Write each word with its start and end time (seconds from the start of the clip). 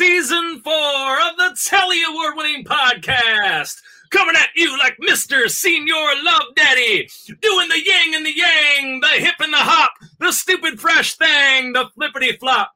Season 0.00 0.62
four 0.64 0.72
of 0.72 1.36
the 1.36 1.54
Telly 1.62 2.02
Award 2.08 2.32
winning 2.34 2.64
podcast. 2.64 3.82
Coming 4.10 4.34
at 4.34 4.48
you 4.56 4.78
like 4.78 4.96
Mr. 4.96 5.46
Senior 5.46 5.94
Love 6.22 6.54
Daddy. 6.56 7.06
Doing 7.42 7.68
the 7.68 7.84
yin 7.84 8.14
and 8.14 8.24
the 8.24 8.34
yang, 8.34 9.00
the 9.00 9.08
hip 9.08 9.34
and 9.40 9.52
the 9.52 9.58
hop, 9.58 9.92
the 10.18 10.32
stupid 10.32 10.80
fresh 10.80 11.16
thing, 11.16 11.74
the 11.74 11.84
flippity 11.94 12.32
flop. 12.38 12.72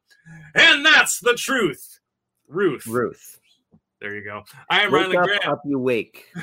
And 0.55 0.85
that's 0.85 1.19
the 1.21 1.33
truth. 1.33 1.99
Ruth. 2.47 2.87
Ruth. 2.87 3.34
There 4.05 4.15
you 4.15 4.23
go. 4.23 4.43
I 4.69 4.83
am 4.83 4.93
Wake 4.93 5.01
Riley 5.01 5.17
up, 5.17 5.25
Grant. 5.25 5.47
up 5.47 5.63
you 5.65 5.79
wake. 5.79 6.27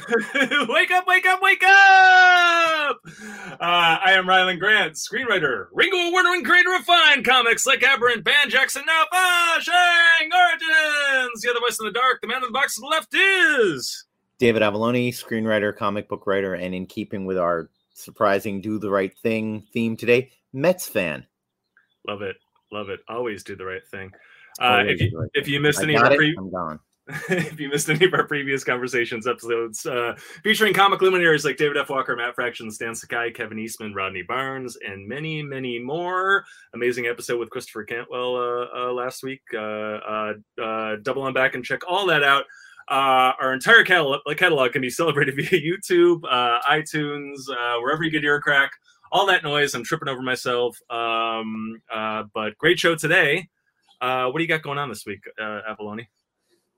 wake 0.67 0.89
up, 0.89 1.05
wake 1.05 1.27
up, 1.27 1.43
wake 1.43 1.63
up! 1.63 2.99
Uh, 3.05 3.55
I 3.59 4.13
am 4.13 4.25
Rylend 4.25 4.57
Grant, 4.57 4.93
screenwriter, 4.93 5.67
Ringo 5.71 5.95
Award 5.95 6.25
winning 6.25 6.43
creator 6.43 6.73
of 6.73 6.81
fine 6.81 7.23
comics 7.23 7.67
like 7.67 7.83
Aberrant, 7.83 8.23
Ban 8.23 8.49
Jackson, 8.49 8.81
Now 8.87 9.03
Shang 9.59 10.31
Origins! 10.33 11.41
The 11.43 11.51
other 11.51 11.59
voice 11.59 11.77
in 11.79 11.85
the 11.85 11.91
dark, 11.91 12.21
the 12.21 12.27
man 12.27 12.37
in 12.37 12.47
the 12.47 12.49
box 12.49 12.73
to 12.77 12.81
the 12.81 12.87
left 12.87 13.13
is. 13.13 14.07
David 14.39 14.63
Avallone, 14.63 15.09
screenwriter, 15.09 15.77
comic 15.77 16.09
book 16.09 16.25
writer, 16.25 16.55
and 16.55 16.73
in 16.73 16.87
keeping 16.87 17.25
with 17.25 17.37
our 17.37 17.69
surprising 17.93 18.61
do 18.61 18.79
the 18.79 18.89
right 18.89 19.15
thing 19.19 19.67
theme 19.71 19.95
today, 19.95 20.31
Mets 20.51 20.87
fan. 20.87 21.27
Love 22.07 22.23
it, 22.23 22.37
love 22.71 22.89
it. 22.89 23.01
Always 23.07 23.43
do 23.43 23.55
the 23.55 23.65
right 23.65 23.85
thing. 23.85 24.11
Uh, 24.59 24.81
if, 24.87 24.99
you, 24.99 25.11
right 25.15 25.29
if 25.35 25.47
you 25.47 25.59
missed 25.61 25.79
I 25.79 25.83
any 25.83 25.95
of 25.95 26.01
our 26.01 26.15
pre- 26.15 26.35
I'm 26.35 26.49
gone. 26.49 26.79
if 27.29 27.59
you 27.59 27.69
missed 27.69 27.89
any 27.89 28.05
of 28.05 28.13
our 28.13 28.25
previous 28.25 28.63
conversations 28.63 29.27
episodes 29.27 29.85
uh, 29.85 30.13
featuring 30.43 30.73
comic 30.73 31.01
luminaries 31.01 31.43
like 31.43 31.57
David 31.57 31.77
F. 31.77 31.89
Walker, 31.89 32.15
Matt 32.15 32.35
Fraction, 32.35 32.71
Stan 32.71 32.95
Sakai, 32.95 33.31
Kevin 33.31 33.59
Eastman, 33.59 33.93
Rodney 33.93 34.21
Barnes, 34.21 34.77
and 34.87 35.07
many, 35.07 35.41
many 35.41 35.79
more. 35.79 36.45
Amazing 36.73 37.07
episode 37.07 37.39
with 37.39 37.49
Christopher 37.49 37.83
Cantwell 37.83 38.35
uh, 38.35 38.67
uh, 38.73 38.93
last 38.93 39.23
week. 39.23 39.41
Uh, 39.53 39.57
uh, 39.57 40.33
uh, 40.61 40.95
double 41.01 41.23
on 41.23 41.33
back 41.33 41.55
and 41.55 41.65
check 41.65 41.81
all 41.87 42.05
that 42.07 42.23
out. 42.23 42.45
Our 42.87 43.53
entire 43.53 43.83
catalog, 43.83 44.21
catalog 44.37 44.71
can 44.71 44.81
be 44.81 44.89
celebrated 44.89 45.35
via 45.37 45.59
YouTube, 45.59 46.21
iTunes, 46.21 47.39
wherever 47.81 48.03
you 48.03 48.11
get 48.11 48.23
your 48.23 48.39
crack. 48.39 48.71
All 49.11 49.25
that 49.25 49.43
noise, 49.43 49.73
I'm 49.73 49.83
tripping 49.83 50.07
over 50.07 50.21
myself. 50.21 50.77
Um, 50.89 51.81
but 52.33 52.57
great 52.57 52.79
show 52.79 52.95
today. 52.95 53.49
What 53.99 54.37
do 54.37 54.41
you 54.41 54.47
got 54.47 54.61
going 54.61 54.77
on 54.77 54.89
this 54.89 55.05
week, 55.05 55.23
Avallone? 55.39 56.05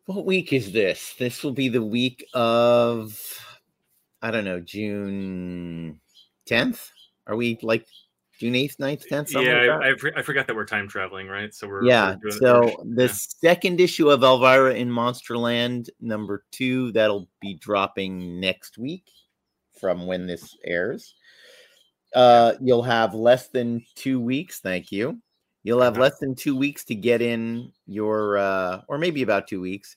What 0.06 0.26
week 0.26 0.52
is 0.52 0.72
this? 0.72 1.14
This 1.18 1.44
will 1.44 1.54
be 1.54 1.70
the 1.70 1.84
week 1.84 2.26
of, 2.34 3.18
I 4.22 4.32
don't 4.32 4.44
know, 4.44 4.60
June 4.60 6.00
10th? 6.50 6.90
Are 7.26 7.38
we 7.38 7.58
like 7.62 7.86
June 8.38 8.54
8th, 8.54 8.78
9th, 8.78 9.08
10th? 9.08 9.30
something 9.30 9.44
yeah, 9.44 9.76
like 9.76 9.82
I. 9.82 9.92
I, 9.92 9.96
for- 9.96 10.18
I 10.18 10.22
forgot 10.22 10.48
that 10.48 10.56
we're 10.58 10.66
time 10.66 10.90
traveling, 10.90 11.28
right? 11.28 11.54
So 11.54 11.70
we're 11.70 11.86
yeah. 11.86 12.16
we're 12.22 12.32
So 12.32 12.84
the 12.84 13.06
yeah. 13.06 13.12
second 13.14 13.80
issue 13.80 14.10
of 14.10 14.24
Elvira 14.24 14.74
in 14.74 14.90
Monsterland, 14.90 15.90
number 16.02 16.44
two, 16.52 16.92
that'll 16.92 17.30
be 17.40 17.54
dropping 17.54 18.42
next 18.42 18.78
week 18.78 19.06
from 19.80 20.06
when 20.06 20.28
this 20.28 20.58
airs. 20.66 21.16
Uh, 22.14 22.54
you'll 22.60 22.84
have 22.84 23.14
less 23.14 23.48
than 23.48 23.86
two 23.96 24.20
weeks. 24.20 24.60
Thank 24.60 24.92
you. 24.92 25.22
You'll 25.64 25.82
have 25.82 25.94
Uh-huh. 25.94 26.04
less 26.04 26.20
than 26.20 26.36
two 26.36 26.56
weeks 26.56 26.84
to 26.86 26.96
get 26.96 27.22
in 27.22 27.72
your, 27.88 28.38
uh, 28.38 28.82
or 28.88 28.98
maybe 28.98 29.22
about 29.24 29.48
two 29.48 29.62
weeks 29.62 29.96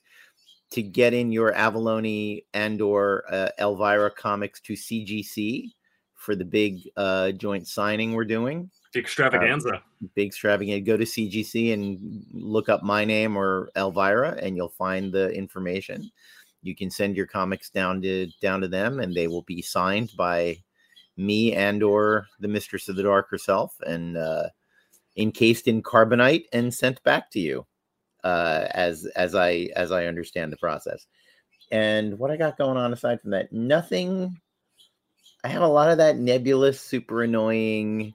to 0.71 0.81
get 0.81 1.13
in 1.13 1.31
your 1.31 1.53
Avallone 1.53 2.43
and 2.53 2.81
or 2.81 3.23
uh, 3.29 3.49
Elvira 3.59 4.11
comics 4.11 4.59
to 4.61 4.73
CGC 4.73 5.71
for 6.15 6.35
the 6.35 6.45
big 6.45 6.81
uh, 6.97 7.31
joint 7.31 7.67
signing 7.67 8.13
we're 8.13 8.25
doing 8.25 8.69
the 8.93 8.99
extravaganza. 8.99 9.81
big 10.15 10.27
extravagant 10.27 10.83
go 10.85 10.97
to 10.97 11.03
cgc 11.05 11.71
and 11.73 12.25
look 12.33 12.67
up 12.69 12.81
my 12.83 13.05
name 13.05 13.37
or 13.37 13.69
elvira 13.77 14.31
and 14.41 14.55
you'll 14.57 14.67
find 14.67 15.13
the 15.13 15.29
information 15.31 16.09
you 16.63 16.75
can 16.75 16.89
send 16.89 17.15
your 17.15 17.27
comics 17.27 17.69
down 17.69 18.01
to 18.01 18.27
down 18.41 18.59
to 18.59 18.67
them 18.67 18.99
and 18.99 19.13
they 19.13 19.27
will 19.27 19.43
be 19.43 19.61
signed 19.61 20.11
by 20.17 20.57
me 21.17 21.53
and 21.53 21.83
or 21.83 22.27
the 22.39 22.47
mistress 22.47 22.89
of 22.89 22.95
the 22.95 23.03
dark 23.03 23.29
herself 23.29 23.75
and 23.85 24.17
uh, 24.17 24.47
encased 25.17 25.67
in 25.67 25.81
carbonite 25.83 26.45
and 26.53 26.73
sent 26.73 27.01
back 27.03 27.29
to 27.31 27.39
you 27.39 27.65
uh, 28.23 28.67
as 28.71 29.05
as 29.15 29.35
i 29.35 29.69
as 29.75 29.91
i 29.91 30.05
understand 30.05 30.51
the 30.51 30.57
process. 30.57 31.05
And 31.71 32.17
what 32.17 32.31
i 32.31 32.37
got 32.37 32.57
going 32.57 32.77
on 32.77 32.93
aside 32.93 33.21
from 33.21 33.31
that 33.31 33.51
nothing 33.51 34.39
i 35.43 35.47
have 35.47 35.61
a 35.61 35.67
lot 35.67 35.89
of 35.89 35.97
that 35.97 36.17
nebulous 36.17 36.79
super 36.79 37.23
annoying 37.23 38.13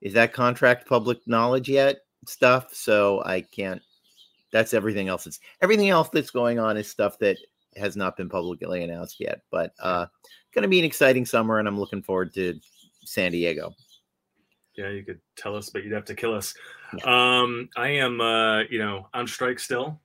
is 0.00 0.12
that 0.14 0.32
contract 0.32 0.88
public 0.88 1.18
knowledge 1.26 1.68
yet 1.68 1.98
stuff? 2.26 2.74
So 2.74 3.22
i 3.24 3.40
can't 3.40 3.82
that's 4.54 4.72
everything 4.72 5.08
else 5.08 5.24
that's 5.24 5.40
everything 5.60 5.90
else 5.90 6.08
that's 6.10 6.30
going 6.30 6.58
on 6.58 6.76
is 6.76 6.88
stuff 6.88 7.18
that 7.18 7.36
has 7.76 7.96
not 7.96 8.16
been 8.16 8.28
publicly 8.28 8.84
announced 8.84 9.18
yet 9.18 9.40
but 9.50 9.74
uh 9.80 10.06
gonna 10.54 10.68
be 10.68 10.78
an 10.78 10.84
exciting 10.84 11.26
summer 11.26 11.58
and 11.58 11.66
i'm 11.66 11.78
looking 11.78 12.02
forward 12.02 12.32
to 12.32 12.58
san 13.04 13.32
diego 13.32 13.74
Yeah, 14.76 14.90
you 14.90 15.04
could 15.04 15.20
tell 15.36 15.54
us, 15.54 15.70
but 15.70 15.84
you'd 15.84 15.92
have 15.92 16.04
to 16.06 16.14
kill 16.14 16.34
us. 16.34 16.54
Um, 17.04 17.68
I 17.76 17.88
am, 17.88 18.20
uh, 18.20 18.62
you 18.70 18.78
know, 18.78 19.08
on 19.14 19.26
strike 19.26 19.58
still 19.58 20.00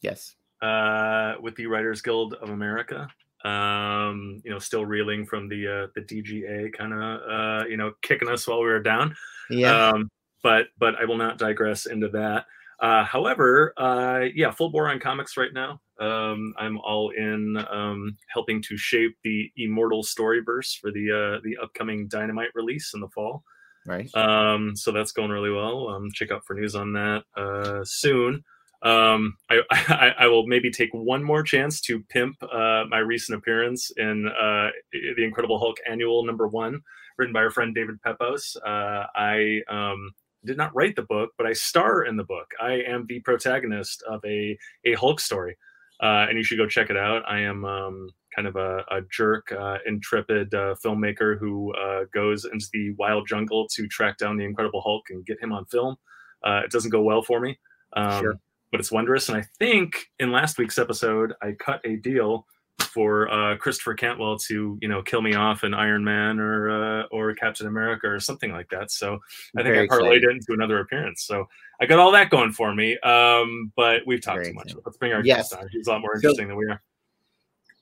yes 0.00 0.34
uh, 0.62 1.34
with 1.40 1.54
the 1.56 1.66
Writers 1.66 2.02
Guild 2.02 2.34
of 2.34 2.50
America. 2.50 3.08
Um, 3.44 4.42
you 4.44 4.50
know, 4.50 4.58
still 4.58 4.84
reeling 4.84 5.24
from 5.24 5.48
the 5.48 5.66
uh, 5.66 5.86
the 5.94 6.02
DGA 6.02 6.72
kind 6.72 6.92
of, 6.92 7.20
uh, 7.30 7.66
you 7.66 7.76
know, 7.76 7.92
kicking 8.02 8.28
us 8.28 8.46
while 8.46 8.60
we 8.60 8.66
were 8.66 8.80
down. 8.80 9.14
yeah 9.48 9.88
Um, 9.88 10.10
but 10.42 10.66
but 10.78 10.96
I 10.96 11.04
will 11.04 11.16
not 11.16 11.38
digress 11.38 11.86
into 11.86 12.08
that. 12.08 12.46
Uh, 12.80 13.04
however, 13.04 13.74
uh, 13.76 14.24
yeah, 14.34 14.50
full 14.50 14.70
bore 14.70 14.88
on 14.88 14.98
comics 14.98 15.36
right 15.36 15.52
now. 15.52 15.80
Um, 16.00 16.54
I'm 16.58 16.78
all 16.78 17.10
in 17.10 17.62
um, 17.70 18.16
helping 18.28 18.62
to 18.62 18.76
shape 18.76 19.16
the 19.22 19.50
Immortal 19.58 20.02
Storyverse 20.02 20.78
for 20.78 20.90
the 20.90 21.10
uh, 21.10 21.40
the 21.44 21.58
upcoming 21.62 22.08
Dynamite 22.08 22.50
release 22.54 22.92
in 22.94 23.00
the 23.00 23.08
fall. 23.08 23.44
Right 23.86 24.14
Um, 24.14 24.76
so 24.76 24.92
that's 24.92 25.12
going 25.12 25.30
really 25.30 25.50
well. 25.50 25.88
Um, 25.88 26.10
check 26.12 26.30
out 26.30 26.44
for 26.44 26.54
news 26.54 26.74
on 26.74 26.92
that 26.92 27.24
uh, 27.36 27.84
soon. 27.84 28.44
Um, 28.82 29.36
I, 29.50 29.60
I, 29.70 30.14
I 30.20 30.26
will 30.28 30.46
maybe 30.46 30.70
take 30.70 30.90
one 30.92 31.22
more 31.22 31.42
chance 31.42 31.80
to 31.82 32.00
pimp 32.04 32.36
uh, 32.42 32.84
my 32.88 32.98
recent 32.98 33.38
appearance 33.38 33.90
in 33.96 34.28
uh, 34.28 34.68
the 34.92 35.24
Incredible 35.24 35.58
Hulk 35.58 35.76
Annual 35.88 36.24
Number 36.24 36.48
One, 36.48 36.80
written 37.18 37.32
by 37.32 37.40
our 37.40 37.50
friend 37.50 37.74
David 37.74 38.00
Pepose. 38.02 38.56
Uh, 38.64 39.06
I 39.14 39.60
um, 39.68 40.12
did 40.44 40.56
not 40.56 40.74
write 40.74 40.96
the 40.96 41.02
book, 41.02 41.30
but 41.36 41.46
I 41.46 41.52
star 41.52 42.04
in 42.04 42.16
the 42.16 42.24
book. 42.24 42.46
I 42.60 42.82
am 42.86 43.06
the 43.08 43.20
protagonist 43.20 44.02
of 44.08 44.24
a 44.24 44.58
a 44.84 44.94
Hulk 44.94 45.20
story, 45.20 45.56
uh, 46.02 46.26
and 46.28 46.36
you 46.36 46.44
should 46.44 46.58
go 46.58 46.66
check 46.66 46.90
it 46.90 46.96
out. 46.96 47.22
I 47.28 47.40
am 47.40 47.64
um, 47.64 48.08
kind 48.34 48.46
of 48.48 48.56
a, 48.56 48.78
a 48.90 49.00
jerk, 49.10 49.52
uh, 49.52 49.78
intrepid 49.86 50.54
uh, 50.54 50.74
filmmaker 50.84 51.38
who 51.38 51.72
uh, 51.74 52.04
goes 52.14 52.44
into 52.44 52.66
the 52.72 52.92
wild 52.98 53.26
jungle 53.26 53.66
to 53.68 53.86
track 53.88 54.18
down 54.18 54.36
the 54.36 54.44
Incredible 54.44 54.80
Hulk 54.80 55.04
and 55.10 55.24
get 55.26 55.40
him 55.42 55.52
on 55.52 55.64
film. 55.66 55.96
Uh, 56.44 56.62
it 56.64 56.70
doesn't 56.70 56.90
go 56.90 57.02
well 57.02 57.22
for 57.22 57.40
me, 57.40 57.58
um, 57.94 58.20
Sure. 58.22 58.34
but 58.70 58.80
it's 58.80 58.90
wondrous. 58.92 59.28
And 59.28 59.36
I 59.38 59.44
think 59.58 59.94
in 60.18 60.32
last 60.32 60.58
week's 60.58 60.78
episode, 60.78 61.34
I 61.42 61.52
cut 61.52 61.80
a 61.84 61.96
deal 61.96 62.46
for 62.80 63.30
uh, 63.30 63.56
Christopher 63.58 63.94
Cantwell 63.94 64.36
to, 64.48 64.76
you 64.80 64.88
know, 64.88 65.02
kill 65.02 65.20
me 65.22 65.34
off 65.34 65.62
in 65.64 65.74
Iron 65.74 66.02
Man 66.02 66.40
or 66.40 66.70
uh, 66.70 67.02
or 67.12 67.34
Captain 67.34 67.66
America 67.66 68.08
or 68.08 68.18
something 68.18 68.50
like 68.52 68.68
that. 68.70 68.90
So 68.90 69.18
I 69.56 69.62
think 69.62 69.74
Very 69.74 69.84
I 69.84 69.86
parlayed 69.86 70.24
it 70.24 70.30
into 70.30 70.52
another 70.54 70.80
appearance. 70.80 71.24
So 71.24 71.46
I 71.80 71.86
got 71.86 71.98
all 72.00 72.10
that 72.12 72.30
going 72.30 72.52
for 72.52 72.74
me. 72.74 72.98
Um, 73.00 73.70
but 73.76 74.00
we've 74.06 74.20
talked 74.22 74.38
Very 74.38 74.48
too 74.48 74.54
much. 74.54 74.74
Let's 74.84 74.96
bring 74.96 75.12
our 75.12 75.22
Yes. 75.24 75.50
guest 75.50 75.62
on. 75.62 75.68
He's 75.70 75.86
a 75.86 75.90
lot 75.90 76.00
more 76.00 76.14
So- 76.14 76.28
interesting 76.30 76.48
than 76.48 76.56
we 76.56 76.66
are. 76.66 76.82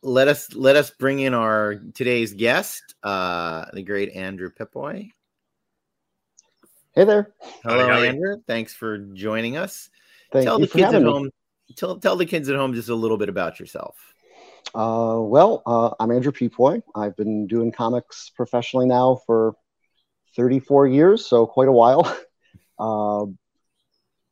Let 0.08 0.26
us 0.26 0.54
let 0.54 0.74
us 0.74 0.88
bring 0.90 1.20
in 1.20 1.34
our 1.34 1.74
today's 1.92 2.32
guest 2.32 2.94
uh 3.02 3.66
the 3.74 3.82
great 3.82 4.12
andrew 4.14 4.48
pepoy 4.50 5.10
Hey 6.94 7.04
there. 7.04 7.34
hello 7.62 7.76
Howdy, 7.76 7.92
howdy. 7.92 8.08
andrew 8.08 8.36
thanks 8.46 8.72
for 8.72 8.96
joining 8.98 9.58
us 9.58 9.90
Thank 10.32 10.46
tell 10.46 10.58
you 10.58 10.64
the 10.64 10.68
for 10.72 10.78
kids 10.78 10.94
at 10.94 10.94
having 10.94 11.08
me. 11.08 11.12
home 11.12 11.30
tell 11.76 11.98
tell 11.98 12.16
the 12.16 12.24
kids 12.24 12.48
at 12.48 12.56
home 12.56 12.72
just 12.72 12.88
a 12.88 12.94
little 12.94 13.18
bit 13.18 13.28
about 13.28 13.60
yourself 13.60 13.96
Uh, 14.74 15.20
well, 15.20 15.62
uh, 15.66 15.90
I'm 16.00 16.10
Andrew 16.10 16.32
Pepoy. 16.32 16.82
I've 16.94 17.16
been 17.16 17.46
doing 17.46 17.70
comics 17.72 18.30
professionally 18.34 18.86
now 18.86 19.20
for 19.26 19.54
34 20.36 20.86
years, 20.88 21.26
so 21.26 21.46
quite 21.46 21.68
a 21.68 21.72
while. 21.72 22.02
Uh, 22.80 23.26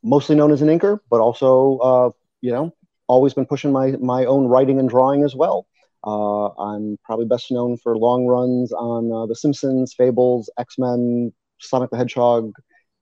mostly 0.05 0.37
known 0.37 0.53
as 0.53 0.63
an 0.63 0.69
inker, 0.69 1.01
but 1.11 1.19
also, 1.21 1.79
uh, 1.79 2.11
you 2.41 2.53
know, 2.53 2.73
always 3.09 3.35
been 3.35 3.47
pushing 3.47 3.73
my, 3.73 3.93
my 3.93 4.25
own 4.25 4.47
writing 4.47 4.79
and 4.79 4.89
drawing 4.89 5.23
as 5.25 5.35
well. 5.35 5.67
Uh, 6.07 6.49
I'm 6.61 6.99
probably 7.05 7.27
best 7.27 7.51
known 7.51 7.77
for 7.79 7.97
long 7.97 8.27
runs 8.27 8.73
on 8.73 9.11
uh, 9.13 9.27
The 9.27 9.35
Simpsons, 9.35 9.95
Fables, 9.95 10.49
X 10.59 10.79
Men, 10.79 11.33
Sonic 11.61 11.91
the 11.91 11.97
Hedgehog, 11.97 12.53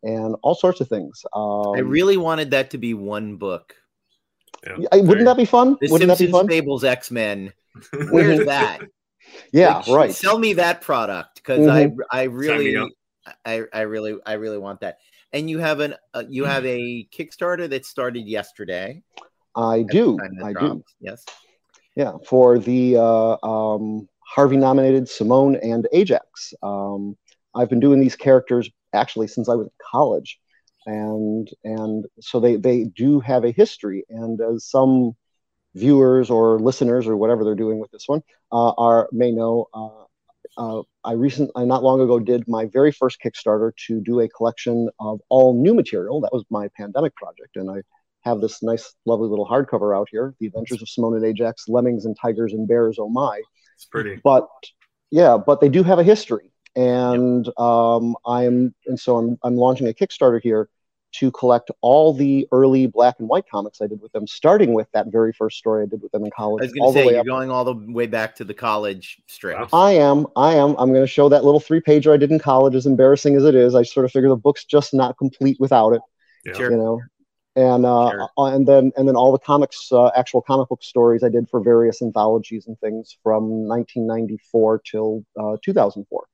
and 0.02 0.36
all 0.42 0.54
sorts 0.54 0.80
of 0.80 0.88
things. 0.88 1.22
Um, 1.34 1.74
i 1.76 1.78
really 1.80 2.16
wanted 2.16 2.50
that 2.52 2.70
to 2.70 2.78
be 2.78 2.94
one 2.94 3.36
book 3.36 3.74
Yeah. 4.66 4.86
I- 4.92 5.00
wouldn't 5.00 5.26
that 5.26 5.36
be 5.36 5.44
fun? 5.44 5.76
the 5.80 5.88
wouldn't 5.90 6.08
that 6.08 6.18
be 6.18 6.26
simpsons 6.26 6.30
fun? 6.32 6.48
fables 6.48 6.84
x-men 6.84 7.52
where's 8.10 8.44
that 8.46 8.80
Yeah, 9.52 9.78
Like, 9.78 9.88
right. 9.88 10.12
Sell 10.12 10.38
me 10.38 10.52
that 10.54 10.80
product 10.80 11.36
because 11.36 11.66
Mhm. 11.66 11.96
I 12.12 12.20
I 12.20 12.22
really. 12.24 12.76
I 13.44 13.62
I 13.72 13.80
really 13.80 14.16
I 14.24 14.34
really 14.34 14.58
want 14.58 14.80
that. 14.80 14.98
and 15.32 15.48
you 15.50 15.58
have 15.58 15.80
an 15.80 15.94
uh, 16.12 16.24
you 16.28 16.44
have 16.44 16.64
a 16.66 17.08
Kickstarter 17.10 17.68
that 17.70 17.84
started 17.86 18.26
yesterday. 18.28 19.02
I 19.56 19.82
do. 19.82 20.18
I 20.42 20.52
do. 20.52 20.84
Yes. 21.00 21.24
Yeah, 21.96 22.14
for 22.26 22.58
the 22.58 22.96
uh, 22.96 23.36
um, 23.46 24.08
Harvey 24.26 24.56
nominated 24.56 25.08
Simone 25.08 25.56
and 25.56 25.86
Ajax. 25.92 26.52
Um, 26.62 27.16
I've 27.54 27.70
been 27.70 27.80
doing 27.80 28.00
these 28.00 28.16
characters 28.16 28.68
actually 28.92 29.28
since 29.28 29.48
I 29.48 29.54
was 29.54 29.66
in 29.66 29.72
college, 29.92 30.38
and 30.86 31.48
and 31.62 32.06
so 32.20 32.40
they 32.40 32.56
they 32.56 32.84
do 32.84 33.20
have 33.20 33.44
a 33.44 33.52
history. 33.52 34.04
And 34.08 34.40
as 34.40 34.64
some 34.64 35.12
viewers 35.74 36.30
or 36.30 36.58
listeners 36.58 37.06
or 37.06 37.16
whatever 37.16 37.44
they're 37.44 37.54
doing 37.54 37.78
with 37.78 37.90
this 37.90 38.04
one 38.06 38.22
uh, 38.52 38.72
are 38.72 39.08
may 39.12 39.30
know, 39.30 39.66
uh, 39.74 40.04
uh, 40.56 40.82
I 41.04 41.12
recent 41.12 41.50
I 41.54 41.64
not 41.64 41.84
long 41.84 42.00
ago 42.00 42.18
did 42.18 42.48
my 42.48 42.66
very 42.66 42.90
first 42.90 43.18
Kickstarter 43.24 43.72
to 43.86 44.00
do 44.00 44.20
a 44.20 44.28
collection 44.28 44.88
of 44.98 45.20
all 45.28 45.60
new 45.60 45.74
material. 45.74 46.20
That 46.20 46.32
was 46.32 46.44
my 46.50 46.68
pandemic 46.76 47.14
project, 47.14 47.56
and 47.56 47.70
I 47.70 47.82
have 48.24 48.40
this 48.40 48.62
nice, 48.62 48.94
lovely 49.06 49.28
little 49.28 49.46
hardcover 49.46 49.96
out 49.96 50.08
here: 50.10 50.34
The 50.40 50.46
Adventures 50.46 50.82
of 50.82 50.88
Simone 50.88 51.16
and 51.16 51.24
Ajax, 51.24 51.68
Lemmings 51.68 52.04
and 52.04 52.16
Tigers 52.20 52.52
and 52.52 52.66
Bears. 52.66 52.98
Oh 52.98 53.08
my! 53.08 53.40
It's 53.74 53.84
pretty. 53.84 54.20
But 54.22 54.48
yeah, 55.10 55.36
but 55.36 55.60
they 55.60 55.68
do 55.68 55.82
have 55.82 55.98
a 55.98 56.04
history, 56.04 56.52
and 56.76 57.48
um, 57.58 58.16
I'm 58.26 58.74
and 58.86 58.98
so 58.98 59.16
I'm 59.16 59.38
I'm 59.42 59.56
launching 59.56 59.88
a 59.88 59.92
Kickstarter 59.92 60.40
here 60.42 60.68
to 61.14 61.30
collect 61.30 61.70
all 61.80 62.12
the 62.12 62.46
early 62.50 62.86
black 62.86 63.16
and 63.20 63.28
white 63.28 63.44
comics 63.48 63.80
I 63.80 63.86
did 63.86 64.00
with 64.00 64.10
them, 64.12 64.26
starting 64.26 64.74
with 64.74 64.88
that 64.92 65.06
very 65.12 65.32
first 65.32 65.58
story 65.58 65.84
I 65.84 65.86
did 65.86 66.02
with 66.02 66.10
them 66.10 66.24
in 66.24 66.30
college, 66.36 66.62
I 66.62 66.64
was 66.64 66.72
going 66.72 66.92
to 66.92 66.98
say 66.98 67.10
you're 67.10 67.20
up. 67.20 67.26
going 67.26 67.50
all 67.50 67.64
the 67.64 67.92
way 67.92 68.06
back 68.06 68.34
to 68.36 68.44
the 68.44 68.54
college 68.54 69.20
strip. 69.28 69.72
I 69.72 69.92
am. 69.92 70.26
I 70.34 70.54
am. 70.54 70.74
I'm 70.76 70.92
going 70.92 71.04
to 71.04 71.06
show 71.06 71.28
that 71.28 71.44
little 71.44 71.60
three 71.60 71.80
pager 71.80 72.12
I 72.12 72.16
did 72.16 72.32
in 72.32 72.40
college, 72.40 72.74
as 72.74 72.86
embarrassing 72.86 73.36
as 73.36 73.44
it 73.44 73.54
is. 73.54 73.74
I 73.76 73.84
sort 73.84 74.04
of 74.04 74.10
figure 74.12 74.28
the 74.28 74.36
book's 74.36 74.64
just 74.64 74.92
not 74.92 75.16
complete 75.16 75.56
without 75.60 75.92
it, 75.92 76.02
Yeah. 76.44 76.54
Sure. 76.54 76.70
you 76.72 76.76
know. 76.76 77.00
And 77.56 77.86
uh, 77.86 78.10
Sure. 78.10 78.28
uh, 78.36 78.44
and 78.46 78.66
then 78.66 78.92
and 78.96 79.06
then 79.06 79.14
all 79.14 79.30
the 79.30 79.38
comics, 79.38 79.92
uh, 79.92 80.08
actual 80.16 80.42
comic 80.42 80.68
book 80.68 80.82
stories 80.82 81.22
I 81.22 81.28
did 81.28 81.48
for 81.48 81.60
various 81.62 82.02
anthologies 82.02 82.66
and 82.66 82.78
things 82.80 83.16
from 83.22 83.66
1994 83.68 84.80
till 84.80 85.24
uh, 85.38 85.56
2004. 85.62 86.24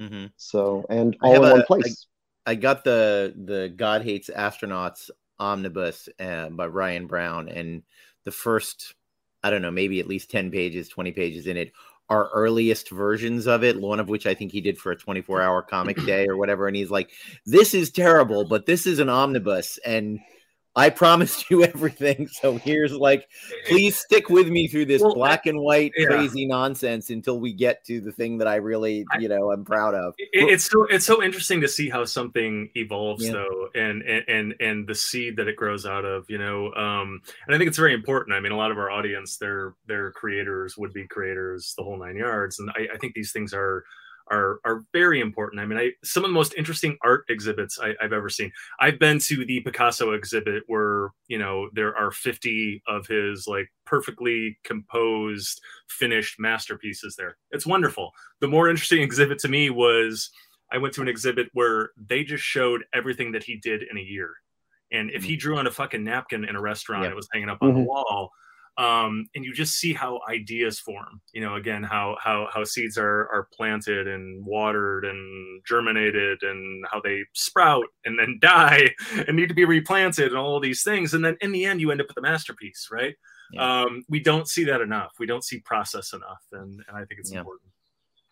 Mhm. 0.00 0.32
So 0.36 0.84
and 0.90 1.16
all 1.22 1.36
in 1.36 1.44
a- 1.44 1.50
one 1.50 1.62
place. 1.62 2.06
I 2.46 2.56
got 2.56 2.84
the 2.84 3.32
the 3.36 3.72
God 3.74 4.02
Hates 4.02 4.28
Astronauts 4.28 5.10
omnibus 5.38 6.08
uh, 6.18 6.48
by 6.50 6.66
Ryan 6.66 7.06
Browne, 7.06 7.48
and 7.48 7.82
the 8.24 8.32
first, 8.32 8.94
I 9.42 9.50
don't 9.50 9.62
know, 9.62 9.70
maybe 9.70 10.00
at 10.00 10.08
least 10.08 10.30
ten 10.30 10.50
pages, 10.50 10.88
twenty 10.88 11.12
pages 11.12 11.46
in 11.46 11.56
it 11.56 11.72
are 12.10 12.28
earliest 12.34 12.90
versions 12.90 13.46
of 13.46 13.64
it. 13.64 13.80
One 13.80 13.98
of 13.98 14.08
which 14.10 14.26
I 14.26 14.34
think 14.34 14.52
he 14.52 14.60
did 14.60 14.76
for 14.76 14.90
a 14.92 14.96
twenty 14.96 15.22
four 15.22 15.40
hour 15.40 15.62
comic 15.62 15.96
day 16.04 16.26
or 16.26 16.36
whatever, 16.36 16.66
and 16.66 16.76
he's 16.76 16.90
like, 16.90 17.10
"This 17.46 17.74
is 17.74 17.90
terrible, 17.92 18.44
but 18.44 18.66
this 18.66 18.86
is 18.88 18.98
an 18.98 19.08
omnibus, 19.08 19.78
and." 19.84 20.18
I 20.76 20.90
promised 20.90 21.50
you 21.50 21.62
everything, 21.74 22.26
so 22.28 22.56
here's 22.56 22.92
like, 22.92 23.28
please 23.68 23.96
stick 23.96 24.28
with 24.28 24.48
me 24.48 24.66
through 24.68 24.86
this 24.86 25.02
Well, 25.02 25.14
black 25.14 25.46
and 25.46 25.60
white 25.60 25.92
yeah. 25.96 26.06
crazy 26.06 26.46
nonsense 26.46 27.10
until 27.10 27.38
we 27.38 27.52
get 27.52 27.84
to 27.84 28.00
the 28.00 28.10
thing 28.10 28.38
that 28.38 28.48
I 28.48 28.56
really, 28.56 29.04
you 29.20 29.28
know, 29.28 29.52
I'm 29.52 29.64
proud 29.64 29.94
of. 29.94 30.14
It- 30.18 30.50
it's 30.54 30.64
so 30.64 30.84
it's 30.86 31.06
so 31.06 31.22
interesting 31.22 31.60
to 31.60 31.68
see 31.68 31.88
how 31.88 32.04
something 32.04 32.70
evolves 32.74 33.24
Yeah. 33.24 33.32
though 33.32 33.68
and, 33.74 34.02
and 34.02 34.24
and 34.28 34.54
and 34.60 34.86
the 34.86 34.94
seed 34.94 35.36
that 35.36 35.48
it 35.48 35.56
grows 35.56 35.86
out 35.86 36.04
of 36.04 36.28
you 36.28 36.38
know 36.38 36.72
um 36.74 37.20
and 37.46 37.54
i 37.54 37.58
think 37.58 37.68
it's 37.68 37.78
very 37.78 37.94
important 37.94 38.34
i 38.36 38.40
mean 38.40 38.52
a 38.52 38.56
lot 38.56 38.70
of 38.70 38.78
our 38.78 38.90
audience 38.90 39.36
they're 39.36 39.74
they're 39.86 40.10
creators 40.12 40.76
would 40.76 40.92
be 40.92 41.06
creators 41.06 41.74
the 41.76 41.82
whole 41.82 41.96
nine 41.96 42.16
yards 42.16 42.58
and 42.58 42.70
i, 42.70 42.86
I 42.92 42.96
think 42.98 43.14
these 43.14 43.32
things 43.32 43.54
are 43.54 43.84
are 44.30 44.58
are 44.64 44.84
very 44.92 45.20
important 45.20 45.60
i 45.60 45.66
mean 45.66 45.78
i 45.78 45.90
some 46.02 46.24
of 46.24 46.30
the 46.30 46.34
most 46.34 46.54
interesting 46.54 46.96
art 47.02 47.24
exhibits 47.28 47.78
I, 47.78 47.94
i've 48.00 48.12
ever 48.12 48.28
seen 48.30 48.50
i've 48.80 48.98
been 48.98 49.18
to 49.20 49.44
the 49.44 49.60
picasso 49.60 50.12
exhibit 50.12 50.62
where 50.66 51.10
you 51.28 51.38
know 51.38 51.68
there 51.74 51.94
are 51.96 52.10
50 52.10 52.82
of 52.86 53.06
his 53.06 53.46
like 53.46 53.70
perfectly 53.84 54.58
composed 54.64 55.60
finished 55.88 56.40
masterpieces 56.40 57.16
there 57.16 57.36
it's 57.50 57.66
wonderful 57.66 58.12
the 58.40 58.48
more 58.48 58.68
interesting 58.70 59.02
exhibit 59.02 59.38
to 59.40 59.48
me 59.48 59.70
was 59.70 60.30
I 60.72 60.78
went 60.78 60.94
to 60.94 61.02
an 61.02 61.08
exhibit 61.08 61.50
where 61.52 61.90
they 62.08 62.24
just 62.24 62.42
showed 62.42 62.84
everything 62.92 63.30
that 63.32 63.44
he 63.44 63.56
did 63.56 63.84
in 63.88 63.96
a 63.96 64.00
year. 64.00 64.32
And 64.90 65.08
if 65.10 65.22
he 65.22 65.36
drew 65.36 65.56
on 65.56 65.68
a 65.68 65.70
fucking 65.70 66.02
napkin 66.02 66.44
in 66.44 66.56
a 66.56 66.60
restaurant, 66.60 67.04
Yeah. 67.04 67.10
it 67.10 67.14
was 67.14 67.28
hanging 67.32 67.48
up 67.50 67.58
on 67.60 67.74
the 67.74 67.80
Mhm. 67.80 67.84
wall. 67.86 68.32
Um, 68.76 69.28
and 69.36 69.44
you 69.44 69.52
just 69.54 69.74
see 69.74 69.92
how 69.92 70.20
ideas 70.28 70.80
form. 70.80 71.20
You 71.32 71.42
know, 71.42 71.54
again, 71.54 71.82
how 71.84 72.16
how 72.20 72.48
how 72.52 72.64
seeds 72.64 72.98
are 72.98 73.28
are 73.32 73.48
planted 73.52 74.08
and 74.08 74.44
watered 74.44 75.04
and 75.04 75.62
germinated, 75.64 76.42
and 76.42 76.84
how 76.90 77.00
they 77.00 77.22
sprout 77.34 77.84
and 78.04 78.18
then 78.18 78.38
die 78.42 78.90
and 79.28 79.36
need 79.36 79.48
to 79.48 79.54
be 79.54 79.64
replanted, 79.64 80.28
and 80.28 80.36
all 80.36 80.56
of 80.56 80.62
these 80.62 80.82
things. 80.82 81.14
And 81.14 81.24
then 81.24 81.36
in 81.40 81.52
the 81.52 81.64
end, 81.64 81.80
you 81.80 81.90
end 81.92 82.00
up 82.00 82.08
with 82.08 82.16
a 82.18 82.22
masterpiece, 82.22 82.88
right? 82.90 83.14
Yeah. 83.52 83.82
Um, 83.82 84.04
we 84.08 84.18
don't 84.20 84.48
see 84.48 84.64
that 84.64 84.80
enough. 84.80 85.12
We 85.20 85.26
don't 85.26 85.44
see 85.44 85.60
process 85.60 86.12
enough, 86.12 86.42
and, 86.52 86.82
and 86.88 86.96
I 86.96 87.04
think 87.04 87.20
it's 87.20 87.32
Yeah. 87.32 87.40
important. 87.40 87.70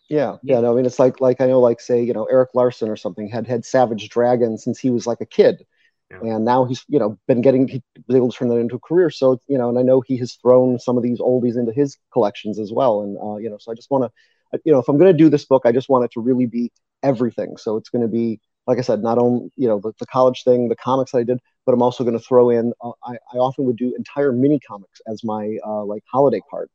Yeah, 0.09 0.35
yeah. 0.43 0.59
No, 0.59 0.73
I 0.73 0.75
mean, 0.75 0.85
it's 0.85 0.99
like 0.99 1.21
like 1.21 1.39
I 1.39 1.47
know, 1.47 1.61
like 1.61 1.79
say, 1.79 2.03
you 2.03 2.13
know, 2.13 2.25
Erik 2.25 2.49
Larsen 2.53 2.89
or 2.89 2.97
something 2.97 3.29
had 3.29 3.47
had 3.47 3.63
Savage 3.63 4.09
Dragon 4.09 4.57
since 4.57 4.77
he 4.77 4.89
was 4.89 5.07
like 5.07 5.21
a 5.21 5.25
kid, 5.25 5.65
Yeah. 6.11 6.21
and 6.21 6.45
now 6.45 6.65
he's 6.65 6.83
you 6.87 6.99
know 6.99 7.17
been 7.27 7.41
getting 7.41 7.67
he 7.67 7.83
was 8.07 8.15
able 8.15 8.31
to 8.31 8.37
turn 8.37 8.47
that 8.49 8.57
into 8.57 8.75
a 8.75 8.79
career. 8.79 9.09
So 9.09 9.41
you 9.47 9.57
know, 9.57 9.69
and 9.69 9.77
I 9.79 9.81
know 9.83 10.01
he 10.01 10.17
has 10.17 10.33
thrown 10.35 10.79
some 10.79 10.97
of 10.97 11.03
these 11.03 11.19
oldies 11.19 11.57
into 11.57 11.71
his 11.73 11.97
collections 12.13 12.59
as 12.59 12.71
well. 12.71 13.01
And 13.01 13.17
uh, 13.17 13.37
you 13.37 13.49
know, 13.49 13.57
so 13.59 13.71
I 13.71 13.75
just 13.75 13.91
want 13.91 14.05
to, 14.53 14.59
you 14.65 14.71
know, 14.71 14.79
if 14.79 14.87
I'm 14.87 14.97
going 14.97 15.11
to 15.11 15.17
do 15.17 15.29
this 15.29 15.45
book, 15.45 15.63
I 15.65 15.71
just 15.71 15.89
want 15.89 16.05
it 16.05 16.11
to 16.13 16.21
really 16.21 16.45
be 16.45 16.71
everything. 17.03 17.57
So 17.57 17.77
it's 17.77 17.89
going 17.89 18.03
to 18.03 18.07
be, 18.07 18.39
like 18.67 18.77
I 18.77 18.81
said, 18.81 19.01
not 19.03 19.17
only 19.17 19.49
you 19.57 19.67
know 19.67 19.79
the, 19.79 19.93
the 19.99 20.05
college 20.07 20.43
thing, 20.43 20.69
the 20.69 20.75
comics 20.75 21.11
that 21.11 21.19
I 21.19 21.23
did, 21.23 21.39
but 21.65 21.73
I'm 21.73 21.81
also 21.81 22.03
going 22.03 22.17
to 22.17 22.23
throw 22.23 22.49
in. 22.49 22.73
Uh, 22.83 22.91
I 23.05 23.13
I 23.33 23.37
often 23.37 23.65
would 23.65 23.77
do 23.77 23.93
entire 23.97 24.31
mini 24.31 24.59
comics 24.59 25.01
as 25.07 25.23
my 25.23 25.57
uh, 25.65 25.83
like 25.85 26.03
holiday 26.11 26.41
card 26.49 26.69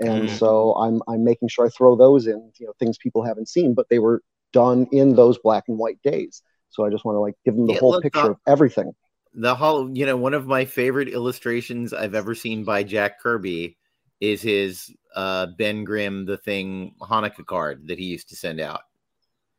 and 0.00 0.30
Mhm. 0.30 0.30
so 0.30 0.74
I'm 0.74 1.02
I'm 1.08 1.24
making 1.24 1.48
sure 1.48 1.66
I 1.66 1.68
throw 1.70 1.96
those 1.96 2.26
in, 2.26 2.52
you 2.58 2.66
know, 2.66 2.72
things 2.78 2.98
people 2.98 3.22
haven't 3.24 3.48
seen, 3.48 3.74
but 3.74 3.86
they 3.90 3.98
were 3.98 4.22
done 4.52 4.86
in 4.92 5.14
those 5.14 5.38
black 5.38 5.64
and 5.68 5.78
white 5.78 6.00
days. 6.02 6.42
So 6.72 6.84
I 6.84 6.90
just 6.90 7.04
want 7.04 7.16
to 7.16 7.20
like 7.20 7.34
give 7.44 7.54
them 7.54 7.66
the 7.66 7.74
Yeah, 7.74 7.80
whole 7.80 8.00
picture 8.00 8.18
uh, 8.18 8.30
of 8.30 8.36
everything. 8.46 8.92
the 9.34 9.54
whole 9.54 9.94
you 9.96 10.04
know 10.06 10.16
one 10.16 10.34
of 10.34 10.46
my 10.46 10.64
favorite 10.64 11.08
illustrations 11.08 11.92
i've 11.94 12.14
ever 12.14 12.34
seen 12.34 12.64
by 12.64 12.82
jack 12.82 13.18
kirby 13.20 13.78
is 14.20 14.42
his 14.42 14.94
uh 15.14 15.46
ben 15.56 15.84
grimm 15.84 16.26
the 16.26 16.36
thing 16.36 16.94
hanukkah 17.00 17.46
card 17.46 17.86
that 17.88 17.98
he 17.98 18.04
used 18.04 18.28
to 18.28 18.36
send 18.36 18.60
out 18.60 18.80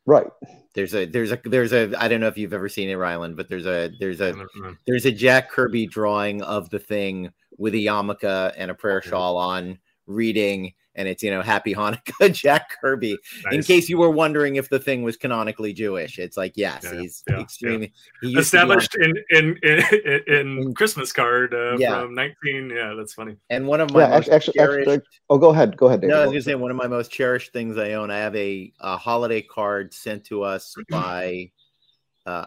Right. 0.06 0.28
there's 0.76 0.94
a 0.94 1.06
there's 1.06 1.32
a 1.32 1.40
there's 1.46 1.74
a 1.74 1.92
i 1.98 2.08
don't 2.08 2.20
know 2.20 2.28
if 2.28 2.38
you've 2.38 2.54
ever 2.54 2.70
seen 2.70 2.90
it 2.90 2.98
rylend 2.98 3.36
but 3.36 3.48
there's 3.50 3.66
a 3.66 3.90
there's 4.00 4.22
a 4.22 4.36
there's 4.86 5.06
a 5.06 5.12
jack 5.12 5.50
kirby 5.50 5.88
drawing 5.88 6.42
of 6.44 6.70
the 6.70 6.80
thing 6.80 7.32
with 7.58 7.74
a 7.74 7.78
yarmulke 7.86 8.54
and 8.58 8.70
a 8.70 8.76
prayer 8.76 9.02
shawl 9.02 9.38
on 9.38 9.80
reading 10.06 10.72
and 10.96 11.08
it's 11.08 11.24
you 11.24 11.32
know 11.32 11.42
happy 11.42 11.74
hanukkah 11.74 12.32
jack 12.44 12.80
kirby 12.82 13.18
in 13.52 13.64
case 13.64 13.90
you 13.90 13.98
were 13.98 14.10
wondering 14.12 14.58
if 14.58 14.70
the 14.70 14.80
thing 14.80 15.02
was 15.04 15.18
canonically 15.18 15.74
jewish 15.74 16.20
it's 16.20 16.38
like 16.38 16.54
yes 16.56 16.84
Yeah, 16.84 17.02
he's 17.02 17.24
yeah, 17.28 17.40
extremely 17.40 17.94
he 18.22 18.28
used 18.30 18.36
on- 18.56 18.62
established 18.70 18.96
in 18.96 19.14
in 19.32 19.58
in, 19.64 19.84
in 20.28 20.58
In- 20.60 20.74
Christmas 20.74 21.12
card 21.12 21.54
uh, 21.54 21.78
Yeah. 21.78 22.02
from 22.02 22.14
19. 22.14 22.70
Yeah, 22.70 22.94
that's 22.96 23.14
funny. 23.14 23.38
and 23.50 23.68
one 23.68 23.82
of 23.82 23.92
my 23.92 24.02
Yeah. 24.02 24.10
most 24.10 24.30
Actually, 24.30 24.60
actually, 24.60 24.86
cherished- 24.86 25.08
oh, 25.30 25.38
go 25.38 25.50
ahead. 25.50 25.76
Go 25.78 25.88
ahead, 25.88 26.02
David. 26.02 26.14
No, 26.14 26.22
I 26.22 26.26
was 26.26 26.32
gonna 26.32 26.42
say 26.42 26.56
one 26.56 26.72
of 26.72 26.78
my 26.78 26.88
most 26.88 27.12
cherished 27.12 27.54
things 27.54 27.78
I 27.78 27.94
own. 27.94 28.12
I 28.12 28.18
have 28.20 28.36
a, 28.36 28.72
a 28.80 28.98
holiday 28.98 29.42
card 29.42 29.94
sent 29.94 30.26
to 30.26 30.44
us 30.44 30.76
by 30.90 31.52
uh, 32.26 32.46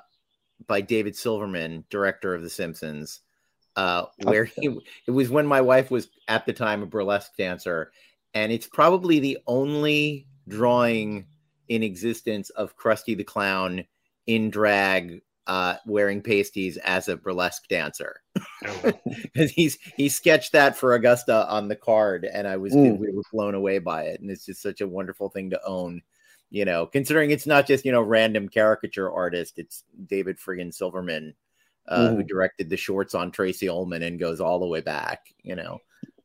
by 0.66 0.80
David 0.80 1.16
Silverman, 1.16 1.84
director 1.90 2.34
of 2.34 2.42
The 2.42 2.50
Simpsons, 2.50 3.20
uh, 3.76 4.04
where 4.22 4.44
he 4.44 4.78
it 5.06 5.10
was 5.10 5.28
when 5.30 5.46
my 5.46 5.60
wife 5.60 5.90
was 5.90 6.08
at 6.28 6.46
the 6.46 6.52
time 6.52 6.82
a 6.82 6.86
burlesque 6.86 7.36
dancer, 7.36 7.92
and 8.34 8.52
it's 8.52 8.66
probably 8.66 9.18
the 9.18 9.38
only 9.46 10.26
drawing 10.48 11.26
in 11.68 11.82
existence 11.82 12.50
of 12.50 12.76
Krusty 12.76 13.16
the 13.16 13.24
Clown 13.24 13.84
in 14.26 14.50
drag. 14.50 15.22
Uh, 15.48 15.76
wearing 15.86 16.20
pasties 16.20 16.76
as 16.78 17.06
a 17.06 17.16
burlesque 17.16 17.68
dancer 17.68 18.20
because 19.22 19.48
he's 19.52 19.78
he 19.96 20.08
sketched 20.08 20.50
that 20.50 20.76
for 20.76 20.94
Augusta 20.94 21.46
on 21.48 21.68
the 21.68 21.76
card, 21.76 22.24
and 22.24 22.48
I 22.48 22.56
was 22.56 22.74
Mm. 22.74 22.98
we 22.98 23.12
were 23.12 23.22
blown 23.32 23.54
away 23.54 23.78
by 23.78 24.06
it, 24.06 24.20
and 24.20 24.28
it's 24.28 24.44
just 24.44 24.60
such 24.60 24.80
a 24.80 24.88
wonderful 24.88 25.28
thing 25.28 25.50
to 25.50 25.64
own. 25.64 26.02
You 26.50 26.64
know, 26.64 26.84
considering 26.86 27.30
it's 27.30 27.46
not 27.46 27.64
just 27.64 27.84
you 27.84 27.92
know 27.92 28.02
random 28.02 28.48
caricature 28.48 29.08
artist, 29.08 29.60
it's 29.60 29.84
David 30.06 30.38
friggin 30.38 30.74
Silverman 30.74 31.32
uh, 31.86 32.08
who 32.08 32.24
directed 32.24 32.68
the 32.68 32.76
shorts 32.76 33.14
on 33.14 33.30
Tracey 33.30 33.68
Ullman 33.68 34.02
and 34.02 34.18
goes 34.18 34.40
all 34.40 34.58
the 34.58 34.66
way 34.66 34.80
back. 34.80 35.32
You 35.44 35.54
know, 35.54 35.78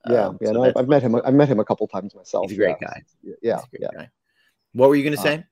yeah. 0.08 0.28
Um, 0.28 0.38
yeah. 0.42 0.48
so 0.48 0.54
No, 0.54 0.64
I've, 0.66 0.78
I've 0.78 0.88
met 0.88 1.04
him. 1.04 1.16
I've 1.16 1.34
met 1.34 1.48
him 1.48 1.60
a 1.60 1.66
couple 1.66 1.88
times 1.88 2.16
myself. 2.16 2.50
He's 2.50 2.58
a 2.58 2.62
great 2.62 2.78
yeah. 2.82 2.88
guy. 2.88 3.04
Yeah. 3.42 3.56
He's 3.58 3.64
a 3.66 3.70
great 3.70 3.82
Yeah. 3.82 3.90
guy. 3.94 4.10
What 4.74 4.90
were 4.90 4.96
you 4.96 5.04
going 5.04 5.16
to 5.16 5.20
Uh, 5.20 5.24
say? 5.24 5.44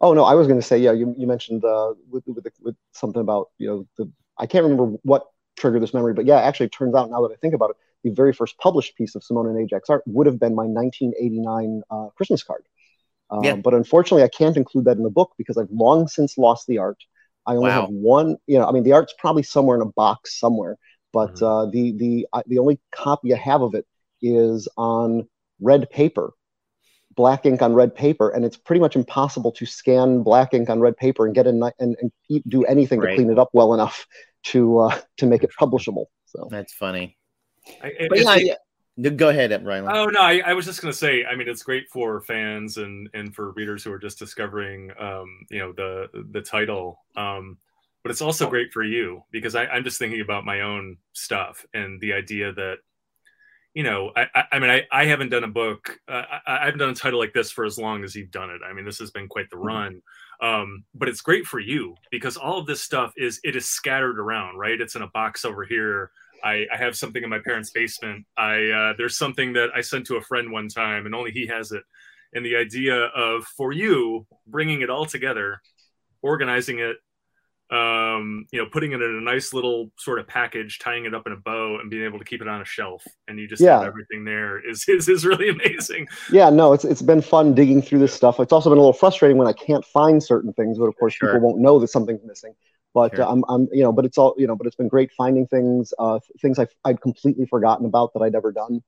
Oh 0.00 0.12
no, 0.12 0.24
I 0.24 0.34
was 0.34 0.46
going 0.46 0.58
to 0.60 0.66
say 0.66 0.78
yeah. 0.78 0.92
You, 0.92 1.14
you 1.16 1.26
mentioned 1.26 1.64
uh, 1.64 1.94
with 2.10 2.24
with, 2.26 2.44
the, 2.44 2.52
with 2.60 2.76
something 2.92 3.20
about 3.20 3.50
you 3.58 3.68
know 3.68 3.86
the 3.96 4.10
I 4.38 4.46
can't 4.46 4.64
remember 4.64 4.96
what 5.02 5.26
triggered 5.56 5.82
this 5.82 5.94
memory, 5.94 6.14
but 6.14 6.26
yeah, 6.26 6.40
actually, 6.40 6.66
it 6.66 6.72
turns 6.72 6.94
out 6.94 7.10
now 7.10 7.22
that 7.22 7.32
I 7.32 7.36
think 7.36 7.54
about 7.54 7.70
it, 7.70 7.76
the 8.02 8.10
very 8.10 8.32
first 8.32 8.58
published 8.58 8.96
piece 8.96 9.14
of 9.14 9.22
Simone 9.22 9.46
and 9.48 9.58
Ajax 9.58 9.88
art 9.88 10.02
would 10.06 10.26
have 10.26 10.40
been 10.40 10.54
my 10.54 10.66
1989 10.66 11.82
uh, 11.90 12.08
Christmas 12.16 12.42
card. 12.42 12.64
Um, 13.30 13.42
Yeah. 13.44 13.56
But 13.56 13.74
unfortunately, 13.74 14.22
I 14.24 14.28
can't 14.28 14.56
include 14.56 14.84
that 14.86 14.96
in 14.96 15.02
the 15.02 15.10
book 15.10 15.32
because 15.38 15.56
I've 15.56 15.70
long 15.70 16.08
since 16.08 16.36
lost 16.36 16.66
the 16.66 16.78
art. 16.78 16.98
I 17.46 17.56
only 17.56 17.70
Wow. 17.70 17.82
have 17.82 17.90
one. 17.90 18.36
You 18.46 18.58
know, 18.58 18.66
I 18.68 18.72
mean, 18.72 18.82
the 18.82 18.92
art's 18.92 19.14
probably 19.18 19.42
somewhere 19.42 19.76
in 19.76 19.82
a 19.82 19.92
box 19.92 20.38
somewhere, 20.38 20.76
but 21.12 21.34
Mhm. 21.36 21.42
uh, 21.42 21.70
the 21.70 21.92
the 21.92 22.28
I, 22.32 22.42
the 22.46 22.58
only 22.58 22.80
copy 22.92 23.32
I 23.34 23.38
have 23.38 23.62
of 23.62 23.74
it 23.74 23.86
is 24.26 24.68
on 24.76 25.28
red 25.60 25.88
paper, 25.90 26.32
black 27.14 27.46
ink 27.46 27.62
on 27.62 27.74
red 27.74 27.94
paper, 27.94 28.30
and 28.30 28.44
it's 28.44 28.56
pretty 28.56 28.80
much 28.80 28.96
impossible 28.96 29.52
to 29.52 29.66
scan 29.66 30.22
black 30.22 30.54
ink 30.54 30.68
on 30.70 30.80
red 30.80 30.96
paper 30.96 31.26
and 31.26 31.34
get 31.34 31.46
a 31.46 31.50
and, 31.78 31.96
and 32.00 32.12
do 32.48 32.64
anything 32.64 33.00
Right. 33.00 33.10
to 33.10 33.16
clean 33.16 33.30
it 33.30 33.38
up 33.38 33.50
well 33.52 33.74
enough 33.74 34.06
to 34.44 34.78
uh, 34.80 34.98
to 35.18 35.26
make 35.26 35.42
it 35.44 35.50
publishable. 35.60 36.06
So 36.26 36.48
That's 36.50 36.72
funny. 36.74 37.16
I, 37.82 37.88
it- 37.88 38.08
But 38.08 38.18
it's- 38.18 38.40
yeah, 38.40 38.56
yeah. 38.96 39.10
Go 39.10 39.28
ahead, 39.28 39.50
Rylend. 39.50 39.92
Oh 39.92 40.06
no, 40.06 40.20
I, 40.20 40.40
I 40.46 40.52
was 40.52 40.66
just 40.66 40.80
gonna 40.80 40.92
say. 40.92 41.24
I 41.24 41.34
mean, 41.34 41.48
it's 41.48 41.64
great 41.64 41.88
for 41.90 42.20
fans 42.20 42.76
and 42.76 43.08
and 43.12 43.34
for 43.34 43.50
readers 43.50 43.82
who 43.82 43.90
are 43.92 43.98
just 43.98 44.20
discovering, 44.20 44.92
um, 45.00 45.26
you 45.50 45.58
know, 45.58 45.72
the 45.72 46.08
the 46.30 46.40
title. 46.40 47.00
Um, 47.16 47.58
but 48.04 48.12
it's 48.12 48.22
also 48.22 48.48
great 48.48 48.72
for 48.72 48.84
you 48.84 49.24
because 49.32 49.56
I, 49.56 49.64
I'm 49.66 49.82
just 49.82 49.98
thinking 49.98 50.20
about 50.20 50.44
my 50.44 50.60
own 50.60 50.98
stuff 51.12 51.66
and 51.74 52.00
the 52.00 52.12
idea 52.12 52.52
that, 52.52 52.76
you 53.74 53.82
know, 53.82 54.12
I 54.16 54.26
I, 54.34 54.44
I 54.52 54.58
mean, 54.60 54.70
I, 54.70 54.82
I 54.90 55.04
haven't 55.06 55.30
done 55.30 55.44
a 55.44 55.48
book. 55.48 55.98
Uh, 56.08 56.22
I, 56.46 56.56
I 56.62 56.64
haven't 56.64 56.78
done 56.78 56.90
a 56.90 56.94
title 56.94 57.18
like 57.18 57.34
this 57.34 57.50
for 57.50 57.64
as 57.64 57.76
long 57.76 58.04
as 58.04 58.14
you've 58.14 58.30
done 58.30 58.50
it. 58.50 58.60
I 58.64 58.72
mean, 58.72 58.84
this 58.84 58.98
has 59.00 59.10
been 59.10 59.28
quite 59.28 59.50
the 59.50 59.58
run. 59.58 60.00
Um, 60.40 60.84
but 60.94 61.08
it's 61.08 61.20
great 61.20 61.46
for 61.46 61.60
you 61.60 61.94
because 62.10 62.36
all 62.36 62.58
of 62.58 62.66
this 62.66 62.82
stuff 62.82 63.12
is 63.16 63.40
it 63.44 63.56
is 63.56 63.66
scattered 63.66 64.18
around, 64.18 64.58
right? 64.58 64.80
It's 64.80 64.96
in 64.96 65.02
a 65.02 65.08
box 65.08 65.44
over 65.44 65.64
here. 65.64 66.10
I, 66.42 66.66
I 66.72 66.76
have 66.76 66.96
something 66.96 67.22
in 67.22 67.30
my 67.30 67.38
parents' 67.38 67.70
basement. 67.70 68.26
I 68.36 68.68
uh, 68.68 68.94
there's 68.96 69.16
something 69.16 69.52
that 69.54 69.70
I 69.74 69.80
sent 69.80 70.06
to 70.06 70.16
a 70.16 70.22
friend 70.22 70.52
one 70.52 70.68
time, 70.68 71.06
and 71.06 71.14
only 71.14 71.30
he 71.30 71.46
has 71.46 71.72
it. 71.72 71.82
And 72.32 72.44
the 72.44 72.56
idea 72.56 72.96
of 72.96 73.44
for 73.44 73.72
you 73.72 74.26
bringing 74.46 74.82
it 74.82 74.90
all 74.90 75.06
together, 75.06 75.60
organizing 76.22 76.80
it, 76.80 76.96
um, 77.70 78.46
you 78.52 78.60
know, 78.62 78.68
putting 78.70 78.92
it 78.92 79.02
in 79.02 79.16
a 79.16 79.20
nice 79.20 79.52
little 79.52 79.90
sort 79.98 80.18
of 80.20 80.26
package, 80.28 80.78
tying 80.78 81.06
it 81.06 81.14
up 81.14 81.26
in 81.26 81.32
a 81.32 81.36
bow, 81.36 81.78
and 81.80 81.90
being 81.90 82.04
able 82.04 82.18
to 82.18 82.24
keep 82.24 82.42
it 82.42 82.48
on 82.48 82.60
a 82.60 82.64
shelf, 82.64 83.02
and 83.28 83.38
you 83.38 83.48
just 83.48 83.66
have 83.66 83.82
everything 83.82 84.24
there 84.24 84.58
is 84.66 84.84
is 84.88 85.08
is 85.08 85.24
really 85.26 85.48
amazing. 85.48 86.06
yeah, 86.28 86.48
no, 86.48 86.72
it's 86.72 86.84
it's 86.84 87.02
been 87.02 87.20
fun 87.20 87.54
digging 87.54 87.82
through 87.82 87.98
this 87.98 88.14
stuff. 88.14 88.40
It's 88.40 88.52
also 88.52 88.70
been 88.70 88.78
a 88.78 88.80
little 88.80 88.92
frustrating 88.94 89.36
when 89.36 89.46
I 89.46 89.52
can't 89.52 89.84
find 89.84 90.22
certain 90.22 90.52
things, 90.54 90.78
but 90.78 90.86
of 90.86 90.96
course 90.96 91.14
Sure. 91.20 91.20
people 91.20 91.40
won't 91.40 91.58
know 91.60 91.78
that 91.80 91.88
something's 91.88 92.24
missing. 92.24 92.54
But 92.94 93.18
Sure. 93.18 93.18
uh, 93.18 93.28
I'm, 93.28 93.44
I'm, 93.48 93.68
you 93.72 93.82
know, 93.82 93.92
but 93.92 94.04
it's 94.04 94.16
all, 94.18 94.34
you 94.38 94.46
know, 94.46 94.54
but 94.54 94.66
it's 94.68 94.76
been 94.76 94.88
great 94.88 95.10
finding 95.12 95.46
things, 95.48 95.92
uh, 95.98 96.20
things 96.40 96.58
I 96.58 96.66
I'd 96.84 97.00
completely 97.00 97.44
forgotten 97.44 97.84
about 97.86 98.12
that 98.14 98.20
I'd 98.20 98.36
ever 98.36 98.52
done. 98.52 98.82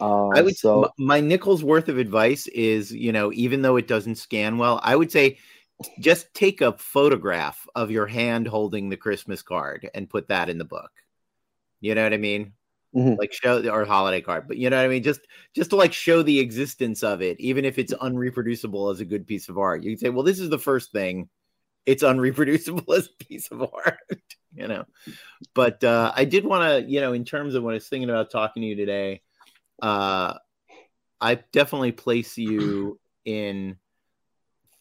Uh, 0.00 0.34
I 0.34 0.42
would 0.42 0.56
so 0.56 0.86
m- 0.86 0.90
my 0.98 1.20
nickel's 1.20 1.62
worth 1.62 1.88
of 1.88 1.98
advice 1.98 2.46
is, 2.48 2.92
you 2.92 3.12
know, 3.12 3.32
even 3.32 3.62
though 3.62 3.76
it 3.76 3.86
doesn't 3.88 4.16
scan 4.16 4.58
well, 4.58 4.80
I 4.82 4.96
would 4.96 5.12
say 5.12 5.38
just 5.98 6.32
take 6.34 6.60
a 6.60 6.76
photograph 6.78 7.66
of 7.74 7.90
your 7.90 8.06
hand 8.06 8.46
holding 8.46 8.88
the 8.88 8.96
Christmas 8.96 9.42
card 9.42 9.88
and 9.94 10.08
put 10.10 10.28
that 10.28 10.48
in 10.48 10.58
the 10.58 10.64
book. 10.64 10.90
You 11.80 11.94
know 11.94 12.02
what 12.04 12.14
I 12.14 12.18
mean? 12.18 12.52
Mhm. 12.94 13.18
Like 13.18 13.32
show 13.32 13.68
or 13.68 13.84
holiday 13.84 14.20
card, 14.20 14.46
but 14.46 14.56
you 14.56 14.70
know 14.70 14.76
what 14.76 14.84
I 14.86 14.88
mean? 14.88 15.02
Just 15.02 15.20
just 15.54 15.70
to 15.70 15.76
like 15.76 15.92
show 15.92 16.22
the 16.22 16.38
existence 16.38 17.02
of 17.02 17.22
it, 17.22 17.40
even 17.40 17.64
if 17.64 17.78
it's 17.78 17.92
unreproducible 17.92 18.92
as 18.92 19.00
a 19.00 19.04
good 19.04 19.26
piece 19.26 19.48
of 19.48 19.58
art. 19.58 19.82
You 19.82 19.90
can 19.90 19.98
say, 19.98 20.10
well, 20.10 20.22
this 20.22 20.38
is 20.38 20.48
the 20.48 20.58
first 20.58 20.92
thing. 20.92 21.28
It's 21.86 22.04
unreproducible 22.04 22.88
as 22.96 23.08
a 23.08 23.24
piece 23.24 23.48
of 23.50 23.62
art, 23.62 23.98
you 24.54 24.68
know. 24.68 24.84
But 25.54 25.82
uh, 25.82 26.12
I 26.14 26.24
did 26.24 26.44
want 26.44 26.84
to, 26.84 26.90
you 26.90 27.00
know, 27.00 27.12
in 27.12 27.24
terms 27.24 27.56
of 27.56 27.64
what 27.64 27.72
I 27.72 27.74
was 27.74 27.88
thinking 27.88 28.10
about 28.10 28.30
talking 28.30 28.62
to 28.62 28.66
you 28.68 28.76
today, 28.76 29.20
uh, 29.82 30.34
I 31.20 31.34
definitely 31.52 31.92
place 31.92 32.38
you 32.38 33.00
in 33.24 33.76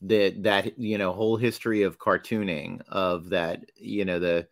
the 0.05 0.31
that 0.41 0.77
you 0.77 0.98
know 0.98 1.13
whole 1.13 1.38
history 1.38 1.83
of 1.83 1.98
cartooning 1.98 2.81
of 2.89 3.29
that 3.29 3.63
you 3.77 4.03
know 4.03 4.19
the 4.19 4.45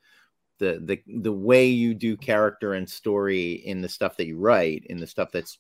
the 0.60 0.80
the 0.86 1.22
the 1.22 1.32
way 1.32 1.68
you 1.68 1.94
do 1.94 2.16
character 2.16 2.74
and 2.74 2.90
story 2.90 3.52
in 3.54 3.82
the 3.82 3.90
stuff 3.90 4.16
that 4.18 4.28
you 4.28 4.38
write 4.38 4.86
in 4.90 4.98
the 4.98 5.08
stuff 5.08 5.30
that's 5.32 5.60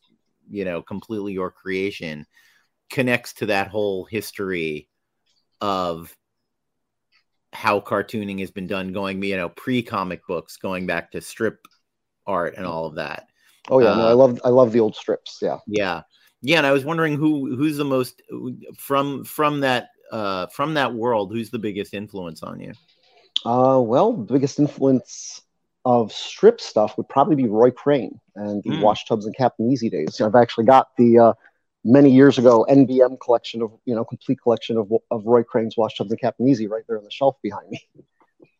you 0.50 0.64
know 0.64 0.82
completely 0.82 1.34
your 1.34 1.52
creation 1.52 2.26
connects 2.90 3.34
to 3.34 3.48
that 3.48 3.68
whole 3.68 4.06
history 4.06 4.88
of 5.60 6.16
how 7.52 7.82
cartooning 7.82 8.40
has 8.40 8.52
been 8.52 8.68
done 8.68 8.94
going 8.94 9.22
you 9.22 9.36
know 9.36 9.50
pre 9.50 9.84
comic 9.84 10.26
books 10.26 10.56
going 10.56 10.86
back 10.86 11.12
to 11.12 11.20
strip 11.20 11.68
art 12.26 12.56
and 12.56 12.66
all 12.66 12.86
of 12.86 12.96
that 12.96 13.28
oh 13.70 13.80
yeah, 13.80 13.96
no, 13.96 14.08
uh, 14.08 14.10
I 14.10 14.14
love 14.14 14.40
I 14.46 14.50
love 14.50 14.72
the 14.72 14.80
old 14.80 14.96
strips. 14.96 15.40
Yeah. 15.42 15.58
yeah, 15.68 16.02
yeah, 16.42 16.58
and 16.58 16.68
I 16.68 16.72
was 16.72 16.86
wondering 16.86 17.16
who 17.16 17.56
who's 17.56 17.78
the 17.78 17.86
most 17.86 18.22
from 18.78 19.24
from 19.26 19.62
that 19.62 19.90
uh 20.12 20.48
from 20.48 20.74
that 20.76 20.94
world. 20.94 21.32
Who's 21.32 21.50
the 21.50 21.60
biggest 21.60 21.94
influence 21.94 22.44
on 22.44 22.60
you? 22.60 22.74
Uh, 23.46 23.80
well, 23.84 24.14
the 24.14 24.34
biggest 24.34 24.60
influence 24.60 25.42
of 25.84 26.12
strip 26.12 26.62
stuff 26.62 26.96
would 26.98 27.10
probably 27.10 27.36
be 27.36 27.48
Roy 27.48 27.72
Crane 27.72 28.20
and 28.36 28.62
the 28.64 28.70
Hmm. 28.70 28.82
Wash 28.82 29.06
Tubbs 29.06 29.26
and 29.26 29.36
Captain 29.36 29.72
Easy 29.72 29.90
days. 29.90 30.22
I've 30.22 30.36
actually 30.36 30.66
got 30.66 30.90
the 30.98 31.18
uh, 31.18 31.34
many 31.84 32.12
years 32.12 32.38
ago 32.38 32.66
NBM 32.70 33.18
collection 33.20 33.62
of 33.64 33.72
you 33.86 33.96
know 33.96 34.06
complete 34.06 34.40
collection 34.42 34.78
of 34.78 34.92
of 35.10 35.26
Roy 35.26 35.44
Crane's 35.44 35.76
Wash 35.78 35.96
Tubbs 35.98 36.12
and 36.12 36.20
Captain 36.22 36.48
Easy 36.48 36.68
right 36.68 36.84
there 36.88 36.98
on 36.98 37.04
the 37.04 37.12
shelf 37.12 37.38
behind 37.42 37.70
me. 37.70 37.82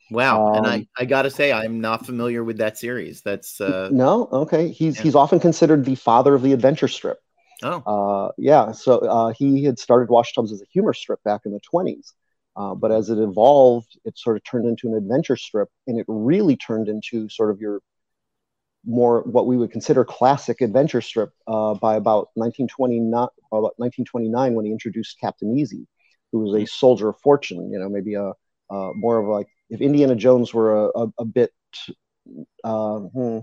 Wow, 0.10 0.50
and 0.52 0.68
I 0.68 0.76
Um, 0.76 0.88
I 0.98 1.06
gotta 1.06 1.30
say 1.32 1.54
I'm 1.54 1.80
not 1.80 2.06
familiar 2.06 2.44
with 2.44 2.58
that 2.58 2.78
series. 2.78 3.22
That's 3.22 3.62
uh 3.62 3.92
no, 3.92 4.28
okay, 4.32 4.70
he's 4.70 4.98
yeah. 4.98 5.04
he's 5.04 5.16
often 5.16 5.40
considered 5.40 5.86
the 5.86 5.96
father 5.96 6.34
of 6.36 6.42
the 6.42 6.54
adventure 6.54 6.88
strip. 6.88 7.20
Oh 7.64 7.86
Uh, 7.86 8.30
yeah, 8.38 8.72
so 8.72 9.00
uh, 9.00 9.34
he 9.34 9.64
had 9.64 9.80
started 9.80 10.10
Wash 10.10 10.34
Tubbs 10.34 10.52
as 10.52 10.62
a 10.62 10.66
humor 10.72 10.94
strip 10.94 11.24
back 11.24 11.42
in 11.46 11.52
the 11.52 11.60
20s. 11.62 12.14
Uh, 12.56 12.76
but 12.76 12.92
as 12.92 13.10
it 13.10 13.18
evolved, 13.18 13.98
it 14.06 14.18
sort 14.18 14.36
of 14.38 14.44
turned 14.44 14.68
into 14.68 14.88
an 14.88 14.96
adventure 14.96 15.38
strip, 15.38 15.70
and 15.88 16.00
it 16.00 16.06
really 16.08 16.58
turned 16.58 16.90
into 16.90 17.30
sort 17.30 17.50
of 17.50 17.62
your 17.62 17.82
more 18.86 19.22
what 19.24 19.46
we 19.46 19.58
would 19.58 19.72
consider 19.72 20.04
classic 20.04 20.62
adventure 20.62 21.02
strip 21.02 21.32
uh, 21.48 21.74
by 21.76 21.96
about 21.96 22.30
1929, 22.36 23.28
about 23.52 23.74
1929 23.78 24.56
when 24.56 24.66
he 24.66 24.72
introduced 24.72 25.20
Captain 25.20 25.58
Easy, 25.58 25.88
who 26.32 26.40
was 26.40 26.56
a 26.62 26.66
soldier 26.66 27.10
of 27.10 27.20
fortune. 27.20 27.72
You 27.72 27.80
know, 27.80 27.90
maybe 27.90 28.16
a 28.16 28.30
uh, 28.70 28.92
more 28.96 29.20
of 29.20 29.28
like 29.28 29.48
if 29.70 29.82
Indiana 29.82 30.16
Jones 30.16 30.54
were 30.54 30.86
a, 30.88 30.90
a, 31.04 31.08
a 31.20 31.26
bit, 31.26 31.52
uh, 32.64 33.00
hmm, 33.00 33.40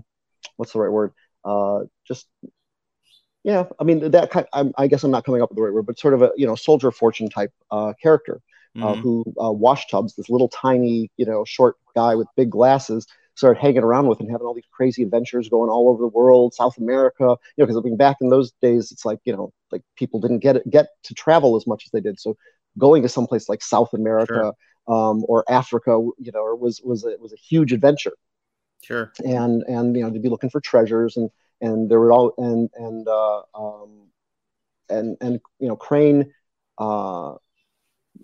what's 0.57 0.73
the 0.73 0.79
right 0.79 0.91
word? 0.91 1.13
Uh, 1.45 1.81
just 2.07 2.27
yeah, 3.43 3.63
I 3.79 3.83
mean 3.83 4.11
that 4.11 4.31
kind. 4.31 4.45
I'm, 4.53 4.73
I 4.77 4.87
guess 4.87 5.03
I'm 5.03 5.11
not 5.11 5.23
coming 5.23 5.41
up 5.41 5.49
with 5.49 5.55
the 5.55 5.63
right 5.63 5.73
word, 5.73 5.85
but 5.85 5.97
sort 5.97 6.13
of 6.13 6.21
a 6.21 6.31
you 6.35 6.45
know 6.45 6.55
soldier 6.55 6.89
of 6.89 6.95
fortune 6.95 7.29
type 7.29 7.53
uh, 7.71 7.93
character 8.01 8.41
uh, 8.75 8.93
mhm. 8.93 9.01
who 9.01 9.23
uh, 9.41 9.51
wash 9.51 9.87
tubbs, 9.87 10.15
this 10.15 10.29
little 10.29 10.49
tiny 10.49 11.09
you 11.17 11.25
know 11.25 11.45
short 11.45 11.77
guy 11.95 12.15
with 12.15 12.27
big 12.35 12.49
glasses, 12.49 13.07
started 13.35 13.59
hanging 13.59 13.83
around 13.83 14.07
with 14.07 14.19
and 14.19 14.29
having 14.29 14.45
all 14.45 14.53
these 14.53 14.67
crazy 14.71 15.03
adventures 15.03 15.47
going 15.47 15.69
all 15.69 15.87
over 15.89 16.01
the 16.01 16.07
world, 16.07 16.53
South 16.53 16.77
America. 16.77 17.23
You 17.23 17.63
know, 17.63 17.65
because 17.65 17.77
I 17.77 17.81
mean 17.81 17.95
back 17.95 18.17
in 18.19 18.29
those 18.29 18.51
days, 18.61 18.91
it's 18.91 19.05
like 19.05 19.19
you 19.23 19.33
know 19.33 19.53
like 19.71 19.83
people 19.95 20.19
didn't 20.19 20.39
get 20.39 20.57
it, 20.57 20.69
get 20.69 20.89
to 21.03 21.13
travel 21.13 21.55
as 21.55 21.65
much 21.65 21.85
as 21.85 21.91
they 21.91 22.01
did, 22.01 22.19
so 22.19 22.35
going 22.77 23.01
to 23.03 23.09
someplace 23.09 23.47
like 23.49 23.63
South 23.63 23.93
America. 23.93 24.53
Um, 24.87 25.23
or 25.27 25.43
Africa, 25.47 25.91
you 26.17 26.31
know, 26.31 26.55
was 26.59 26.81
was 26.83 27.05
a, 27.05 27.15
was 27.19 27.31
a 27.31 27.35
huge 27.35 27.73
adventure 27.73 28.13
sure 28.81 29.11
and 29.23 29.61
and 29.67 29.95
you 29.95 30.01
know 30.01 30.09
to 30.09 30.19
be 30.19 30.29
looking 30.29 30.49
for 30.49 30.59
treasures 30.59 31.15
and 31.15 31.29
and 31.61 31.89
there 31.89 31.99
were 31.99 32.11
all 32.11 32.33
and 32.37 32.69
and 32.75 33.07
uh, 33.07 33.41
um, 33.55 34.07
and 34.89 35.17
and 35.21 35.39
you 35.59 35.67
know 35.67 35.75
Crane 35.75 36.33
uh, 36.77 37.35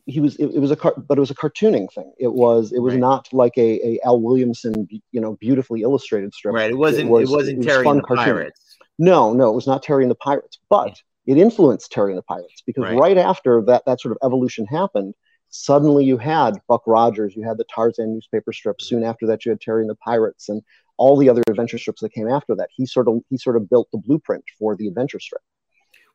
he 0.05 0.19
was 0.19 0.35
it, 0.37 0.47
it 0.47 0.59
was 0.59 0.71
a 0.71 0.75
car- 0.75 0.95
but 0.97 1.17
it 1.17 1.21
was 1.21 1.31
a 1.31 1.35
cartooning 1.35 1.91
thing 1.93 2.11
it 2.19 2.31
was 2.33 2.71
it 2.71 2.79
was 2.79 2.93
Right. 2.93 2.99
not 2.99 3.27
like 3.33 3.57
a, 3.57 3.79
a 3.87 3.99
Al 4.05 4.19
Williamson 4.21 4.87
you 5.11 5.21
know 5.21 5.35
beautifully 5.37 5.81
illustrated 5.81 6.33
strip 6.33 6.53
right. 6.55 6.71
It 6.71 6.77
wasn't 6.77 7.09
was- 7.09 7.29
it 7.29 7.33
wasn't 7.33 7.53
it 7.55 7.57
was 7.59 7.65
Terry 7.67 7.87
and 7.87 7.99
the 7.99 8.03
cartooning. 8.03 8.15
Pirates. 8.25 8.77
no 8.99 9.33
no 9.33 9.49
it 9.51 9.55
was 9.55 9.67
not 9.67 9.83
Terry 9.83 10.03
and 10.03 10.11
the 10.11 10.15
Pirates 10.15 10.59
but 10.69 11.01
it 11.25 11.37
influenced 11.37 11.91
Terry 11.91 12.11
and 12.11 12.17
the 12.19 12.23
Pirates 12.23 12.61
because 12.65 12.83
Right. 12.83 12.97
right, 12.99 13.17
after 13.17 13.61
that 13.63 13.83
that 13.85 13.99
sort 14.01 14.11
of 14.11 14.17
evolution 14.25 14.65
happened 14.67 15.13
suddenly 15.49 16.03
you 16.03 16.17
had 16.17 16.53
Buck 16.67 16.83
Rogers 16.85 17.35
you 17.35 17.43
had 17.43 17.57
the 17.57 17.65
Tarzan 17.73 18.13
newspaper 18.13 18.51
strip 18.53 18.81
soon 18.81 19.03
after 19.03 19.25
that 19.27 19.45
you 19.45 19.51
had 19.51 19.61
Terry 19.61 19.81
and 19.81 19.89
the 19.89 19.95
Pirates 19.95 20.49
and 20.49 20.61
all 20.97 21.17
the 21.17 21.29
other 21.29 21.41
adventure 21.49 21.77
strips 21.77 22.01
that 22.01 22.11
came 22.13 22.27
after 22.27 22.55
that 22.55 22.69
he 22.75 22.85
sort 22.85 23.07
of 23.07 23.19
he 23.29 23.37
sort 23.37 23.55
of 23.55 23.69
built 23.69 23.87
the 23.91 23.97
blueprint 23.97 24.43
for 24.57 24.75
the 24.75 24.87
adventure 24.87 25.19
strip 25.19 25.41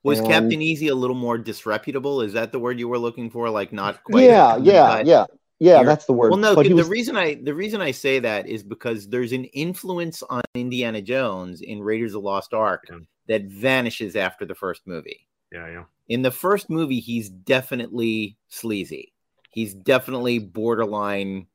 Was 0.03 0.19
And- 0.21 0.29
Captain 0.29 0.63
Easy 0.63 0.89
a 0.89 0.95
little 0.95 1.17
more 1.17 1.37
disreputable? 1.39 2.23
Is 2.23 2.33
that 2.33 2.53
the 2.53 2.59
word 2.59 2.79
you 2.79 2.89
were 2.89 2.99
looking 2.99 3.31
for? 3.31 3.51
Like 3.51 3.73
not 3.73 4.03
quite. 4.05 4.25
yeah 4.25 4.57
yeah 4.57 5.01
yeah 5.05 5.27
yeah 5.59 5.83
that's 5.83 6.07
the 6.07 6.13
word 6.15 6.31
Well, 6.31 6.39
no. 6.39 6.55
but 6.55 6.67
the 6.67 6.73
was 6.75 6.89
reason 6.89 7.17
I 7.17 7.35
the 7.35 7.55
reason 7.55 7.81
I 7.83 7.91
say 7.91 8.19
that 8.21 8.47
is 8.49 8.63
because 8.63 9.09
there's 9.09 9.33
an 9.33 9.45
influence 9.45 10.23
on 10.23 10.41
Indiana 10.55 11.03
Jones 11.03 11.61
in 11.61 11.83
Raiders 11.83 12.15
of 12.15 12.23
the 12.23 12.29
Lost 12.29 12.55
Ark 12.55 12.85
Yeah. 12.89 12.99
that 13.29 13.43
vanishes 13.45 14.17
after 14.17 14.47
the 14.47 14.55
first 14.55 14.83
movie. 14.87 15.27
Yeah, 15.53 15.69
yeah. 15.69 15.85
In 16.09 16.23
the 16.23 16.31
first 16.31 16.71
movie, 16.71 17.01
he's 17.01 17.29
definitely 17.29 18.37
sleazy. 18.49 19.13
He's 19.51 19.75
definitely 19.75 20.39
borderline 20.39 21.47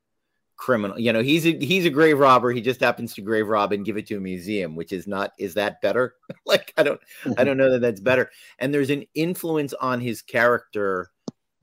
criminal. 0.57 0.99
You 0.99 1.13
know, 1.13 1.21
he's 1.21 1.45
a 1.45 1.57
he's 1.59 1.85
a 1.85 1.89
grave 1.89 2.19
robber. 2.19 2.51
He 2.51 2.61
just 2.61 2.79
happens 2.79 3.13
to 3.15 3.21
grave 3.21 3.47
rob 3.47 3.71
and 3.71 3.85
give 3.85 3.97
it 3.97 4.07
to 4.07 4.17
a 4.17 4.19
museum, 4.21 4.75
which 4.75 4.91
is 4.93 5.07
not 5.07 5.33
is 5.37 5.53
that 5.55 5.81
better? 5.81 6.15
like 6.45 6.73
I 6.77 6.83
don't 6.83 6.99
I 7.37 7.43
don't 7.43 7.57
know 7.57 7.71
that 7.71 7.81
that's 7.81 7.99
better. 7.99 8.31
And 8.59 8.73
there's 8.73 8.89
an 8.89 9.05
influence 9.15 9.73
on 9.73 9.99
his 9.99 10.21
character 10.21 11.11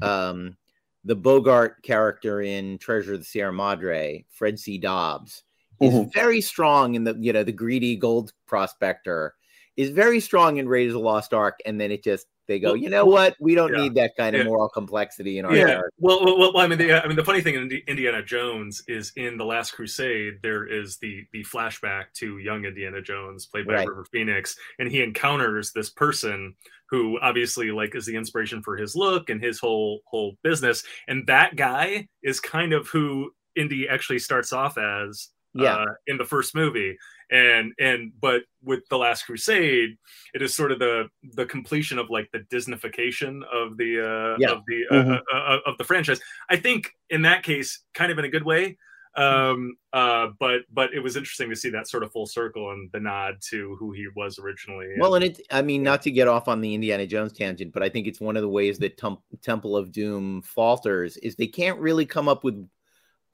um 0.01 0.57
the 1.05 1.17
Bogart 1.17 1.83
character 1.83 2.43
in 2.43 2.79
Treasure 2.79 3.15
of 3.15 3.21
the 3.21 3.25
Sierra 3.25 3.53
Madre, 3.53 4.25
Fred 4.31 4.59
C. 4.59 4.79
Dobbs, 4.79 5.43
is 5.81 5.93
Mhm. 5.95 6.13
very 6.13 6.41
strong 6.41 6.95
in 6.95 7.05
the 7.05 7.17
you 7.19 7.33
know 7.33 7.45
the 7.45 7.53
greedy 7.53 7.97
gold 7.97 8.33
prospector 8.47 9.35
is 9.77 9.91
very 9.91 10.21
strong 10.21 10.59
in 10.59 10.69
Raiders 10.69 10.95
of 10.95 11.01
the 11.01 11.07
Lost 11.07 11.33
Ark, 11.33 11.59
and 11.65 11.81
then 11.81 11.91
it 11.91 12.05
just 12.05 12.27
they 12.49 12.59
go, 12.59 12.69
Well, 12.69 12.77
you 12.77 12.91
know 12.91 13.05
what, 13.05 13.37
we 13.41 13.55
don't 13.55 13.73
yeah, 13.73 13.83
need 13.83 13.95
that 13.95 14.17
kind 14.17 14.35
of 14.35 14.43
yeah. 14.43 14.49
moral 14.49 14.69
complexity 14.69 15.39
in 15.39 15.45
our 15.45 15.55
yeah. 15.55 15.81
Well, 15.99 16.25
well, 16.25 16.39
well, 16.39 16.59
I 16.59 16.67
mean, 16.67 16.79
the, 16.79 16.93
I 16.93 17.07
mean, 17.07 17.17
the 17.17 17.25
funny 17.25 17.41
thing 17.41 17.55
in 17.55 17.71
Indiana 17.87 18.23
Jones 18.23 18.83
is 18.89 19.13
in 19.17 19.37
the 19.37 19.45
Last 19.45 19.73
Crusade, 19.73 20.35
there 20.43 20.67
is 20.67 20.99
the 20.99 21.25
the 21.33 21.45
flashback 21.45 22.07
to 22.15 22.39
young 22.39 22.65
Indiana 22.65 23.01
Jones, 23.01 23.47
played 23.47 23.67
by 23.67 23.75
Right. 23.75 23.89
River 23.89 24.05
Phoenix, 24.13 24.57
and 24.79 24.91
he 24.91 25.03
encounters 25.03 25.73
this 25.73 25.91
person 25.91 26.55
who 26.91 27.19
obviously 27.21 27.71
like 27.71 27.95
is 27.95 28.07
the 28.07 28.17
inspiration 28.17 28.63
for 28.63 28.77
his 28.77 28.95
look 28.95 29.31
and 29.31 29.43
his 29.43 29.59
whole 29.59 30.01
whole 30.07 30.37
business, 30.43 30.83
and 31.09 31.27
that 31.27 31.57
guy 31.57 32.09
is 32.23 32.41
kind 32.41 32.73
of 32.73 32.89
who 32.89 33.31
Indy 33.57 33.89
actually 33.89 34.19
starts 34.19 34.53
off 34.53 34.79
as. 34.79 35.29
Yeah. 35.55 35.75
uh, 35.75 35.85
in 36.07 36.17
the 36.17 36.25
first 36.25 36.55
movie, 36.55 36.97
and 37.33 37.73
and 37.81 38.13
but 38.21 38.43
with 38.63 38.87
the 38.91 38.99
Last 38.99 39.25
Crusade, 39.25 39.97
it 40.35 40.43
is 40.43 40.55
sort 40.55 40.71
of 40.71 40.79
the 40.79 41.09
the 41.35 41.47
completion 41.47 41.99
of 41.99 42.11
like 42.11 42.31
the 42.33 42.41
Disneyfication 42.41 43.43
of 43.53 43.77
the 43.77 44.01
uh, 44.01 44.37
Yeah. 44.39 44.51
of 44.53 44.63
the 44.69 44.87
uh, 44.91 44.95
Mhm. 44.95 45.21
uh, 45.33 45.37
uh, 45.37 45.59
of 45.67 45.79
the 45.79 45.85
franchise. 45.85 46.21
I 46.49 46.57
think 46.57 46.93
in 47.11 47.23
that 47.23 47.43
case, 47.43 47.81
kind 47.95 48.13
of 48.13 48.19
in 48.19 48.25
a 48.25 48.29
good 48.29 48.45
way. 48.45 48.77
Um, 49.15 49.77
uh, 49.93 50.29
but 50.41 50.63
but 50.73 50.95
it 50.95 51.01
was 51.01 51.17
interesting 51.17 51.51
to 51.51 51.57
see 51.57 51.69
that 51.71 51.87
sort 51.87 52.03
of 52.03 52.13
full 52.13 52.25
circle 52.25 52.71
and 52.71 52.91
the 52.93 53.01
nod 53.01 53.37
to 53.51 53.77
who 53.77 53.93
he 53.93 54.07
was 54.17 54.39
originally. 54.39 54.95
Well, 54.99 55.17
and 55.17 55.25
it, 55.25 55.41
I 55.51 55.61
mean, 55.61 55.83
not 55.83 56.01
to 56.03 56.11
get 56.11 56.29
off 56.29 56.49
on 56.49 56.63
the 56.63 56.75
Indiana 56.75 57.07
Jones 57.07 57.33
tangent, 57.35 57.73
but 57.75 57.83
I 57.83 57.91
think 57.91 58.07
it's 58.07 58.21
one 58.23 58.37
of 58.37 58.43
the 58.43 58.49
ways 58.49 58.79
that 58.79 58.99
Temple 59.43 59.77
of 59.77 59.93
Doom 59.93 60.41
falters 60.43 61.19
is 61.19 61.37
they 61.37 61.47
can't 61.47 61.79
really 61.79 62.07
come 62.07 62.27
up 62.27 62.43
with 62.43 62.67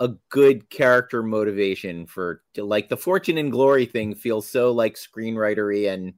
a 0.00 0.09
good 0.28 0.69
character 0.71 1.23
motivation 1.23 2.07
for 2.07 2.43
like 2.57 2.88
the 2.88 2.97
fortune 2.97 3.38
and 3.38 3.50
glory 3.52 3.85
thing 3.87 4.14
feels 4.14 4.49
so 4.49 4.71
like 4.73 4.95
screenwritery 4.95 5.93
and 5.93 6.14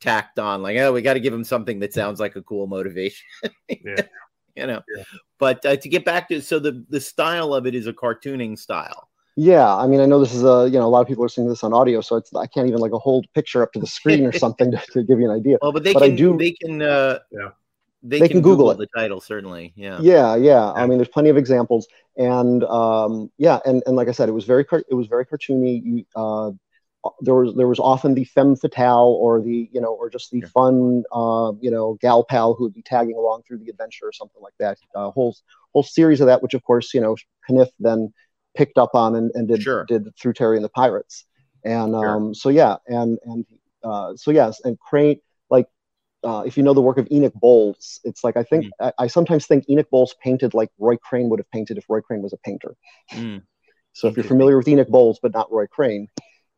tacked 0.00 0.38
on 0.38 0.62
like 0.62 0.76
oh 0.78 0.92
we 0.92 1.02
got 1.02 1.14
to 1.14 1.20
give 1.20 1.32
him 1.34 1.44
something 1.44 1.78
that 1.80 1.92
sounds 1.94 2.20
like 2.20 2.36
a 2.36 2.42
cool 2.42 2.66
motivation 2.66 3.26
Yeah. 3.68 4.02
you 4.56 4.66
know 4.66 4.80
Yeah. 4.96 5.02
but 5.38 5.64
uh, 5.66 5.76
to 5.76 5.88
get 5.88 6.04
back 6.04 6.28
to 6.28 6.40
so 6.42 6.58
the 6.58 6.84
the 6.90 7.00
style 7.00 7.54
of 7.54 7.66
it 7.66 7.74
is 7.74 7.86
a 7.86 7.92
cartooning 7.92 8.56
style 8.58 9.08
Yeah, 9.36 9.74
I 9.74 9.88
mean, 9.88 9.98
I 10.00 10.06
know 10.06 10.20
this 10.20 10.32
is 10.34 10.44
a 10.44 10.68
you 10.70 10.78
know 10.78 10.86
a 10.86 10.92
lot 10.94 11.00
of 11.00 11.08
people 11.08 11.24
are 11.24 11.28
seeing 11.28 11.48
this 11.48 11.64
on 11.64 11.72
audio, 11.72 12.00
so 12.00 12.14
it's 12.16 12.32
I 12.36 12.46
can't 12.46 12.68
even 12.68 12.78
like 12.78 12.92
a 12.92 12.98
hold 12.98 13.26
picture 13.34 13.62
up 13.64 13.72
to 13.72 13.80
the 13.80 13.86
screen 13.88 14.24
or 14.26 14.32
something 14.44 14.70
to, 14.70 14.78
to 14.92 15.02
give 15.02 15.18
you 15.18 15.28
an 15.28 15.34
idea. 15.36 15.58
well 15.60 15.72
but 15.72 15.82
they 15.82 15.92
But 15.92 16.04
I 16.04 16.08
can 16.08 16.16
do- 16.16 16.38
they 16.38 16.52
can 16.52 16.82
uh 16.82 17.18
Yeah. 17.32 17.50
They, 18.04 18.20
They 18.20 18.28
can, 18.28 18.36
can 18.36 18.42
google, 18.42 18.66
Google 18.68 18.74
the 18.74 18.88
title 18.94 19.20
certainly 19.20 19.72
yeah 19.76 20.00
Yeah, 20.02 20.36
yeah. 20.36 20.72
I 20.72 20.86
mean, 20.86 20.98
there's 20.98 21.08
plenty 21.08 21.30
of 21.30 21.36
examples, 21.36 21.88
and 22.16 22.62
um, 22.64 23.30
yeah, 23.38 23.60
and, 23.64 23.82
and 23.86 23.96
like 23.96 24.08
I 24.08 24.12
said, 24.12 24.28
it 24.28 24.32
was 24.32 24.44
very 24.44 24.66
it 24.88 24.94
was 24.94 25.06
very 25.06 25.24
cartoony. 25.24 25.82
You, 25.82 26.04
uh, 26.14 26.50
there 27.20 27.34
was 27.34 27.54
there 27.54 27.68
was 27.68 27.78
often 27.78 28.14
the 28.14 28.24
femme 28.24 28.56
fatale 28.56 29.18
or 29.20 29.40
the 29.40 29.68
you 29.72 29.80
know 29.80 29.94
or 29.94 30.10
just 30.10 30.30
the 30.30 30.40
Sure. 30.40 30.48
fun 30.50 31.04
uh, 31.12 31.52
you 31.60 31.70
know 31.70 31.96
gal 32.00 32.24
pal 32.24 32.54
who 32.54 32.64
would 32.64 32.74
be 32.74 32.82
tagging 32.82 33.16
along 33.16 33.42
through 33.46 33.58
the 33.58 33.68
adventure 33.68 34.06
or 34.06 34.12
something 34.12 34.42
like 34.42 34.54
that. 34.58 34.78
Uh, 34.94 35.10
whole 35.10 35.36
whole 35.72 35.82
series 35.82 36.20
of 36.20 36.26
that, 36.26 36.42
which 36.42 36.54
of 36.54 36.62
course 36.62 36.94
you 36.94 37.00
know 37.00 37.16
Caniff 37.48 37.70
then 37.78 38.12
picked 38.54 38.78
up 38.78 38.94
on 38.94 39.16
and, 39.16 39.30
and 39.34 39.48
did 39.48 39.62
Sure. 39.62 39.84
did 39.84 40.06
through 40.20 40.34
Terry 40.34 40.56
and 40.56 40.64
the 40.64 40.70
Pirates, 40.70 41.24
and 41.64 41.92
Sure. 41.92 42.16
um, 42.16 42.34
so 42.34 42.48
yeah, 42.48 42.76
and 42.86 43.18
and 43.24 43.46
uh, 43.82 44.14
so 44.16 44.30
yes, 44.30 44.60
and 44.64 44.78
Crane 44.78 45.20
uh, 46.24 46.42
if 46.46 46.56
you 46.56 46.62
know 46.62 46.74
the 46.74 46.80
work 46.80 46.98
of 46.98 47.06
Enoch 47.10 47.34
Bolles, 47.34 48.00
it's 48.04 48.24
like 48.24 48.36
I 48.36 48.42
think 48.42 48.66
I, 48.80 48.92
I 48.98 49.06
sometimes 49.06 49.46
think 49.46 49.68
Enoch 49.68 49.88
Bolles 49.90 50.14
painted 50.22 50.54
like 50.54 50.70
Roy 50.78 50.96
Crane 50.96 51.28
would 51.30 51.38
have 51.38 51.50
painted 51.50 51.78
if 51.78 51.84
Roy 51.88 52.00
Crane 52.00 52.22
was 52.22 52.32
a 52.32 52.38
painter. 52.38 52.74
Mm. 53.12 53.42
So 53.92 54.08
if 54.08 54.16
you're 54.16 54.24
familiar 54.24 54.56
with 54.56 54.66
Enoch 54.66 54.88
Bolles 54.88 55.20
but 55.22 55.32
not 55.32 55.52
Roy 55.52 55.66
Crane, 55.66 56.08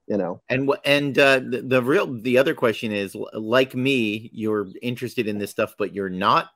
you 0.06 0.16
know, 0.16 0.40
And 0.48 0.70
and 0.84 1.18
uh, 1.18 1.40
the, 1.40 1.62
the 1.62 1.82
real 1.82 2.06
the 2.06 2.38
other 2.38 2.54
question 2.54 2.92
is 2.92 3.16
like 3.34 3.74
me, 3.74 4.30
you're 4.32 4.68
interested 4.80 5.26
in 5.26 5.38
this 5.38 5.50
stuff, 5.50 5.74
but 5.78 5.92
you're 5.92 6.08
not 6.08 6.48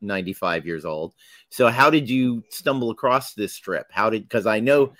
95 0.00 0.66
years 0.66 0.84
old. 0.84 1.14
So 1.50 1.68
how 1.68 1.88
did 1.90 2.10
you 2.10 2.42
stumble 2.50 2.90
across 2.90 3.34
this 3.34 3.54
strip? 3.54 3.86
How 3.90 4.10
did 4.10 4.22
because 4.22 4.46
I 4.46 4.60
know 4.60 4.92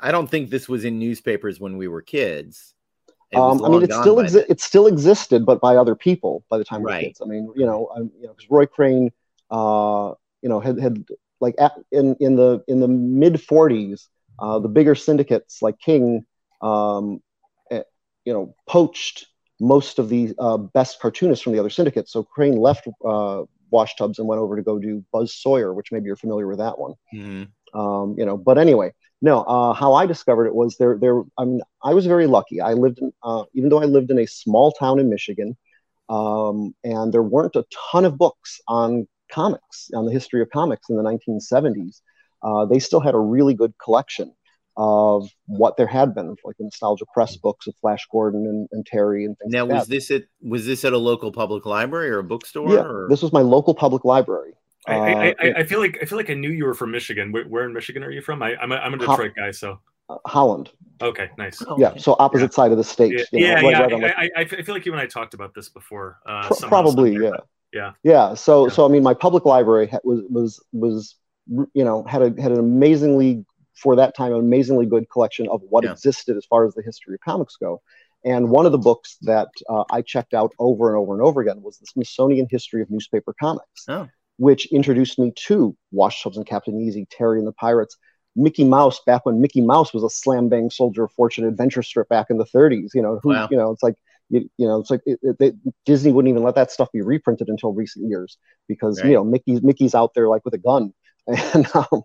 I 0.00 0.12
don't 0.12 0.30
think 0.30 0.50
this 0.50 0.68
was 0.68 0.84
in 0.84 0.98
newspapers 0.98 1.58
when 1.60 1.76
we 1.76 1.88
were 1.88 2.02
kids. 2.02 2.74
Um, 3.34 3.64
I 3.64 3.68
mean 3.68 3.82
it 3.82 3.92
still 4.00 4.16
exi- 4.16 4.46
it 4.48 4.60
still 4.60 4.86
existed, 4.86 5.44
but 5.44 5.60
by 5.60 5.76
other 5.76 5.94
people 5.94 6.44
by 6.48 6.58
the 6.58 6.64
time 6.64 6.80
we 6.80 6.84
were 6.86 6.90
kids. 7.08 7.20
I 7.22 7.26
mean, 7.26 7.52
you 7.56 7.66
know, 7.66 7.88
I, 7.94 7.98
you 8.00 8.26
know, 8.26 8.34
because 8.34 8.50
Roy 8.50 8.66
Crane, 8.66 9.10
uh, 9.50 10.14
you 10.42 10.48
know, 10.48 10.60
had 10.60 10.78
had 10.80 11.04
like 11.40 11.54
at, 11.58 11.72
in 11.92 12.16
in 12.20 12.36
the 12.36 12.64
in 12.68 12.80
the 12.80 12.88
mid 12.88 13.34
40s, 13.34 14.08
uh, 14.38 14.58
the 14.58 14.68
bigger 14.68 14.94
syndicates 14.94 15.60
like 15.62 15.78
King, 15.78 16.24
um, 16.62 17.20
eh, 17.70 17.82
you 18.24 18.32
know, 18.32 18.54
poached 18.66 19.26
most 19.60 19.98
of 19.98 20.08
the 20.08 20.34
uh, 20.38 20.56
best 20.56 21.00
cartoonists 21.00 21.42
from 21.42 21.52
the 21.52 21.58
other 21.58 21.70
syndicates. 21.70 22.12
So 22.12 22.22
Crane 22.22 22.56
left 22.56 22.88
uh, 23.04 23.42
Wash 23.70 23.96
Tubbs 23.96 24.18
and 24.18 24.26
went 24.28 24.40
over 24.40 24.56
to 24.56 24.62
go 24.62 24.78
do 24.78 25.04
Buzz 25.12 25.34
Sawyer, 25.34 25.74
which 25.74 25.92
maybe 25.92 26.06
you're 26.06 26.16
familiar 26.16 26.46
with 26.46 26.58
that 26.58 26.78
one 26.78 26.94
Mhm. 27.14 27.48
um, 27.74 28.14
you 28.18 28.24
know 28.24 28.36
but 28.36 28.58
anyway 28.58 28.92
no 29.20 29.42
uh, 29.42 29.72
how 29.72 29.94
i 29.94 30.06
discovered 30.06 30.46
it 30.46 30.54
was 30.54 30.76
there 30.78 30.96
there 31.00 31.22
i 31.38 31.44
mean 31.44 31.60
i 31.84 31.92
was 31.94 32.06
very 32.06 32.26
lucky 32.26 32.60
i 32.60 32.72
lived 32.72 32.98
in 32.98 33.12
uh, 33.22 33.44
even 33.54 33.68
though 33.68 33.80
i 33.82 33.84
lived 33.84 34.10
in 34.10 34.18
a 34.18 34.26
small 34.26 34.72
town 34.72 34.98
in 34.98 35.08
michigan 35.10 35.56
um, 36.08 36.74
and 36.84 37.12
there 37.12 37.22
weren't 37.22 37.54
a 37.56 37.64
ton 37.92 38.04
of 38.04 38.16
books 38.16 38.60
on 38.68 39.06
comics 39.30 39.90
on 39.94 40.06
the 40.06 40.12
history 40.12 40.40
of 40.40 40.48
comics 40.50 40.88
in 40.88 40.96
the 40.96 41.02
1970s 41.02 42.00
uh, 42.42 42.64
they 42.64 42.78
still 42.78 43.00
had 43.00 43.14
a 43.14 43.18
really 43.18 43.54
good 43.54 43.74
collection 43.82 44.32
of 44.80 45.28
what 45.46 45.76
there 45.76 45.88
had 45.88 46.14
been 46.14 46.28
like 46.44 46.56
the 46.56 46.64
nostalgia 46.64 47.04
press 47.12 47.36
books 47.36 47.66
of 47.66 47.74
flash 47.80 48.06
gordon 48.12 48.46
and, 48.46 48.68
and 48.70 48.86
terry 48.86 49.24
and 49.24 49.36
things 49.38 49.52
Now 49.52 49.64
like 49.64 49.74
was 49.80 49.88
that. 49.88 49.94
this 49.94 50.10
at 50.12 50.22
was 50.40 50.66
this 50.66 50.84
at 50.84 50.92
a 50.92 50.98
local 50.98 51.32
public 51.32 51.66
library 51.66 52.10
or 52.10 52.18
a 52.18 52.24
bookstore? 52.24 52.70
yeah 52.72 52.82
or? 52.82 53.08
this 53.10 53.20
was 53.20 53.32
my 53.32 53.40
local 53.40 53.74
public 53.74 54.04
library 54.04 54.52
I, 54.88 54.94
I, 54.94 55.28
Uh, 55.30 55.34
I, 55.40 55.52
I 55.60 55.64
feel 55.64 55.80
like 55.80 55.98
I 56.02 56.04
feel 56.04 56.18
like 56.18 56.30
I 56.30 56.34
knew 56.34 56.50
you 56.50 56.64
were 56.64 56.74
from 56.74 56.90
Michigan. 56.90 57.32
Where, 57.32 57.44
where 57.44 57.64
in 57.66 57.72
Michigan 57.72 58.02
are 58.04 58.10
you 58.10 58.20
from? 58.22 58.42
I, 58.42 58.56
I'm 58.56 58.72
a, 58.72 58.76
I'm 58.76 58.94
a 58.94 58.98
Detroit 58.98 59.32
guy, 59.36 59.50
so 59.50 59.78
uh, 60.08 60.16
holland 60.26 60.70
okay, 61.02 61.30
nice. 61.38 61.62
Oh, 61.66 61.76
yeah 61.78 61.90
okay. 61.90 61.98
so 62.00 62.16
opposite 62.18 62.52
side 62.54 62.72
of 62.72 62.78
the 62.78 62.84
state 62.84 63.12
Yeah, 63.12 63.24
you 63.32 63.40
know, 63.62 63.68
yeah, 63.70 63.80
right- 63.80 63.90
yeah. 63.90 63.96
right 63.96 64.02
like, 64.02 64.14
I, 64.16 64.40
I, 64.40 64.60
I 64.60 64.62
feel 64.62 64.74
like 64.74 64.86
you 64.86 64.92
and 64.92 65.00
I 65.00 65.06
talked 65.06 65.34
about 65.34 65.54
this 65.54 65.68
before. 65.68 66.18
Uh, 66.26 66.46
Pro- 66.48 66.68
probably 66.68 67.12
yeah 67.12 67.30
but- 67.30 67.46
yeah. 67.72 67.92
yeah 68.02 68.32
so 68.34 68.66
Yeah. 68.66 68.72
so 68.72 68.86
i 68.86 68.88
mean 68.88 69.02
my 69.02 69.12
public 69.12 69.44
library 69.44 69.86
ha- 69.88 69.98
was 70.02 70.22
was 70.30 70.58
was 70.72 71.16
you 71.74 71.84
know 71.84 72.02
had 72.04 72.22
a 72.22 72.42
had 72.42 72.50
an 72.52 72.58
amazingly 72.58 73.44
for 73.74 73.94
that 73.96 74.16
time 74.16 74.32
an 74.32 74.38
amazingly 74.40 74.86
good 74.86 75.04
collection 75.10 75.46
of 75.48 75.60
what 75.68 75.84
Yeah. 75.84 75.92
existed 75.92 76.36
as 76.38 76.46
far 76.46 76.64
as 76.66 76.72
the 76.74 76.82
history 76.82 77.14
of 77.14 77.20
comics 77.20 77.56
go 77.56 77.82
and 78.24 78.48
one 78.48 78.64
of 78.66 78.72
the 78.72 78.78
books 78.78 79.18
that 79.22 79.48
uh, 79.68 79.84
i 79.92 80.00
checked 80.00 80.32
out 80.32 80.52
over 80.58 80.88
and 80.88 80.96
over 80.96 81.12
and 81.12 81.22
over 81.22 81.42
again 81.42 81.60
was 81.62 81.76
the 81.78 81.86
smithsonian 81.86 82.46
history 82.50 82.80
of 82.80 82.88
newspaper 82.90 83.34
comics 83.38 83.84
Oh. 83.88 84.08
Which 84.38 84.66
introduced 84.72 85.18
me 85.18 85.32
to 85.46 85.76
wash 85.92 86.22
tubbs 86.22 86.36
and 86.36 86.46
captain 86.46 86.80
easy 86.80 87.06
terry 87.10 87.38
and 87.38 87.46
the 87.46 87.52
pirates 87.52 87.96
Mickey 88.36 88.64
Mouse 88.64 89.00
back 89.04 89.26
when 89.26 89.40
Mickey 89.40 89.60
Mouse 89.60 89.92
was 89.92 90.04
a 90.04 90.10
slam 90.10 90.48
bang 90.48 90.70
soldier 90.70 91.04
of 91.04 91.12
fortune 91.12 91.44
adventure 91.44 91.82
strip 91.82 92.08
back 92.08 92.26
in 92.30 92.38
the 92.38 92.44
30s. 92.46 92.94
You 92.94 93.02
know, 93.02 93.18
who 93.22 93.30
Wow. 93.30 93.48
you 93.50 93.56
know, 93.56 93.72
it's 93.72 93.82
like 93.82 93.96
you, 94.30 94.48
you 94.58 94.66
know, 94.68 94.78
it's 94.78 94.90
like 94.90 95.00
it, 95.06 95.18
it, 95.22 95.36
they, 95.38 95.52
Disney 95.86 96.12
wouldn't 96.12 96.30
even 96.30 96.42
let 96.44 96.54
that 96.54 96.70
stuff 96.70 96.90
be 96.92 97.00
reprinted 97.02 97.48
until 97.48 97.72
recent 97.72 98.08
years 98.08 98.38
because 98.68 99.00
Right. 99.00 99.08
you 99.08 99.14
know 99.14 99.24
Mickey's 99.24 99.62
Mickey's 99.62 99.94
out 99.94 100.14
there 100.14 100.28
like 100.28 100.44
with 100.44 100.54
a 100.54 100.58
gun, 100.58 100.92
and 101.26 101.66
um, 101.74 102.02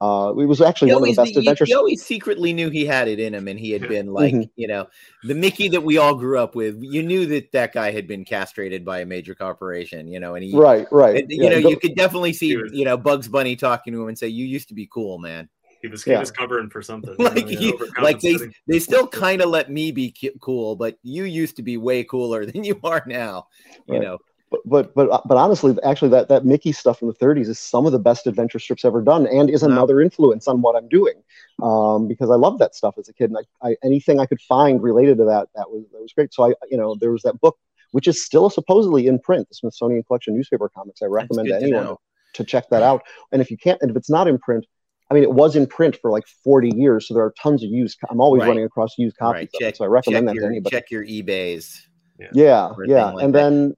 uh, 0.00 0.32
it 0.36 0.46
was 0.46 0.60
actually 0.60 0.88
You 0.90 0.94
one 1.00 1.08
of 1.08 1.14
the 1.14 1.22
best 1.22 1.32
you- 1.34 1.38
adventures. 1.40 1.68
you 1.68 1.76
always 1.76 2.02
secretly 2.04 2.52
knew 2.52 2.70
he 2.70 2.84
had 2.84 3.08
it 3.08 3.20
in 3.20 3.34
him, 3.34 3.46
and 3.48 3.58
he 3.58 3.70
had 3.70 3.88
been 3.88 4.06
like, 4.12 4.34
Mhm. 4.34 4.50
you 4.56 4.66
know, 4.66 4.86
the 5.24 5.34
Mickey 5.34 5.68
that 5.68 5.82
we 5.82 5.98
all 5.98 6.14
grew 6.14 6.38
up 6.38 6.54
with. 6.54 6.78
You 6.82 7.02
knew 7.02 7.26
that 7.26 7.52
that 7.52 7.72
guy 7.72 7.90
had 7.92 8.06
been 8.06 8.24
castrated 8.24 8.84
by 8.84 9.00
a 9.00 9.06
major 9.06 9.34
corporation, 9.34 10.08
you 10.08 10.18
know, 10.20 10.34
and 10.34 10.44
he, 10.44 10.54
Right, 10.56 10.86
right. 10.90 11.16
and, 11.22 11.30
you 11.30 11.44
yeah, 11.44 11.50
know, 11.50 11.60
the- 11.62 11.70
you 11.70 11.76
could 11.76 11.94
definitely 11.94 12.32
see, 12.32 12.56
was- 12.56 12.72
you 12.72 12.84
know, 12.84 12.96
Bugs 12.96 13.28
Bunny 13.28 13.54
talking 13.56 13.92
to 13.92 14.02
him 14.02 14.08
and 14.08 14.18
say, 14.18 14.28
"You 14.28 14.44
used 14.44 14.68
to 14.68 14.74
be 14.74 14.88
cool, 14.92 15.18
man." 15.18 15.48
He 15.82 15.88
was 15.88 16.04
he 16.04 16.14
was 16.16 16.30
covering 16.30 16.70
for 16.70 16.80
something. 16.80 17.16
you 17.18 17.24
like, 17.24 17.44
know, 17.44 17.50
you, 17.50 17.72
overcompensating. 17.72 18.02
like 18.02 18.20
they 18.20 18.36
they 18.68 18.78
still 18.78 19.08
kind 19.08 19.42
of 19.42 19.48
let 19.50 19.68
me 19.68 19.90
be 19.90 20.14
cool, 20.40 20.76
but 20.76 20.96
you 21.02 21.24
used 21.24 21.56
to 21.56 21.62
be 21.62 21.76
way 21.76 22.04
cooler 22.04 22.46
than 22.54 22.62
you 22.62 22.78
are 22.84 23.02
now. 23.06 23.48
You 23.88 23.94
Right. 23.94 24.02
know, 24.02 24.18
but 24.52 24.94
but 24.94 24.94
but 24.94 25.22
but 25.26 25.36
honestly, 25.36 25.76
actually, 25.84 26.10
that 26.10 26.28
that 26.28 26.44
Mickey 26.44 26.72
stuff 26.72 26.98
from 26.98 27.08
the 27.08 27.14
30s 27.14 27.48
is 27.48 27.58
some 27.58 27.86
of 27.86 27.92
the 27.92 27.98
best 27.98 28.26
adventure 28.26 28.58
strips 28.58 28.84
ever 28.84 29.02
done, 29.02 29.26
and 29.26 29.50
is 29.50 29.62
another 29.62 30.00
influence 30.00 30.46
on 30.46 30.62
what 30.62 30.76
I'm 30.76 30.88
doing. 30.88 31.14
Um, 31.62 32.08
because 32.08 32.30
I 32.30 32.36
loved 32.36 32.58
that 32.60 32.74
stuff 32.74 32.94
as 32.98 33.08
a 33.08 33.12
kid, 33.12 33.30
and 33.30 33.38
I, 33.62 33.70
I 33.70 33.76
anything 33.82 34.20
I 34.20 34.26
could 34.26 34.40
find 34.40 34.82
related 34.82 35.18
to 35.18 35.24
that 35.24 35.48
that 35.54 35.70
was 35.70 35.84
that 35.92 36.00
was 36.00 36.12
great. 36.12 36.32
So 36.34 36.44
I 36.50 36.54
you 36.70 36.76
know 36.76 36.94
there 36.94 37.10
was 37.12 37.22
that 37.22 37.40
book 37.40 37.58
which 37.92 38.08
is 38.08 38.24
still 38.24 38.50
supposedly 38.50 39.06
in 39.06 39.18
print, 39.18 39.48
the 39.48 39.54
Smithsonian 39.54 40.02
Collection 40.02 40.34
newspaper 40.34 40.68
comics. 40.68 41.02
I 41.02 41.06
recommend 41.06 41.48
to 41.48 41.54
good 41.54 41.60
to 41.60 41.64
anyone 41.66 41.96
to 42.34 42.44
check 42.44 42.68
that 42.70 42.82
out. 42.82 43.02
And 43.30 43.40
if 43.40 43.50
you 43.50 43.56
can't, 43.56 43.78
and 43.82 43.90
if 43.90 43.96
it's 43.96 44.10
not 44.10 44.26
in 44.26 44.38
print, 44.38 44.66
I 45.10 45.14
mean, 45.14 45.22
it 45.22 45.32
was 45.32 45.56
in 45.56 45.66
print 45.66 45.98
for 46.00 46.10
like 46.10 46.26
40 46.42 46.70
years, 46.74 47.06
so 47.06 47.14
there 47.14 47.22
are 47.24 47.34
tons 47.40 47.62
of 47.62 47.70
used. 47.70 47.98
I'm 48.10 48.20
always 48.20 48.40
Right. 48.40 48.48
running 48.48 48.64
across 48.64 48.96
used 48.98 49.16
copies, 49.18 49.34
right? 49.34 49.42
of 49.54 49.60
Check, 49.60 49.74
it, 49.74 49.76
so 49.76 49.84
I 49.84 49.88
recommend 49.88 50.26
that 50.28 50.34
your, 50.34 50.44
to 50.44 50.48
anybody. 50.48 50.74
check 50.74 50.90
your 50.90 51.04
eBay's. 51.04 51.86
Yeah, 52.18 52.70
a 52.70 52.74
yeah, 52.86 53.04
like 53.10 53.24
and 53.24 53.34
that. 53.34 53.38
then 53.38 53.74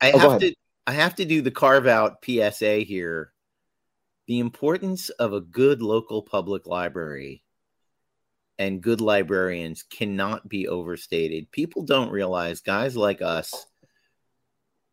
I 0.00 0.12
Oh, 0.12 0.18
have 0.18 0.40
to 0.40 0.54
I 0.86 0.92
have 0.92 1.14
to 1.16 1.24
do 1.24 1.42
the 1.42 1.50
carve 1.50 1.86
out 1.86 2.24
PSA 2.24 2.78
here 2.78 3.32
the 4.26 4.40
importance 4.40 5.08
of 5.10 5.32
a 5.32 5.40
good 5.40 5.82
local 5.82 6.22
public 6.22 6.66
library 6.66 7.42
and 8.58 8.82
good 8.82 9.00
librarians 9.00 9.82
cannot 9.82 10.48
be 10.48 10.66
overstated. 10.66 11.50
People 11.52 11.82
don't 11.82 12.10
realize 12.10 12.60
guys 12.60 12.96
like 12.96 13.22
us, 13.22 13.66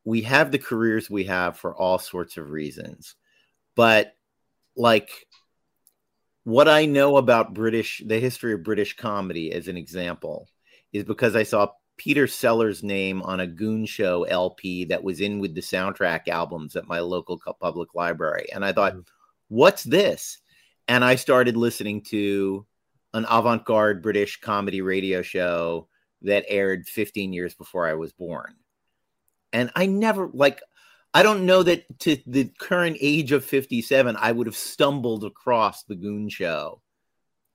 we 0.03 0.21
have 0.23 0.51
the 0.51 0.59
careers 0.59 1.09
we 1.09 1.23
have 1.25 1.57
for 1.57 1.75
all 1.75 1.97
sorts 1.97 2.37
of 2.37 2.49
reasons. 2.49 3.15
But 3.75 4.15
like 4.75 5.09
what 6.43 6.67
I 6.67 6.85
know 6.85 7.17
about 7.17 7.53
British, 7.53 8.01
the 8.05 8.19
history 8.19 8.53
of 8.53 8.63
British 8.63 8.95
comedy, 8.95 9.51
as 9.51 9.67
an 9.67 9.77
example, 9.77 10.49
is 10.91 11.05
because 11.05 11.35
I 11.35 11.43
saw 11.43 11.69
Peter 12.03 12.27
Sellers' 12.27 12.83
name 12.83 13.21
on 13.21 13.39
a 13.39 13.47
Goon 13.47 13.85
Show 13.85 14.23
LP 14.25 14.83
that 14.85 15.01
was 15.01 15.21
in 15.21 15.39
with 15.39 15.55
the 15.55 15.61
soundtrack 15.61 16.27
albums 16.27 16.75
at 16.75 16.85
my 16.85 16.99
local 16.99 17.39
public 17.61 17.95
library. 17.95 18.47
And 18.53 18.65
I 18.65 18.73
thought, 18.73 18.91
mm-hmm. 18.91 19.01
what's 19.47 19.83
this? 19.83 20.39
And 20.89 21.05
I 21.05 21.15
started 21.15 21.55
listening 21.55 22.01
to 22.09 22.65
an 23.13 23.25
avant 23.29 23.63
garde 23.63 24.01
British 24.03 24.41
comedy 24.41 24.81
radio 24.81 25.21
show 25.21 25.87
that 26.23 26.43
aired 26.49 26.89
15 26.89 27.31
years 27.31 27.53
before 27.53 27.87
I 27.87 27.93
was 27.93 28.11
born. 28.11 28.53
And 29.53 29.71
I 29.73 29.85
never, 29.85 30.29
like, 30.33 30.61
I 31.13 31.23
don't 31.23 31.45
know 31.45 31.63
that 31.63 31.85
to 31.99 32.17
the 32.27 32.51
current 32.59 32.97
age 32.99 33.31
of 33.31 33.45
57, 33.45 34.17
I 34.19 34.33
would 34.33 34.47
have 34.47 34.57
stumbled 34.57 35.23
across 35.23 35.83
the 35.83 35.95
Goon 35.95 36.27
Show 36.27 36.81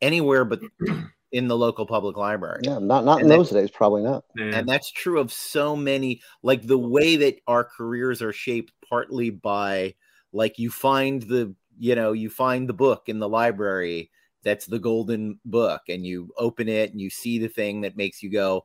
anywhere 0.00 0.44
but 0.44 0.60
in 1.32 1.48
the 1.48 1.56
local 1.56 1.86
public 1.86 2.16
library. 2.16 2.60
Yeah, 2.64 2.78
not 2.78 3.04
not 3.04 3.20
and 3.20 3.30
in 3.30 3.38
those 3.38 3.50
days, 3.50 3.70
probably 3.70 4.02
not. 4.02 4.24
And 4.36 4.68
that's 4.68 4.90
true 4.90 5.20
of 5.20 5.32
so 5.32 5.76
many. 5.76 6.20
Like 6.42 6.66
the 6.66 6.78
way 6.78 7.16
that 7.16 7.40
our 7.46 7.64
careers 7.64 8.22
are 8.22 8.32
shaped, 8.32 8.72
partly 8.88 9.30
by 9.30 9.94
like 10.32 10.58
you 10.58 10.70
find 10.70 11.22
the 11.22 11.54
you 11.78 11.94
know 11.94 12.12
you 12.12 12.30
find 12.30 12.68
the 12.68 12.74
book 12.74 13.04
in 13.08 13.18
the 13.18 13.28
library 13.28 14.10
that's 14.44 14.66
the 14.66 14.78
golden 14.78 15.38
book, 15.44 15.82
and 15.88 16.06
you 16.06 16.32
open 16.38 16.68
it 16.68 16.92
and 16.92 17.00
you 17.00 17.10
see 17.10 17.38
the 17.38 17.48
thing 17.48 17.82
that 17.82 17.96
makes 17.96 18.22
you 18.22 18.30
go, 18.30 18.64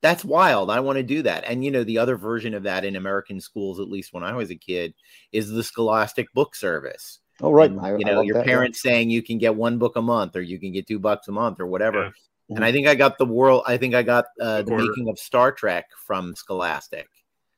that's 0.00 0.24
wild. 0.24 0.70
I 0.70 0.80
want 0.80 0.96
to 0.96 1.04
do 1.04 1.22
that. 1.22 1.44
And 1.46 1.64
you 1.64 1.70
know, 1.70 1.84
the 1.84 1.98
other 1.98 2.16
version 2.16 2.54
of 2.54 2.64
that 2.64 2.84
in 2.84 2.96
American 2.96 3.40
schools, 3.40 3.80
at 3.80 3.88
least 3.88 4.12
when 4.12 4.24
I 4.24 4.34
was 4.34 4.50
a 4.50 4.56
kid, 4.56 4.94
is 5.30 5.50
the 5.50 5.62
Scholastic 5.62 6.32
Book 6.34 6.56
Service. 6.56 7.20
Oh, 7.42 7.52
right. 7.52 7.72
I, 7.80 7.96
you 7.96 8.04
know, 8.04 8.20
your 8.20 8.36
that, 8.36 8.46
parents 8.46 8.82
yeah. 8.84 8.92
saying 8.92 9.10
you 9.10 9.22
can 9.22 9.38
get 9.38 9.54
one 9.54 9.78
book 9.78 9.96
a 9.96 10.02
month, 10.02 10.36
or 10.36 10.42
you 10.42 10.58
can 10.58 10.72
get 10.72 10.86
two 10.86 10.98
bucks 10.98 11.28
a 11.28 11.32
month, 11.32 11.60
or 11.60 11.66
whatever. 11.66 12.04
Yeah. 12.48 12.56
And 12.56 12.64
I 12.64 12.70
think 12.70 12.86
I 12.86 12.94
got 12.94 13.18
the 13.18 13.26
world. 13.26 13.64
I 13.66 13.76
think 13.76 13.94
I 13.94 14.02
got 14.02 14.26
uh, 14.40 14.62
the 14.62 14.76
making 14.76 15.08
of 15.08 15.18
Star 15.18 15.52
Trek 15.52 15.86
from 16.06 16.36
Scholastic. 16.36 17.08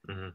Mm-hmm. 0.09 0.29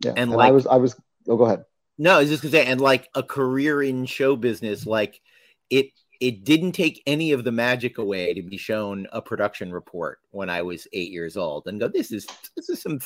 Yeah, 0.00 0.10
and, 0.10 0.18
and 0.18 0.32
like, 0.32 0.48
I 0.48 0.52
was, 0.52 0.66
I 0.66 0.76
was. 0.76 0.94
Oh, 1.28 1.36
go 1.36 1.44
ahead. 1.44 1.64
No, 1.98 2.16
I 2.16 2.20
was 2.20 2.28
just 2.28 2.42
gonna 2.42 2.52
say, 2.52 2.66
and 2.66 2.80
like 2.80 3.08
a 3.14 3.22
career 3.22 3.82
in 3.82 4.06
show 4.06 4.36
business, 4.36 4.86
like 4.86 5.20
it 5.68 5.90
it 6.20 6.44
didn't 6.44 6.72
take 6.72 7.02
any 7.06 7.32
of 7.32 7.44
the 7.44 7.52
magic 7.52 7.96
away 7.96 8.34
to 8.34 8.42
be 8.42 8.58
shown 8.58 9.06
a 9.12 9.22
production 9.22 9.72
report 9.72 10.18
when 10.32 10.50
I 10.50 10.60
was 10.60 10.86
eight 10.92 11.10
years 11.10 11.36
old 11.38 11.66
and 11.66 11.80
go, 11.80 11.88
this 11.88 12.12
is 12.12 12.26
this 12.54 12.68
is 12.68 12.82
some 12.82 13.00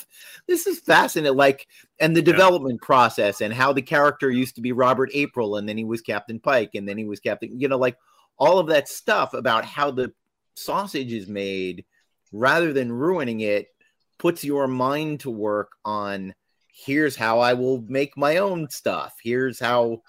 this 0.47 0.67
is 0.67 0.79
fascinating. 0.81 1.37
Like 1.37 1.67
and 1.99 2.15
the 2.15 2.19
yeah. 2.19 2.33
development 2.33 2.81
process 2.81 3.39
and 3.39 3.53
how 3.53 3.71
the 3.71 3.81
character 3.81 4.29
used 4.29 4.55
to 4.55 4.61
be 4.61 4.73
Robert 4.73 5.09
April 5.13 5.55
and 5.55 5.67
then 5.67 5.77
he 5.77 5.85
was 5.85 6.01
Captain 6.01 6.39
Pike 6.39 6.71
and 6.75 6.87
then 6.87 6.97
he 6.97 7.05
was 7.05 7.21
Captain, 7.21 7.57
you 7.59 7.69
know, 7.69 7.77
like 7.77 7.97
all 8.37 8.59
of 8.59 8.67
that 8.67 8.89
stuff 8.89 9.33
about 9.33 9.63
how 9.63 9.91
the 9.91 10.11
sausage 10.55 11.13
is 11.13 11.27
made 11.27 11.85
rather 12.33 12.73
than 12.73 12.91
ruining 12.91 13.39
it 13.39 13.69
puts 14.17 14.43
your 14.43 14.67
mind 14.67 15.21
to 15.21 15.29
work 15.29 15.71
on 15.85 16.33
here's 16.75 17.15
how 17.15 17.39
I 17.39 17.53
will 17.53 17.81
make 17.87 18.17
my 18.17 18.37
own 18.37 18.69
stuff. 18.69 19.15
Here's 19.23 19.59
how 19.59 20.01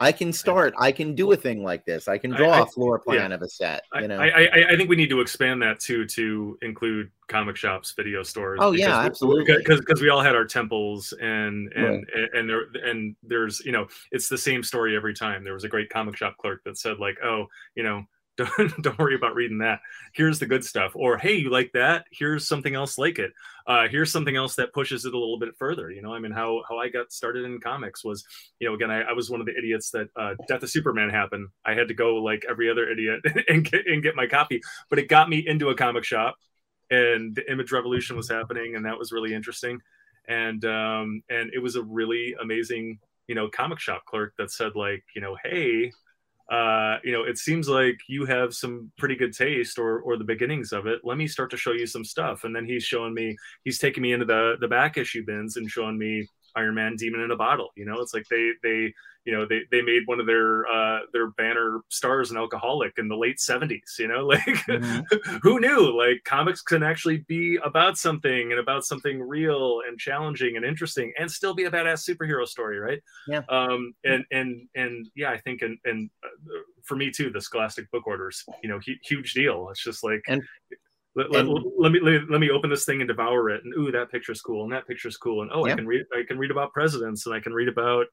I 0.00 0.10
can 0.12 0.32
start. 0.32 0.74
I 0.78 0.90
can 0.90 1.14
do 1.14 1.30
a 1.32 1.36
thing 1.36 1.62
like 1.62 1.84
this. 1.84 2.08
I 2.08 2.18
can 2.18 2.32
draw 2.32 2.50
I, 2.50 2.58
I, 2.58 2.62
a 2.62 2.66
floor 2.66 2.98
plan 2.98 3.30
yeah. 3.30 3.34
of 3.36 3.42
a 3.42 3.48
set. 3.48 3.84
You 4.00 4.08
know, 4.08 4.18
I, 4.18 4.26
I, 4.26 4.64
I 4.70 4.76
think 4.76 4.90
we 4.90 4.96
need 4.96 5.10
to 5.10 5.20
expand 5.20 5.62
that 5.62 5.78
too 5.78 6.04
to 6.06 6.58
include 6.62 7.10
comic 7.28 7.56
shops, 7.56 7.92
video 7.96 8.22
stores. 8.22 8.58
Oh 8.60 8.72
yeah, 8.72 8.98
absolutely. 8.98 9.56
Because 9.56 9.80
because 9.80 10.00
we 10.00 10.08
all 10.08 10.20
had 10.20 10.34
our 10.34 10.44
temples 10.44 11.12
and 11.20 11.72
and 11.74 12.06
right. 12.14 12.28
and 12.34 12.50
there 12.50 12.66
and 12.84 13.14
there's 13.22 13.60
you 13.60 13.72
know 13.72 13.86
it's 14.10 14.28
the 14.28 14.38
same 14.38 14.62
story 14.62 14.96
every 14.96 15.14
time. 15.14 15.44
There 15.44 15.54
was 15.54 15.64
a 15.64 15.68
great 15.68 15.90
comic 15.90 16.16
shop 16.16 16.36
clerk 16.38 16.64
that 16.64 16.76
said 16.76 16.98
like, 16.98 17.18
oh, 17.22 17.46
you 17.76 17.84
know, 17.84 18.04
don't, 18.36 18.82
don't 18.82 18.98
worry 18.98 19.14
about 19.14 19.34
reading 19.34 19.58
that. 19.58 19.80
Here's 20.12 20.38
the 20.38 20.46
good 20.46 20.64
stuff. 20.64 20.92
Or, 20.94 21.16
hey, 21.16 21.34
you 21.34 21.50
like 21.50 21.70
that? 21.72 22.06
Here's 22.10 22.48
something 22.48 22.74
else 22.74 22.98
like 22.98 23.18
it. 23.18 23.32
Uh, 23.66 23.86
here's 23.88 24.10
something 24.10 24.34
else 24.34 24.56
that 24.56 24.72
pushes 24.72 25.04
it 25.04 25.14
a 25.14 25.18
little 25.18 25.38
bit 25.38 25.56
further. 25.56 25.90
You 25.90 26.02
know, 26.02 26.12
I 26.12 26.18
mean, 26.18 26.32
how, 26.32 26.62
how 26.68 26.78
I 26.78 26.88
got 26.88 27.12
started 27.12 27.44
in 27.44 27.60
comics 27.60 28.04
was, 28.04 28.24
you 28.58 28.68
know, 28.68 28.74
again, 28.74 28.90
I, 28.90 29.02
I 29.02 29.12
was 29.12 29.30
one 29.30 29.40
of 29.40 29.46
the 29.46 29.56
idiots 29.56 29.90
that 29.90 30.08
uh, 30.16 30.34
Death 30.48 30.64
of 30.64 30.70
Superman 30.70 31.10
happened. 31.10 31.48
I 31.64 31.74
had 31.74 31.88
to 31.88 31.94
go 31.94 32.16
like 32.16 32.44
every 32.48 32.68
other 32.68 32.88
idiot 32.88 33.20
and 33.48 33.64
get, 33.64 33.86
and 33.86 34.02
get 34.02 34.16
my 34.16 34.26
copy, 34.26 34.60
but 34.90 34.98
it 34.98 35.08
got 35.08 35.28
me 35.28 35.46
into 35.46 35.68
a 35.68 35.76
comic 35.76 36.04
shop 36.04 36.36
and 36.90 37.36
the 37.36 37.50
image 37.50 37.70
revolution 37.70 38.16
was 38.16 38.28
happening. 38.28 38.74
And 38.74 38.84
that 38.84 38.98
was 38.98 39.12
really 39.12 39.32
interesting. 39.32 39.80
And, 40.26 40.64
um, 40.64 41.22
and 41.30 41.50
it 41.54 41.62
was 41.62 41.76
a 41.76 41.82
really 41.82 42.34
amazing, 42.42 42.98
you 43.28 43.34
know, 43.36 43.48
comic 43.48 43.78
shop 43.78 44.04
clerk 44.06 44.34
that 44.38 44.50
said 44.50 44.72
like, 44.74 45.04
you 45.14 45.22
know, 45.22 45.36
Hey, 45.42 45.92
uh, 46.50 46.98
you 47.02 47.12
know, 47.12 47.24
it 47.24 47.38
seems 47.38 47.68
like 47.68 47.98
you 48.08 48.26
have 48.26 48.54
some 48.54 48.90
pretty 48.98 49.16
good 49.16 49.32
taste 49.32 49.78
or 49.78 50.00
or 50.00 50.16
the 50.16 50.24
beginnings 50.24 50.72
of 50.72 50.86
it. 50.86 51.00
Let 51.02 51.16
me 51.16 51.26
start 51.26 51.50
to 51.52 51.56
show 51.56 51.72
you 51.72 51.86
some 51.86 52.04
stuff. 52.04 52.44
And 52.44 52.54
then 52.54 52.66
he's 52.66 52.84
showing 52.84 53.14
me, 53.14 53.36
he's 53.64 53.78
taking 53.78 54.02
me 54.02 54.12
into 54.12 54.26
the 54.26 54.56
the 54.60 54.68
back 54.68 54.98
issue 54.98 55.24
bins 55.24 55.56
and 55.56 55.70
showing 55.70 55.98
me 55.98 56.28
Iron 56.56 56.74
Man 56.74 56.96
Demon 56.96 57.20
in 57.20 57.30
a 57.30 57.36
Bottle. 57.36 57.70
You 57.76 57.84
know, 57.84 58.00
it's 58.00 58.14
like 58.14 58.26
they 58.30 58.52
they 58.62 58.92
you 59.24 59.32
know 59.32 59.46
they, 59.46 59.62
they 59.70 59.80
made 59.80 60.02
one 60.06 60.20
of 60.20 60.26
their 60.26 60.66
uh, 60.66 61.00
their 61.12 61.30
banner 61.30 61.80
stars 61.88 62.30
an 62.30 62.36
alcoholic 62.36 62.92
in 62.98 63.08
the 63.08 63.16
late 63.16 63.38
70s. 63.38 63.98
You 63.98 64.08
know, 64.08 64.26
like 64.26 64.40
mm-hmm. 64.40 65.36
who 65.42 65.60
knew? 65.60 65.96
Like 65.96 66.22
comics 66.24 66.62
can 66.62 66.82
actually 66.82 67.18
be 67.28 67.58
about 67.64 67.96
something 67.96 68.50
and 68.52 68.60
about 68.60 68.84
something 68.84 69.20
real 69.20 69.80
and 69.86 69.98
challenging 69.98 70.56
and 70.56 70.64
interesting 70.64 71.12
and 71.18 71.30
still 71.30 71.54
be 71.54 71.64
a 71.64 71.70
badass 71.70 72.08
superhero 72.08 72.46
story, 72.46 72.78
right? 72.78 73.02
Yeah. 73.28 73.42
Um. 73.48 73.94
And 74.04 74.24
and 74.30 74.68
and 74.74 75.08
yeah, 75.14 75.30
I 75.30 75.38
think 75.38 75.62
and 75.62 75.78
and 75.84 76.10
uh, 76.22 76.58
for 76.82 76.96
me 76.96 77.10
too, 77.10 77.30
the 77.30 77.40
Scholastic 77.40 77.90
book 77.90 78.06
orders, 78.06 78.44
you 78.62 78.68
know, 78.68 78.78
huge 79.02 79.32
deal. 79.32 79.68
It's 79.70 79.82
just 79.82 80.04
like 80.04 80.22
and 80.28 80.42
let, 81.16 81.30
let, 81.30 81.46
let, 81.78 81.92
me 81.92 82.00
let, 82.00 82.40
me 82.40 82.50
open 82.50 82.70
this 82.70 82.84
thing 82.84 83.00
and 83.00 83.08
devour 83.08 83.50
it. 83.50 83.62
And 83.64 83.74
ooh 83.74 83.92
that 83.92 84.10
picture's 84.10 84.40
cool. 84.40 84.64
And 84.64 84.72
that 84.72 84.86
picture's 84.86 85.16
cool. 85.16 85.42
And 85.42 85.50
oh 85.54 85.66
yeah. 85.66 85.72
i 85.72 85.76
can 85.76 85.86
read 85.86 86.06
i 86.12 86.22
can 86.26 86.38
read 86.38 86.50
about 86.50 86.72
presidents. 86.72 87.26
And 87.26 87.34
i 87.34 87.40
can 87.40 87.52
read 87.52 87.68
about 87.68 88.06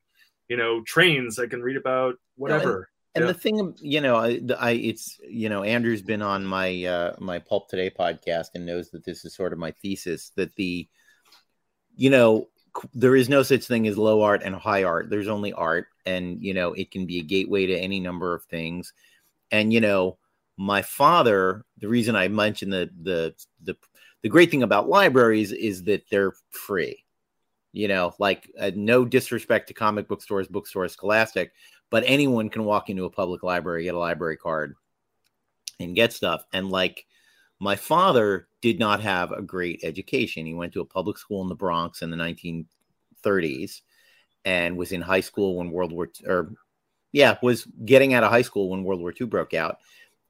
you 0.47 0.57
know 0.57 0.81
trains. 0.83 1.39
I 1.39 1.47
can 1.47 1.61
read 1.61 1.77
about 1.77 2.15
whatever. 2.35 2.89
and, 3.15 3.23
and 3.23 3.25
yeah. 3.25 3.31
the 3.31 3.39
thing 3.39 3.75
you 3.79 4.01
know 4.01 4.15
I, 4.15 4.41
I 4.59 4.71
it's 4.71 5.19
you 5.27 5.49
know 5.49 5.63
andrew's 5.63 6.01
been 6.01 6.21
on 6.21 6.45
my 6.45 6.85
uh 6.85 7.15
my 7.19 7.39
pulp 7.39 7.69
today 7.69 7.89
podcast 7.89 8.49
and 8.53 8.65
knows 8.65 8.91
that 8.91 9.03
this 9.03 9.25
is 9.25 9.35
sort 9.35 9.53
of 9.53 9.59
my 9.59 9.71
thesis 9.81 10.31
that 10.35 10.55
the 10.55 10.87
you 11.95 12.09
know 12.09 12.49
there 12.93 13.15
is 13.15 13.29
no 13.29 13.43
such 13.43 13.65
thing 13.65 13.87
as 13.87 13.97
low 13.97 14.21
art 14.21 14.41
and 14.43 14.55
high 14.55 14.83
art. 14.83 15.09
There's 15.09 15.27
only 15.27 15.53
art. 15.53 15.87
And 16.05 16.41
you 16.41 16.53
know 16.53 16.73
it 16.73 16.91
can 16.91 17.05
be 17.05 17.19
a 17.19 17.23
gateway 17.23 17.67
to 17.67 17.77
any 17.77 17.99
number 17.99 18.33
of 18.33 18.43
things. 18.45 18.93
And 19.51 19.71
you 19.71 19.81
know 19.81 20.17
my 20.57 20.81
father 20.81 21.63
the 21.81 21.87
reason 21.87 22.15
i 22.15 22.27
mentioned 22.27 22.71
the 22.71 22.89
the 23.01 23.33
the 23.63 23.75
the 24.23 24.29
great 24.29 24.51
thing 24.51 24.63
about 24.63 24.87
libraries 24.87 25.51
is 25.51 25.83
that 25.83 26.03
they're 26.09 26.33
free. 26.51 27.03
You 27.73 27.87
know 27.87 28.13
like 28.19 28.51
uh, 28.59 28.71
no 28.75 29.05
disrespect 29.05 29.67
to 29.69 29.73
comic 29.73 30.07
book 30.07 30.21
stores 30.21 30.47
bookstores 30.47 30.91
scholastic 30.91 31.53
but 31.89 32.03
anyone 32.05 32.49
can 32.49 32.65
walk 32.65 32.89
into 32.89 33.05
a 33.05 33.09
public 33.09 33.43
library 33.43 33.85
get 33.85 33.95
a 33.95 33.99
library 33.99 34.35
card 34.35 34.75
and 35.79 35.95
get 35.95 36.13
stuff. 36.13 36.43
And 36.53 36.69
like 36.69 37.05
my 37.59 37.75
father 37.75 38.47
did 38.61 38.79
not 38.79 39.01
have 39.01 39.31
a 39.31 39.41
great 39.41 39.81
education. 39.83 40.45
He 40.45 40.53
went 40.53 40.73
to 40.73 40.81
a 40.81 40.85
public 40.85 41.17
school 41.17 41.41
in 41.41 41.49
the 41.49 41.55
bronx 41.55 42.01
in 42.01 42.09
the 42.09 42.17
1930s 42.17 43.81
and 44.45 44.77
was 44.77 44.91
in 44.91 45.01
high 45.01 45.21
school 45.21 45.57
when 45.57 45.71
world 45.71 45.91
war 45.91 46.07
II, 46.07 46.27
or 46.27 46.53
yeah 47.11 47.37
was 47.41 47.65
getting 47.85 48.13
out 48.13 48.23
of 48.23 48.31
high 48.31 48.41
school 48.41 48.69
when 48.69 48.83
world 48.83 49.01
war 49.01 49.13
ii 49.19 49.27
broke 49.27 49.53
out 49.53 49.77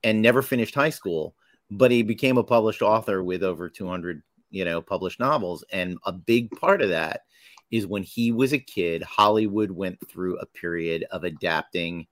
and 0.03 0.21
never 0.21 0.41
finished 0.41 0.75
high 0.75 0.89
school, 0.89 1.35
but 1.71 1.89
he 1.89 2.03
became 2.03 2.37
a 2.37 2.43
published 2.43 2.81
author 2.81 3.23
with 3.23 3.43
over 3.43 3.69
200, 3.69 4.21
you 4.49 4.65
know, 4.65 4.81
published 4.81 5.19
novels. 5.19 5.63
And 5.71 5.97
a 6.05 6.11
big 6.11 6.51
part 6.51 6.81
of 6.81 6.89
that 6.89 7.21
is 7.71 7.87
when 7.87 8.03
he 8.03 8.33
was 8.33 8.51
a 8.51 8.59
kid, 8.59 9.01
Hollywood 9.01 9.71
went 9.71 9.97
through 10.09 10.37
a 10.37 10.45
period 10.45 11.05
of 11.11 11.23
adapting 11.23 12.05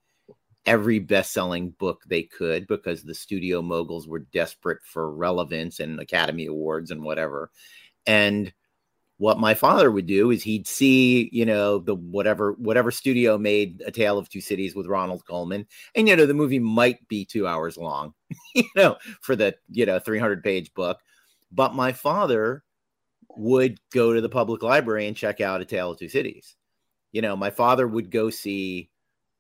every 0.66 1.00
best-selling 1.00 1.72
book 1.72 2.02
they 2.08 2.24
could 2.24 2.68
because 2.68 3.04
the 3.04 3.14
studio 3.14 3.62
moguls 3.62 4.08
were 4.08 4.20
desperate 4.20 4.80
for 4.84 5.12
relevance 5.12 5.80
and 5.82 6.00
Academy 6.00 6.46
Awards 6.46 6.92
and 6.92 7.04
whatever. 7.04 7.52
And 8.08 8.54
what 9.20 9.38
my 9.38 9.54
father 9.54 9.92
would 9.92 10.06
do 10.06 10.32
is 10.32 10.42
he'd 10.42 10.66
see, 10.66 11.30
you 11.34 11.46
know, 11.46 11.80
the 11.80 11.94
whatever 11.94 12.54
whatever 12.54 12.90
studio 12.90 13.38
made 13.38 13.84
A 13.86 13.92
Tale 13.92 14.18
of 14.18 14.30
Two 14.30 14.40
Cities 14.40 14.76
with 14.76 14.88
Ronald 14.88 15.26
Colman 15.26 15.68
and 15.94 16.08
you 16.08 16.16
know 16.16 16.26
the 16.26 16.34
movie 16.34 16.58
might 16.58 17.06
be 17.10 17.26
two 17.26 17.46
hours 17.46 17.78
long, 17.78 18.14
you 18.56 18.64
know, 18.78 18.96
for 19.22 19.36
the 19.36 19.56
you 19.70 19.86
know 19.86 20.00
300 20.00 20.42
page 20.42 20.74
book, 20.74 21.00
but 21.52 21.76
my 21.76 21.92
father 21.92 22.64
would 23.36 23.78
go 23.92 24.14
to 24.14 24.22
the 24.22 24.30
public 24.30 24.64
library 24.64 25.06
and 25.06 25.18
check 25.18 25.42
out 25.42 25.62
A 25.62 25.66
Tale 25.66 25.92
of 25.92 26.00
Two 26.00 26.08
Cities. 26.08 26.56
You 27.12 27.22
know, 27.22 27.36
my 27.36 27.50
father 27.50 27.88
would 27.88 28.12
go 28.12 28.30
see 28.30 28.90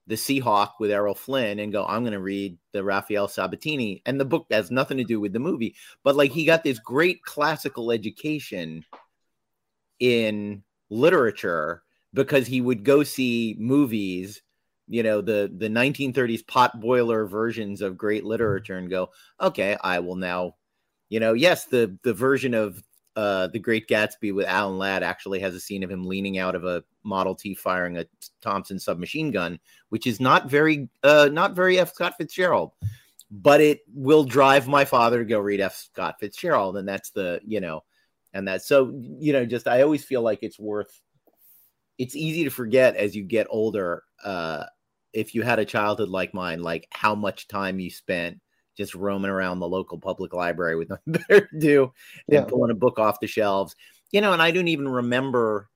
the 0.08 0.16
Seahawk 0.16 0.72
with 0.80 0.92
Errol 0.92 1.16
Flynn 1.16 1.60
and 1.60 1.72
go, 1.72 1.86
I'm 1.86 2.02
going 2.02 2.14
to 2.14 2.20
read 2.20 2.58
the 2.72 2.84
Rafael 2.84 3.28
Sabatini. 3.28 4.02
And 4.08 4.20
the 4.20 4.26
book 4.26 4.48
has 4.50 4.72
nothing 4.72 4.98
to 4.98 5.04
do 5.04 5.20
with 5.20 5.34
the 5.34 5.40
movie, 5.40 5.76
but 6.04 6.16
like 6.16 6.32
he 6.32 6.46
got 6.46 6.64
this 6.64 6.80
great 6.80 7.22
classical 7.22 7.92
education 7.92 8.84
in 10.00 10.64
literature 10.90 11.84
because 12.14 12.48
he 12.48 12.62
would 12.62 12.84
go 12.84 13.04
see 13.04 13.56
movies, 13.60 14.42
you 14.88 15.04
know, 15.04 15.22
the, 15.22 15.52
the 15.58 15.68
1930s 15.68 16.44
potboiler 16.46 17.30
versions 17.30 17.82
of 17.82 17.98
great 17.98 18.26
literature 18.26 18.78
and 18.78 18.90
go, 18.90 19.10
okay, 19.40 19.78
I 19.84 20.00
will 20.00 20.16
now, 20.16 20.56
you 21.10 21.20
know, 21.20 21.34
yes, 21.34 21.66
the, 21.66 21.98
the 22.04 22.14
version 22.14 22.54
of 22.54 22.84
uh, 23.16 23.48
The 23.48 23.60
Great 23.60 23.88
Gatsby 23.88 24.34
with 24.34 24.48
Alan 24.48 24.78
Ladd 24.78 25.04
actually 25.04 25.40
has 25.40 25.54
a 25.54 25.60
scene 25.60 25.84
of 25.84 25.92
him 25.92 26.06
leaning 26.06 26.38
out 26.38 26.56
of 26.56 26.64
a 26.64 26.84
Model 27.04 27.36
T 27.36 27.54
firing 27.54 27.98
a 27.98 28.06
Thompson 28.42 28.80
submachine 28.80 29.32
gun, 29.32 29.60
which 29.90 30.08
is 30.08 30.20
not 30.20 30.50
very 30.50 30.88
uh, 31.04 31.30
not 31.32 31.54
very 31.54 31.80
F. 31.80 31.94
Scott 31.94 32.14
Fitzgerald, 32.18 32.72
but 33.30 33.60
it 33.62 33.82
will 33.94 34.24
drive 34.24 34.68
my 34.68 34.86
father 34.86 35.20
to 35.20 35.26
go 35.26 35.40
read 35.40 35.60
F. 35.60 35.76
Scott 35.76 36.16
Fitzgerald, 36.20 36.78
and 36.78 36.88
that's 36.88 37.10
the 37.10 37.42
you 37.46 37.60
know, 37.60 37.84
and 38.34 38.48
that 38.48 38.64
so 38.64 38.94
you 39.20 39.34
know, 39.34 39.46
just 39.46 39.68
I 39.68 39.82
always 39.82 40.04
feel 40.04 40.22
like 40.22 40.40
it's 40.42 40.60
worth. 40.60 41.02
It's 41.98 42.16
easy 42.16 42.46
to 42.46 42.50
forget 42.50 42.96
as 42.96 43.16
you 43.16 43.24
get 43.24 43.48
older. 43.50 44.04
Uh, 44.24 44.66
if 45.14 45.36
you 45.36 45.42
had 45.42 45.60
a 45.60 45.66
childhood 45.66 46.10
like 46.10 46.34
mine, 46.34 46.62
like 46.62 46.88
how 46.92 47.16
much 47.16 47.48
time 47.48 47.80
you 47.80 47.90
spent 47.90 48.40
just 48.78 48.96
roaming 48.96 49.32
around 49.32 49.60
the 49.60 49.68
local 49.68 49.98
public 49.98 50.34
library 50.34 50.76
with 50.76 50.90
nothing 51.08 51.14
better 51.14 51.48
to 51.48 51.60
do 51.60 51.84
and 52.28 52.36
yeah. 52.36 52.44
pulling 52.46 52.72
a 52.72 52.76
book 52.76 53.00
off 53.00 53.20
the 53.20 53.28
shelves. 53.28 53.76
You 54.12 54.22
know, 54.22 54.34
and 54.34 54.42
I 54.42 54.52
don't 54.52 54.68
even 54.68 54.88
remember. 54.88 55.70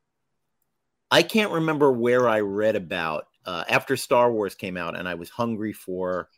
I 1.11 1.21
can't 1.21 1.51
remember 1.51 1.91
where 1.91 2.27
I 2.27 2.39
read 2.39 2.75
about 2.75 3.27
uh, 3.45 3.63
after 3.69 3.95
Star 3.95 4.31
Wars 4.31 4.55
came 4.55 4.77
out, 4.77 4.97
and 4.97 5.07
I 5.07 5.13
was 5.13 5.29
hungry 5.29 5.73
for 5.73 6.29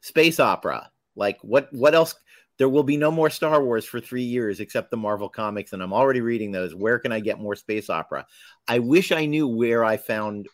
space 0.00 0.40
opera. 0.40 0.90
Like, 1.16 1.38
what? 1.42 1.68
What 1.72 1.94
else? 1.94 2.14
There 2.60 2.68
will 2.68 2.82
be 2.82 2.98
no 2.98 3.10
more 3.10 3.30
Star 3.30 3.64
Wars 3.64 3.86
for 3.86 4.00
three 4.00 4.22
years 4.22 4.60
except 4.60 4.90
the 4.90 4.98
Marvel 4.98 5.30
comics, 5.30 5.72
and 5.72 5.82
I'm 5.82 5.94
already 5.94 6.20
reading 6.20 6.52
those. 6.52 6.74
Where 6.74 6.98
can 6.98 7.10
I 7.10 7.20
get 7.20 7.40
more 7.40 7.56
space 7.56 7.88
opera? 7.88 8.26
I 8.68 8.80
wish 8.80 9.12
I 9.12 9.24
knew 9.24 9.48
where 9.48 9.82
I 9.82 9.96
found 9.96 10.46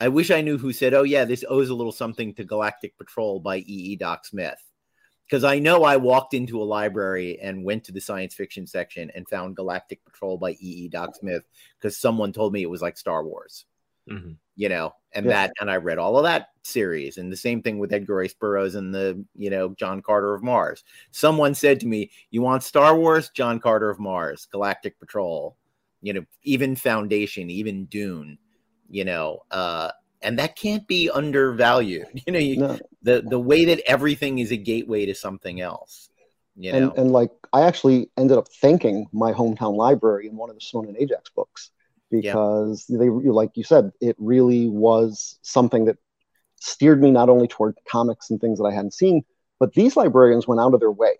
I 0.00 0.08
wish 0.08 0.32
I 0.32 0.40
knew 0.40 0.58
who 0.58 0.72
said, 0.72 0.94
"Oh 0.94 1.04
yeah, 1.04 1.24
this 1.24 1.44
owes 1.48 1.68
a 1.68 1.76
little 1.76 1.92
something 1.92 2.34
to 2.34 2.44
Galactic 2.44 2.98
Patrol 2.98 3.38
by 3.38 3.58
E. 3.58 3.64
E. 3.68 3.94
Doc 3.94 4.26
Smith," 4.26 4.58
because 5.28 5.44
I 5.44 5.60
know 5.60 5.84
I 5.84 5.96
walked 5.96 6.34
into 6.34 6.60
a 6.60 6.64
library 6.64 7.38
and 7.38 7.62
went 7.62 7.84
to 7.84 7.92
the 7.92 8.00
science 8.00 8.34
fiction 8.34 8.66
section 8.66 9.08
and 9.14 9.28
found 9.28 9.54
Galactic 9.54 10.04
Patrol 10.04 10.38
by 10.38 10.54
E. 10.54 10.56
E. 10.60 10.88
Doc 10.88 11.14
Smith 11.14 11.44
because 11.78 11.96
someone 11.96 12.32
told 12.32 12.52
me 12.52 12.62
it 12.62 12.70
was 12.70 12.82
like 12.82 12.98
Star 12.98 13.22
Wars, 13.24 13.64
mm-hmm. 14.10 14.32
you 14.56 14.68
know, 14.68 14.94
and 15.12 15.26
yeah. 15.26 15.32
that, 15.32 15.52
and 15.60 15.70
I 15.70 15.76
read 15.76 15.98
all 15.98 16.16
of 16.16 16.24
that 16.24 16.48
series, 16.62 17.18
and 17.18 17.32
the 17.32 17.36
same 17.36 17.62
thing 17.62 17.78
with 17.78 17.92
Edgar 17.92 18.16
Rice 18.16 18.34
Burroughs 18.34 18.74
and 18.74 18.94
the, 18.94 19.24
you 19.34 19.50
know, 19.50 19.70
John 19.78 20.02
Carter 20.02 20.34
of 20.34 20.42
Mars. 20.42 20.84
Someone 21.10 21.54
said 21.54 21.80
to 21.80 21.86
me, 21.86 22.10
"You 22.30 22.42
want 22.42 22.62
Star 22.62 22.96
Wars? 22.96 23.30
John 23.30 23.60
Carter 23.60 23.90
of 23.90 23.98
Mars, 23.98 24.46
Galactic 24.50 24.98
Patrol." 24.98 25.56
You 26.00 26.12
know, 26.12 26.24
even 26.44 26.76
Foundation, 26.76 27.50
even 27.50 27.86
Dune 27.86 28.38
you 28.88 29.04
know, 29.04 29.42
uh, 29.50 29.90
and 30.22 30.38
that 30.38 30.56
can't 30.56 30.86
be 30.86 31.10
undervalued. 31.10 32.06
You 32.26 32.32
know, 32.32 32.38
you, 32.38 32.56
no. 32.56 32.78
the 33.02 33.22
the 33.22 33.38
way 33.38 33.64
that 33.66 33.80
everything 33.86 34.38
is 34.38 34.50
a 34.50 34.56
gateway 34.56 35.06
to 35.06 35.14
something 35.14 35.60
else. 35.60 36.10
You 36.56 36.72
know? 36.72 36.78
and, 36.78 36.98
and 36.98 37.12
like 37.12 37.30
I 37.52 37.62
actually 37.62 38.10
ended 38.16 38.36
up 38.36 38.48
thanking 38.60 39.06
my 39.12 39.32
hometown 39.32 39.76
library 39.76 40.26
in 40.26 40.36
one 40.36 40.50
of 40.50 40.56
the 40.56 40.60
Simone 40.60 40.88
and 40.88 40.96
Ajax 40.96 41.30
books 41.30 41.70
because 42.10 42.86
yeah. 42.88 42.98
they, 42.98 43.08
like 43.08 43.50
you 43.54 43.64
said, 43.64 43.92
it 44.00 44.16
really 44.18 44.68
was 44.68 45.38
something 45.42 45.84
that 45.86 45.96
steered 46.60 47.02
me 47.02 47.10
not 47.10 47.28
only 47.28 47.48
toward 47.48 47.76
comics 47.88 48.30
and 48.30 48.40
things 48.40 48.58
that 48.58 48.64
I 48.64 48.72
hadn't 48.72 48.94
seen, 48.94 49.22
but 49.60 49.74
these 49.74 49.96
librarians 49.96 50.46
went 50.46 50.60
out 50.60 50.74
of 50.74 50.80
their 50.80 50.90
way. 50.90 51.14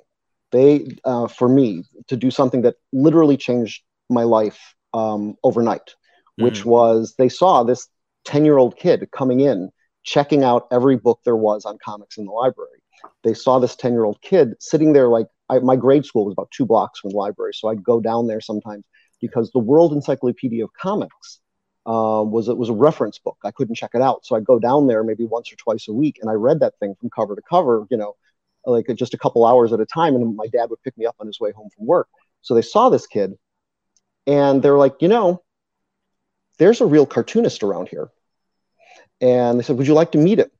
They, 0.50 0.96
uh, 1.04 1.28
for 1.28 1.48
me, 1.48 1.84
to 2.06 2.16
do 2.16 2.30
something 2.30 2.62
that 2.62 2.76
literally 2.92 3.36
changed 3.36 3.82
my 4.08 4.22
life 4.22 4.74
um, 4.94 5.36
overnight 5.44 5.94
which 6.38 6.62
mm 6.62 6.66
was 6.66 7.14
they 7.18 7.28
saw 7.28 7.62
this 7.62 7.88
10 8.24 8.44
year 8.44 8.58
old 8.58 8.76
kid 8.76 9.08
coming 9.10 9.40
in, 9.40 9.70
checking 10.04 10.44
out 10.44 10.68
every 10.70 10.96
book 10.96 11.20
there 11.24 11.36
was 11.36 11.64
on 11.64 11.78
comics 11.84 12.16
in 12.16 12.26
the 12.26 12.32
library. 12.32 12.80
They 13.24 13.34
saw 13.34 13.58
this 13.58 13.74
10 13.76 13.92
year 13.92 14.04
old 14.04 14.20
kid 14.22 14.54
sitting 14.60 14.92
there 14.92 15.08
like 15.08 15.26
I, 15.48 15.58
my 15.58 15.76
grade 15.76 16.04
school 16.04 16.24
was 16.26 16.32
about 16.32 16.50
two 16.50 16.66
blocks 16.66 17.00
from 17.00 17.10
the 17.10 17.16
library. 17.16 17.52
So 17.54 17.68
I'd 17.68 17.82
go 17.82 18.00
down 18.00 18.26
there 18.26 18.40
sometimes 18.40 18.84
because 19.20 19.50
the 19.50 19.58
World 19.58 19.92
Encyclopedia 19.92 20.64
of 20.64 20.72
Comics 20.74 21.40
uh, 21.86 22.22
was, 22.22 22.48
it 22.48 22.56
was 22.56 22.68
a 22.68 22.74
reference 22.74 23.18
book. 23.18 23.38
I 23.44 23.50
couldn't 23.50 23.76
check 23.76 23.92
it 23.94 24.02
out. 24.02 24.26
So 24.26 24.36
I'd 24.36 24.44
go 24.44 24.58
down 24.58 24.86
there 24.86 25.02
maybe 25.02 25.24
once 25.24 25.52
or 25.52 25.56
twice 25.56 25.88
a 25.88 25.92
week 25.92 26.18
and 26.20 26.30
I 26.30 26.34
read 26.34 26.60
that 26.60 26.78
thing 26.78 26.94
from 26.98 27.10
cover 27.10 27.34
to 27.34 27.42
cover, 27.48 27.86
you 27.90 27.96
know, 27.96 28.16
like 28.66 28.86
just 28.94 29.14
a 29.14 29.18
couple 29.18 29.46
hours 29.46 29.72
at 29.72 29.80
a 29.80 29.86
time. 29.86 30.14
And 30.14 30.36
my 30.36 30.46
dad 30.46 30.70
would 30.70 30.82
pick 30.82 30.96
me 30.98 31.06
up 31.06 31.16
on 31.20 31.26
his 31.26 31.40
way 31.40 31.52
home 31.52 31.70
from 31.74 31.86
work. 31.86 32.08
So 32.42 32.54
they 32.54 32.62
saw 32.62 32.88
this 32.88 33.06
kid 33.06 33.38
and 34.26 34.62
they're 34.62 34.76
like, 34.76 34.96
you 35.00 35.08
know, 35.08 35.42
there's 36.58 36.80
a 36.80 36.86
real 36.86 37.06
cartoonist 37.06 37.62
around 37.62 37.88
here. 37.88 38.10
And 39.20 39.58
they 39.58 39.64
said, 39.64 39.76
Would 39.78 39.86
you 39.86 39.94
like 39.94 40.12
to 40.12 40.18
meet 40.18 40.38
him? 40.38 40.50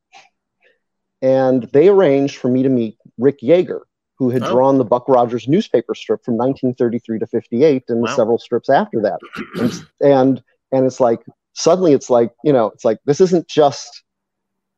And 1.21 1.65
they 1.65 1.89
arranged 1.89 2.37
for 2.37 2.49
me 2.49 2.63
to 2.63 2.69
meet 2.69 2.97
Rick 3.19 3.39
Yager, 3.43 3.83
who 4.19 4.31
had 4.31 4.43
oh. 4.43 4.51
drawn 4.51 4.79
the 4.79 4.85
Buck 4.85 5.09
Rogers 5.09 5.47
newspaper 5.47 5.95
strip 5.95 6.25
from 6.25 6.35
1933 6.35 7.21
to 7.21 7.27
58 7.27 7.85
and 7.89 8.03
wow. 8.03 8.17
several 8.17 8.39
strips 8.39 8.69
after 8.69 9.01
that. 9.01 9.21
And, 9.61 9.87
and 10.01 10.43
and 10.73 10.87
it's 10.87 11.01
like 11.01 11.21
suddenly 11.55 11.93
it's 11.93 12.11
like, 12.11 12.33
you 12.45 12.53
know, 12.53 12.67
it's 12.67 12.85
like 12.85 12.99
this 13.05 13.21
isn't 13.21 13.49
just 13.49 14.03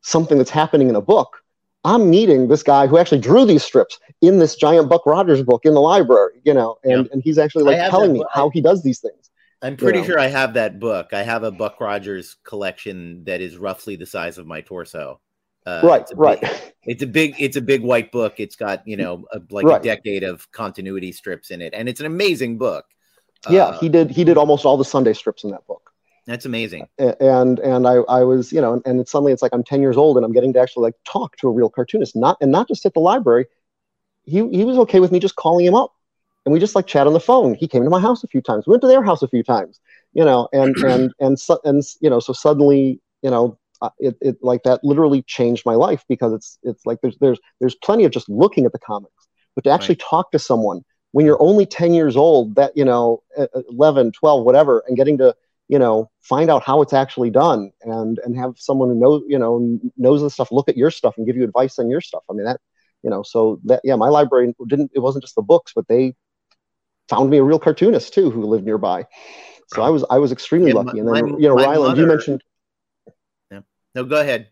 something 0.01 0.37
that's 0.37 0.49
happening 0.49 0.89
in 0.89 0.95
a 0.95 1.01
book. 1.01 1.37
I'm 1.83 2.11
meeting 2.11 2.47
this 2.47 2.61
guy 2.61 2.85
who 2.85 2.99
actually 2.99 3.21
drew 3.21 3.43
these 3.43 3.63
strips 3.63 3.99
in 4.21 4.37
this 4.37 4.55
giant 4.55 4.87
Buck 4.87 5.05
Rogers 5.07 5.41
book 5.41 5.61
in 5.65 5.73
the 5.73 5.81
library, 5.81 6.39
you 6.43 6.53
know, 6.53 6.77
and, 6.83 7.09
and 7.11 7.23
he's 7.23 7.39
actually 7.39 7.63
like 7.63 7.89
telling 7.89 8.13
me 8.13 8.23
how 8.31 8.51
he 8.51 8.61
does 8.61 8.83
these 8.83 8.99
things. 8.99 9.31
I'm 9.63 9.77
pretty 9.77 9.99
you 9.99 10.03
know. 10.03 10.11
sure 10.11 10.19
I 10.19 10.27
have 10.27 10.53
that 10.55 10.79
book. 10.79 11.13
I 11.13 11.23
have 11.23 11.43
a 11.43 11.51
Buck 11.51 11.81
Rogers 11.81 12.37
collection 12.43 13.23
that 13.25 13.41
is 13.41 13.57
roughly 13.57 13.95
the 13.95 14.05
size 14.05 14.37
of 14.37 14.45
my 14.45 14.61
torso. 14.61 15.19
Uh, 15.65 15.81
right, 15.83 16.01
it's 16.01 16.13
right. 16.15 16.41
Big, 16.41 16.51
it's 16.83 17.03
a 17.03 17.07
big, 17.07 17.35
it's 17.39 17.57
a 17.57 17.61
big 17.61 17.81
white 17.83 18.11
book. 18.11 18.39
It's 18.39 18.55
got 18.55 18.87
you 18.87 18.97
know 18.97 19.25
a, 19.31 19.41
like 19.49 19.65
right. 19.65 19.79
a 19.79 19.83
decade 19.83 20.23
of 20.23 20.51
continuity 20.51 21.11
strips 21.11 21.51
in 21.51 21.61
it, 21.61 21.73
and 21.73 21.87
it's 21.87 21.99
an 21.99 22.05
amazing 22.05 22.57
book. 22.57 22.85
Yeah, 23.49 23.65
uh, 23.65 23.79
he 23.79 23.89
did. 23.89 24.11
He 24.11 24.23
did 24.23 24.37
almost 24.37 24.65
all 24.65 24.77
the 24.77 24.85
Sunday 24.85 25.13
strips 25.13 25.43
in 25.43 25.51
that 25.51 25.65
book. 25.67 25.91
That's 26.27 26.45
amazing. 26.45 26.87
And 26.97 27.59
and 27.59 27.87
I 27.87 27.95
I 28.07 28.23
was 28.23 28.51
you 28.53 28.61
know 28.61 28.73
and, 28.73 28.81
and 28.85 29.07
suddenly 29.07 29.33
it's 29.33 29.41
like 29.41 29.53
I'm 29.53 29.63
10 29.63 29.81
years 29.81 29.97
old 29.97 30.17
and 30.17 30.25
I'm 30.25 30.31
getting 30.31 30.53
to 30.53 30.59
actually 30.59 30.83
like 30.83 30.95
talk 31.03 31.35
to 31.37 31.47
a 31.47 31.51
real 31.51 31.69
cartoonist, 31.69 32.15
not 32.15 32.37
and 32.41 32.51
not 32.51 32.67
just 32.67 32.85
at 32.85 32.93
the 32.93 32.99
library. 32.99 33.45
He 34.23 34.47
he 34.49 34.63
was 34.63 34.77
okay 34.79 34.99
with 34.99 35.11
me 35.11 35.19
just 35.19 35.35
calling 35.35 35.65
him 35.65 35.73
up 35.73 35.93
and 36.45 36.53
we 36.53 36.59
just 36.59 36.75
like 36.75 36.87
chat 36.87 37.07
on 37.07 37.13
the 37.13 37.19
phone. 37.19 37.55
He 37.55 37.67
came 37.67 37.83
to 37.83 37.89
my 37.89 37.99
house 37.99 38.23
a 38.23 38.27
few 38.27 38.41
times. 38.41 38.65
We 38.67 38.71
went 38.71 38.81
to 38.81 38.87
their 38.87 39.03
house 39.03 39.21
a 39.21 39.27
few 39.27 39.43
times, 39.43 39.79
you 40.13 40.23
know, 40.23 40.47
and 40.53 40.75
and 40.77 41.13
and 41.19 41.39
so, 41.39 41.59
and 41.63 41.83
you 41.99 42.09
know, 42.09 42.19
so 42.19 42.33
suddenly, 42.33 43.01
you 43.21 43.31
know, 43.31 43.57
it, 43.99 44.17
it 44.21 44.37
like 44.41 44.63
that 44.63 44.83
literally 44.83 45.23
changed 45.23 45.65
my 45.65 45.75
life 45.75 46.03
because 46.07 46.33
it's 46.33 46.59
it's 46.63 46.85
like 46.85 46.99
there's 47.01 47.17
there's 47.19 47.39
there's 47.59 47.75
plenty 47.75 48.05
of 48.05 48.11
just 48.11 48.29
looking 48.29 48.65
at 48.65 48.71
the 48.71 48.79
comics, 48.79 49.27
but 49.55 49.63
to 49.63 49.69
actually 49.69 49.95
right. 49.95 50.07
talk 50.09 50.31
to 50.31 50.39
someone 50.39 50.83
when 51.13 51.25
you're 51.25 51.41
only 51.41 51.65
10 51.65 51.93
years 51.93 52.15
old, 52.15 52.55
that 52.55 52.71
you 52.75 52.85
know, 52.85 53.21
11, 53.69 54.13
12, 54.13 54.45
whatever, 54.45 54.81
and 54.87 54.95
getting 54.95 55.17
to 55.17 55.35
you 55.67 55.79
know 55.79 56.09
find 56.21 56.49
out 56.49 56.63
how 56.63 56.81
it's 56.81 56.93
actually 56.93 57.29
done 57.29 57.71
and 57.83 58.19
and 58.25 58.37
have 58.37 58.53
someone 58.57 58.89
who 58.89 58.95
knows 58.95 59.23
you 59.27 59.39
know 59.39 59.79
knows 59.97 60.21
the 60.21 60.29
stuff 60.29 60.51
look 60.51 60.67
at 60.67 60.75
your 60.75 60.91
stuff 60.91 61.15
and 61.17 61.25
give 61.25 61.37
you 61.37 61.45
advice 61.45 61.79
on 61.79 61.89
your 61.89 62.01
stuff 62.01 62.23
i 62.29 62.33
mean 62.33 62.43
that 62.43 62.59
you 63.03 63.09
know 63.09 63.23
so 63.23 63.57
that 63.63 63.79
yeah 63.85 63.95
my 63.95 64.09
library 64.09 64.53
didn't 64.67 64.91
it 64.93 64.99
wasn't 64.99 65.23
just 65.23 65.33
the 65.35 65.41
books 65.41 65.71
but 65.73 65.87
they 65.87 66.13
found 67.11 67.29
me 67.29 67.37
a 67.37 67.43
real 67.43 67.59
cartoonist 67.59 68.13
too 68.13 68.31
who 68.31 68.45
lived 68.45 68.65
nearby. 68.65 69.05
So 69.67 69.81
I 69.81 69.89
was 69.89 70.03
I 70.09 70.17
was 70.17 70.31
extremely 70.31 70.73
lucky. 70.73 70.99
And 70.99 71.07
then 71.07 71.39
you 71.39 71.47
know, 71.47 71.55
Rylend, 71.55 71.97
you 71.97 72.05
mentioned. 72.07 72.43
No, 73.95 74.03
go 74.03 74.19
ahead. 74.19 74.49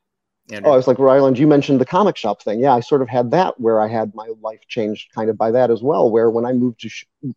Andrew. 0.52 0.70
Oh, 0.70 0.74
I 0.74 0.78
was 0.78 0.88
like 0.88 0.98
Rylend. 0.98 1.38
You 1.38 1.48
mentioned 1.48 1.80
the 1.80 1.86
comic 1.86 2.18
shop 2.18 2.42
thing. 2.42 2.60
Yeah, 2.60 2.74
I 2.74 2.80
sort 2.80 3.02
of 3.02 3.10
had 3.10 3.32
that 3.32 3.60
where 3.60 3.80
I 3.80 3.88
had 3.88 4.14
my 4.16 4.30
life 4.42 4.62
changed 4.68 5.14
kind 5.14 5.30
of 5.30 5.38
by 5.38 5.52
that 5.52 5.70
as 5.70 5.82
well. 5.82 6.10
Where 6.10 6.30
when 6.30 6.46
I 6.46 6.54
moved 6.54 6.82
to, 6.82 7.34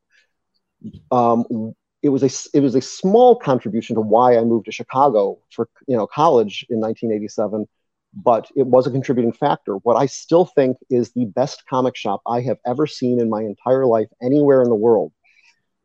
um, 1.10 1.74
it 2.02 2.08
was 2.08 2.22
a 2.22 2.56
it 2.56 2.60
was 2.60 2.74
a 2.74 2.80
small 2.80 3.36
contribution 3.36 3.94
to 3.96 4.00
why 4.00 4.36
I 4.36 4.42
moved 4.44 4.64
to 4.66 4.72
Chicago 4.72 5.38
for 5.50 5.68
you 5.86 5.96
know 5.96 6.06
college 6.06 6.64
in 6.70 6.80
1987 6.80 7.66
but 8.14 8.50
it 8.56 8.66
was 8.66 8.86
a 8.86 8.90
contributing 8.90 9.32
factor. 9.32 9.74
What 9.76 9.96
I 9.96 10.06
still 10.06 10.44
think 10.44 10.76
is 10.90 11.12
the 11.12 11.24
best 11.26 11.64
comic 11.68 11.96
shop 11.96 12.20
I 12.26 12.42
have 12.42 12.58
ever 12.66 12.86
seen 12.86 13.20
in 13.20 13.30
my 13.30 13.42
entire 13.42 13.86
life 13.86 14.08
anywhere 14.20 14.62
in 14.62 14.68
the 14.68 14.74
world 14.74 15.12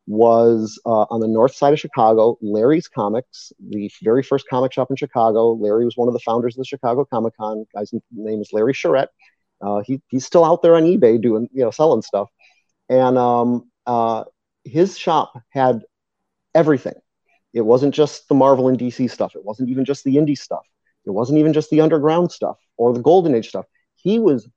was 0.08 0.80
uh, 0.86 1.06
on 1.10 1.20
the 1.20 1.28
north 1.28 1.54
side 1.54 1.74
of 1.74 1.80
Chicago, 1.80 2.38
Larry's 2.42 2.88
Comics, 2.88 3.52
the 3.60 3.92
very 4.02 4.24
first 4.24 4.48
comic 4.50 4.72
shop 4.72 4.90
in 4.90 4.96
Chicago. 4.96 5.52
Larry 5.52 5.84
was 5.84 5.98
one 5.98 6.08
of 6.08 6.14
the 6.14 6.22
founders 6.22 6.56
of 6.56 6.60
the 6.60 6.66
Chicago 6.66 7.06
Comic 7.06 7.36
Con. 7.36 7.66
Guy's 7.76 7.94
name 8.12 8.42
is 8.42 8.54
Larry 8.54 8.74
Charet. 8.74 9.10
Uh, 9.62 9.82
he, 9.86 10.02
he's 10.08 10.26
still 10.26 10.46
out 10.46 10.62
there 10.62 10.76
on 10.76 10.84
eBay 10.84 11.22
doing, 11.22 11.50
you 11.52 11.64
know, 11.64 11.72
selling 11.72 12.02
stuff. 12.02 12.30
And 12.90 13.18
um, 13.18 13.70
uh, 13.86 14.24
his 14.64 14.98
shop 14.98 15.34
had 15.50 15.82
everything. 16.56 16.96
It 17.54 17.62
wasn't 17.62 17.94
just 17.94 18.30
the 18.30 18.36
Marvel 18.36 18.70
and 18.70 18.80
DC 18.80 19.12
stuff. 19.12 19.36
It 19.36 19.44
wasn't 19.44 19.70
even 19.70 19.84
just 19.84 20.04
the 20.04 20.16
indie 20.16 20.38
stuff 20.38 20.66
It 21.06 21.12
wasn't 21.12 21.40
even 21.40 21.54
just 21.54 21.70
the 21.70 21.82
underground 21.82 22.32
stuff 22.32 22.58
or 22.78 22.94
the 22.94 23.02
golden 23.02 23.36
age 23.36 23.50
stuff. 23.50 23.66
He 23.96 24.20
was, 24.20 24.48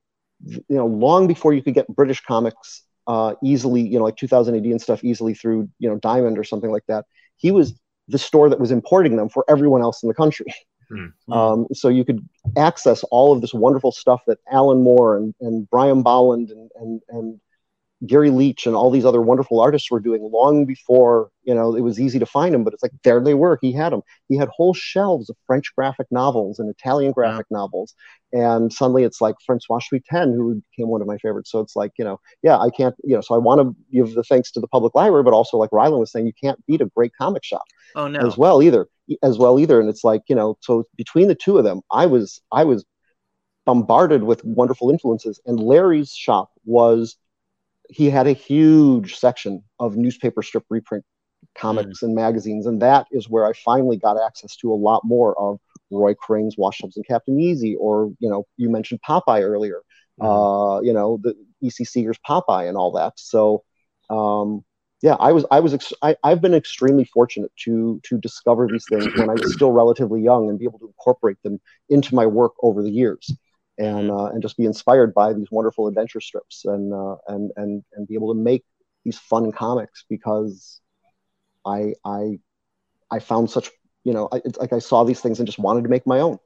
you 0.44 0.62
know, 0.68 0.86
long 0.86 1.26
before 1.26 1.54
you 1.54 1.62
could 1.62 1.74
get 1.74 1.88
British 1.88 2.20
comics 2.20 2.82
uh, 3.06 3.34
easily, 3.42 3.82
you 3.82 3.98
know, 3.98 4.04
like 4.04 4.16
2000 4.16 4.54
AD 4.54 4.64
and 4.64 4.80
stuff 4.80 5.02
easily 5.04 5.34
through, 5.34 5.68
you 5.78 5.88
know, 5.88 5.96
Diamond 5.96 6.38
or 6.38 6.44
something 6.44 6.70
like 6.70 6.84
that. 6.88 7.06
He 7.36 7.50
was 7.50 7.78
the 8.08 8.18
store 8.18 8.48
that 8.48 8.60
was 8.60 8.70
importing 8.70 9.16
them 9.16 9.28
for 9.28 9.44
everyone 9.48 9.82
else 9.82 10.02
in 10.02 10.08
the 10.08 10.14
country. 10.14 10.46
Mm-hmm. 10.46 10.56
Um, 11.32 11.68
so 11.72 11.88
you 11.88 12.04
could 12.04 12.28
access 12.56 13.04
all 13.12 13.32
of 13.32 13.40
this 13.40 13.54
wonderful 13.54 13.92
stuff 13.92 14.22
that 14.26 14.38
Alan 14.50 14.82
Moore 14.82 15.16
and, 15.16 15.32
and 15.40 15.70
Brian 15.70 16.02
Bolland 16.02 16.50
and, 16.50 16.68
and, 16.74 17.00
and 17.10 17.40
Garry 18.06 18.30
Leach 18.30 18.66
and 18.66 18.74
all 18.74 18.90
these 18.90 19.04
other 19.04 19.20
wonderful 19.20 19.60
artists 19.60 19.90
were 19.90 20.00
doing 20.00 20.22
long 20.32 20.64
before 20.64 21.30
you 21.42 21.54
know 21.54 21.74
it 21.74 21.82
was 21.82 22.00
easy 22.00 22.18
to 22.18 22.26
find 22.26 22.54
them. 22.54 22.64
But 22.64 22.72
it's 22.72 22.82
like 22.82 22.92
there 23.04 23.20
they 23.20 23.34
were. 23.34 23.58
He 23.60 23.72
had 23.72 23.92
them. 23.92 24.02
He 24.28 24.36
had 24.36 24.48
whole 24.48 24.72
shelves 24.72 25.28
of 25.28 25.36
French 25.46 25.74
graphic 25.76 26.06
novels 26.10 26.58
and 26.58 26.70
Italian 26.70 27.12
graphic 27.12 27.46
wow. 27.50 27.60
novels. 27.62 27.94
And 28.32 28.72
suddenly 28.72 29.02
it's 29.02 29.20
like 29.20 29.34
Francois 29.44 29.80
Schuiten, 29.80 30.34
who 30.34 30.62
became 30.70 30.88
one 30.88 31.02
of 31.02 31.08
my 31.08 31.18
favorites. 31.18 31.50
So 31.50 31.60
it's 31.60 31.76
like 31.76 31.92
you 31.98 32.04
know, 32.04 32.20
yeah, 32.42 32.58
I 32.58 32.70
can't 32.70 32.94
you 33.04 33.14
know. 33.14 33.20
So 33.20 33.34
I 33.34 33.38
want 33.38 33.60
to 33.60 33.76
give 33.92 34.14
the 34.14 34.24
thanks 34.24 34.50
to 34.52 34.60
the 34.60 34.68
public 34.68 34.94
library, 34.94 35.22
but 35.22 35.34
also 35.34 35.58
like 35.58 35.70
Rylend 35.70 36.00
was 36.00 36.12
saying, 36.12 36.26
you 36.26 36.32
can't 36.40 36.64
beat 36.66 36.80
a 36.80 36.90
great 36.96 37.12
comic 37.18 37.44
shop. 37.44 37.64
Oh 37.96 38.08
no, 38.08 38.20
as 38.20 38.38
well 38.38 38.62
either, 38.62 38.86
as 39.22 39.36
well 39.36 39.58
either. 39.58 39.78
And 39.80 39.90
it's 39.90 40.04
like 40.04 40.22
you 40.28 40.36
know, 40.36 40.56
so 40.60 40.84
between 40.96 41.28
the 41.28 41.34
two 41.34 41.58
of 41.58 41.64
them, 41.64 41.82
I 41.90 42.06
was 42.06 42.40
I 42.50 42.64
was 42.64 42.84
bombarded 43.66 44.22
with 44.22 44.44
wonderful 44.44 44.90
influences. 44.90 45.40
And 45.46 45.60
Larry's 45.60 46.12
shop 46.12 46.50
was 46.64 47.16
he 47.90 48.09
had 48.09 48.26
a 48.26 48.33
huge 48.33 49.16
section 49.16 49.62
of 49.79 49.96
newspaper 49.96 50.42
strip 50.42 50.64
reprint 50.70 51.05
comics 51.57 52.00
mm. 52.00 52.07
and 52.07 52.14
magazines, 52.14 52.66
and 52.66 52.81
that 52.81 53.07
is 53.11 53.29
where 53.29 53.46
I 53.46 53.53
finally 53.53 53.96
got 53.96 54.16
access 54.20 54.57
to 54.57 54.72
a 54.72 54.74
lot 54.74 55.03
more 55.05 55.38
of 55.38 55.59
Roy 55.90 56.14
Crane's 56.14 56.57
Wash 56.57 56.79
Tubbs 56.79 56.96
and 56.96 57.07
Captain 57.07 57.38
Easy, 57.40 57.74
or 57.76 58.12
you 58.20 58.31
know, 58.31 58.46
you 58.57 58.70
mentioned 58.70 59.00
Popeye 59.07 59.42
earlier. 59.42 59.83
Mm. 60.20 60.79
Uh, 60.79 60.81
you 60.83 60.92
know, 60.92 61.18
the 61.22 61.35
E.C. 61.62 61.85
Segar's 61.85 62.18
Popeye 62.29 62.68
and 62.68 62.76
all 62.76 62.92
that. 62.92 63.14
So, 63.16 63.64
um, 64.11 64.64
yeah, 65.03 65.14
I 65.14 65.33
was, 65.33 65.46
I 65.50 65.61
was, 65.61 65.72
ex- 65.72 65.94
I, 66.03 66.14
I've 66.22 66.42
been 66.42 66.55
extremely 66.55 67.05
fortunate 67.05 67.50
to 67.64 68.00
to 68.05 68.18
discover 68.18 68.68
these 68.70 68.85
things 68.88 69.07
when 69.16 69.31
I 69.31 69.35
was 69.35 69.55
still 69.55 69.72
relatively 69.72 70.22
young 70.22 70.48
and 70.48 70.59
be 70.59 70.66
able 70.66 70.79
to 70.81 70.87
incorporate 70.87 71.38
them 71.42 71.59
into 71.88 72.14
my 72.14 72.26
work 72.26 72.53
over 72.62 72.83
the 72.83 72.90
years 72.90 73.33
and 73.80 74.10
uh, 74.10 74.26
and 74.26 74.42
just 74.42 74.58
be 74.58 74.66
inspired 74.66 75.14
by 75.14 75.32
these 75.32 75.50
wonderful 75.50 75.88
adventure 75.88 76.20
strips 76.20 76.64
and 76.66 76.92
uh, 76.92 77.16
and 77.28 77.50
and 77.56 77.82
and 77.94 78.06
be 78.06 78.14
able 78.14 78.32
to 78.32 78.38
make 78.38 78.62
these 79.04 79.18
fun 79.18 79.50
comics 79.50 80.04
because 80.08 80.80
I 81.64 81.94
I 82.04 82.38
I 83.10 83.18
found 83.20 83.50
such 83.50 83.70
you 84.04 84.12
know 84.12 84.28
I, 84.30 84.42
it's 84.44 84.58
like 84.58 84.74
I 84.74 84.80
saw 84.80 85.04
these 85.04 85.20
things 85.20 85.40
and 85.40 85.46
just 85.46 85.58
wanted 85.58 85.84
to 85.84 85.88
make 85.88 86.06
my 86.06 86.20
own. 86.20 86.38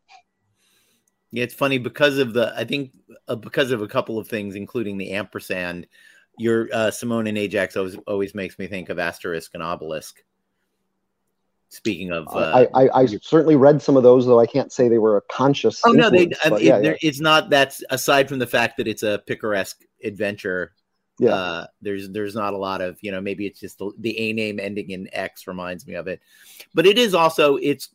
Yeah, 1.33 1.43
it's 1.43 1.55
funny 1.55 1.79
because 1.79 2.19
of 2.19 2.33
the 2.35 2.55
I 2.57 2.65
think 2.65 2.93
uh, 3.27 3.35
because 3.35 3.73
of 3.73 3.83
a 3.83 3.89
couple 3.89 4.19
of 4.19 4.29
things, 4.29 4.55
including 4.55 4.97
the 4.97 5.13
ampersand. 5.13 5.89
Your 6.37 6.69
uh, 6.73 6.91
Simone 6.91 7.29
and 7.29 7.39
Ajax 7.39 7.77
always 7.77 7.97
always 8.07 8.35
makes 8.35 8.59
me 8.59 8.67
think 8.69 8.89
of 8.89 8.99
Asterix 8.99 9.51
and 9.55 9.63
Obelix. 9.63 10.13
Speaking 11.75 12.13
of, 12.13 12.29
uh, 12.29 12.69
I, 12.75 12.85
I, 12.85 13.01
I 13.03 13.07
certainly 13.07 13.57
read 13.57 13.83
some 13.83 13.97
of 13.97 14.05
those, 14.05 14.27
though 14.27 14.39
I 14.39 14.47
can't 14.47 14.73
say 14.73 14.89
they 14.89 14.99
were 14.99 15.17
a 15.17 15.23
conscious. 15.23 15.83
Oh 15.85 15.91
no, 15.91 16.09
they. 16.09 16.31
I 16.45 16.51
mean, 16.51 16.61
yeah, 16.61 16.79
yeah. 16.79 16.95
It's 17.03 17.21
not. 17.21 17.51
That's 17.51 17.83
aside 17.91 18.29
from 18.29 18.39
the 18.39 18.47
fact 18.47 18.77
that 18.77 18.87
it's 18.87 19.03
a 19.03 19.21
picaresque 19.27 19.83
adventure. 20.05 20.73
Yeah. 21.19 21.35
Uh, 21.35 21.67
there's 21.83 22.09
there's 22.11 22.37
not 22.37 22.55
a 22.55 22.57
lot 22.57 22.81
of 22.81 22.97
you 23.01 23.11
know 23.11 23.21
maybe 23.21 23.45
it's 23.45 23.59
just 23.59 23.79
the, 23.79 23.91
the 23.99 24.17
a 24.17 24.33
name 24.33 24.61
ending 24.61 24.91
in 24.91 25.09
X 25.13 25.49
reminds 25.49 25.85
me 25.85 25.95
of 25.95 26.07
it, 26.07 26.21
but 26.75 26.87
it 26.87 26.97
is 26.97 27.13
also 27.13 27.57
it's 27.57 27.89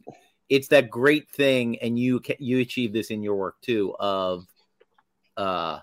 it's 0.50 0.68
that 0.68 0.90
great 0.90 1.30
thing, 1.30 1.80
and 1.80 1.98
you 1.98 2.22
you 2.38 2.60
achieve 2.60 2.92
this 2.92 3.12
in 3.12 3.24
your 3.24 3.36
work 3.36 3.62
too. 3.62 3.96
Of 3.98 4.46
uh, 5.38 5.80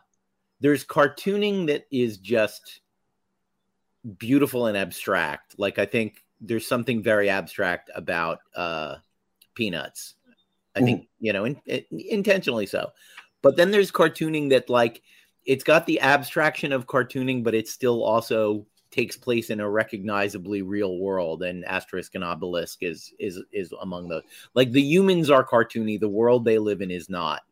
there's 0.60 0.84
cartooning 0.84 1.68
that 1.68 1.86
is 1.90 2.18
just 2.18 2.82
beautiful 4.18 4.66
and 4.66 4.76
abstract. 4.76 5.58
Like 5.58 5.78
I 5.78 5.86
think 5.86 6.22
there's 6.40 6.66
something 6.66 7.02
very 7.02 7.28
abstract 7.30 7.90
about 7.94 8.40
uh, 8.54 8.96
peanuts. 9.54 10.14
I 10.74 10.80
think 10.80 11.08
you 11.20 11.32
know, 11.32 11.44
in, 11.46 11.60
in, 11.66 11.84
intentionally 11.90 12.66
so. 12.66 12.90
But 13.42 13.56
then 13.56 13.70
there's 13.70 13.90
cartooning 13.90 14.50
that 14.50 14.68
like 14.68 15.02
it's 15.46 15.64
got 15.64 15.86
the 15.86 16.00
abstraction 16.00 16.72
of 16.72 16.86
cartooning, 16.86 17.42
but 17.42 17.54
it 17.54 17.68
still 17.68 18.02
also 18.04 18.66
takes 18.90 19.16
place 19.16 19.50
in 19.50 19.60
a 19.60 19.68
recognizably 19.68 20.62
real 20.62 20.98
world. 20.98 21.42
And 21.42 21.64
Asterix 21.64 22.10
and 22.14 22.24
Obelix 22.24 22.76
is 22.80 23.12
is 23.18 23.42
is 23.52 23.72
among 23.80 24.08
those. 24.08 24.22
Like 24.54 24.72
the 24.72 24.82
humans 24.82 25.30
are 25.30 25.46
cartoony, 25.46 25.98
the 25.98 26.08
world 26.08 26.44
they 26.44 26.58
live 26.58 26.82
in 26.82 26.90
is 26.90 27.08
not 27.08 27.42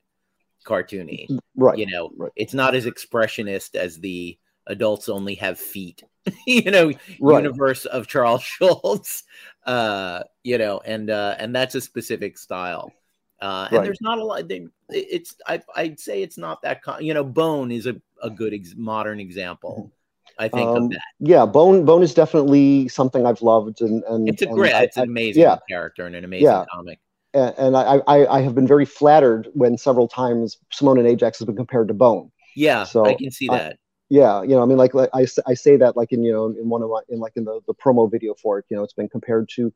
cartoony. 0.65 1.39
Right. 1.57 1.79
You 1.79 1.87
know, 1.87 2.11
right. 2.17 2.33
it's 2.37 2.55
not 2.55 2.75
as 2.75 2.87
expressionist 2.87 3.75
as 3.75 3.99
the 4.01 4.39
adults 4.67 5.09
only 5.09 5.35
have 5.35 5.59
feet 5.59 6.03
you 6.47 6.71
know 6.71 6.93
right. 7.21 7.43
universe 7.43 7.85
of 7.87 8.07
charles 8.07 8.43
Schulz 8.61 9.25
uh 9.67 10.23
you 10.43 10.59
know 10.59 10.81
and 10.85 11.11
uh 11.11 11.37
and 11.39 11.55
that's 11.55 11.75
a 11.75 11.81
specific 11.81 12.39
style 12.39 12.93
uh 13.41 13.67
and 13.71 13.79
right. 13.79 13.85
there's 13.85 14.01
not 14.01 14.19
a 14.19 14.25
lot 14.25 14.47
they, 14.49 14.67
it's 14.89 15.37
I, 15.47 15.61
i'd 15.77 16.01
say 16.01 16.23
it's 16.23 16.39
not 16.39 16.63
that 16.63 16.83
con- 16.83 17.05
you 17.05 17.15
know 17.15 17.25
bone 17.25 17.71
is 17.71 17.87
a, 17.87 17.97
a 18.23 18.31
good 18.31 18.55
ex- 18.55 18.75
modern 18.77 19.21
example 19.21 19.93
I 20.39 20.49
think 20.49 20.69
um, 20.69 20.85
of 20.85 20.91
that. 20.91 21.01
Yeah, 21.21 21.47
Bone 21.47 21.85
Bone 21.85 22.03
is 22.03 22.15
definitely 22.15 22.89
something 22.89 23.27
I've 23.27 23.43
loved, 23.43 23.81
and, 23.81 24.03
and 24.05 24.29
it's 24.29 24.43
a 24.43 24.49
and 24.49 24.57
great, 24.57 24.75
I, 24.75 24.83
it's 24.83 24.97
an 24.97 25.05
amazing 25.05 25.43
yeah. 25.43 25.59
character 25.69 26.07
and 26.07 26.17
an 26.17 26.25
amazing 26.25 26.47
yeah. 26.47 26.65
comic. 26.73 26.99
And, 27.35 27.55
and 27.57 27.77
I, 27.77 28.01
I, 28.07 28.39
I 28.39 28.41
have 28.43 28.55
been 28.55 28.67
very 28.67 28.85
flattered 28.85 29.49
when 29.55 29.77
several 29.77 30.09
times 30.09 30.59
Simone 30.71 30.99
and 30.99 31.07
Ajax 31.07 31.39
has 31.39 31.47
been 31.47 31.57
compared 31.57 31.89
to 31.89 31.95
Bone. 31.95 32.31
Yeah, 32.57 32.85
so 32.85 33.05
I 33.05 33.15
can 33.15 33.31
see 33.31 33.49
that 33.49 33.79
yeah 34.09 34.43
you 34.43 34.51
know 34.51 34.63
i 34.63 34.67
mean 34.67 34.79
like, 34.79 34.95
like 34.95 35.11
I, 35.15 35.27
I 35.47 35.55
say 35.55 35.77
that 35.77 35.97
like 35.97 36.13
in 36.13 36.23
you 36.23 36.33
know 36.33 36.47
in 36.47 36.69
one 36.69 36.83
of 36.83 36.91
my 36.91 37.01
in 37.09 37.21
like 37.21 37.33
in 37.37 37.45
the, 37.45 37.61
the 37.67 37.75
promo 37.75 38.11
video 38.11 38.35
for 38.35 38.59
it 38.59 38.67
you 38.69 38.77
know 38.77 38.83
it's 38.83 38.93
been 38.93 39.09
compared 39.09 39.49
to 39.57 39.73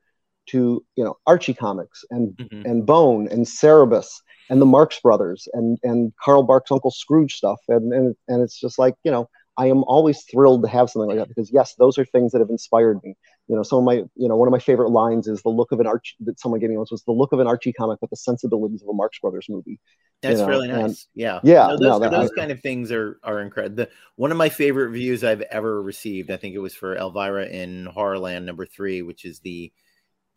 to 0.48 0.84
you 0.96 1.04
know 1.04 1.16
archie 1.26 1.54
comics 1.54 2.04
and 2.10 2.36
mm-hmm. 2.36 2.66
and 2.66 2.86
bone 2.86 3.28
and 3.28 3.46
cerebus 3.46 4.22
and 4.50 4.60
the 4.60 4.66
marx 4.66 5.00
brothers 5.00 5.48
and 5.52 5.78
and 5.82 6.12
carl 6.22 6.42
barks 6.42 6.70
uncle 6.70 6.90
scrooge 6.90 7.34
stuff 7.34 7.60
and 7.68 7.92
and, 7.92 8.16
and 8.28 8.42
it's 8.42 8.58
just 8.58 8.78
like 8.78 8.94
you 9.04 9.10
know 9.10 9.28
i 9.58 9.66
am 9.66 9.84
always 9.84 10.22
thrilled 10.22 10.62
to 10.62 10.68
have 10.68 10.88
something 10.88 11.08
like 11.08 11.18
that 11.18 11.28
because 11.28 11.50
yes 11.52 11.74
those 11.74 11.98
are 11.98 12.04
things 12.06 12.32
that 12.32 12.38
have 12.38 12.50
inspired 12.50 12.98
me 13.04 13.14
you 13.48 13.56
know 13.56 13.62
some 13.62 13.78
of 13.78 13.84
my 13.84 13.96
you 14.16 14.28
know 14.28 14.36
one 14.36 14.48
of 14.48 14.52
my 14.52 14.58
favorite 14.58 14.90
lines 14.90 15.28
is 15.28 15.42
the 15.42 15.50
look 15.50 15.70
of 15.72 15.80
an 15.80 15.86
Arch 15.86 16.16
that 16.20 16.40
someone 16.40 16.60
gave 16.60 16.70
me 16.70 16.76
once 16.76 16.90
was 16.90 17.04
the 17.04 17.12
look 17.12 17.32
of 17.32 17.40
an 17.40 17.46
archie 17.46 17.72
comic 17.72 18.00
with 18.00 18.10
the 18.10 18.16
sensibilities 18.16 18.82
of 18.82 18.88
a 18.88 18.94
marx 18.94 19.18
brothers 19.18 19.46
movie 19.50 19.78
that's 20.22 20.40
you 20.40 20.46
know? 20.46 20.48
really 20.48 20.68
nice. 20.68 20.80
And, 20.80 20.96
yeah, 21.14 21.40
yeah. 21.44 21.66
No, 21.68 21.76
those, 21.76 22.00
no, 22.00 22.10
those 22.10 22.30
I, 22.32 22.40
kind 22.40 22.50
of 22.50 22.60
things 22.60 22.90
are 22.90 23.18
are 23.22 23.40
incredible. 23.40 23.86
one 24.16 24.32
of 24.32 24.36
my 24.36 24.48
favorite 24.48 24.88
reviews 24.88 25.22
I've 25.22 25.42
ever 25.42 25.80
received, 25.80 26.30
I 26.30 26.36
think 26.36 26.54
it 26.54 26.60
was 26.60 26.74
for 26.74 26.96
Elvira 26.96 27.46
in 27.46 27.86
Horrorland 27.86 28.44
number 28.44 28.66
three, 28.66 29.02
which 29.02 29.24
is 29.24 29.38
the 29.40 29.72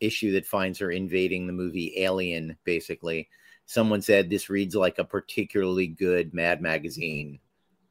issue 0.00 0.32
that 0.32 0.46
finds 0.46 0.78
her 0.78 0.90
invading 0.90 1.46
the 1.46 1.52
movie 1.52 1.94
Alien. 1.98 2.56
Basically, 2.64 3.28
someone 3.66 4.02
said 4.02 4.30
this 4.30 4.48
reads 4.48 4.76
like 4.76 4.98
a 4.98 5.04
particularly 5.04 5.88
good 5.88 6.32
Mad 6.32 6.62
Magazine 6.62 7.40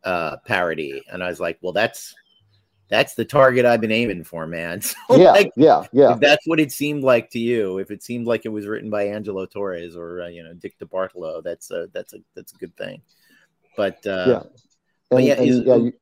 uh, 0.03 0.37
parody, 0.45 1.03
and 1.11 1.23
I 1.23 1.29
was 1.29 1.39
like, 1.39 1.57
well, 1.61 1.73
that's 1.73 2.13
that's 2.89 3.15
the 3.15 3.23
target 3.23 3.65
I've 3.65 3.81
been 3.81 3.91
aiming 3.91 4.25
for, 4.25 4.45
man. 4.45 4.81
So 5.07 5.17
yeah, 5.17 5.31
like, 5.31 5.51
yeah, 5.55 5.83
yeah. 5.91 6.15
That's 6.19 6.45
what 6.45 6.59
it 6.59 6.71
seemed 6.71 7.03
like 7.03 7.29
to 7.31 7.39
you, 7.39 7.79
if 7.79 7.91
it 7.91 8.03
seemed 8.03 8.27
like 8.27 8.45
it 8.45 8.49
was 8.49 8.67
written 8.67 8.89
by 8.89 9.07
Angelo 9.07 9.45
Torres 9.45 9.95
or 9.95 10.23
uh, 10.23 10.27
you 10.27 10.43
know 10.43 10.53
Dick 10.53 10.77
DeBartolo, 10.79 11.43
that's 11.43 11.71
a 11.71 11.87
that's 11.93 12.13
a 12.13 12.19
that's 12.35 12.53
a 12.53 12.57
good 12.57 12.75
thing. 12.77 13.01
But 13.77 14.05
uh, 14.05 14.25
yeah, 14.27 14.39
and, 14.39 14.49
but 15.09 15.23
yeah, 15.23 15.33
and, 15.33 15.49
is, 15.49 15.59
yeah 15.65 15.75
you, 15.75 15.93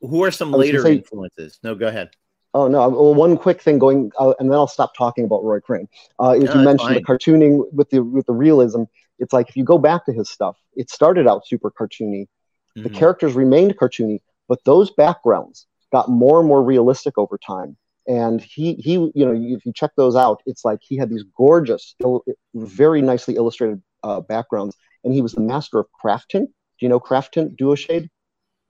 who 0.00 0.24
are 0.24 0.30
some 0.30 0.52
later 0.52 0.82
say, 0.82 0.96
influences? 0.96 1.58
No, 1.62 1.74
go 1.74 1.88
ahead. 1.88 2.10
Oh 2.52 2.66
no! 2.66 2.88
Well, 2.88 3.14
one 3.14 3.36
quick 3.36 3.62
thing 3.62 3.78
going, 3.78 4.10
uh, 4.18 4.34
and 4.38 4.50
then 4.50 4.58
I'll 4.58 4.66
stop 4.66 4.94
talking 4.96 5.24
about 5.24 5.44
Roy 5.44 5.60
Crane. 5.60 5.88
Uh, 6.18 6.32
is 6.36 6.44
no, 6.44 6.54
you 6.54 6.64
mentioned 6.64 6.88
fine. 6.88 6.94
the 6.94 7.02
cartooning 7.02 7.72
with 7.72 7.90
the 7.90 8.00
with 8.00 8.26
the 8.26 8.32
realism. 8.32 8.84
It's 9.18 9.32
like 9.32 9.48
if 9.48 9.56
you 9.56 9.64
go 9.64 9.78
back 9.78 10.04
to 10.06 10.12
his 10.12 10.28
stuff, 10.28 10.56
it 10.74 10.90
started 10.90 11.28
out 11.28 11.46
super 11.46 11.70
cartoony. 11.70 12.26
Mm-hmm. 12.76 12.82
The 12.82 12.90
characters 12.90 13.34
remained 13.34 13.76
cartoony, 13.76 14.20
but 14.48 14.62
those 14.64 14.90
backgrounds 14.90 15.66
got 15.92 16.08
more 16.08 16.38
and 16.38 16.48
more 16.48 16.62
realistic 16.62 17.18
over 17.18 17.38
time. 17.38 17.76
And 18.06 18.40
he, 18.40 18.74
he, 18.74 18.92
you 18.92 19.12
know, 19.14 19.32
if 19.32 19.64
you 19.64 19.72
check 19.74 19.92
those 19.96 20.16
out, 20.16 20.42
it's 20.46 20.64
like 20.64 20.80
he 20.82 20.96
had 20.96 21.10
these 21.10 21.24
gorgeous, 21.36 21.94
very 22.54 23.02
nicely 23.02 23.36
illustrated 23.36 23.82
uh, 24.02 24.20
backgrounds, 24.20 24.76
and 25.04 25.12
he 25.12 25.20
was 25.20 25.32
the 25.32 25.42
master 25.42 25.78
of 25.78 25.86
Craftint. 26.02 26.46
Do 26.46 26.86
you 26.86 26.88
know 26.88 26.98
Craftint 26.98 27.56
duo 27.56 27.74
shade 27.74 28.08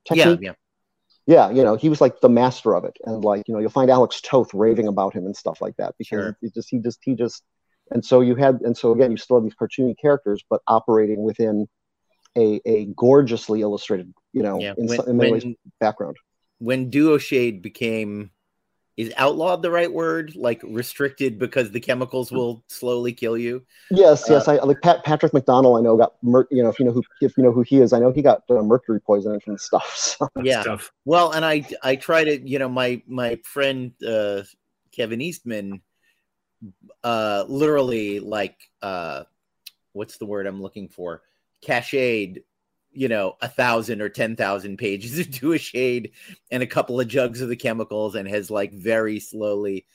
technique? 0.06 0.40
Yeah, 0.42 0.50
yeah 0.50 0.52
yeah, 1.30 1.48
you 1.50 1.62
know, 1.62 1.76
he 1.76 1.88
was 1.88 2.00
like 2.00 2.20
the 2.20 2.28
master 2.28 2.74
of 2.74 2.84
it. 2.84 2.96
And 3.04 3.24
like, 3.24 3.44
you 3.46 3.54
know, 3.54 3.60
you'll 3.60 3.70
find 3.70 3.88
Alex 3.88 4.20
Toth 4.20 4.52
raving 4.52 4.88
about 4.88 5.14
him 5.14 5.26
and 5.26 5.36
stuff 5.36 5.60
like 5.60 5.76
that 5.76 5.94
because 5.96 6.08
sure. 6.08 6.38
he 6.40 6.50
just, 6.50 6.68
he 6.68 6.78
just, 6.80 6.98
he 7.02 7.14
just, 7.14 7.44
and 7.92 8.04
so 8.04 8.20
you 8.20 8.34
had, 8.34 8.60
and 8.62 8.76
so 8.76 8.90
again, 8.90 9.12
you 9.12 9.16
still 9.16 9.36
have 9.36 9.44
these 9.44 9.54
cartoony 9.54 9.94
characters, 9.96 10.42
but 10.50 10.60
operating 10.66 11.22
within 11.22 11.68
a, 12.36 12.60
a 12.64 12.84
gorgeously 12.86 13.60
illustrated, 13.62 14.12
you 14.32 14.42
know, 14.42 14.60
yeah. 14.60 14.74
in, 14.76 14.86
when, 14.86 15.00
in 15.08 15.16
many 15.16 15.30
when, 15.30 15.32
ways, 15.32 15.56
background 15.80 16.16
when 16.60 16.90
Duo 16.90 17.18
Shade 17.18 17.62
became 17.62 18.30
is 18.96 19.12
outlawed 19.16 19.62
the 19.62 19.70
right 19.70 19.90
word? 19.90 20.36
Like 20.36 20.62
restricted 20.62 21.38
because 21.38 21.70
the 21.70 21.80
chemicals 21.80 22.30
will 22.30 22.62
slowly 22.68 23.14
kill 23.14 23.36
you. 23.36 23.64
Yes, 23.90 24.26
yes. 24.28 24.46
Uh, 24.46 24.52
I 24.52 24.64
like 24.64 24.82
Pat, 24.82 25.02
Patrick 25.04 25.32
mcdonald 25.32 25.78
I 25.78 25.82
know 25.82 25.96
got 25.96 26.12
mer- 26.22 26.46
you 26.50 26.62
know 26.62 26.68
if 26.68 26.78
you 26.78 26.84
know 26.84 26.92
who 26.92 27.02
if 27.22 27.36
you 27.36 27.42
know 27.42 27.50
who 27.50 27.62
he 27.62 27.78
is. 27.78 27.94
I 27.94 27.98
know 27.98 28.12
he 28.12 28.20
got 28.20 28.42
uh, 28.50 28.62
mercury 28.62 29.00
poisoning 29.00 29.40
from 29.40 29.58
stuff. 29.58 30.16
So. 30.20 30.28
Yeah. 30.42 30.60
Stuff. 30.60 30.92
Well, 31.06 31.32
and 31.32 31.44
I 31.44 31.66
I 31.82 31.96
try 31.96 32.24
to 32.24 32.48
you 32.48 32.58
know 32.58 32.68
my 32.68 33.02
my 33.06 33.36
friend 33.42 33.92
uh, 34.06 34.42
Kevin 34.92 35.22
Eastman, 35.22 35.80
uh, 37.02 37.44
literally 37.48 38.20
like 38.20 38.58
uh, 38.82 39.24
what's 39.94 40.18
the 40.18 40.26
word 40.26 40.46
I'm 40.46 40.60
looking 40.60 40.88
for? 40.88 41.22
Cached 41.62 42.38
you 42.92 43.08
know, 43.08 43.36
a 43.40 43.48
thousand 43.48 44.02
or 44.02 44.08
ten 44.08 44.34
thousand 44.34 44.76
pages 44.78 45.18
of 45.42 45.52
a 45.52 45.58
shade 45.58 46.12
and 46.50 46.62
a 46.62 46.66
couple 46.66 47.00
of 47.00 47.08
jugs 47.08 47.40
of 47.40 47.48
the 47.48 47.56
chemicals 47.56 48.14
and 48.14 48.28
has 48.28 48.50
like 48.50 48.72
very 48.72 49.20
slowly 49.20 49.86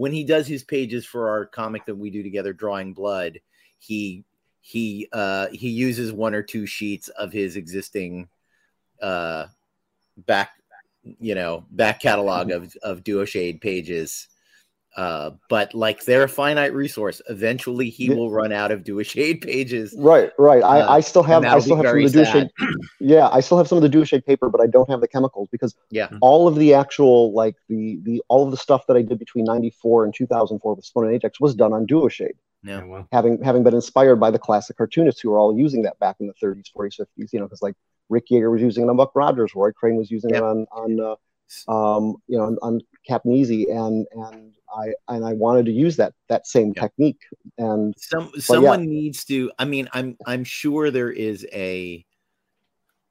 when 0.00 0.12
he 0.12 0.24
does 0.24 0.46
his 0.46 0.64
pages 0.64 1.04
for 1.04 1.28
our 1.28 1.44
comic 1.44 1.84
that 1.84 1.94
we 1.94 2.08
do 2.08 2.22
together, 2.22 2.54
Drawing 2.54 2.94
Blood, 2.94 3.38
he 3.78 4.24
he 4.62 5.08
uh 5.12 5.48
he 5.52 5.68
uses 5.68 6.10
one 6.10 6.34
or 6.34 6.42
two 6.42 6.64
sheets 6.64 7.08
of 7.08 7.32
his 7.32 7.56
existing 7.56 8.28
uh 9.02 9.46
back 10.16 10.52
you 11.18 11.34
know 11.34 11.66
back 11.70 12.00
catalog 12.00 12.50
of 12.50 12.74
of 12.82 13.04
duoshade 13.04 13.60
pages 13.60 14.28
uh, 14.96 15.30
but 15.48 15.72
like 15.74 16.04
they're 16.04 16.24
a 16.24 16.28
finite 16.28 16.74
resource. 16.74 17.22
Eventually, 17.28 17.90
he 17.90 18.10
will 18.10 18.30
run 18.30 18.52
out 18.52 18.72
of 18.72 18.82
Duoshade 18.82 19.42
pages. 19.42 19.94
Right, 19.96 20.32
right. 20.36 20.62
I, 20.62 20.80
uh, 20.80 20.92
I 20.94 21.00
still 21.00 21.22
have 21.22 21.44
I 21.44 21.58
still 21.60 21.76
have 21.76 21.86
some 21.86 22.04
of 22.04 22.12
the 22.12 22.18
Duoshade. 22.18 22.50
yeah, 23.00 23.28
I 23.28 23.40
still 23.40 23.56
have 23.58 23.68
some 23.68 23.78
of 23.78 23.82
the 23.82 23.88
Duoshade 23.88 24.26
paper, 24.26 24.48
but 24.48 24.60
I 24.60 24.66
don't 24.66 24.90
have 24.90 25.00
the 25.00 25.08
chemicals 25.08 25.48
because 25.52 25.76
yeah, 25.90 26.08
all 26.20 26.48
of 26.48 26.56
the 26.56 26.74
actual 26.74 27.32
like 27.32 27.54
the 27.68 28.00
the 28.02 28.20
all 28.28 28.44
of 28.44 28.50
the 28.50 28.56
stuff 28.56 28.86
that 28.88 28.96
I 28.96 29.02
did 29.02 29.18
between 29.18 29.44
'94 29.44 30.04
and 30.04 30.14
2004 30.14 30.74
with 30.74 30.84
Spawn 30.84 31.04
and 31.04 31.14
Ajax 31.14 31.38
was 31.40 31.54
done 31.54 31.72
on 31.72 31.86
Duoshade. 31.86 32.34
Yeah, 32.62 32.84
well. 32.84 33.08
having 33.12 33.42
having 33.42 33.62
been 33.62 33.74
inspired 33.74 34.16
by 34.16 34.30
the 34.30 34.38
classic 34.38 34.76
cartoonists 34.76 35.20
who 35.20 35.30
were 35.30 35.38
all 35.38 35.56
using 35.56 35.82
that 35.82 35.98
back 35.98 36.16
in 36.20 36.26
the 36.26 36.34
30s, 36.34 36.66
40s, 36.76 37.00
50s. 37.00 37.32
You 37.32 37.38
know, 37.38 37.46
because 37.46 37.62
like 37.62 37.74
Rick 38.08 38.24
Yager 38.28 38.50
was 38.50 38.60
using 38.60 38.84
it 38.84 38.90
on 38.90 38.96
Buck 38.96 39.12
Rogers, 39.14 39.54
Roy 39.54 39.70
Crane 39.70 39.96
was 39.96 40.10
using 40.10 40.30
yeah. 40.30 40.38
it 40.38 40.42
on 40.42 40.66
on 40.72 41.00
uh, 41.00 41.16
um, 41.68 42.16
you 42.26 42.36
know 42.36 42.44
on, 42.44 42.58
on 42.62 42.80
Captain 43.06 43.32
Easy, 43.32 43.70
and 43.70 44.06
and 44.12 44.54
I 44.74 44.92
and 45.08 45.24
I 45.24 45.32
wanted 45.32 45.66
to 45.66 45.72
use 45.72 45.96
that 45.96 46.14
that 46.28 46.46
same 46.46 46.72
yeah. 46.76 46.82
technique. 46.82 47.20
And 47.58 47.94
some 47.98 48.30
someone 48.38 48.84
yeah. 48.84 48.90
needs 48.90 49.24
to. 49.26 49.50
I 49.58 49.64
mean, 49.64 49.88
I'm 49.92 50.16
I'm 50.26 50.44
sure 50.44 50.90
there 50.90 51.10
is 51.10 51.46
a. 51.52 52.04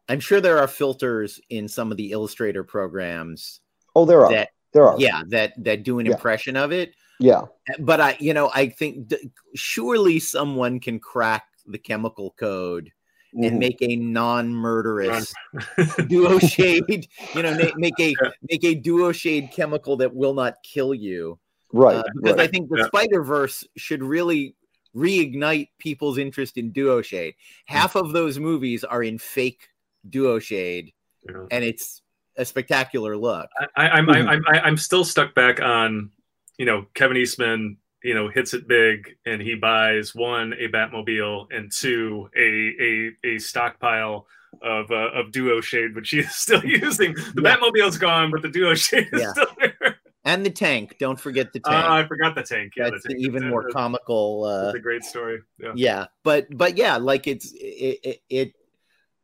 I'm 0.07 0.19
sure 0.19 0.41
there 0.41 0.57
are 0.57 0.67
filters 0.67 1.39
in 1.49 1.67
some 1.67 1.91
of 1.91 1.97
the 1.97 2.11
Illustrator 2.11 2.63
programs. 2.63 3.61
Oh, 3.95 4.05
there 4.05 4.25
are. 4.25 4.31
That, 4.31 4.49
there 4.73 4.87
are. 4.87 4.99
Yeah, 4.99 5.21
that 5.27 5.53
that 5.63 5.83
do 5.83 5.99
an 5.99 6.05
yeah. 6.05 6.13
impression 6.13 6.55
of 6.55 6.71
it. 6.71 6.95
Yeah. 7.19 7.43
But 7.79 7.99
I, 7.99 8.17
you 8.19 8.33
know, 8.33 8.49
I 8.53 8.69
think 8.69 9.09
th- 9.09 9.21
surely 9.53 10.19
someone 10.19 10.79
can 10.79 10.99
crack 10.99 11.43
the 11.65 11.77
chemical 11.77 12.33
code 12.39 12.91
mm. 13.35 13.47
and 13.47 13.59
make 13.59 13.77
a 13.81 13.95
non-murderous 13.95 15.33
duo 16.07 16.39
shade. 16.39 17.07
You 17.33 17.43
know, 17.43 17.57
make 17.77 17.99
a 17.99 18.15
make 18.49 18.63
a 18.63 18.75
duo 18.75 19.11
shade 19.11 19.51
chemical 19.51 19.97
that 19.97 20.13
will 20.13 20.33
not 20.33 20.61
kill 20.63 20.93
you. 20.93 21.39
Right. 21.71 21.97
Uh, 21.97 22.03
because 22.15 22.37
right. 22.37 22.41
I 22.41 22.47
think 22.47 22.69
the 22.69 22.79
yeah. 22.79 22.87
Spider 22.87 23.23
Verse 23.23 23.63
should 23.77 24.03
really 24.03 24.55
reignite 24.95 25.69
people's 25.77 26.17
interest 26.17 26.57
in 26.57 26.71
duo 26.71 27.01
shade. 27.01 27.35
Half 27.65 27.95
of 27.95 28.11
those 28.11 28.39
movies 28.39 28.83
are 28.83 29.03
in 29.03 29.17
fake 29.17 29.69
duo 30.09 30.39
shade, 30.39 30.93
yeah. 31.27 31.45
and 31.51 31.63
it's 31.63 32.01
a 32.37 32.45
spectacular 32.45 33.17
look. 33.17 33.49
I, 33.75 33.89
I'm, 33.89 34.07
mm-hmm. 34.07 34.29
I'm, 34.29 34.43
I'm 34.47 34.65
I'm 34.65 34.77
still 34.77 35.03
stuck 35.03 35.35
back 35.35 35.61
on, 35.61 36.11
you 36.57 36.65
know, 36.65 36.85
Kevin 36.93 37.17
Eastman 37.17 37.77
you 38.03 38.13
know 38.13 38.29
hits 38.29 38.53
it 38.53 38.67
big 38.67 39.17
and 39.25 39.41
he 39.41 39.55
buys 39.55 40.15
one 40.15 40.53
a 40.53 40.67
Batmobile 40.69 41.47
and 41.51 41.71
two 41.71 42.29
a 42.35 43.11
a, 43.25 43.35
a 43.35 43.39
stockpile 43.39 44.27
of 44.61 44.91
uh, 44.91 45.11
of 45.13 45.31
Duo 45.31 45.61
Shade, 45.61 45.95
which 45.95 46.09
he 46.09 46.19
is 46.19 46.35
still 46.35 46.63
using. 46.63 47.13
The 47.13 47.41
yeah. 47.43 47.55
Batmobile's 47.55 47.97
gone, 47.97 48.31
but 48.31 48.41
the 48.41 48.49
Duo 48.49 48.75
Shade 48.75 49.07
is 49.11 49.21
yeah. 49.21 49.31
still 49.31 49.47
there. 49.59 49.99
And 50.25 50.45
the 50.45 50.49
tank. 50.49 50.97
Don't 50.99 51.19
forget 51.19 51.53
the 51.53 51.61
uh, 51.63 51.71
tank. 51.71 51.85
Uh, 51.85 51.93
I 51.93 52.07
forgot 52.07 52.35
the 52.35 52.43
tank. 52.43 52.73
Yeah, 52.75 52.89
that's 52.89 53.03
the 53.03 53.13
tank. 53.13 53.21
even 53.21 53.49
more 53.49 53.69
comical. 53.69 54.43
Uh, 54.43 54.65
that's 54.65 54.75
a 54.75 54.79
great 54.79 55.03
story. 55.03 55.39
Yeah. 55.59 55.71
yeah, 55.75 56.05
but 56.23 56.47
but 56.55 56.77
yeah, 56.77 56.97
like 56.97 57.25
it's 57.25 57.51
it, 57.53 57.99
it, 58.03 58.21
it 58.29 58.53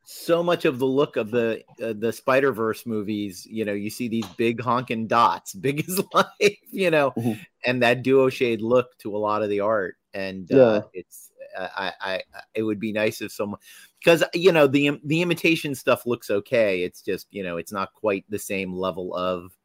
so 0.06 0.44
much 0.44 0.66
of 0.66 0.78
the 0.78 0.86
look 0.86 1.18
of 1.18 1.32
the 1.32 1.64
uh, 1.84 1.94
the 1.98 2.14
Spider 2.14 2.54
Verse 2.54 2.86
movies. 2.86 3.46
You 3.50 3.66
know, 3.66 3.74
you 3.74 3.90
see 3.90 4.08
these 4.08 4.28
big 4.38 4.62
honking 4.62 5.08
dots, 5.08 5.54
big 5.54 5.84
as 5.88 6.00
life. 6.14 6.58
You 6.72 6.92
know, 6.92 7.12
mm-hmm. 7.12 7.42
and 7.66 7.82
that 7.84 8.04
duo 8.04 8.30
shade 8.30 8.62
look 8.62 8.98
to 9.00 9.16
a 9.16 9.20
lot 9.20 9.44
of 9.44 9.50
the 9.50 9.62
art, 9.62 9.98
and 10.14 10.50
uh, 10.52 10.56
yeah. 10.56 10.82
it's 10.94 11.32
I, 11.58 11.94
I 12.00 12.22
it 12.54 12.64
would 12.64 12.80
be 12.80 12.92
nice 12.92 13.22
if 13.22 13.32
someone 13.32 13.60
because 14.00 14.24
you 14.34 14.52
know 14.52 14.68
the 14.68 15.00
the 15.04 15.22
imitation 15.22 15.74
stuff 15.74 16.06
looks 16.06 16.30
okay. 16.30 16.84
It's 16.84 17.02
just 17.02 17.28
you 17.32 17.44
know 17.44 17.58
it's 17.58 17.72
not 17.72 17.94
quite 17.94 18.26
the 18.30 18.40
same 18.40 18.74
level 18.74 19.14
of 19.16 19.58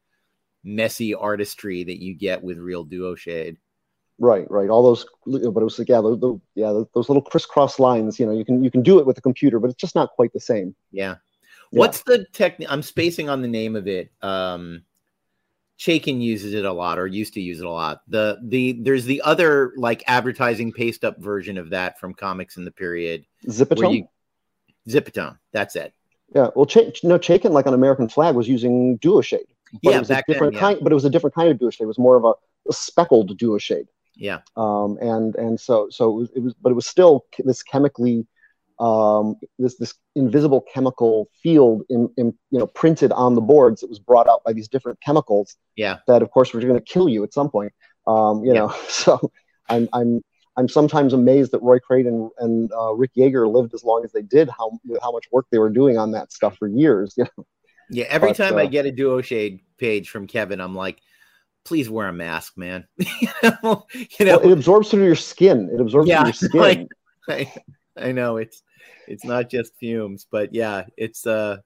messy 0.63 1.13
artistry 1.13 1.83
that 1.83 2.01
you 2.01 2.15
get 2.15 2.43
with 2.43 2.57
real 2.57 2.83
duo 2.83 3.15
shade. 3.15 3.57
Right, 4.21 4.45
right. 4.51 4.69
All 4.69 4.83
those, 4.83 5.03
but 5.25 5.41
it 5.41 5.63
was 5.63 5.79
like, 5.79 5.89
yeah, 5.89 5.99
those, 5.99 6.39
yeah, 6.53 6.83
those 6.93 7.09
little 7.09 7.23
crisscross 7.23 7.79
lines. 7.79 8.19
You 8.19 8.27
know, 8.27 8.31
you 8.31 8.45
can 8.45 8.63
you 8.63 8.69
can 8.69 8.83
do 8.83 8.99
it 8.99 9.07
with 9.07 9.17
a 9.17 9.21
computer, 9.21 9.59
but 9.59 9.71
it's 9.71 9.81
just 9.81 9.95
not 9.95 10.11
quite 10.11 10.31
the 10.31 10.39
same. 10.39 10.75
Yeah. 10.91 11.15
yeah. 11.71 11.79
What's 11.79 12.03
the 12.03 12.27
technique? 12.31 12.71
I'm 12.71 12.83
spacing 12.83 13.29
on 13.29 13.41
the 13.41 13.47
name 13.47 13.75
of 13.75 13.87
it. 13.87 14.11
Um, 14.21 14.83
Chaykin 15.79 16.21
uses 16.21 16.53
it 16.53 16.65
a 16.65 16.71
lot, 16.71 16.99
or 16.99 17.07
used 17.07 17.33
to 17.33 17.41
use 17.41 17.61
it 17.61 17.65
a 17.65 17.71
lot. 17.71 18.03
The 18.09 18.37
the 18.43 18.73
there's 18.73 19.05
the 19.05 19.23
other 19.23 19.73
like 19.75 20.03
advertising 20.05 20.71
paste 20.71 21.03
up 21.03 21.17
version 21.17 21.57
of 21.57 21.71
that 21.71 21.99
from 21.99 22.13
comics 22.13 22.57
in 22.57 22.63
the 22.63 22.69
period. 22.69 23.25
Zipatone. 23.47 24.07
Zipatone. 24.87 25.39
That's 25.51 25.75
it. 25.75 25.95
Yeah. 26.35 26.49
Well, 26.55 26.67
Ch- 26.67 27.03
no, 27.03 27.17
Chaykin 27.17 27.49
like 27.49 27.65
on 27.65 27.73
American 27.73 28.07
Flag 28.07 28.35
was 28.35 28.47
using 28.47 28.99
Duoshade. 28.99 29.49
But 29.73 29.79
yeah, 29.81 29.95
it 29.95 29.99
was 29.99 30.11
a 30.11 30.23
different 30.27 30.53
then, 30.53 30.61
yeah. 30.61 30.73
kind, 30.73 30.79
but 30.83 30.91
it 30.91 30.95
was 30.95 31.05
a 31.05 31.09
different 31.09 31.33
kind 31.33 31.49
of 31.49 31.57
duo 31.57 31.71
shade. 31.71 31.85
It 31.85 31.87
was 31.87 31.97
more 31.97 32.17
of 32.17 32.25
a, 32.25 32.33
a 32.69 32.73
speckled 32.73 33.35
Duoshade. 33.39 33.87
Yeah. 34.15 34.39
Um, 34.55 34.97
and 35.01 35.35
and 35.35 35.59
so 35.59 35.87
so 35.89 36.09
it 36.09 36.15
was, 36.15 36.29
it 36.35 36.39
was, 36.39 36.53
but 36.61 36.71
it 36.71 36.75
was 36.75 36.87
still 36.87 37.25
this 37.39 37.63
chemically, 37.63 38.27
um, 38.79 39.35
this 39.57 39.77
this 39.77 39.93
invisible 40.15 40.65
chemical 40.73 41.29
field 41.41 41.83
in, 41.89 42.09
in 42.17 42.33
you 42.49 42.59
know 42.59 42.67
printed 42.67 43.11
on 43.11 43.35
the 43.35 43.41
boards. 43.41 43.83
It 43.83 43.89
was 43.89 43.99
brought 43.99 44.27
out 44.27 44.43
by 44.43 44.53
these 44.53 44.67
different 44.67 44.99
chemicals. 45.01 45.55
Yeah. 45.75 45.99
That 46.07 46.21
of 46.21 46.31
course 46.31 46.53
were 46.53 46.61
going 46.61 46.73
to 46.75 46.81
kill 46.81 47.09
you 47.09 47.23
at 47.23 47.33
some 47.33 47.49
point. 47.49 47.73
Um, 48.07 48.43
you 48.43 48.53
yeah. 48.53 48.59
know, 48.59 48.75
so 48.89 49.31
I'm 49.69 49.87
I'm 49.93 50.21
I'm 50.57 50.67
sometimes 50.67 51.13
amazed 51.13 51.51
that 51.51 51.61
Roy 51.61 51.79
Crane 51.79 52.07
and, 52.07 52.29
and 52.39 52.71
uh, 52.73 52.93
Rick 52.93 53.11
Yager 53.13 53.47
lived 53.47 53.73
as 53.73 53.83
long 53.83 54.03
as 54.03 54.11
they 54.11 54.21
did. 54.21 54.49
How 54.49 54.71
how 55.01 55.11
much 55.11 55.25
work 55.31 55.47
they 55.51 55.59
were 55.59 55.69
doing 55.69 55.97
on 55.97 56.11
that 56.11 56.31
stuff 56.31 56.57
for 56.57 56.67
years. 56.67 57.15
You 57.17 57.25
know. 57.37 57.45
Yeah. 57.93 58.05
Every 58.07 58.29
but, 58.29 58.37
time 58.37 58.55
uh, 58.55 58.59
I 58.59 58.65
get 58.67 58.85
a 58.85 58.91
duo 58.91 59.21
shade 59.21 59.59
page 59.77 60.09
from 60.09 60.25
Kevin, 60.25 60.61
I'm 60.61 60.75
like, 60.75 61.01
please 61.65 61.89
wear 61.89 62.07
a 62.07 62.13
mask, 62.13 62.57
man. 62.57 62.87
you 62.97 63.27
know, 63.43 63.85
you 64.19 64.25
know? 64.25 64.37
Well, 64.39 64.49
it 64.49 64.51
absorbs 64.51 64.89
through 64.89 65.05
your 65.05 65.15
skin. 65.15 65.69
It 65.73 65.81
absorbs 65.81 66.07
yeah, 66.07 66.31
through 66.31 66.49
your 66.53 66.71
skin. 66.73 66.89
I, 67.29 67.53
I 67.97 68.11
know 68.11 68.37
it's 68.37 68.63
it's 69.07 69.25
not 69.25 69.49
just 69.49 69.75
fumes, 69.77 70.25
but 70.29 70.53
yeah, 70.53 70.85
it's 70.97 71.25
uh 71.25 71.57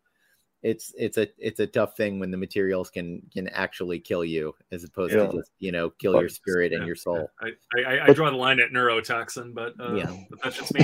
it's 0.64 0.93
it's 0.98 1.18
a 1.18 1.28
it's 1.38 1.60
a 1.60 1.68
tough 1.68 1.96
thing 1.96 2.20
when 2.20 2.32
the 2.32 2.38
materials 2.38 2.89
can 2.89 3.22
can 3.32 3.48
actually 3.50 4.00
kill 4.00 4.26
you 4.26 4.56
as 4.72 4.84
opposed 4.84 5.14
yeah. 5.14 5.28
to 5.28 5.32
just 5.32 5.52
you 5.60 5.72
know 5.72 5.91
kill 5.91 6.14
but, 6.14 6.22
your 6.22 6.30
spirit 6.30 6.72
yeah, 6.72 6.80
and 6.80 6.88
your 6.88 6.96
soul. 6.96 7.30
I, 7.39 7.52
I, 7.88 8.00
I 8.08 8.14
draw 8.14 8.32
the 8.32 8.38
line 8.38 8.60
at 8.60 8.72
neurotoxin, 8.72 9.54
but 9.54 9.74
uh, 9.80 9.93
yeah, 9.93 10.12
but 10.30 10.41
that's 10.41 10.58
just 10.58 10.74
me. 10.74 10.82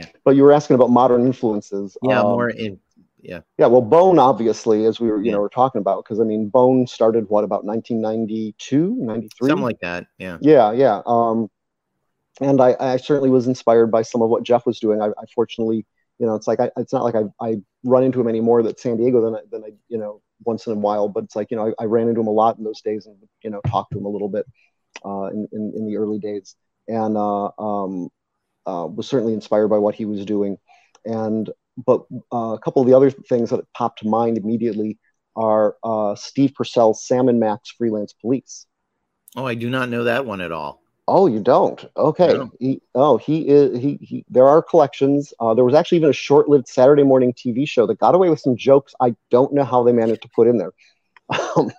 yeah. 0.00 0.06
But 0.24 0.34
you 0.34 0.42
were 0.42 0.52
asking 0.52 0.74
about 0.74 0.90
modern 0.90 1.24
influences. 1.24 1.96
Yeah, 2.02 2.20
um, 2.20 2.26
more 2.26 2.50
in 2.50 2.80
yeah. 3.28 3.40
Yeah 3.58 3.66
well 3.66 3.82
bone 3.82 4.18
obviously 4.18 4.84
as 4.84 5.00
we 5.00 5.08
were 5.08 5.18
you 5.18 5.26
yeah. 5.26 5.32
know 5.32 5.40
we're 5.40 5.48
talking 5.48 5.80
about 5.80 6.04
because 6.04 6.20
i 6.20 6.24
mean 6.24 6.48
bone 6.48 6.86
started 6.86 7.28
what 7.28 7.44
about 7.44 7.64
1992 7.64 8.96
93 8.98 9.48
something 9.48 9.64
like 9.64 9.80
that 9.80 10.06
yeah. 10.18 10.38
Yeah 10.40 10.72
yeah 10.72 11.02
um 11.06 11.48
and 12.40 12.60
i 12.60 12.76
i 12.78 12.96
certainly 12.96 13.30
was 13.30 13.46
inspired 13.46 13.88
by 13.88 14.02
some 14.02 14.22
of 14.22 14.28
what 14.28 14.42
jeff 14.42 14.66
was 14.66 14.80
doing. 14.80 15.00
I, 15.02 15.06
I 15.06 15.24
fortunately 15.34 15.86
you 16.18 16.26
know 16.26 16.34
it's 16.34 16.46
like 16.46 16.60
I, 16.60 16.70
it's 16.76 16.92
not 16.92 17.04
like 17.04 17.14
I, 17.14 17.24
I 17.44 17.56
run 17.84 18.04
into 18.04 18.20
him 18.20 18.28
anymore 18.28 18.66
at 18.66 18.80
san 18.80 18.96
diego 18.96 19.20
than 19.20 19.36
I, 19.36 19.40
than 19.50 19.64
I 19.64 19.70
you 19.88 19.98
know 19.98 20.22
once 20.44 20.66
in 20.66 20.72
a 20.72 20.76
while 20.76 21.08
but 21.08 21.24
it's 21.24 21.36
like 21.36 21.50
you 21.50 21.56
know 21.56 21.68
I, 21.78 21.82
I 21.82 21.86
ran 21.86 22.08
into 22.08 22.20
him 22.20 22.26
a 22.26 22.32
lot 22.32 22.58
in 22.58 22.64
those 22.64 22.80
days 22.80 23.06
and 23.06 23.16
you 23.42 23.50
know 23.50 23.60
talked 23.66 23.92
to 23.92 23.98
him 23.98 24.04
a 24.04 24.10
little 24.10 24.28
bit 24.28 24.46
uh, 25.04 25.26
in, 25.26 25.48
in, 25.52 25.72
in 25.76 25.86
the 25.86 25.96
early 25.96 26.18
days. 26.18 26.54
And 26.88 27.16
uh, 27.16 27.50
um, 27.58 28.08
uh, 28.66 28.86
was 28.86 29.08
certainly 29.08 29.34
inspired 29.34 29.68
by 29.68 29.78
what 29.78 29.94
he 29.94 30.04
was 30.04 30.24
doing. 30.24 30.58
And 31.04 31.50
but 31.76 32.02
uh, 32.32 32.54
a 32.54 32.58
couple 32.58 32.82
of 32.82 32.88
the 32.88 32.94
other 32.94 33.10
things 33.10 33.50
that 33.50 33.60
popped 33.72 34.00
to 34.00 34.08
mind 34.08 34.38
immediately 34.38 34.98
are 35.34 35.76
uh, 35.84 36.14
Steve 36.14 36.54
Purcell's 36.54 37.06
Sam 37.06 37.28
and 37.28 37.38
Max 37.38 37.70
Freelance 37.70 38.12
Police. 38.14 38.66
Oh, 39.36 39.46
I 39.46 39.54
do 39.54 39.68
not 39.68 39.90
know 39.90 40.04
that 40.04 40.24
one 40.24 40.40
at 40.40 40.52
all. 40.52 40.82
Oh, 41.08 41.26
you 41.26 41.40
don't? 41.40 41.84
Okay. 41.96 42.32
No. 42.32 42.50
He, 42.58 42.82
oh, 42.94 43.16
he 43.16 43.46
is. 43.48 43.78
He, 43.78 43.98
he. 44.00 44.24
There 44.28 44.48
are 44.48 44.60
collections. 44.60 45.32
Uh, 45.38 45.54
there 45.54 45.64
was 45.64 45.74
actually 45.74 45.98
even 45.98 46.10
a 46.10 46.14
short-lived 46.14 46.66
Saturday 46.66 47.04
morning 47.04 47.32
TV 47.32 47.68
show 47.68 47.86
that 47.86 47.98
got 47.98 48.14
away 48.14 48.28
with 48.28 48.40
some 48.40 48.56
jokes. 48.56 48.92
I 49.00 49.14
don't 49.30 49.52
know 49.52 49.64
how 49.64 49.84
they 49.84 49.92
managed 49.92 50.22
to 50.22 50.28
put 50.34 50.48
in 50.48 50.58
there, 50.58 50.72
um, 51.56 51.70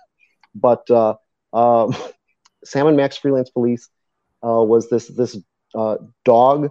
but 0.54 0.88
uh, 0.90 1.16
um, 1.52 1.94
Sam 2.64 2.86
and 2.86 2.96
Max 2.96 3.18
Freelance 3.18 3.50
Police 3.50 3.90
uh, 4.42 4.62
was 4.62 4.88
this 4.88 5.08
this 5.08 5.36
uh, 5.74 5.96
dog 6.24 6.70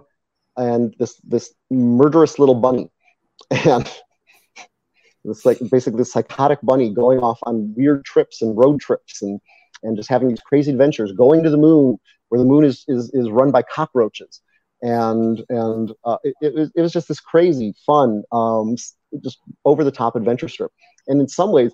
and 0.56 0.94
this 0.98 1.14
this 1.22 1.54
murderous 1.70 2.40
little 2.40 2.56
bunny, 2.56 2.90
and 3.50 3.90
this 5.24 5.44
like 5.44 5.58
basically 5.70 5.98
this 5.98 6.12
psychotic 6.12 6.58
bunny 6.62 6.92
going 6.92 7.20
off 7.20 7.38
on 7.42 7.74
weird 7.76 8.04
trips 8.04 8.42
and 8.42 8.56
road 8.56 8.80
trips 8.80 9.22
and 9.22 9.40
and 9.82 9.96
just 9.96 10.08
having 10.08 10.28
these 10.28 10.40
crazy 10.40 10.70
adventures, 10.72 11.12
going 11.12 11.42
to 11.44 11.50
the 11.50 11.56
moon 11.56 11.98
where 12.28 12.38
the 12.38 12.44
moon 12.44 12.64
is 12.64 12.84
is, 12.88 13.10
is 13.14 13.30
run 13.30 13.50
by 13.50 13.62
cockroaches, 13.62 14.40
and 14.82 15.44
and 15.48 15.92
uh, 16.04 16.18
it, 16.24 16.34
it, 16.40 16.54
was, 16.54 16.70
it 16.74 16.80
was 16.80 16.92
just 16.92 17.08
this 17.08 17.20
crazy 17.20 17.74
fun, 17.86 18.22
um, 18.32 18.76
just 19.22 19.38
over 19.64 19.84
the 19.84 19.92
top 19.92 20.16
adventure 20.16 20.48
strip, 20.48 20.72
and 21.06 21.20
in 21.20 21.28
some 21.28 21.52
ways, 21.52 21.72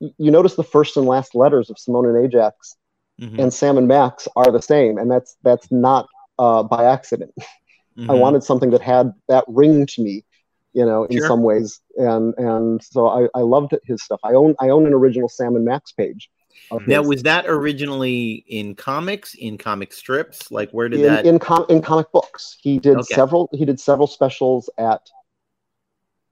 you 0.00 0.30
notice 0.30 0.54
the 0.54 0.64
first 0.64 0.96
and 0.96 1.06
last 1.06 1.34
letters 1.34 1.70
of 1.70 1.78
Simone 1.78 2.06
and 2.06 2.24
Ajax 2.24 2.76
mm-hmm. 3.20 3.38
and 3.38 3.52
Sam 3.52 3.78
and 3.78 3.88
Max 3.88 4.28
are 4.36 4.50
the 4.50 4.62
same, 4.62 4.98
and 4.98 5.10
that's 5.10 5.36
that's 5.42 5.70
not 5.70 6.08
uh, 6.38 6.62
by 6.62 6.84
accident. 6.84 7.32
Mm-hmm. 7.98 8.10
I 8.10 8.14
wanted 8.14 8.42
something 8.42 8.70
that 8.70 8.80
had 8.80 9.12
that 9.28 9.44
ring 9.46 9.86
to 9.86 10.02
me, 10.02 10.24
you 10.72 10.84
know, 10.84 11.04
in 11.04 11.18
sure. 11.18 11.26
some 11.26 11.42
ways, 11.42 11.80
and 11.96 12.34
and 12.38 12.82
so 12.82 13.08
I, 13.08 13.28
I 13.34 13.42
loved 13.42 13.74
his 13.84 14.02
stuff. 14.02 14.20
I 14.24 14.32
own 14.32 14.54
I 14.60 14.68
own 14.68 14.86
an 14.86 14.92
original 14.92 15.28
Sam 15.28 15.56
and 15.56 15.64
Max 15.64 15.92
page. 15.92 16.30
Now, 16.86 17.02
was 17.02 17.22
that 17.24 17.44
originally 17.46 18.44
in 18.48 18.74
comics, 18.74 19.34
in 19.34 19.58
comic 19.58 19.92
strips? 19.92 20.50
Like, 20.50 20.70
where 20.70 20.88
did 20.88 21.00
in, 21.00 21.06
that 21.06 21.26
in 21.26 21.38
com- 21.38 21.66
in 21.68 21.82
comic 21.82 22.10
books? 22.12 22.56
He 22.60 22.78
did 22.78 22.96
okay. 22.98 23.14
several. 23.14 23.48
He 23.52 23.64
did 23.64 23.78
several 23.78 24.06
specials 24.06 24.70
at. 24.78 25.00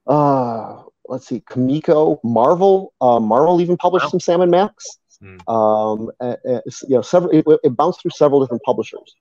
Uh, 0.06 0.82
let's 1.08 1.26
see, 1.26 1.40
Comico, 1.40 2.20
Marvel. 2.24 2.94
Uh, 3.00 3.20
Marvel 3.20 3.60
even 3.60 3.76
published 3.76 4.06
wow. 4.06 4.10
some 4.10 4.20
Sam 4.20 4.40
and 4.40 4.50
Max. 4.50 4.98
Mm. 5.22 5.40
Um, 5.48 6.10
uh, 6.20 6.36
uh, 6.48 6.60
you 6.88 6.96
know, 6.96 7.02
several. 7.02 7.30
It, 7.32 7.44
it, 7.62 7.76
bounced 7.76 8.00
through 8.00 8.12
several 8.12 8.40
different 8.40 8.62
publishers, 8.62 9.14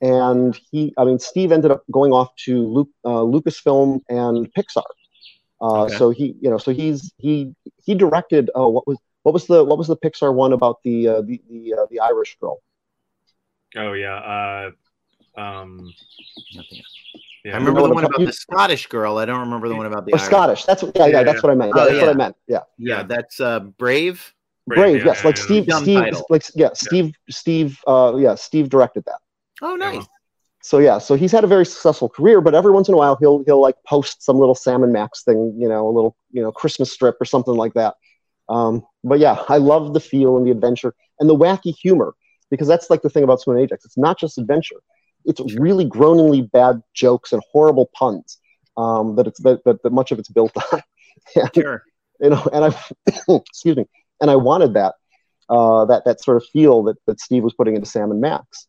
and 0.00 0.58
he, 0.70 0.92
I 0.98 1.04
mean, 1.04 1.18
Steve 1.18 1.52
ended 1.52 1.70
up 1.70 1.82
going 1.90 2.12
off 2.12 2.34
to 2.44 2.66
Luke, 2.66 2.90
uh, 3.04 3.08
Lucasfilm 3.08 4.00
and 4.08 4.52
Pixar. 4.54 4.82
Uh, 5.60 5.84
okay. 5.84 5.96
So 5.96 6.10
he, 6.10 6.36
you 6.40 6.50
know, 6.50 6.58
so 6.58 6.72
he's 6.72 7.12
he 7.16 7.54
he 7.82 7.94
directed. 7.94 8.50
Oh, 8.54 8.68
what 8.68 8.86
was 8.86 8.98
what 9.22 9.32
was 9.32 9.46
the 9.46 9.64
what 9.64 9.78
was 9.78 9.88
the 9.88 9.96
Pixar 9.96 10.34
one 10.34 10.52
about 10.52 10.82
the 10.84 11.08
uh, 11.08 11.20
the 11.22 11.40
the, 11.48 11.74
uh, 11.74 11.86
the 11.90 12.00
Irish 12.00 12.36
girl? 12.40 12.58
Oh 13.74 13.92
yeah. 13.94 14.16
Uh, 15.36 15.40
um, 15.40 15.92
yeah. 17.44 17.54
I 17.54 17.58
remember 17.58 17.82
the 17.82 17.90
one 17.90 18.04
about 18.04 18.20
the 18.20 18.32
Scottish 18.32 18.86
girl. 18.86 19.18
I 19.18 19.24
don't 19.24 19.40
remember 19.40 19.68
the 19.68 19.76
one 19.76 19.86
about 19.86 20.04
the 20.04 20.14
oh, 20.14 20.18
Scottish. 20.18 20.64
That's 20.64 20.82
what, 20.82 20.96
yeah, 20.96 21.06
yeah, 21.06 21.18
yeah, 21.18 21.22
that's 21.22 21.42
what 21.42 21.52
I 21.52 21.54
meant. 21.54 21.72
Yeah, 21.74 21.82
oh, 21.82 21.86
that's 21.86 22.00
what 22.00 22.10
I 22.10 22.14
meant. 22.14 22.36
Yeah, 22.46 22.60
yeah, 22.78 23.02
that's 23.02 23.40
uh, 23.40 23.60
Brave. 23.60 24.32
Brave, 24.66 24.78
Brave 24.78 25.06
yes, 25.06 25.24
like 25.24 25.36
Steve, 25.36 25.64
Steve, 25.70 26.16
like 26.28 26.42
yeah, 26.56 26.70
Steve, 26.74 27.14
Steve, 27.30 27.78
uh, 27.86 28.16
yeah, 28.18 28.34
Steve 28.34 28.68
directed 28.68 29.04
that. 29.04 29.20
Oh, 29.62 29.76
nice. 29.76 30.06
So 30.62 30.78
yeah, 30.78 30.98
so 30.98 31.14
he's 31.14 31.30
had 31.30 31.44
a 31.44 31.46
very 31.46 31.64
successful 31.64 32.08
career, 32.08 32.40
but 32.40 32.54
every 32.54 32.72
once 32.72 32.88
in 32.88 32.94
a 32.94 32.96
while 32.96 33.16
he'll 33.20 33.44
he'll 33.44 33.60
like 33.60 33.76
post 33.86 34.22
some 34.22 34.36
little 34.36 34.54
Sam 34.56 34.82
and 34.82 34.92
Max 34.92 35.22
thing, 35.22 35.54
you 35.56 35.68
know, 35.68 35.86
a 35.86 35.92
little 35.92 36.16
you 36.32 36.42
know 36.42 36.50
Christmas 36.50 36.92
strip 36.92 37.16
or 37.20 37.24
something 37.24 37.54
like 37.54 37.74
that. 37.74 37.94
Um, 38.48 38.84
but 39.04 39.20
yeah, 39.20 39.44
I 39.48 39.58
love 39.58 39.94
the 39.94 40.00
feel 40.00 40.36
and 40.36 40.44
the 40.44 40.50
adventure 40.50 40.92
and 41.20 41.30
the 41.30 41.36
wacky 41.36 41.72
humor 41.72 42.14
because 42.50 42.66
that's 42.66 42.90
like 42.90 43.02
the 43.02 43.10
thing 43.10 43.22
about 43.22 43.40
Simone 43.40 43.60
Ajax. 43.60 43.84
It's 43.84 43.96
not 43.96 44.18
just 44.18 44.38
adventure; 44.38 44.80
it's 45.24 45.40
really 45.54 45.84
groaningly 45.84 46.50
bad 46.50 46.82
jokes 46.94 47.32
and 47.32 47.40
horrible 47.52 47.88
puns 47.94 48.38
um, 48.76 49.16
that 49.16 49.28
it's 49.28 49.40
that, 49.42 49.62
that, 49.64 49.82
that, 49.82 49.92
much 49.92 50.10
of 50.10 50.18
it's 50.18 50.28
built 50.28 50.52
on. 50.72 50.82
and, 51.36 51.50
sure. 51.54 51.84
You 52.20 52.30
know, 52.30 52.48
and 52.52 52.64
I 52.64 53.34
excuse 53.46 53.76
me, 53.76 53.86
and 54.20 54.30
I 54.32 54.36
wanted 54.36 54.74
that 54.74 54.94
uh, 55.48 55.84
that 55.84 56.04
that 56.06 56.20
sort 56.22 56.38
of 56.38 56.44
feel 56.48 56.82
that 56.84 56.96
that 57.06 57.20
Steve 57.20 57.42
was 57.44 57.54
putting 57.54 57.76
into 57.76 57.88
Sam 57.88 58.10
and 58.10 58.20
Max. 58.20 58.66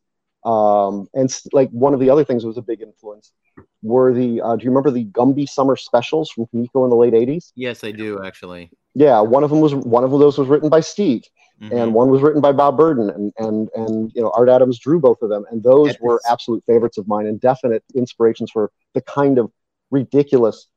Um, 0.47 1.09
and 1.13 1.29
like 1.51 1.69
one 1.71 1.93
of 1.93 1.99
the 1.99 2.09
other 2.09 2.23
things 2.23 2.43
that 2.43 2.47
was 2.47 2.57
a 2.57 2.61
big 2.61 2.81
influence 2.81 3.33
were 3.81 4.13
the 4.13 4.39
uh, 4.41 4.55
do 4.55 4.63
you 4.63 4.69
remember 4.69 4.91
the 4.91 5.05
Gumby 5.05 5.47
summer 5.47 5.75
specials 5.75 6.31
from 6.31 6.45
Comico 6.47 6.85
in 6.85 6.89
the 6.89 6.95
late 6.95 7.13
80s? 7.13 7.51
Yes, 7.55 7.83
I 7.83 7.91
do 7.91 8.23
actually. 8.23 8.71
Yeah, 8.95 9.19
one 9.19 9.43
of 9.43 9.49
them 9.49 9.59
was 9.59 9.75
one 9.75 10.05
of 10.05 10.11
those 10.11 10.37
was 10.37 10.47
written 10.47 10.69
by 10.69 10.79
Steve. 10.79 11.23
Mm-hmm. 11.61 11.75
And 11.75 11.93
one 11.95 12.09
was 12.09 12.21
written 12.21 12.39
by 12.39 12.51
Bob 12.51 12.77
Burden, 12.77 13.09
and 13.09 13.33
and 13.39 13.69
and 13.75 14.11
you 14.13 14.21
know 14.21 14.31
Art 14.35 14.47
Adams 14.47 14.77
drew 14.77 14.99
both 14.99 15.23
of 15.23 15.29
them, 15.29 15.43
and 15.49 15.63
those 15.63 15.87
yes. 15.87 15.97
were 15.99 16.21
absolute 16.29 16.63
favorites 16.67 16.99
of 16.99 17.07
mine 17.07 17.25
and 17.25 17.41
definite 17.41 17.83
inspirations 17.95 18.51
for 18.51 18.71
the 18.93 19.01
kind 19.01 19.39
of 19.39 19.51
ridiculous, 19.89 20.67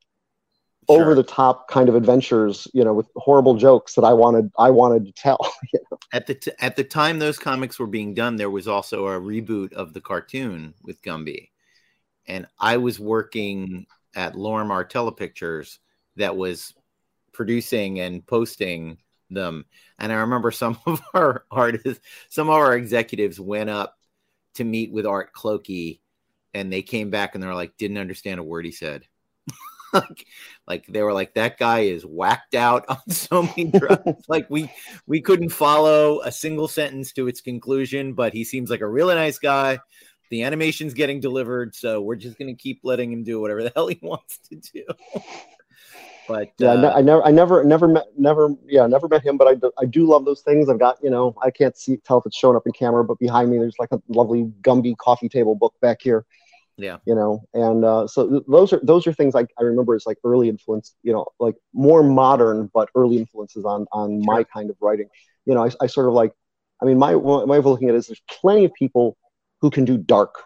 sure. 0.91 1.03
over 1.03 1.14
the 1.14 1.22
top 1.22 1.68
kind 1.68 1.88
of 1.88 1.95
adventures, 1.95 2.68
you 2.72 2.84
know, 2.84 2.95
with 2.95 3.09
horrible 3.16 3.55
jokes 3.55 3.95
that 3.95 4.03
I 4.03 4.12
wanted 4.12 4.51
I 4.59 4.70
wanted 4.70 5.07
to 5.07 5.12
tell. 5.12 5.38
You 5.72 5.80
know? 5.91 5.99
At 6.12 6.26
the 6.26 6.34
t- 6.34 6.53
at 6.61 6.76
the 6.76 6.84
time 6.84 7.18
those 7.18 7.38
comics 7.38 7.78
were 7.78 7.86
being 7.86 8.14
done, 8.14 8.36
there 8.36 8.51
was 8.51 8.66
also 8.66 9.07
a 9.07 9.20
reboot 9.20 9.72
of 9.72 9.93
the 9.93 10.01
cartoon 10.01 10.74
with 10.82 11.01
Gumby, 11.03 11.51
and 12.26 12.47
I 12.59 12.78
was 12.78 12.99
working 12.99 13.86
at 14.14 14.34
Lorimar 14.34 14.88
Telepictures 14.91 15.78
that 16.16 16.36
was 16.36 16.74
producing 17.32 18.01
and 18.01 18.26
posting 18.26 18.99
them. 19.30 19.64
And 19.99 20.12
I 20.12 20.16
remember 20.16 20.51
some 20.51 20.78
of 20.86 21.01
our 21.14 21.45
artists, 21.51 22.01
some 22.28 22.49
of 22.49 22.55
our 22.55 22.76
executives 22.76 23.38
went 23.38 23.70
up 23.70 23.97
to 24.55 24.64
meet 24.64 24.93
with 24.93 25.07
Art 25.07 25.32
Clokey 25.32 26.01
and 26.55 26.72
they 26.72 26.82
came 26.82 27.11
back 27.11 27.34
and 27.34 27.43
they're 27.43 27.55
like, 27.55 27.76
didn't 27.76 27.99
understand 27.99 28.41
a 28.41 28.45
word 28.45 28.64
he 28.64 28.72
said. 28.72 29.07
like, 29.95 30.26
like 30.66 30.86
they 30.86 31.03
were 31.03 31.12
like, 31.12 31.34
that 31.34 31.59
guy 31.59 31.80
is 31.80 32.05
whacked 32.05 32.55
out 32.55 32.84
on 32.88 33.11
so 33.11 33.43
many 33.43 33.66
drugs. 33.78 34.24
like 34.28 34.49
we 34.51 34.70
we 35.07 35.20
couldn't 35.20 35.51
follow 35.51 36.20
a 36.22 36.32
single 36.32 36.68
sentence 36.68 37.12
to 37.12 37.28
its 37.28 37.41
conclusion, 37.41 38.12
but 38.12 38.32
he 38.32 38.45
seems 38.45 38.70
like 38.70 38.80
a 38.80 38.88
really 38.88 39.14
nice 39.14 39.38
guy. 39.38 39.78
The 40.30 40.45
animation's 40.45 40.95
getting 40.95 41.18
delivered, 41.18 41.74
so 41.74 42.01
we're 42.01 42.16
just 42.16 42.38
gonna 42.38 42.55
keep 42.55 42.80
letting 42.84 43.12
him 43.12 43.24
do 43.24 43.41
whatever 43.41 43.62
the 43.64 43.72
hell 43.74 43.88
he 43.88 43.99
wants 44.03 44.38
to 44.51 44.57
do. 44.57 44.84
But 46.30 46.53
yeah, 46.59 46.74
uh, 46.74 46.93
I, 46.95 47.01
never, 47.03 47.24
I 47.24 47.32
never, 47.32 47.64
never 47.64 47.88
met, 47.88 48.07
never, 48.16 48.55
yeah, 48.64 48.86
never 48.86 49.09
met 49.09 49.24
him. 49.24 49.36
But 49.36 49.49
I, 49.49 49.55
do, 49.57 49.72
I 49.80 49.84
do 49.84 50.07
love 50.07 50.24
those 50.24 50.43
things. 50.43 50.68
I've 50.68 50.78
got, 50.78 50.97
you 51.03 51.11
know, 51.11 51.34
I 51.43 51.51
can't 51.51 51.76
see 51.76 51.97
tell 51.97 52.18
if 52.18 52.26
it's 52.26 52.36
showing 52.36 52.55
up 52.55 52.62
in 52.66 52.72
camera, 52.72 53.05
but 53.05 53.18
behind 53.18 53.51
me 53.51 53.59
there's 53.59 53.74
like 53.80 53.91
a 53.91 54.01
lovely 54.07 54.45
Gumby 54.62 54.97
coffee 54.97 55.28
table 55.28 55.57
book 55.57 55.74
back 55.80 56.01
here. 56.01 56.24
Yeah, 56.81 56.99
you 57.05 57.14
know, 57.14 57.43
and 57.53 57.85
uh, 57.85 58.07
so 58.07 58.43
those 58.49 58.72
are 58.72 58.81
those 58.83 59.07
are 59.07 59.12
things 59.12 59.35
I, 59.35 59.47
I 59.59 59.62
remember 59.62 59.95
as 59.95 60.07
like 60.07 60.16
early 60.24 60.49
influence, 60.49 60.95
you 61.03 61.12
know, 61.12 61.26
like 61.39 61.55
more 61.74 62.03
modern 62.03 62.70
but 62.72 62.89
early 62.95 63.18
influences 63.18 63.64
on 63.66 63.87
on 63.93 64.22
sure. 64.22 64.35
my 64.35 64.45
kind 64.45 64.70
of 64.70 64.76
writing. 64.81 65.09
You 65.45 65.55
know, 65.55 65.64
I, 65.64 65.70
I 65.83 65.87
sort 65.87 66.09
of 66.09 66.14
like, 66.14 66.33
I 66.81 66.87
mean, 66.87 66.99
my 66.99 67.12
my 67.12 67.45
way 67.45 67.59
of 67.59 67.66
looking 67.66 67.91
at 67.91 67.95
it 67.95 67.99
is 67.99 68.07
there's 68.07 68.22
plenty 68.31 68.64
of 68.64 68.72
people 68.72 69.18
who 69.61 69.70
can 69.70 69.85
do 69.85 69.99
dark 69.99 70.45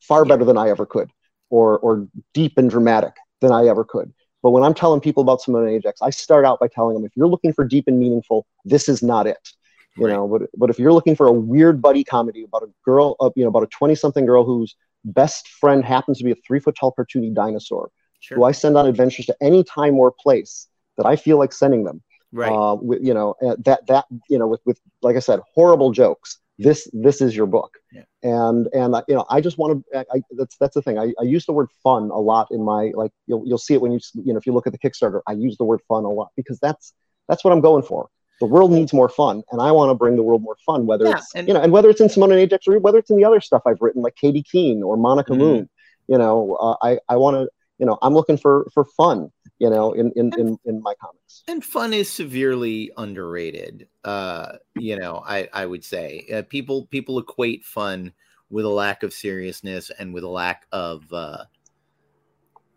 far 0.00 0.24
better 0.26 0.44
than 0.44 0.58
I 0.58 0.68
ever 0.68 0.84
could, 0.84 1.10
or 1.48 1.78
or 1.78 2.06
deep 2.34 2.58
and 2.58 2.68
dramatic 2.68 3.14
than 3.40 3.50
I 3.50 3.66
ever 3.66 3.84
could. 3.84 4.12
But 4.42 4.50
when 4.50 4.64
I'm 4.64 4.74
telling 4.74 5.00
people 5.00 5.22
about 5.22 5.40
Simone 5.40 5.68
Ajax, 5.68 6.02
I 6.02 6.10
start 6.10 6.44
out 6.44 6.60
by 6.60 6.68
telling 6.68 6.94
them 6.94 7.04
if 7.06 7.12
you're 7.16 7.28
looking 7.28 7.52
for 7.52 7.64
deep 7.64 7.84
and 7.86 7.98
meaningful, 7.98 8.44
this 8.64 8.88
is 8.88 9.02
not 9.02 9.26
it. 9.26 9.48
You 9.96 10.06
right. 10.06 10.12
know, 10.12 10.26
but 10.26 10.50
but 10.56 10.70
if 10.70 10.78
you're 10.78 10.92
looking 10.92 11.14
for 11.16 11.28
a 11.28 11.32
weird 11.32 11.80
buddy 11.80 12.02
comedy 12.04 12.44
about 12.44 12.62
a 12.62 12.68
girl, 12.84 13.16
uh, 13.20 13.30
you 13.36 13.44
know, 13.44 13.48
about 13.48 13.62
a 13.62 13.68
20 13.68 13.94
something 13.94 14.26
girl 14.26 14.44
whose 14.44 14.74
best 15.04 15.48
friend 15.48 15.84
happens 15.84 16.18
to 16.18 16.24
be 16.24 16.32
a 16.32 16.36
three 16.46 16.60
foot 16.60 16.76
tall 16.78 16.94
cartoony 16.98 17.34
dinosaur, 17.34 17.90
sure. 18.20 18.36
who 18.36 18.44
I 18.44 18.52
send 18.52 18.76
on 18.76 18.86
adventures 18.86 19.26
to 19.26 19.36
any 19.40 19.64
time 19.64 19.98
or 19.98 20.12
place 20.12 20.68
that 20.96 21.06
I 21.06 21.16
feel 21.16 21.38
like 21.38 21.52
sending 21.52 21.84
them. 21.84 22.02
Right. 22.34 22.50
Uh, 22.50 22.76
with, 22.76 23.02
you 23.02 23.12
know, 23.12 23.34
that 23.58 23.86
that 23.88 24.06
you 24.28 24.38
know, 24.38 24.46
with 24.46 24.60
with 24.64 24.80
like 25.02 25.16
I 25.16 25.20
said, 25.20 25.40
horrible 25.54 25.92
jokes 25.92 26.38
this 26.58 26.88
this 26.92 27.20
is 27.20 27.34
your 27.34 27.46
book 27.46 27.78
yeah. 27.92 28.02
and 28.22 28.68
and 28.72 28.94
you 29.08 29.14
know 29.14 29.24
i 29.30 29.40
just 29.40 29.58
want 29.58 29.84
to 29.92 30.06
I, 30.12 30.22
that's 30.32 30.56
that's 30.58 30.74
the 30.74 30.82
thing 30.82 30.98
I, 30.98 31.12
I 31.18 31.24
use 31.24 31.46
the 31.46 31.52
word 31.52 31.68
fun 31.82 32.10
a 32.10 32.18
lot 32.18 32.48
in 32.50 32.62
my 32.62 32.92
like 32.94 33.10
you'll, 33.26 33.42
you'll 33.46 33.58
see 33.58 33.74
it 33.74 33.80
when 33.80 33.92
you 33.92 34.00
you 34.14 34.32
know 34.32 34.38
if 34.38 34.46
you 34.46 34.52
look 34.52 34.66
at 34.66 34.72
the 34.72 34.78
kickstarter 34.78 35.20
i 35.26 35.32
use 35.32 35.56
the 35.56 35.64
word 35.64 35.80
fun 35.88 36.04
a 36.04 36.10
lot 36.10 36.28
because 36.36 36.58
that's 36.60 36.92
that's 37.28 37.44
what 37.44 37.52
i'm 37.52 37.60
going 37.60 37.82
for 37.82 38.08
the 38.42 38.46
world 38.46 38.72
needs 38.72 38.92
more 38.92 39.08
fun 39.08 39.40
and 39.52 39.62
i 39.62 39.70
want 39.70 39.88
to 39.88 39.94
bring 39.94 40.16
the 40.16 40.22
world 40.22 40.42
more 40.42 40.56
fun 40.66 40.84
whether 40.84 41.06
yeah, 41.06 41.18
it's 41.18 41.32
and, 41.36 41.46
you 41.46 41.54
know 41.54 41.60
and 41.60 41.72
whether 41.72 41.88
it's 41.88 42.00
in 42.00 42.08
simone 42.08 42.32
and 42.32 42.40
ajax 42.40 42.66
or 42.66 42.76
whether 42.80 42.98
it's 42.98 43.08
in 43.08 43.16
the 43.16 43.24
other 43.24 43.40
stuff 43.40 43.62
i've 43.66 43.80
written 43.80 44.02
like 44.02 44.16
Katy 44.16 44.42
Keene 44.42 44.82
or 44.82 44.96
monica 44.96 45.30
mm-hmm. 45.30 45.40
moon 45.40 45.70
you 46.08 46.18
know 46.18 46.56
uh, 46.56 46.74
i 46.82 46.98
i 47.08 47.16
want 47.16 47.36
to 47.36 47.48
you 47.78 47.86
know 47.86 47.98
i'm 48.02 48.14
looking 48.14 48.36
for 48.36 48.66
for 48.74 48.84
fun 48.84 49.30
you 49.60 49.70
know 49.70 49.92
in 49.92 50.10
in 50.16 50.32
in, 50.36 50.58
in 50.64 50.82
my 50.82 50.92
comics. 51.00 51.44
And 51.46 51.64
fun 51.64 51.94
is 51.94 52.10
severely 52.10 52.90
underrated 52.96 53.86
uh 54.04 54.56
you 54.74 54.98
know 54.98 55.22
i 55.24 55.48
i 55.52 55.64
would 55.64 55.84
say. 55.84 56.26
Uh, 56.32 56.42
people 56.42 56.86
people 56.86 57.20
equate 57.20 57.64
fun 57.64 58.12
with 58.50 58.64
a 58.64 58.68
lack 58.68 59.04
of 59.04 59.12
seriousness 59.12 59.90
and 59.96 60.12
with 60.12 60.24
a 60.24 60.28
lack 60.28 60.66
of 60.72 61.04
uh 61.12 61.44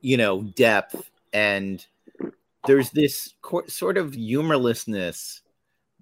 you 0.02 0.16
know 0.16 0.44
depth 0.44 1.10
and 1.34 1.88
there's 2.68 2.92
this 2.92 3.34
co- 3.42 3.66
sort 3.68 3.98
of 3.98 4.14
humorlessness 4.14 5.42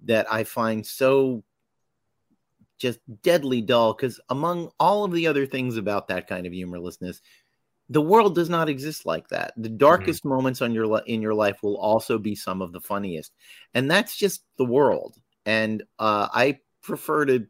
that 0.04 0.30
i 0.32 0.44
find 0.44 0.86
so 0.86 1.42
just 2.78 2.98
deadly 3.22 3.60
dull 3.60 3.94
because 3.94 4.20
among 4.30 4.70
all 4.80 5.04
of 5.04 5.12
the 5.12 5.26
other 5.26 5.46
things 5.46 5.76
about 5.76 6.08
that 6.08 6.26
kind 6.26 6.46
of 6.46 6.52
humorlessness 6.52 7.20
the 7.90 8.00
world 8.00 8.34
does 8.34 8.48
not 8.48 8.68
exist 8.68 9.04
like 9.04 9.28
that. 9.28 9.52
The 9.56 9.68
darkest 9.68 10.20
mm-hmm. 10.20 10.30
moments 10.30 10.62
on 10.62 10.72
your 10.72 11.00
in 11.06 11.20
your 11.20 11.34
life 11.34 11.62
will 11.62 11.76
also 11.76 12.18
be 12.18 12.34
some 12.34 12.62
of 12.62 12.72
the 12.72 12.80
funniest, 12.80 13.32
and 13.74 13.90
that's 13.90 14.16
just 14.16 14.44
the 14.56 14.64
world. 14.64 15.16
And 15.44 15.82
uh, 15.98 16.28
I 16.32 16.60
prefer 16.82 17.26
to. 17.26 17.46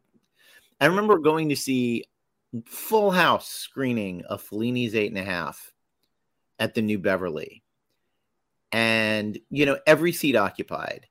I 0.81 0.87
remember 0.87 1.17
going 1.19 1.49
to 1.49 1.55
see 1.55 2.03
Full 2.65 3.11
House 3.11 3.47
screening 3.47 4.23
of 4.25 4.41
Fellini's 4.41 4.93
Eight 4.93 5.11
and 5.11 5.17
a 5.17 5.23
Half 5.23 5.71
at 6.59 6.73
the 6.73 6.81
New 6.81 6.99
Beverly, 6.99 7.63
and 8.71 9.39
you 9.49 9.65
know 9.65 9.79
every 9.87 10.11
seat 10.11 10.35
occupied. 10.35 11.07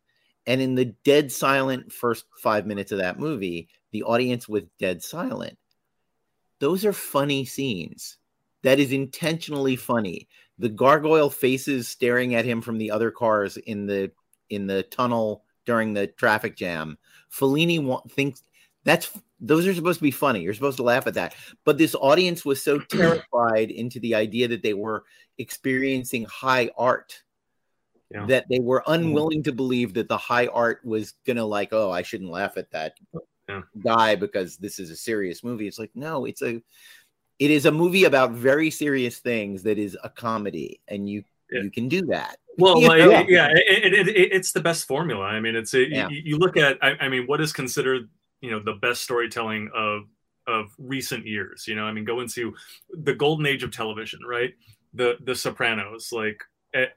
And 0.46 0.60
in 0.60 0.74
the 0.74 0.94
dead 1.04 1.32
silent 1.32 1.92
first 1.92 2.26
five 2.38 2.66
minutes 2.66 2.92
of 2.92 2.98
that 2.98 3.18
movie, 3.18 3.68
the 3.92 4.02
audience 4.02 4.48
was 4.48 4.64
dead 4.78 5.02
silent. 5.02 5.56
Those 6.60 6.84
are 6.84 6.92
funny 6.92 7.44
scenes. 7.44 8.18
That 8.62 8.78
is 8.78 8.92
intentionally 8.92 9.76
funny. 9.76 10.28
The 10.58 10.68
gargoyle 10.68 11.30
faces 11.30 11.88
staring 11.88 12.34
at 12.34 12.44
him 12.44 12.60
from 12.60 12.78
the 12.78 12.90
other 12.90 13.10
cars 13.10 13.56
in 13.56 13.86
the 13.86 14.10
in 14.50 14.66
the 14.66 14.82
tunnel 14.84 15.44
during 15.66 15.94
the 15.94 16.06
traffic 16.06 16.56
jam. 16.56 16.98
Fellini 17.30 17.82
wa- 17.82 18.02
thinks 18.10 18.42
that's 18.84 19.10
those 19.40 19.66
are 19.66 19.74
supposed 19.74 19.98
to 19.98 20.04
be 20.04 20.10
funny. 20.10 20.40
You're 20.40 20.54
supposed 20.54 20.76
to 20.76 20.82
laugh 20.82 21.06
at 21.06 21.14
that. 21.14 21.34
But 21.64 21.78
this 21.78 21.94
audience 21.94 22.44
was 22.44 22.62
so 22.62 22.78
terrified 22.90 23.70
into 23.70 24.00
the 24.00 24.14
idea 24.14 24.48
that 24.48 24.62
they 24.62 24.74
were 24.74 25.04
experiencing 25.38 26.24
high 26.24 26.70
art 26.78 27.22
yeah. 28.10 28.26
that 28.26 28.46
they 28.48 28.60
were 28.60 28.80
mm-hmm. 28.80 28.92
unwilling 28.92 29.42
to 29.44 29.52
believe 29.52 29.94
that 29.94 30.08
the 30.08 30.18
high 30.18 30.46
art 30.48 30.80
was 30.84 31.14
gonna 31.26 31.44
like, 31.44 31.72
oh, 31.72 31.90
I 31.90 32.02
shouldn't 32.02 32.30
laugh 32.30 32.56
at 32.56 32.70
that 32.72 32.94
yeah. 33.48 33.62
guy 33.82 34.16
because 34.16 34.56
this 34.56 34.78
is 34.78 34.90
a 34.90 34.96
serious 34.96 35.44
movie. 35.44 35.66
It's 35.66 35.78
like, 35.78 35.90
no, 35.94 36.24
it's 36.24 36.42
a 36.42 36.62
it 37.38 37.50
is 37.50 37.66
a 37.66 37.72
movie 37.72 38.04
about 38.04 38.32
very 38.32 38.70
serious 38.70 39.18
things 39.18 39.62
that 39.64 39.78
is 39.78 39.96
a 40.04 40.08
comedy, 40.08 40.80
and 40.88 41.08
you 41.08 41.24
yeah. 41.50 41.62
you 41.62 41.70
can 41.70 41.88
do 41.88 42.02
that. 42.06 42.36
Well, 42.58 42.80
yeah, 42.80 43.24
yeah 43.28 43.48
it, 43.52 43.92
it, 43.92 44.08
it, 44.08 44.32
it's 44.32 44.52
the 44.52 44.60
best 44.60 44.86
formula. 44.86 45.24
I 45.24 45.40
mean, 45.40 45.56
it's 45.56 45.74
a, 45.74 45.88
you, 45.88 46.06
you, 46.10 46.38
look 46.38 46.56
at, 46.56 46.78
I, 46.80 46.92
I 47.00 47.08
mean, 47.08 47.26
what 47.26 47.40
is 47.40 47.52
considered, 47.52 48.08
you 48.40 48.52
know, 48.52 48.60
the 48.60 48.74
best 48.74 49.02
storytelling 49.02 49.70
of 49.74 50.02
of 50.46 50.72
recent 50.78 51.26
years. 51.26 51.66
You 51.66 51.74
know, 51.74 51.84
I 51.84 51.92
mean, 51.92 52.04
go 52.04 52.20
into 52.20 52.54
the 52.92 53.14
golden 53.14 53.46
age 53.46 53.62
of 53.62 53.72
television, 53.72 54.20
right? 54.26 54.54
The 54.92 55.16
The 55.24 55.34
Sopranos, 55.34 56.10
like 56.12 56.40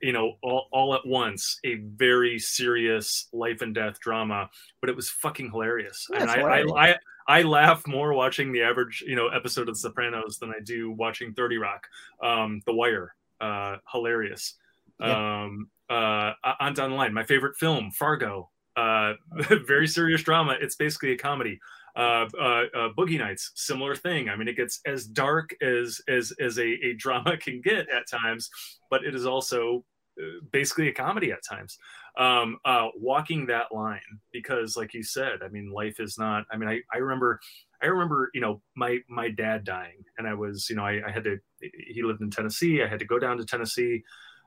you 0.01 0.11
know 0.11 0.33
all, 0.41 0.67
all 0.71 0.95
at 0.95 1.05
once 1.05 1.59
a 1.63 1.75
very 1.75 2.39
serious 2.39 3.27
life 3.31 3.61
and 3.61 3.75
death 3.75 3.99
drama 3.99 4.49
but 4.81 4.89
it 4.89 4.95
was 4.95 5.09
fucking 5.09 5.51
hilarious. 5.51 6.07
And 6.13 6.29
I, 6.29 6.41
I, 6.41 6.89
I 6.89 6.95
i 7.29 7.41
laugh 7.41 7.85
more 7.85 8.13
watching 8.13 8.51
the 8.51 8.61
average 8.61 9.03
you 9.05 9.15
know 9.15 9.27
episode 9.27 9.67
of 9.67 9.75
the 9.75 9.79
sopranos 9.79 10.37
than 10.39 10.49
i 10.49 10.59
do 10.63 10.91
watching 10.91 11.33
30 11.33 11.57
rock. 11.57 11.87
Um 12.23 12.61
the 12.65 12.73
wire 12.73 13.15
uh 13.41 13.77
hilarious. 13.91 14.55
Yeah. 14.99 15.43
um 15.43 15.69
uh 15.89 16.33
on 16.59 16.73
down 16.73 16.91
the 16.91 16.95
line 16.95 17.13
my 17.13 17.23
favorite 17.23 17.55
film 17.57 17.91
fargo. 17.91 18.49
Uh 18.75 19.13
very 19.67 19.87
serious 19.87 20.23
drama. 20.23 20.57
It's 20.59 20.75
basically 20.75 21.11
a 21.11 21.17
comedy 21.17 21.59
uh, 21.97 22.29
uh, 22.39 22.63
uh, 22.75 22.89
Boogie 22.95 23.17
Nights, 23.17 23.51
similar 23.55 23.95
thing. 23.95 24.29
I 24.29 24.35
mean, 24.35 24.47
it 24.47 24.55
gets 24.55 24.79
as 24.85 25.05
dark 25.05 25.55
as 25.61 25.99
as 26.07 26.31
as 26.39 26.59
a, 26.59 26.67
a 26.85 26.93
drama 26.93 27.35
can 27.41 27.59
get 27.59 27.89
at 27.89 28.07
times, 28.09 28.49
but 28.89 29.03
it 29.03 29.15
is 29.15 29.25
also 29.25 29.83
uh, 30.21 30.25
basically 30.51 30.89
a 30.89 30.93
comedy 30.93 31.31
at 31.31 31.39
times. 31.47 31.77
Um, 32.17 32.57
uh, 32.65 32.87
walking 32.95 33.47
that 33.47 33.71
line 33.71 33.99
because, 34.31 34.77
like 34.77 34.93
you 34.93 35.03
said, 35.03 35.39
I 35.43 35.49
mean, 35.49 35.71
life 35.71 35.99
is 35.99 36.17
not. 36.17 36.45
I 36.51 36.57
mean, 36.57 36.69
I, 36.69 36.79
I 36.93 36.97
remember, 36.97 37.39
I 37.81 37.87
remember, 37.87 38.29
you 38.33 38.41
know, 38.41 38.61
my 38.75 38.99
my 39.09 39.29
dad 39.29 39.63
dying, 39.63 40.03
and 40.19 40.27
I 40.27 40.35
was, 40.35 40.69
you 40.69 40.75
know, 40.75 40.85
I, 40.85 41.01
I 41.07 41.11
had 41.11 41.23
to. 41.23 41.39
He 41.61 42.03
lived 42.03 42.21
in 42.21 42.29
Tennessee. 42.29 42.83
I 42.83 42.87
had 42.87 42.99
to 42.99 43.05
go 43.05 43.17
down 43.17 43.37
to 43.37 43.45
Tennessee 43.45 44.03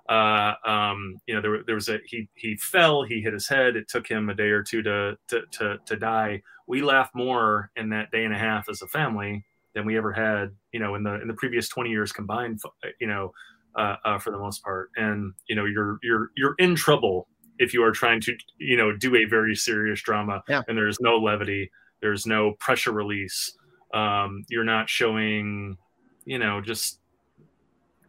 uh, 0.09 0.55
um, 0.67 1.17
you 1.27 1.35
know, 1.35 1.41
there, 1.41 1.63
there 1.67 1.75
was 1.75 1.89
a 1.89 1.99
he 2.05 2.29
he 2.35 2.57
fell, 2.57 3.03
he 3.03 3.21
hit 3.21 3.33
his 3.33 3.49
head. 3.49 3.77
It 3.77 3.89
took 3.89 4.07
him 4.07 4.29
a 4.29 4.35
day 4.35 4.51
or 4.51 4.63
two 4.63 4.83
to 4.83 5.17
to 5.29 5.43
to, 5.53 5.79
to 5.85 5.97
die. 5.97 6.43
We 6.67 6.83
laughed 6.83 7.15
more 7.15 7.71
in 7.77 7.91
that 7.91 8.11
day 8.11 8.25
and 8.25 8.35
a 8.35 8.39
half 8.39 8.69
as 8.69 8.83
a 8.83 8.87
family 8.87 9.45
than 9.75 9.87
we 9.87 9.97
ever 9.97 10.13
had, 10.13 10.51
you 10.73 10.81
know, 10.81 10.95
in 10.95 11.03
the 11.03 11.21
in 11.21 11.29
the 11.29 11.35
previous 11.35 11.69
twenty 11.69 11.91
years 11.91 12.13
combined. 12.13 12.61
You 13.01 13.07
know, 13.07 13.33
uh, 13.77 13.97
uh, 14.05 14.19
for 14.19 14.31
the 14.31 14.39
most 14.39 14.63
part, 14.65 14.91
and 14.97 15.33
you 15.49 15.55
know, 15.55 15.65
you're 15.65 15.99
you're 16.03 16.31
you're 16.37 16.55
in 16.59 16.75
trouble 16.75 17.29
if 17.59 17.75
you 17.75 17.85
are 17.85 17.93
trying 17.93 18.21
to 18.23 18.35
you 18.59 18.77
know 18.77 18.97
do 18.97 19.15
a 19.15 19.25
very 19.27 19.55
serious 19.55 20.01
drama 20.01 20.43
yeah. 20.49 20.63
and 20.67 20.77
there's 20.77 20.99
no 21.01 21.19
levity, 21.19 21.71
there's 22.01 22.27
no 22.27 22.53
pressure 22.59 22.93
release. 22.93 23.53
Um, 23.93 24.45
you're 24.49 24.65
not 24.65 24.89
showing, 24.89 25.77
you 26.25 26.39
know, 26.39 26.61
just 26.61 26.99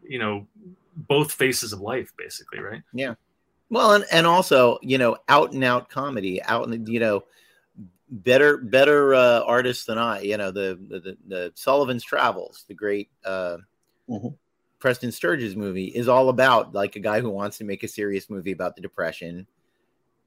you 0.07 0.19
know 0.19 0.47
both 0.95 1.31
faces 1.31 1.73
of 1.73 1.81
life, 1.81 2.11
basically, 2.17 2.59
right? 2.59 2.81
Yeah. 2.93 3.15
Well, 3.69 3.93
and, 3.93 4.05
and 4.11 4.27
also, 4.27 4.79
you 4.81 4.97
know, 4.97 5.17
out 5.29 5.53
and 5.53 5.63
out 5.63 5.89
comedy, 5.89 6.41
out 6.43 6.67
and 6.67 6.87
you 6.87 6.99
know, 6.99 7.23
better 8.09 8.57
better 8.57 9.15
uh, 9.15 9.41
artists 9.41 9.85
than 9.85 9.97
I. 9.97 10.21
You 10.21 10.37
know, 10.37 10.51
the 10.51 10.77
the, 10.87 11.17
the 11.27 11.51
Sullivan's 11.55 12.03
Travels, 12.03 12.65
the 12.67 12.73
great 12.73 13.09
uh, 13.25 13.57
mm-hmm. 14.09 14.27
Preston 14.79 15.11
Sturges 15.11 15.55
movie, 15.55 15.85
is 15.85 16.07
all 16.07 16.29
about 16.29 16.73
like 16.73 16.95
a 16.95 16.99
guy 16.99 17.21
who 17.21 17.29
wants 17.29 17.57
to 17.59 17.63
make 17.63 17.83
a 17.83 17.87
serious 17.87 18.29
movie 18.29 18.51
about 18.51 18.75
the 18.75 18.81
depression, 18.81 19.47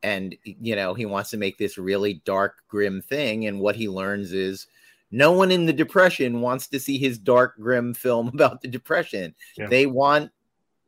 and 0.03 0.35
you 0.43 0.75
know, 0.75 0.95
he 0.95 1.05
wants 1.05 1.31
to 1.31 1.37
make 1.37 1.59
this 1.59 1.77
really 1.77 2.23
dark, 2.25 2.63
grim 2.69 3.03
thing, 3.03 3.47
and 3.47 3.61
what 3.61 3.77
he 3.77 3.89
learns 3.89 4.33
is 4.33 4.67
no 5.11 5.31
one 5.33 5.53
in 5.53 5.65
the 5.65 5.73
depression 5.73 6.41
wants 6.41 6.67
to 6.67 6.81
see 6.81 6.99
his 6.99 7.19
dark 7.19 7.57
grim 7.61 7.95
film 7.95 8.29
about 8.35 8.61
the 8.61 8.69
depression 8.69 9.35
yeah. 9.57 9.69
they 9.69 9.87
want 9.87 10.31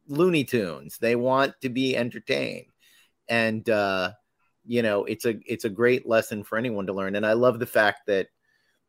Looney 0.09 0.45
Tunes. 0.45 0.99
They 0.99 1.17
want 1.17 1.55
to 1.63 1.69
be 1.69 1.97
entertained, 1.97 2.67
and 3.29 3.69
uh, 3.69 4.13
you 4.65 4.83
know 4.83 5.05
it's 5.05 5.25
a 5.25 5.37
it's 5.47 5.65
a 5.65 5.71
great 5.71 6.07
lesson 6.07 6.45
for 6.45 6.59
anyone 6.59 6.87
to 6.87 6.93
learn. 6.93 7.17
And 7.17 7.27
I 7.27 7.35
love 7.35 7.59
the 7.59 7.67
fact 7.67 8.07
that 8.07 8.29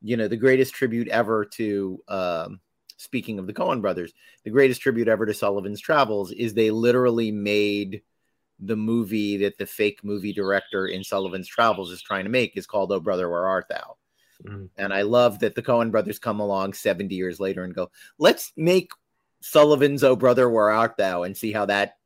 you 0.01 0.18
know 0.18 0.28
the 0.28 0.38
greatest 0.38 0.74
tribute 0.74 1.07
ever 1.07 1.45
to 1.45 1.99
um, 2.07 2.59
speaking 2.97 3.39
of 3.39 3.47
the 3.47 3.53
Coen 3.53 3.82
brothers, 3.82 4.13
the 4.43 4.49
greatest 4.49 4.82
tribute 4.82 5.07
ever 5.07 5.26
to 5.26 5.34
Sullivan's 5.34 5.82
Travels 5.82 6.32
is 6.32 6.53
they 6.53 6.72
literally 6.72 7.32
made 7.32 8.01
the 8.59 8.76
movie 8.76 9.38
that 9.38 9.57
the 9.57 9.65
fake 9.65 10.03
movie 10.03 10.34
director 10.34 10.88
in 10.88 11.03
Sullivan's 11.03 11.47
Travels 11.47 11.91
is 11.91 12.01
trying 12.01 12.26
to 12.26 12.32
make 12.32 12.57
is 12.57 12.65
called 12.65 12.91
Oh 12.91 12.99
Brother 12.99 13.30
Where 13.30 13.45
Art 13.45 13.68
Thou. 13.70 13.97
Mm. 14.45 14.70
And 14.78 14.93
I 14.93 15.03
love 15.03 15.39
that 15.39 15.55
the 15.55 15.61
Coen 15.61 15.91
brothers 15.91 16.20
come 16.20 16.39
along 16.39 16.74
70 16.74 17.13
years 17.13 17.39
later 17.39 17.63
and 17.63 17.74
go, 17.74 17.91
let's 18.18 18.51
make 18.57 18.91
Sullivan's 19.41 20.03
"Oh 20.03 20.15
Brother, 20.15 20.49
Where 20.49 20.69
Art 20.69 20.97
Thou" 20.97 21.23
and 21.23 21.35
see 21.35 21.51
how 21.51 21.65
that 21.65 21.97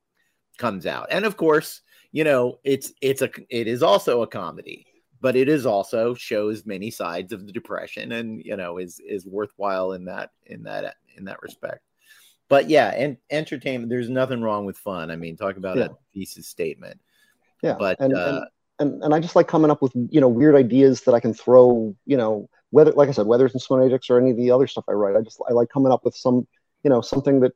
comes 0.58 0.86
out. 0.86 1.08
And 1.12 1.26
of 1.26 1.38
course, 1.38 1.82
you 2.12 2.24
know, 2.24 2.60
it's 2.64 2.94
it's 3.02 3.22
a 3.22 3.30
it 3.50 3.68
is 3.68 3.84
also 3.84 4.22
a 4.22 4.28
comedy, 4.28 4.86
but 5.22 5.36
it 5.36 5.50
is 5.50 5.66
also 5.66 6.14
shows 6.14 6.66
many 6.66 6.92
sides 6.92 7.32
of 7.32 7.46
the 7.46 7.52
depression, 7.52 8.12
and 8.12 8.44
you 8.44 8.58
know, 8.58 8.78
is 8.78 9.00
is 9.06 9.26
worthwhile 9.26 9.94
in 9.94 10.06
that 10.06 10.32
in 10.46 10.64
that 10.64 10.96
in 11.18 11.26
that 11.26 11.42
respect. 11.42 11.82
But 12.50 12.70
yeah, 12.70 12.90
and 12.90 13.18
entertainment. 13.30 13.90
There's 13.90 14.10
nothing 14.10 14.42
wrong 14.42 14.66
with 14.66 14.78
fun. 14.78 15.10
I 15.10 15.16
mean, 15.16 15.38
talk 15.38 15.56
about 15.56 15.78
yeah. 15.78 15.86
a 15.86 15.90
thesis 16.14 16.48
statement. 16.48 17.00
Yeah, 17.64 17.76
but 17.80 17.98
and, 18.00 18.14
uh, 18.14 18.42
and, 18.80 18.92
and 18.92 19.04
and 19.04 19.14
I 19.14 19.20
just 19.20 19.36
like 19.36 19.48
coming 19.48 19.72
up 19.72 19.82
with 19.82 19.94
you 20.10 20.20
know 20.20 20.28
weird 20.28 20.56
ideas 20.56 21.02
that 21.02 21.14
I 21.14 21.22
can 21.22 21.34
throw. 21.34 21.96
You 22.06 22.18
know, 22.18 22.50
whether 22.72 22.92
like 22.92 23.08
I 23.08 23.14
said, 23.14 23.26
whether 23.26 23.46
it's 23.46 23.54
in 23.54 23.62
Simone 23.62 23.88
Ajax 23.88 24.10
or 24.10 24.20
any 24.20 24.32
of 24.32 24.38
the 24.38 24.52
other 24.52 24.68
stuff 24.68 24.84
I 24.90 24.94
write, 24.94 25.16
I 25.16 25.22
just 25.22 25.42
I 25.50 25.54
like 25.54 25.70
coming 25.70 25.94
up 25.94 26.04
with 26.04 26.16
some 26.16 26.46
you 26.84 26.90
know 26.90 27.02
something 27.02 27.42
that 27.42 27.54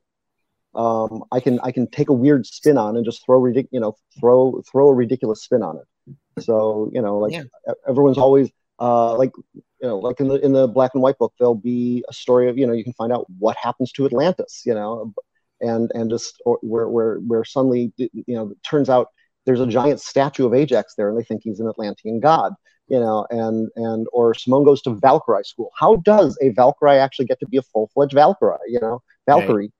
um, 0.74 1.24
I 1.32 1.40
can 1.40 1.58
I 1.60 1.72
can 1.72 1.86
take 1.88 2.08
a 2.08 2.12
weird 2.12 2.46
spin 2.46 2.76
on 2.78 2.96
and 2.96 3.04
just 3.04 3.24
throw 3.24 3.40
ridic- 3.40 3.68
you 3.70 3.80
know 3.80 3.96
throw 4.20 4.62
throw 4.70 4.88
a 4.88 4.94
ridiculous 4.94 5.42
spin 5.42 5.62
on 5.62 5.78
it. 5.78 6.42
So 6.42 6.90
you 6.92 7.00
know 7.00 7.18
like 7.18 7.32
yeah. 7.32 7.44
everyone's 7.88 8.18
always 8.18 8.50
uh, 8.78 9.16
like 9.16 9.32
you 9.54 9.88
know 9.88 9.98
like 9.98 10.20
in 10.20 10.28
the 10.28 10.34
in 10.44 10.52
the 10.52 10.68
black 10.68 10.92
and 10.94 11.02
white 11.02 11.18
book 11.18 11.32
there'll 11.38 11.54
be 11.54 12.04
a 12.08 12.12
story 12.12 12.48
of 12.48 12.58
you 12.58 12.66
know 12.66 12.72
you 12.72 12.84
can 12.84 12.92
find 12.92 13.12
out 13.12 13.26
what 13.38 13.56
happens 13.56 13.90
to 13.92 14.06
Atlantis 14.06 14.62
you 14.66 14.74
know 14.74 15.14
and 15.60 15.90
and 15.94 16.10
just 16.10 16.40
or, 16.44 16.58
where 16.62 16.88
where 16.88 17.16
where 17.18 17.44
suddenly 17.44 17.92
you 17.96 18.10
know 18.26 18.52
turns 18.68 18.88
out 18.90 19.08
there's 19.46 19.60
a 19.60 19.66
giant 19.66 20.00
statue 20.00 20.46
of 20.46 20.54
Ajax 20.54 20.94
there 20.94 21.08
and 21.08 21.18
they 21.18 21.24
think 21.24 21.42
he's 21.42 21.60
an 21.60 21.68
Atlantean 21.68 22.20
god 22.20 22.52
you 22.88 23.00
know, 23.00 23.26
and 23.30 23.68
and 23.76 24.06
or 24.12 24.34
Simone 24.34 24.64
goes 24.64 24.82
to 24.82 24.94
Valkyrie 24.94 25.44
school. 25.44 25.70
How 25.78 25.96
does 25.96 26.38
a 26.40 26.50
Valkyrie 26.50 26.98
actually 26.98 27.26
get 27.26 27.40
to 27.40 27.46
be 27.46 27.56
a 27.56 27.62
full 27.62 27.90
fledged 27.94 28.14
Valkyrie? 28.14 28.58
You 28.68 28.80
know, 28.80 29.02
Valkyrie. 29.26 29.64
Right. 29.64 29.72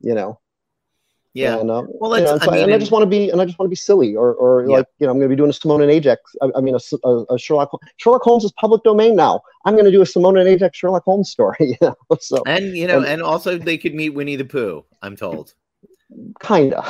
You 0.00 0.14
know. 0.14 0.40
Yeah. 1.32 1.60
And, 1.60 1.70
um, 1.70 1.86
well, 1.90 2.18
you 2.18 2.24
know, 2.24 2.32
and, 2.32 2.42
so, 2.42 2.50
I 2.50 2.54
mean, 2.54 2.64
and 2.64 2.74
I 2.74 2.78
just 2.78 2.90
want 2.90 3.04
to 3.04 3.06
be, 3.06 3.30
and 3.30 3.40
I 3.40 3.44
just 3.44 3.58
want 3.58 3.68
to 3.68 3.70
be 3.70 3.76
silly, 3.76 4.16
or, 4.16 4.34
or 4.34 4.62
yeah. 4.68 4.78
like, 4.78 4.86
you 4.98 5.06
know, 5.06 5.12
I'm 5.12 5.18
going 5.18 5.28
to 5.30 5.32
be 5.34 5.36
doing 5.36 5.50
a 5.50 5.52
Simone 5.52 5.80
and 5.80 5.90
Ajax. 5.90 6.20
I, 6.42 6.48
I 6.56 6.60
mean, 6.60 6.74
a, 6.74 7.08
a, 7.08 7.34
a, 7.34 7.38
Sherlock. 7.38 7.70
Sherlock 7.98 8.22
Holmes 8.22 8.42
is 8.42 8.52
public 8.52 8.82
domain 8.82 9.14
now. 9.14 9.40
I'm 9.64 9.74
going 9.74 9.84
to 9.84 9.92
do 9.92 10.02
a 10.02 10.06
Simone 10.06 10.38
and 10.38 10.48
Ajax 10.48 10.76
Sherlock 10.76 11.04
Holmes 11.04 11.30
story. 11.30 11.56
You 11.60 11.76
know, 11.80 11.94
so 12.18 12.42
and 12.46 12.76
you 12.76 12.88
know, 12.88 12.98
and, 12.98 13.06
and 13.06 13.22
also 13.22 13.56
they 13.56 13.78
could 13.78 13.94
meet 13.94 14.10
Winnie 14.10 14.34
the 14.34 14.44
Pooh. 14.44 14.84
I'm 15.02 15.14
told 15.16 15.54
kinda. 16.40 16.84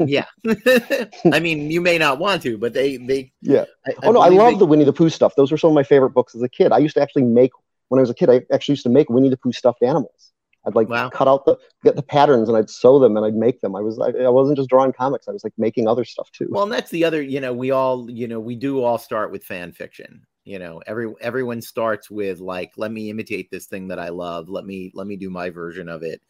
Yeah. 0.06 0.26
I 1.32 1.40
mean 1.40 1.70
you 1.70 1.80
may 1.80 1.98
not 1.98 2.18
want 2.18 2.42
to 2.42 2.58
but 2.58 2.72
they 2.72 2.96
they 2.96 3.32
yeah. 3.40 3.64
I, 3.86 3.92
oh 4.02 4.12
no 4.12 4.20
i 4.20 4.28
love 4.28 4.54
they... 4.54 4.58
the 4.60 4.66
winnie 4.66 4.84
the 4.84 4.92
pooh 4.92 5.10
stuff. 5.10 5.34
Those 5.36 5.50
were 5.50 5.58
some 5.58 5.70
of 5.70 5.74
my 5.74 5.82
favorite 5.82 6.10
books 6.10 6.34
as 6.34 6.42
a 6.42 6.48
kid. 6.48 6.72
I 6.72 6.78
used 6.78 6.94
to 6.94 7.02
actually 7.02 7.24
make 7.24 7.50
when 7.88 7.98
i 7.98 8.02
was 8.02 8.10
a 8.10 8.14
kid 8.14 8.30
i 8.30 8.40
actually 8.52 8.72
used 8.72 8.84
to 8.84 8.88
make 8.88 9.08
winnie 9.10 9.28
the 9.28 9.36
pooh 9.36 9.52
stuffed 9.52 9.82
animals. 9.82 10.32
I'd 10.64 10.76
like 10.76 10.88
wow. 10.88 11.10
cut 11.10 11.26
out 11.26 11.44
the 11.44 11.58
get 11.84 11.96
the 11.96 12.02
patterns 12.02 12.48
and 12.48 12.56
i'd 12.56 12.70
sew 12.70 12.98
them 12.98 13.16
and 13.16 13.26
i'd 13.26 13.34
make 13.34 13.60
them. 13.60 13.74
I 13.76 13.80
was 13.80 13.98
I, 13.98 14.10
I 14.24 14.28
wasn't 14.28 14.56
just 14.56 14.70
drawing 14.70 14.92
comics 14.92 15.28
i 15.28 15.32
was 15.32 15.44
like 15.44 15.54
making 15.58 15.88
other 15.88 16.04
stuff 16.04 16.30
too. 16.32 16.48
Well 16.50 16.62
and 16.64 16.72
that's 16.72 16.90
the 16.90 17.04
other 17.04 17.22
you 17.22 17.40
know 17.40 17.52
we 17.52 17.70
all 17.70 18.10
you 18.10 18.28
know 18.28 18.40
we 18.40 18.56
do 18.56 18.82
all 18.82 18.98
start 18.98 19.32
with 19.32 19.44
fan 19.44 19.72
fiction. 19.72 20.26
You 20.44 20.58
know, 20.58 20.82
every 20.86 21.12
everyone 21.20 21.62
starts 21.62 22.10
with 22.10 22.40
like, 22.40 22.72
let 22.76 22.90
me 22.90 23.10
imitate 23.10 23.50
this 23.50 23.66
thing 23.66 23.88
that 23.88 24.00
I 24.00 24.08
love. 24.08 24.48
Let 24.48 24.64
me 24.64 24.90
let 24.92 25.06
me 25.06 25.16
do 25.16 25.30
my 25.30 25.50
version 25.50 25.88
of 25.88 26.02
it. 26.02 26.20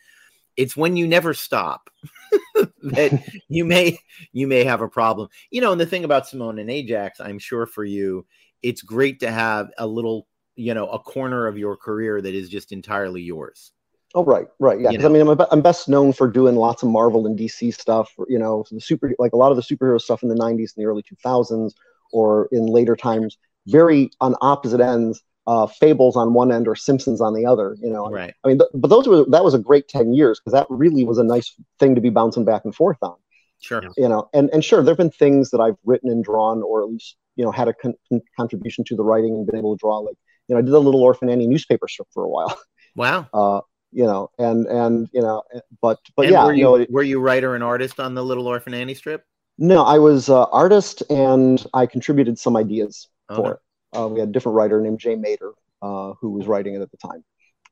It's 0.57 0.77
when 0.77 0.97
you 0.97 1.07
never 1.07 1.35
stop 1.35 1.91
that 2.83 3.23
you 3.49 3.65
may 3.65 3.99
you 4.33 4.47
may 4.47 4.65
have 4.65 4.81
a 4.81 4.89
problem. 4.89 5.29
You 5.51 5.61
know, 5.61 5.73
and 5.73 5.81
the 5.81 5.87
thing 5.87 6.05
about 6.05 6.27
Simone 6.27 6.59
and 6.59 6.71
Ajax, 6.71 7.21
I'm 7.21 7.39
sure 7.39 7.67
for 7.67 7.85
you, 7.85 8.27
it's 8.63 8.83
great 8.83 9.21
to 9.21 9.31
have 9.31 9.71
a 9.79 9.87
little, 9.87 10.27
you 10.57 10.75
know, 10.75 10.89
a 10.89 10.99
corner 10.99 11.47
of 11.47 11.59
your 11.59 11.77
career 11.77 12.21
that 12.21 12.35
is 12.35 12.49
just 12.49 12.73
entirely 12.73 13.23
yours. 13.23 13.73
Oh 14.15 14.25
right, 14.25 14.47
right, 14.59 14.79
yeah. 14.79 14.91
Because 14.91 15.07
I 15.07 15.09
mean, 15.09 15.27
I'm, 15.27 15.41
I'm 15.51 15.63
best 15.63 15.89
known 15.89 16.13
for 16.13 16.29
doing 16.29 16.57
lots 16.57 16.83
of 16.83 16.91
Marvel 16.91 17.27
and 17.27 17.39
DC 17.39 17.73
stuff. 17.75 18.13
You 18.29 18.39
know, 18.39 18.65
the 18.71 18.81
super 18.81 19.15
like 19.19 19.33
a 19.33 19.37
lot 19.37 19.53
of 19.53 19.57
the 19.57 19.63
superhero 19.63 20.01
stuff 20.01 20.23
in 20.23 20.29
the 20.29 20.35
'90s 20.35 20.77
and 20.77 20.85
the 20.85 20.85
early 20.85 21.03
2000s, 21.03 21.73
or 22.13 22.49
in 22.53 22.67
later 22.67 22.95
times, 22.95 23.39
very 23.67 24.11
on 24.21 24.35
opposite 24.43 24.81
ends. 24.81 25.23
Uh, 25.47 25.67
Fables 25.67 26.17
on 26.17 26.35
one 26.35 26.53
end 26.53 26.69
or 26.69 26.77
Simpsons 26.77 27.21
on 27.21 27.35
the 27.35 27.45
other. 27.47 27.77
You 27.81 27.91
know, 27.91 28.09
Right. 28.09 28.33
I 28.45 28.49
mean, 28.49 28.59
th- 28.59 28.71
but 28.75 28.89
those 28.89 29.09
were 29.09 29.25
that 29.31 29.43
was 29.43 29.55
a 29.55 29.59
great 29.59 29.89
ten 29.89 30.13
years 30.15 30.39
because 30.39 30.53
that 30.53 30.67
really 30.71 31.05
was 31.05 31.19
a 31.19 31.25
nice 31.25 31.53
thing 31.81 31.95
to 31.97 32.01
be 32.01 32.11
bouncing 32.11 32.45
back 32.45 32.65
and 32.65 32.75
forth 32.75 32.99
on. 33.03 33.17
Sure. 33.61 33.83
You 33.97 34.09
know, 34.09 34.29
and 34.33 34.51
and 34.53 34.65
sure, 34.65 34.83
there've 34.83 34.97
been 34.97 35.11
things 35.11 35.51
that 35.51 35.61
I've 35.61 35.77
written 35.85 36.11
and 36.11 36.23
drawn, 36.23 36.63
or 36.63 36.83
at 36.83 36.89
least 36.89 37.17
you 37.37 37.45
know 37.45 37.51
had 37.51 37.67
a 37.69 37.75
con- 37.75 37.95
con- 38.09 38.23
contribution 38.39 38.85
to 38.85 38.95
the 38.97 39.03
writing 39.03 39.35
and 39.35 39.47
been 39.47 39.57
able 39.57 39.77
to 39.77 39.81
draw. 39.81 39.99
Like 39.99 40.17
you 40.49 40.55
know, 40.55 40.59
I 40.61 40.63
did 40.63 40.75
a 40.75 40.79
Little 40.79 41.03
Orphan 41.03 41.29
Annie 41.29 41.47
newspaper 41.49 41.89
strip 41.89 42.09
for 42.15 42.25
a 42.25 42.29
while. 42.29 42.57
Wow. 42.95 43.27
Uh, 43.33 43.61
you 43.91 44.05
know, 44.05 44.31
and 44.39 44.67
and 44.67 45.09
you 45.13 45.23
know, 45.23 45.43
but 45.81 45.99
but 46.15 46.27
and 46.27 46.33
yeah, 46.33 46.45
were 46.45 46.53
you 46.53 46.59
you, 46.59 46.65
know, 46.65 46.75
it- 46.77 46.91
were 46.91 47.03
you 47.03 47.21
writer 47.21 47.55
and 47.55 47.65
artist 47.65 47.99
on 47.99 48.15
the 48.15 48.23
Little 48.23 48.47
Orphan 48.47 48.75
Annie 48.75 48.95
strip? 48.95 49.25
no, 49.59 49.83
I 49.83 49.99
was 49.99 50.29
uh, 50.29 50.45
artist 50.45 51.03
and 51.11 51.65
I 51.75 51.87
contributed 51.87 52.39
some 52.39 52.57
ideas 52.57 53.09
Okay. 53.31 53.43
for 53.43 53.53
it. 53.55 53.59
Uh, 53.97 54.09
we 54.09 54.21
had 54.21 54.29
a 54.31 54.33
different 54.33 54.57
writer 54.57 54.81
named 54.81 54.99
Jay 54.99 55.17
Maeder 55.17 55.53
uh, 55.83 56.15
who 56.21 56.31
was 56.31 56.47
writing 56.47 56.75
it 56.75 56.81
at 56.81 56.91
the 56.91 56.97
time. 56.97 57.25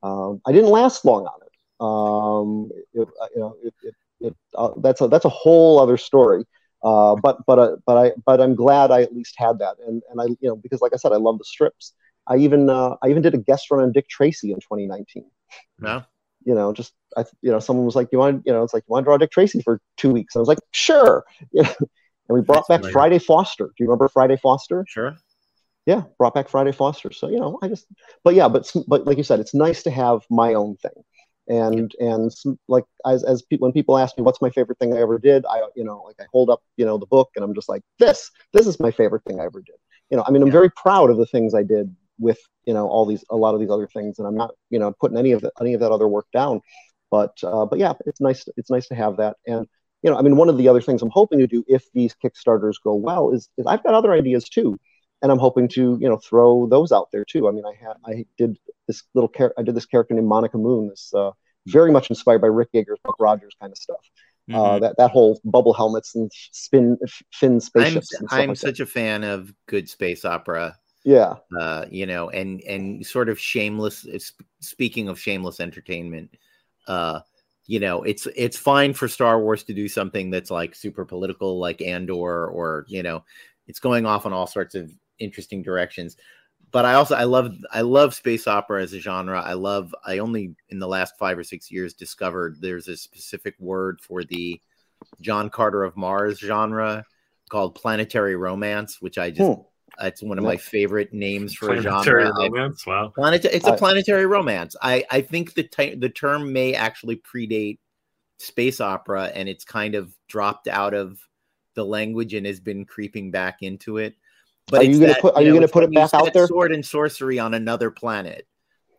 Um, 0.03 0.41
I 0.47 0.53
didn't 0.53 0.71
last 0.71 1.05
long 1.05 1.27
on 1.27 1.41
it. 1.43 1.51
Um, 1.81 2.71
it 2.93 3.09
uh, 3.21 3.27
you 3.35 3.41
know, 3.41 3.57
it, 3.63 3.75
it, 3.83 3.95
it 4.21 4.37
uh, 4.55 4.71
that's 4.79 5.01
a 5.01 5.09
that's 5.09 5.25
a 5.25 5.31
whole 5.31 5.79
other 5.79 5.97
story. 5.97 6.45
Uh, 6.83 7.15
but 7.17 7.45
but 7.47 7.59
uh, 7.59 7.77
but 7.87 7.97
I 7.97 8.13
but 8.25 8.41
I'm 8.41 8.55
glad 8.55 8.91
I 8.91 9.03
at 9.03 9.15
least 9.15 9.35
had 9.37 9.59
that, 9.59 9.77
and 9.87 10.03
and 10.11 10.21
I 10.21 10.25
you 10.25 10.49
know 10.49 10.57
because 10.57 10.81
like 10.81 10.93
I 10.93 10.97
said, 10.97 11.13
I 11.13 11.17
love 11.17 11.39
the 11.39 11.45
strips. 11.45 11.93
I 12.27 12.37
even 12.37 12.71
uh, 12.71 12.97
I 13.03 13.09
even 13.09 13.23
did 13.23 13.35
a 13.35 13.39
guest 13.39 13.71
run 13.71 13.83
on 13.83 13.93
Dick 13.93 14.09
Tracy 14.09 14.53
in 14.53 14.61
2019. 14.61 15.25
No. 15.79 16.03
You 16.45 16.55
know, 16.55 16.73
just 16.73 16.93
I 17.17 17.25
you 17.43 17.51
know 17.51 17.61
someone 17.61 17.85
was 17.85 17.97
like, 17.97 18.09
you 18.13 18.19
want 18.19 18.43
you 18.47 18.53
know 18.53 18.63
it's 18.63 18.73
like 18.73 18.85
you 18.89 18.93
want 18.93 19.05
to 19.05 19.09
draw 19.09 19.19
Dick 19.19 19.31
Tracy 19.31 19.61
for 19.63 19.81
two 19.99 20.11
weeks, 20.13 20.35
and 20.35 20.41
I 20.41 20.43
was 20.43 20.49
like, 20.49 20.59
sure. 20.71 21.25
You 21.53 21.63
know, 21.65 21.75
and 21.79 22.39
we 22.39 22.41
brought 22.41 22.67
That's 22.69 22.85
back. 22.85 22.93
Friday 22.93 23.19
Foster. 23.19 23.67
Do 23.67 23.73
you 23.79 23.87
remember 23.87 24.09
Friday 24.09 24.37
Foster? 24.37 24.87
Sure. 24.89 25.17
Yeah 25.87 26.03
brought 26.19 26.35
back 26.35 26.49
friday 26.49 26.73
foster. 26.73 27.13
So 27.13 27.29
you 27.29 27.39
know 27.39 27.59
i 27.63 27.69
just 27.69 27.87
but 28.25 28.35
yeah 28.35 28.49
but 28.49 28.71
but 28.87 29.07
like 29.07 29.17
you 29.19 29.25
said 29.25 29.41
it's 29.41 29.55
nice 29.55 29.83
to 29.85 29.91
have 29.91 30.23
my 30.31 30.55
own 30.55 30.77
thing. 30.77 30.93
And 31.49 31.93
and 31.99 32.33
some, 32.33 32.59
like 32.69 32.85
as 33.07 33.25
as 33.25 33.43
people 33.43 33.67
when 33.67 33.73
people 33.73 33.99
ask 33.99 34.17
me 34.17 34.23
what's 34.23 34.41
my 34.43 34.51
favorite 34.51 34.79
thing 34.79 34.93
i 34.95 35.01
ever 35.01 35.19
did? 35.19 35.45
I 35.47 35.63
you 35.75 35.85
know 35.85 36.03
like 36.07 36.17
i 36.21 36.25
hold 36.33 36.49
up 36.51 36.63
you 36.77 36.85
know 36.85 36.97
the 36.99 37.07
book 37.07 37.31
and 37.35 37.45
i'm 37.45 37.55
just 37.55 37.69
like 37.69 37.83
this 37.99 38.31
this 38.53 38.67
is 38.67 38.79
my 38.79 38.91
favorite 38.91 39.25
thing 39.25 39.41
i 39.41 39.45
ever 39.45 39.61
did. 39.61 39.77
You 40.11 40.17
know 40.17 40.25
i 40.27 40.31
mean 40.31 40.43
i'm 40.43 40.49
Yeah. 40.49 40.53
very 40.61 40.71
proud 40.71 41.11
of 41.11 41.17
the 41.17 41.27
things 41.27 41.55
i 41.55 41.63
did 41.63 41.95
with 42.19 42.39
you 42.67 42.75
know 42.75 42.87
all 42.89 43.07
these 43.07 43.25
a 43.31 43.37
lot 43.37 43.55
of 43.55 43.61
these 43.61 43.71
other 43.71 43.87
things 43.89 44.19
and 44.19 44.29
i'm 44.29 44.37
not 44.37 44.51
you 44.69 44.79
know 44.79 44.93
putting 45.01 45.17
any 45.19 45.33
of 45.33 45.41
the, 45.41 45.51
any 45.61 45.75
of 45.75 45.81
that 45.81 45.91
other 45.91 46.07
work 46.09 46.27
down. 46.33 46.61
But 47.11 47.37
uh, 47.43 47.67
but 47.67 47.79
yeah 47.81 47.95
it's 48.07 48.21
nice 48.21 48.47
it's 48.57 48.71
nice 48.71 48.87
to 48.89 48.95
have 48.95 49.17
that. 49.17 49.37
And 49.47 49.67
you 50.03 50.11
know 50.11 50.17
i 50.19 50.23
mean 50.23 50.37
one 50.37 50.49
of 50.49 50.57
the 50.59 50.69
other 50.69 50.81
things 50.81 51.03
i'm 51.03 51.11
hoping 51.11 51.39
to 51.41 51.47
do 51.47 51.65
if 51.69 51.85
these 51.93 52.15
kickstarters 52.23 52.75
go 52.83 52.95
well 52.95 53.31
is, 53.31 53.49
is 53.59 53.67
i've 53.67 53.83
got 53.83 53.95
other 53.95 54.13
ideas 54.13 54.49
too 54.49 54.79
and 55.23 55.31
I'm 55.33 55.39
hoping 55.39 55.69
to 55.69 55.99
you 56.01 56.09
know 56.09 56.17
throw 56.19 56.67
those 56.69 56.93
out 56.93 57.11
there 57.13 57.25
too. 57.25 57.49
I 57.49 57.53
mean, 57.53 57.65
I 57.67 57.75
had 57.75 57.97
I 58.07 58.27
did 58.39 58.59
this 58.89 59.03
little 59.15 59.29
char- 59.29 59.55
I 59.59 59.63
did 59.63 59.75
this 59.75 59.87
character 59.87 60.15
named 60.15 60.29
Monica 60.29 60.59
Moon, 60.59 60.89
this 60.89 61.13
uh, 61.15 61.31
very 61.67 61.93
much 61.93 62.11
inspired 62.11 62.41
by 62.41 62.49
Rick 62.49 62.71
Yager's 62.73 62.99
Buck 63.05 63.17
Rogers 63.21 63.55
kind 63.61 63.73
of 63.73 63.79
stuff. 63.79 64.05
Uh, 64.53 64.79
Mhm. 64.79 64.81
that 64.81 64.97
that 64.99 65.11
whole 65.13 65.41
bubble 65.45 65.73
helmets 65.73 66.15
and 66.17 66.31
spin 66.53 66.99
fin 67.33 67.55
I'm, 67.55 67.61
spaceships. 67.61 68.09
stuff 68.17 68.29
I'm 68.31 68.49
like 68.49 68.59
that. 68.59 68.59
such 68.59 68.81
a 68.81 68.87
fan 68.87 69.23
of 69.25 69.53
good 69.67 69.89
space 69.89 70.25
opera. 70.25 70.77
yeah, 71.05 71.37
uh, 71.59 71.87
you 71.91 72.07
know, 72.07 72.31
and 72.31 72.61
and 72.63 73.07
sort 73.07 73.29
of 73.29 73.39
shameless. 73.39 74.07
Speaking 74.61 75.09
of 75.09 75.21
shameless 75.21 75.61
entertainment, 75.61 76.31
uh, 76.89 77.21
you 77.67 77.79
know, 77.81 78.03
it's 78.03 78.27
it's 78.35 78.57
fine 78.57 78.93
for 78.93 79.07
Star 79.09 79.41
Wars 79.41 79.63
to 79.65 79.75
do 79.75 79.87
something 79.89 80.31
that's 80.31 80.51
like 80.51 80.75
super 80.75 81.05
political, 81.05 81.59
like 81.61 81.81
Andor, 81.83 82.47
or 82.49 82.85
you 82.89 83.03
know, 83.05 83.25
it's 83.69 83.79
going 83.81 84.05
off 84.05 84.27
on 84.27 84.33
all 84.33 84.47
sorts 84.49 84.75
of 84.75 84.91
interesting 85.21 85.63
directions. 85.63 86.17
But 86.73 86.85
I 86.85 86.95
also 86.95 87.15
I 87.17 87.25
love 87.25 87.53
I 87.73 87.81
love 87.81 88.15
space 88.15 88.47
opera 88.47 88.83
as 88.83 88.93
a 88.93 89.01
genre. 89.01 89.41
I 89.41 89.55
love 89.55 89.95
I 90.05 90.19
only 90.19 90.55
in 90.69 90.79
the 90.79 90.87
last 90.89 91.19
five 91.19 91.37
or 91.39 91.45
six 91.45 91.71
years 91.71 91.95
discovered 91.95 92.59
there's 92.61 92.89
a 92.89 92.97
specific 92.97 93.55
word 93.59 94.01
for 94.01 94.23
the 94.25 94.61
John 95.21 95.51
Carter 95.51 95.83
of 95.83 95.97
Mars 95.97 96.39
genre 96.39 97.05
called 97.51 97.75
planetary 97.75 98.37
romance, 98.37 99.01
which 99.03 99.19
I 99.19 99.31
just 99.31 99.41
Hmm. 99.41 99.63
it's 100.07 100.23
one 100.23 100.39
of 100.39 100.45
Yeah. 100.45 100.51
my 100.51 100.57
favorite 100.59 101.13
names 101.13 101.55
for 101.55 101.75
a 101.75 101.83
Planetary 101.83 102.25
genre. 102.27 102.41
I- 102.41 102.47
romance. 102.49 102.87
Wow. 102.87 103.09
Planet, 103.17 103.45
it's 103.47 103.67
a 103.67 103.73
I- 103.73 103.77
planetary 103.77 104.27
romance. 104.27 104.77
I, 104.81 105.05
I 105.11 105.21
think 105.23 105.55
the 105.55 105.65
ti- 105.65 105.97
the 105.97 106.09
term 106.11 106.53
may 106.53 106.75
actually 106.75 107.17
predate 107.17 107.79
space 108.39 108.81
opera, 108.81 109.25
and 109.35 109.49
it's 109.49 109.65
kind 109.65 109.97
of 109.97 110.15
dropped 110.29 110.69
out 110.69 110.95
of 110.95 111.19
the 111.75 111.85
language 111.85 112.35
and 112.35 112.47
has 112.47 112.61
been 112.61 112.85
creeping 112.85 113.33
back 113.33 113.59
into 113.63 113.97
it. 113.97 114.15
But 114.69 114.81
Are 114.83 114.85
you 114.85 115.01
gonna 115.01 115.17
put- 115.21 115.35
are 115.35 115.43
you 115.43 115.53
gonna 115.53 115.65
it's 115.65 115.73
put 115.73 115.85
it 115.85 115.93
back 115.93 116.15
out 116.15 116.33
there? 116.33 116.47
Sword 116.47 116.73
and 116.73 116.85
sorcery 116.85 117.39
on 117.39 117.55
another 117.55 117.91
planet. 117.91 118.47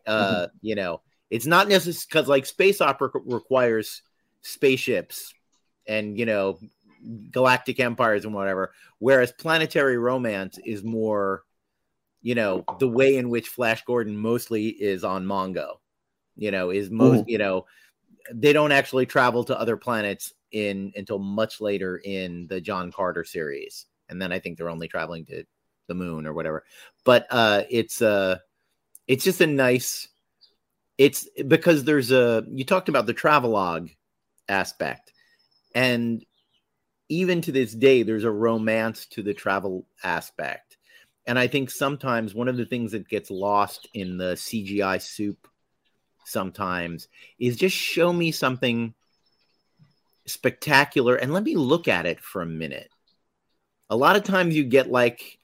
Uh, 0.05 0.47
Mm-hmm. 0.47 0.57
you 0.61 0.75
know, 0.75 1.01
it's 1.29 1.45
not 1.45 1.69
necessary 1.69 2.05
because 2.09 2.27
like 2.27 2.45
space 2.45 2.81
opera 2.81 3.09
requires 3.25 4.01
spaceships 4.41 5.33
and 5.87 6.17
you 6.17 6.25
know 6.25 6.59
galactic 7.31 7.79
empires 7.79 8.25
and 8.25 8.33
whatever, 8.33 8.73
whereas 8.99 9.31
planetary 9.31 9.97
romance 9.97 10.59
is 10.65 10.83
more 10.83 11.43
you 12.21 12.35
know 12.35 12.63
the 12.79 12.87
way 12.87 13.15
in 13.17 13.29
which 13.29 13.47
flash 13.47 13.83
gordon 13.85 14.15
mostly 14.15 14.67
is 14.69 15.03
on 15.03 15.25
mongo 15.25 15.77
you 16.35 16.51
know 16.51 16.69
is 16.69 16.91
most 16.91 17.27
you 17.27 17.39
know 17.39 17.65
they 18.31 18.53
don't 18.53 18.71
actually 18.71 19.07
travel 19.07 19.43
to 19.43 19.59
other 19.59 19.75
planets 19.75 20.31
in 20.51 20.93
until 20.95 21.17
much 21.17 21.59
later 21.59 21.97
in 22.05 22.45
the 22.45 22.61
john 22.61 22.91
carter 22.91 23.23
series 23.23 23.87
and 24.11 24.21
then 24.21 24.31
i 24.31 24.37
think 24.37 24.57
they're 24.57 24.69
only 24.69 24.87
traveling 24.87 25.25
to 25.25 25.43
the 25.91 25.95
moon 25.95 26.25
or 26.25 26.33
whatever. 26.33 26.63
But 27.03 27.27
uh 27.29 27.63
it's 27.69 28.01
uh 28.01 28.37
it's 29.07 29.23
just 29.23 29.41
a 29.41 29.47
nice 29.47 30.07
it's 30.97 31.27
because 31.47 31.83
there's 31.83 32.11
a 32.11 32.45
you 32.49 32.63
talked 32.63 32.89
about 32.89 33.05
the 33.05 33.13
travelogue 33.13 33.89
aspect. 34.47 35.11
And 35.75 36.25
even 37.09 37.41
to 37.41 37.51
this 37.51 37.73
day 37.73 38.03
there's 38.03 38.23
a 38.23 38.31
romance 38.31 39.05
to 39.07 39.21
the 39.21 39.33
travel 39.33 39.85
aspect. 40.03 40.77
And 41.27 41.37
I 41.37 41.47
think 41.47 41.69
sometimes 41.69 42.33
one 42.33 42.47
of 42.47 42.57
the 42.57 42.65
things 42.65 42.93
that 42.93 43.07
gets 43.07 43.29
lost 43.29 43.87
in 43.93 44.17
the 44.17 44.35
CGI 44.35 45.01
soup 45.01 45.47
sometimes 46.25 47.09
is 47.37 47.57
just 47.57 47.75
show 47.75 48.13
me 48.13 48.31
something 48.31 48.93
spectacular 50.25 51.15
and 51.15 51.33
let 51.33 51.43
me 51.43 51.55
look 51.55 51.87
at 51.87 52.05
it 52.05 52.21
for 52.21 52.41
a 52.41 52.45
minute. 52.45 52.89
A 53.91 53.95
lot 53.95 54.15
of 54.15 54.23
times 54.23 54.55
you 54.55 54.63
get 54.63 54.89
like 54.89 55.37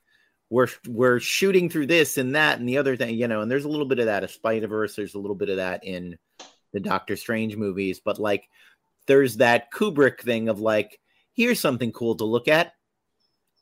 we're 0.50 0.70
we're 0.88 1.20
shooting 1.20 1.70
through 1.70 1.88
this 1.88 2.18
and 2.18 2.34
that 2.36 2.60
and 2.60 2.68
the 2.68 2.78
other 2.78 2.96
thing, 2.96 3.14
you 3.16 3.28
know, 3.28 3.42
and 3.42 3.52
there's 3.52 3.66
a 3.66 3.70
little 3.70 3.86
bit 3.86 4.00
of 4.00 4.06
that 4.06 4.24
of 4.24 4.32
Spider-Verse, 4.32 4.96
there's 4.96 5.14
a 5.14 5.20
little 5.20 5.36
bit 5.36 5.50
of 5.50 5.58
that 5.58 5.84
in 5.84 6.18
the 6.74 6.80
Doctor 6.80 7.16
Strange 7.16 7.56
movies, 7.56 8.00
but 8.04 8.18
like 8.18 8.50
there's 9.06 9.38
that 9.38 9.72
Kubrick 9.72 10.22
thing 10.22 10.50
of 10.50 10.60
like 10.60 11.00
here's 11.34 11.60
something 11.60 11.92
cool 11.92 12.16
to 12.16 12.26
look 12.26 12.48
at. 12.48 12.74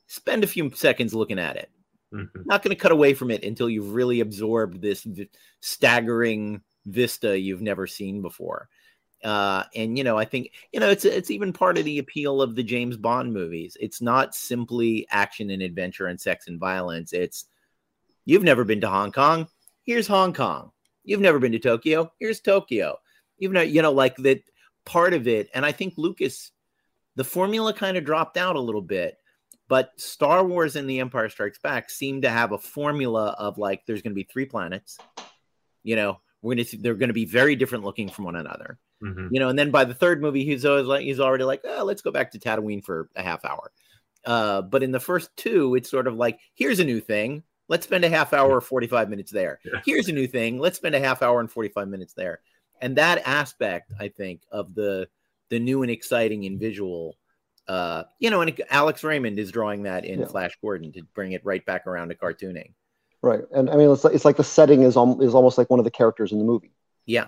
Spend 0.07 0.43
a 0.43 0.47
few 0.47 0.71
seconds 0.75 1.13
looking 1.13 1.39
at 1.39 1.57
it 1.57 1.69
Mhm. 2.13 2.45
not 2.45 2.61
going 2.63 2.75
to 2.75 2.81
cut 2.81 2.91
away 2.91 3.13
from 3.13 3.31
it 3.31 3.43
until 3.43 3.69
you've 3.69 3.93
really 3.93 4.19
absorbed 4.21 4.81
this 4.81 5.03
v- 5.03 5.29
staggering 5.59 6.61
vista 6.85 7.37
you've 7.37 7.63
never 7.63 7.87
seen 7.87 8.21
before. 8.21 8.69
Uh, 9.25 9.63
and 9.75 9.97
you 9.97 10.03
know, 10.03 10.17
I 10.17 10.25
think 10.25 10.51
you 10.71 10.79
know 10.79 10.89
it's 10.89 11.03
it's 11.03 11.31
even 11.31 11.51
part 11.51 11.77
of 11.77 11.85
the 11.85 11.97
appeal 11.99 12.41
of 12.41 12.55
the 12.55 12.63
James 12.63 12.95
Bond 12.95 13.33
movies. 13.33 13.75
It's 13.79 14.01
not 14.01 14.35
simply 14.35 15.07
action 15.09 15.49
and 15.49 15.61
adventure 15.61 16.07
and 16.07 16.19
sex 16.19 16.47
and 16.47 16.59
violence. 16.59 17.11
It's 17.11 17.45
you've 18.25 18.43
never 18.43 18.63
been 18.63 18.81
to 18.81 18.89
Hong 18.89 19.11
Kong. 19.11 19.47
Here's 19.83 20.07
Hong 20.07 20.33
Kong. 20.33 20.71
You've 21.03 21.21
never 21.21 21.39
been 21.39 21.51
to 21.51 21.59
Tokyo. 21.59 22.11
Here's 22.19 22.39
Tokyo. 22.39 22.97
You've 23.37 23.51
not, 23.51 23.69
you 23.69 23.81
know, 23.81 23.91
like 23.91 24.15
that 24.17 24.41
part 24.85 25.13
of 25.13 25.27
it. 25.27 25.49
And 25.53 25.65
I 25.65 25.71
think 25.71 25.95
Lucas, 25.97 26.51
the 27.15 27.23
formula 27.23 27.73
kind 27.73 27.97
of 27.97 28.05
dropped 28.05 28.37
out 28.37 28.55
a 28.55 28.61
little 28.61 28.81
bit 28.81 29.17
but 29.67 29.99
Star 29.99 30.45
Wars 30.45 30.75
and 30.75 30.89
The 30.89 30.99
Empire 30.99 31.29
Strikes 31.29 31.59
Back 31.59 31.89
seem 31.89 32.21
to 32.21 32.29
have 32.29 32.51
a 32.51 32.57
formula 32.57 33.35
of 33.37 33.57
like 33.57 33.85
there's 33.85 34.01
going 34.01 34.11
to 34.11 34.15
be 34.15 34.27
three 34.31 34.45
planets. 34.45 34.97
You 35.83 35.95
know, 35.95 36.19
we're 36.41 36.55
going 36.55 36.65
to 36.65 36.77
they're 36.77 36.95
going 36.95 37.09
to 37.09 37.13
be 37.13 37.25
very 37.25 37.55
different 37.55 37.83
looking 37.83 38.09
from 38.09 38.25
one 38.25 38.35
another. 38.35 38.77
Mhm. 39.03 39.29
You 39.31 39.39
know, 39.39 39.49
and 39.49 39.59
then 39.59 39.71
by 39.71 39.83
the 39.85 39.93
third 39.93 40.21
movie, 40.21 40.45
he's 40.45 40.65
always 40.65 40.85
like 40.85 41.03
he's 41.03 41.19
already 41.19 41.43
like, 41.43 41.61
oh, 41.65 41.83
let's 41.83 42.01
go 42.01 42.11
back 42.11 42.31
to 42.31 42.39
Tatooine 42.39 42.83
for 42.83 43.09
a 43.15 43.21
half 43.23 43.43
hour. 43.45 43.71
Uh, 44.25 44.61
but 44.61 44.81
in 44.83 44.91
the 44.91 44.99
first 44.99 45.29
two, 45.37 45.75
it's 45.75 45.89
sort 45.89 46.07
of 46.07 46.15
like 46.15 46.39
here's 46.55 46.79
a 46.79 46.85
new 46.85 46.99
thing. 46.99 47.43
Let's 47.67 47.85
spend 47.85 48.05
a 48.05 48.09
half 48.09 48.31
hour 48.33 48.51
or 48.55 48.61
45 48.61 49.09
minutes 49.09 49.31
there. 49.31 49.59
Yeah. 49.65 49.81
Here's 49.85 50.07
a 50.07 50.13
new 50.13 50.27
thing. 50.27 50.59
Let's 50.59 50.77
spend 50.77 50.95
a 50.95 50.99
half 50.99 51.21
hour 51.21 51.39
and 51.39 51.51
45 51.51 51.87
minutes 51.87 52.13
there. 52.13 52.39
And 52.81 52.95
that 52.97 53.23
aspect, 53.25 53.91
I 53.99 54.07
think, 54.09 54.41
of 54.51 54.73
the 54.75 55.07
the 55.49 55.59
new 55.59 55.81
and 55.83 55.91
exciting 55.91 56.45
and 56.45 56.59
visual, 56.59 57.17
uh, 57.67 58.03
you 58.19 58.29
know, 58.29 58.41
and 58.41 58.59
Alex 58.69 59.03
Raymond 59.03 59.37
is 59.39 59.51
drawing 59.51 59.83
that 59.83 60.05
in 60.05 60.19
Yeah. 60.21 60.25
Flash 60.27 60.57
Gordon 60.61 60.91
to 60.93 61.03
bring 61.13 61.33
it 61.33 61.45
right 61.45 61.63
back 61.65 61.85
around 61.85 62.09
to 62.09 62.15
cartooning. 62.15 62.73
Right, 63.21 63.43
and 63.51 63.69
I 63.69 63.75
mean, 63.75 63.89
it's 63.91 64.03
like, 64.03 64.13
it's 64.13 64.25
like 64.25 64.37
the 64.37 64.43
setting 64.43 64.83
is 64.83 64.97
al- 64.97 65.21
is 65.21 65.33
almost 65.33 65.57
like 65.57 65.69
one 65.69 65.79
of 65.79 65.83
the 65.85 65.91
characters 65.91 66.31
in 66.31 66.37
the 66.39 66.45
movie. 66.45 66.73
Yeah. 67.05 67.27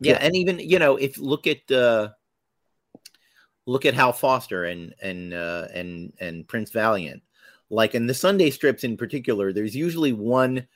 Yeah. 0.00 0.12
Yeah. 0.12 0.18
And 0.20 0.36
even, 0.36 0.58
you 0.58 0.78
know, 0.78 0.96
if 0.96 1.18
look 1.18 1.46
at 1.46 1.70
uh 1.70 2.10
look 3.66 3.84
at 3.84 3.94
Hal 3.94 4.12
Foster 4.12 4.64
and 4.64 4.94
and 5.02 5.34
uh 5.34 5.68
and 5.74 6.12
and 6.20 6.46
Prince 6.48 6.70
Valiant. 6.70 7.22
Like 7.70 7.94
in 7.94 8.06
the 8.06 8.14
Sunday 8.14 8.48
strips 8.50 8.82
in 8.82 8.96
particular, 8.96 9.52
there's 9.52 9.76
usually 9.76 10.14
one 10.14 10.66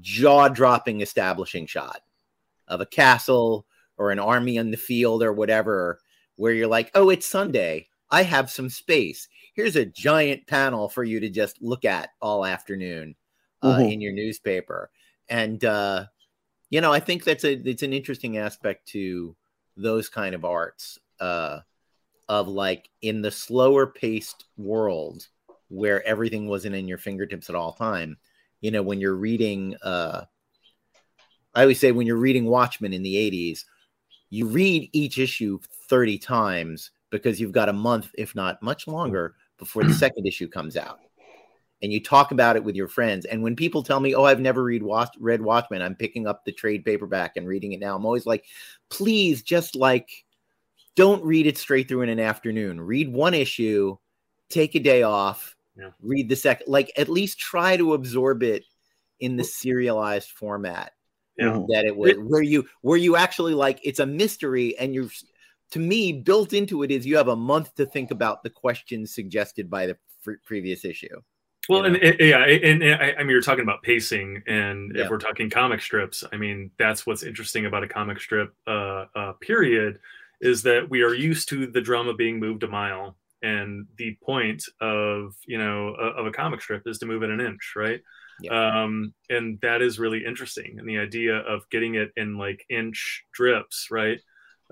jaw-dropping 0.00 1.00
establishing 1.00 1.66
shot 1.66 2.00
of 2.66 2.80
a 2.80 2.86
castle 2.86 3.64
or 3.96 4.10
an 4.10 4.18
army 4.18 4.58
on 4.58 4.72
the 4.72 4.76
field 4.76 5.22
or 5.22 5.32
whatever, 5.32 6.00
where 6.34 6.52
you're 6.52 6.66
like, 6.66 6.90
oh, 6.94 7.10
it's 7.10 7.26
Sunday. 7.28 7.86
I 8.10 8.24
have 8.24 8.50
some 8.50 8.68
space. 8.68 9.28
Here's 9.54 9.76
a 9.76 9.86
giant 9.86 10.46
panel 10.48 10.88
for 10.88 11.04
you 11.04 11.20
to 11.20 11.28
just 11.30 11.62
look 11.62 11.84
at 11.84 12.10
all 12.20 12.44
afternoon 12.44 13.14
uh, 13.62 13.76
Mhm. 13.76 13.92
in 13.92 14.00
your 14.00 14.12
newspaper. 14.12 14.90
And 15.28 15.64
uh, 15.64 16.06
you 16.72 16.80
know, 16.80 16.90
I 16.90 17.00
think 17.00 17.22
that's 17.22 17.44
a 17.44 17.52
it's 17.68 17.82
an 17.82 17.92
interesting 17.92 18.38
aspect 18.38 18.88
to 18.88 19.36
those 19.76 20.08
kind 20.08 20.34
of 20.34 20.46
arts 20.46 20.98
uh, 21.20 21.60
of 22.30 22.48
like 22.48 22.88
in 23.02 23.20
the 23.20 23.30
slower 23.30 23.86
paced 23.86 24.46
world 24.56 25.28
where 25.68 26.02
everything 26.06 26.48
wasn't 26.48 26.74
in 26.74 26.88
your 26.88 26.96
fingertips 26.96 27.50
at 27.50 27.54
all 27.54 27.74
time. 27.74 28.16
You 28.62 28.70
know, 28.70 28.82
when 28.82 29.00
you're 29.00 29.16
reading, 29.16 29.76
uh, 29.82 30.22
I 31.54 31.60
always 31.60 31.78
say 31.78 31.92
when 31.92 32.06
you're 32.06 32.16
reading 32.16 32.46
Watchmen 32.46 32.94
in 32.94 33.02
the 33.02 33.16
'80s, 33.16 33.64
you 34.30 34.46
read 34.46 34.88
each 34.94 35.18
issue 35.18 35.58
30 35.90 36.16
times 36.16 36.90
because 37.10 37.38
you've 37.38 37.52
got 37.52 37.68
a 37.68 37.74
month, 37.74 38.10
if 38.16 38.34
not 38.34 38.62
much 38.62 38.86
longer, 38.86 39.34
before 39.58 39.84
the 39.84 39.92
second 40.04 40.26
issue 40.26 40.48
comes 40.48 40.78
out. 40.78 41.00
And 41.82 41.92
you 41.92 42.00
talk 42.00 42.30
about 42.30 42.56
it 42.56 42.62
with 42.64 42.76
your 42.76 42.86
friends. 42.88 43.26
And 43.26 43.42
when 43.42 43.56
people 43.56 43.82
tell 43.82 43.98
me, 44.00 44.14
"Oh, 44.14 44.24
I've 44.24 44.40
never 44.40 44.62
read 44.62 44.82
Watch- 44.82 45.16
read 45.18 45.42
Watchmen," 45.42 45.82
I'm 45.82 45.96
picking 45.96 46.26
up 46.26 46.44
the 46.44 46.52
trade 46.52 46.84
paperback 46.84 47.36
and 47.36 47.46
reading 47.48 47.72
it 47.72 47.80
now. 47.80 47.96
I'm 47.96 48.06
always 48.06 48.24
like, 48.26 48.44
"Please, 48.88 49.42
just 49.42 49.74
like, 49.74 50.08
don't 50.94 51.24
read 51.24 51.46
it 51.46 51.58
straight 51.58 51.88
through 51.88 52.02
in 52.02 52.08
an 52.08 52.20
afternoon. 52.20 52.80
Read 52.80 53.12
one 53.12 53.34
issue, 53.34 53.96
take 54.48 54.74
a 54.74 54.80
day 54.80 55.02
off, 55.02 55.56
Yeah. 55.76 55.90
read 56.00 56.28
the 56.28 56.36
second. 56.36 56.68
Like, 56.68 56.92
at 56.96 57.08
least 57.08 57.38
try 57.38 57.76
to 57.76 57.94
absorb 57.94 58.42
it 58.42 58.64
in 59.20 59.36
the 59.36 59.44
serialized 59.44 60.30
format 60.30 60.92
Yeah. 61.38 61.62
That 61.68 61.84
it 61.86 61.96
was 61.96 62.14
where 62.18 62.42
you 62.42 62.68
where 62.82 62.98
you 62.98 63.16
actually 63.16 63.54
like 63.54 63.80
it's 63.82 64.00
a 64.00 64.06
mystery 64.06 64.76
and 64.78 64.94
you're 64.94 65.08
to 65.70 65.78
me 65.78 66.12
built 66.12 66.52
into 66.52 66.82
it 66.82 66.90
is 66.90 67.06
you 67.06 67.16
have 67.16 67.28
a 67.28 67.36
month 67.36 67.74
to 67.76 67.86
think 67.86 68.10
about 68.10 68.42
the 68.42 68.50
questions 68.50 69.14
suggested 69.14 69.70
by 69.70 69.86
the 69.86 69.96
fr- 70.20 70.32
previous 70.44 70.84
issue 70.84 71.20
Well, 71.68 71.80
you 71.80 71.94
and, 71.94 71.96
and- 71.96 72.20
yeah, 72.20 72.44
and, 72.44 72.82
and 72.82 73.02
I, 73.02 73.12
I 73.14 73.18
mean, 73.18 73.30
you're 73.30 73.40
talking 73.42 73.62
about 73.62 73.82
pacing, 73.82 74.42
and 74.46 74.92
Yeah. 74.94 75.04
if 75.04 75.10
we're 75.10 75.18
talking 75.18 75.48
comic 75.50 75.80
strips, 75.80 76.24
I 76.32 76.36
mean, 76.36 76.70
that's 76.78 77.06
what's 77.06 77.22
interesting 77.22 77.66
about 77.66 77.84
a 77.84 77.88
comic 77.88 78.20
strip. 78.20 78.54
Uh, 78.66 79.06
uh, 79.14 79.32
period 79.40 80.00
is 80.40 80.62
that 80.64 80.90
we 80.90 81.02
are 81.02 81.14
used 81.14 81.48
to 81.50 81.66
the 81.68 81.80
drama 81.80 82.14
being 82.14 82.40
moved 82.40 82.62
a 82.64 82.68
mile, 82.68 83.16
and 83.42 83.86
the 83.96 84.16
point 84.22 84.64
of 84.80 85.34
you 85.46 85.58
know 85.58 85.94
uh, 85.94 86.14
of 86.20 86.26
a 86.26 86.32
comic 86.32 86.60
strip 86.62 86.82
is 86.86 86.98
to 86.98 87.06
move 87.06 87.22
it 87.22 87.30
an 87.30 87.40
inch, 87.40 87.74
right? 87.76 88.00
Um, 88.50 89.14
and 89.30 89.60
that 89.60 89.82
is 89.82 90.00
really 90.00 90.24
interesting, 90.24 90.80
and 90.80 90.88
the 90.88 90.98
idea 90.98 91.36
of 91.36 91.68
getting 91.70 91.94
it 91.94 92.10
in 92.16 92.38
like 92.38 92.64
inch 92.68 93.24
drips, 93.32 93.86
right? 93.90 94.18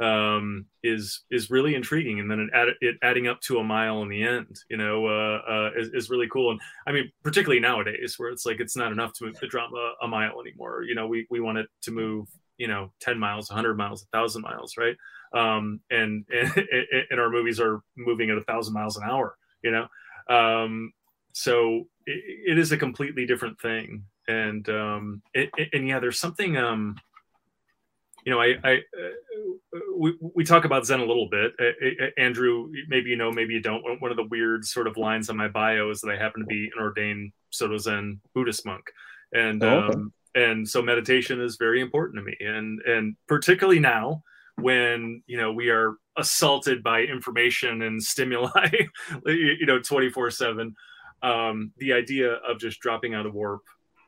Um, 0.01 0.67
is 0.83 1.23
is 1.31 1.51
really 1.51 1.75
intriguing, 1.75 2.21
and 2.21 2.31
then 2.31 2.41
it, 2.41 2.51
add, 2.55 2.69
it 2.81 2.97
adding 3.03 3.29
up 3.29 3.41
to 3.43 3.59
a 3.59 3.65
mile 3.65 4.03
in 4.03 4.09
the 4.09 4.23
end, 4.23 4.57
you 4.71 4.77
know, 4.77 5.07
uh, 5.07 5.41
uh, 5.49 5.71
is, 5.77 5.91
is 5.93 6.11
really 6.11 6.29
cool. 6.29 6.53
And 6.53 6.61
I 6.87 6.93
mean, 6.93 7.11
particularly 7.23 7.61
nowadays, 7.61 8.15
where 8.17 8.31
it's 8.31 8.47
like 8.47 8.61
it's 8.61 8.77
not 8.77 8.93
enough 8.93 9.13
to 9.15 9.25
move 9.27 9.37
the 9.41 9.47
drama 9.47 9.93
a 10.03 10.09
mile 10.09 10.41
anymore. 10.41 10.85
You 10.85 10.95
know, 10.95 11.07
we 11.07 11.27
we 11.31 11.41
want 11.41 11.59
it 11.59 11.69
to 11.83 11.91
move, 11.91 12.29
you 12.57 12.69
know, 12.69 12.93
ten 13.01 13.19
miles, 13.19 13.49
hundred 13.49 13.77
miles, 13.77 14.07
thousand 14.13 14.43
miles, 14.43 14.75
right? 14.79 14.97
Um, 15.35 15.81
and, 15.91 16.25
and 16.33 16.53
and 17.11 17.21
our 17.21 17.31
movies 17.31 17.61
are 17.61 17.83
moving 17.97 18.31
at 18.31 18.39
a 18.39 18.45
thousand 18.45 18.75
miles 18.75 18.97
an 18.97 19.05
hour, 19.09 19.37
you 19.63 19.71
know. 19.71 19.87
Um, 20.35 20.93
so 21.33 21.85
it, 22.07 22.53
it 22.53 22.59
is 22.59 22.73
a 22.73 22.77
completely 22.79 23.27
different 23.27 23.61
thing, 23.61 24.05
and 24.29 24.69
um, 24.69 25.23
it- 25.35 25.51
and 25.73 25.87
yeah, 25.87 26.01
there's 26.01 26.19
something. 26.19 26.57
Um, 26.57 26.97
you 28.25 28.33
know, 28.33 28.41
I, 28.41 28.57
I 28.65 28.75
uh, 28.77 29.79
we, 29.97 30.17
we 30.21 30.45
talk 30.45 30.65
about 30.65 30.87
Zen 30.87 31.01
a 31.01 31.05
little 31.05 31.29
bit. 31.29 31.53
Uh, 31.61 32.05
uh, 32.05 32.07
Andrew, 32.19 32.71
maybe 32.89 33.11
you 33.11 33.17
know, 33.17 33.31
maybe 33.31 33.55
you 33.55 33.61
don't. 33.61 33.83
One 34.01 34.11
of 34.11 34.17
the 34.17 34.27
weird 34.31 34.65
sort 34.65 34.87
of 34.87 34.97
lines 34.97 35.31
on 35.31 35.37
my 35.37 35.49
bio 35.49 35.91
is 35.91 36.01
that 36.01 36.11
I 36.11 36.17
happen 36.17 36.41
to 36.41 36.47
be 36.47 36.71
an 36.75 36.83
ordained 36.83 37.33
Soto 37.51 37.77
Zen 37.79 38.21
Buddhist 38.35 38.67
monk, 38.67 38.85
and 39.33 39.63
Oh, 39.63 39.69
okay. 39.69 39.95
um, 39.95 40.13
and 40.35 40.69
so 40.69 40.81
meditation 40.81 41.41
is 41.41 41.57
very 41.57 41.81
important 41.81 42.17
to 42.19 42.23
me, 42.23 42.37
and 42.41 42.81
and 42.83 43.17
particularly 43.27 43.81
now 43.81 44.23
when 44.57 45.23
you 45.27 45.37
know 45.37 45.53
we 45.53 45.71
are 45.71 45.95
assaulted 46.17 46.83
by 46.83 47.01
information 47.03 47.83
and 47.83 48.03
stimuli, 48.03 48.69
you 49.27 49.67
know, 49.67 49.81
twenty 49.81 50.11
four 50.11 50.31
seven. 50.31 50.75
Um, 51.23 51.73
the 51.77 51.93
idea 51.93 52.33
of 52.33 52.59
just 52.59 52.81
dropping 52.81 53.15
out 53.15 53.27
of 53.27 53.35
warp, 53.35 53.63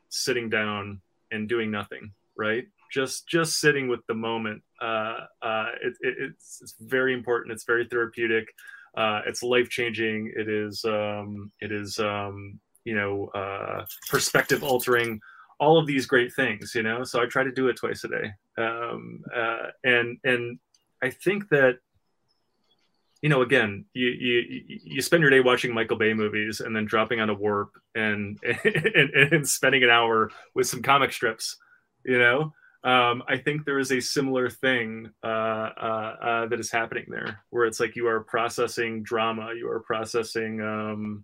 sitting 0.09 0.49
down, 0.49 0.99
and 1.31 1.47
doing 1.47 1.69
nothing, 1.69 2.11
right? 2.35 2.65
Just 2.93 3.27
just 3.27 3.59
sitting 3.59 3.87
with 3.87 4.05
the 4.07 4.13
moment. 4.13 4.61
Uh, 4.81 5.17
uh, 5.41 5.67
it, 5.81 5.93
it, 6.01 6.15
it's, 6.19 6.59
it's 6.61 6.75
very 6.79 7.13
important. 7.13 7.51
It's 7.51 7.65
very 7.65 7.87
therapeutic. 7.87 8.53
Uh, 8.95 9.21
it's 9.25 9.41
life 9.41 9.69
changing 9.69 10.31
it 10.35 10.47
is 10.47 10.85
um, 10.85 11.51
it 11.59 11.71
is 11.71 11.97
um, 11.99 12.59
you 12.85 12.95
know 12.95 13.27
uh, 13.33 13.85
perspective 14.09 14.63
altering 14.63 15.19
all 15.59 15.77
of 15.77 15.87
these 15.87 16.05
great 16.05 16.33
things 16.33 16.73
you 16.75 16.83
know? 16.83 17.03
So 17.03 17.21
i 17.21 17.25
try 17.25 17.43
to 17.43 17.51
do 17.51 17.67
it 17.69 17.77
twice 17.77 18.03
a 18.03 18.07
day. 18.07 18.31
Um, 18.57 19.23
uh, 19.33 19.67
and 19.83 20.17
and 20.23 20.59
i 21.01 21.09
think 21.09 21.49
that 21.49 21.79
you 23.21 23.29
know 23.29 23.41
again 23.41 23.85
you, 23.93 24.09
you 24.09 24.63
you 24.67 25.01
spend 25.01 25.21
your 25.21 25.31
day 25.31 25.39
watching 25.39 25.73
michael 25.73 25.97
bay 25.97 26.13
movies 26.13 26.59
and 26.59 26.75
then 26.75 26.85
dropping 26.85 27.19
on 27.19 27.29
a 27.29 27.33
warp 27.33 27.71
and 27.95 28.37
and, 28.63 29.09
and 29.33 29.49
spending 29.49 29.83
an 29.83 29.89
hour 29.89 30.29
with 30.53 30.67
some 30.67 30.81
comic 30.81 31.11
strips 31.11 31.57
you 32.05 32.19
know 32.19 32.53
um, 32.83 33.23
I 33.27 33.37
think 33.37 33.65
there 33.65 33.79
is 33.79 33.91
a 33.91 34.01
similar 34.01 34.49
thing 34.49 35.09
uh, 35.23 35.27
uh, 35.27 36.15
uh, 36.21 36.45
that 36.47 36.59
is 36.59 36.71
happening 36.71 37.05
there, 37.07 37.39
where 37.49 37.65
it's 37.65 37.79
like 37.79 37.95
you 37.95 38.07
are 38.07 38.21
processing 38.21 39.03
drama, 39.03 39.53
you 39.55 39.69
are 39.69 39.79
processing 39.79 40.61
um, 40.61 41.23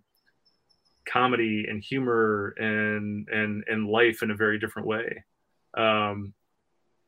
comedy 1.06 1.66
and 1.68 1.82
humor 1.82 2.54
and 2.58 3.28
and 3.28 3.64
and 3.66 3.88
life 3.88 4.22
in 4.22 4.30
a 4.30 4.36
very 4.36 4.58
different 4.58 4.88
way. 4.88 5.24
Um, 5.76 6.32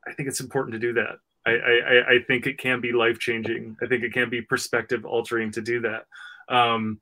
I 0.06 0.12
think 0.12 0.28
it's 0.28 0.40
important 0.40 0.74
to 0.74 0.78
do 0.78 0.94
that. 0.94 1.18
I, 1.44 1.50
I, 1.50 2.14
I 2.14 2.18
think 2.26 2.46
it 2.46 2.58
can 2.58 2.80
be 2.80 2.92
life 2.92 3.18
changing. 3.18 3.76
I 3.82 3.86
think 3.86 4.04
it 4.04 4.12
can 4.12 4.30
be 4.30 4.42
perspective 4.42 5.04
altering 5.04 5.50
to 5.52 5.60
do 5.60 5.80
that. 5.80 6.06
Um, 6.48 7.00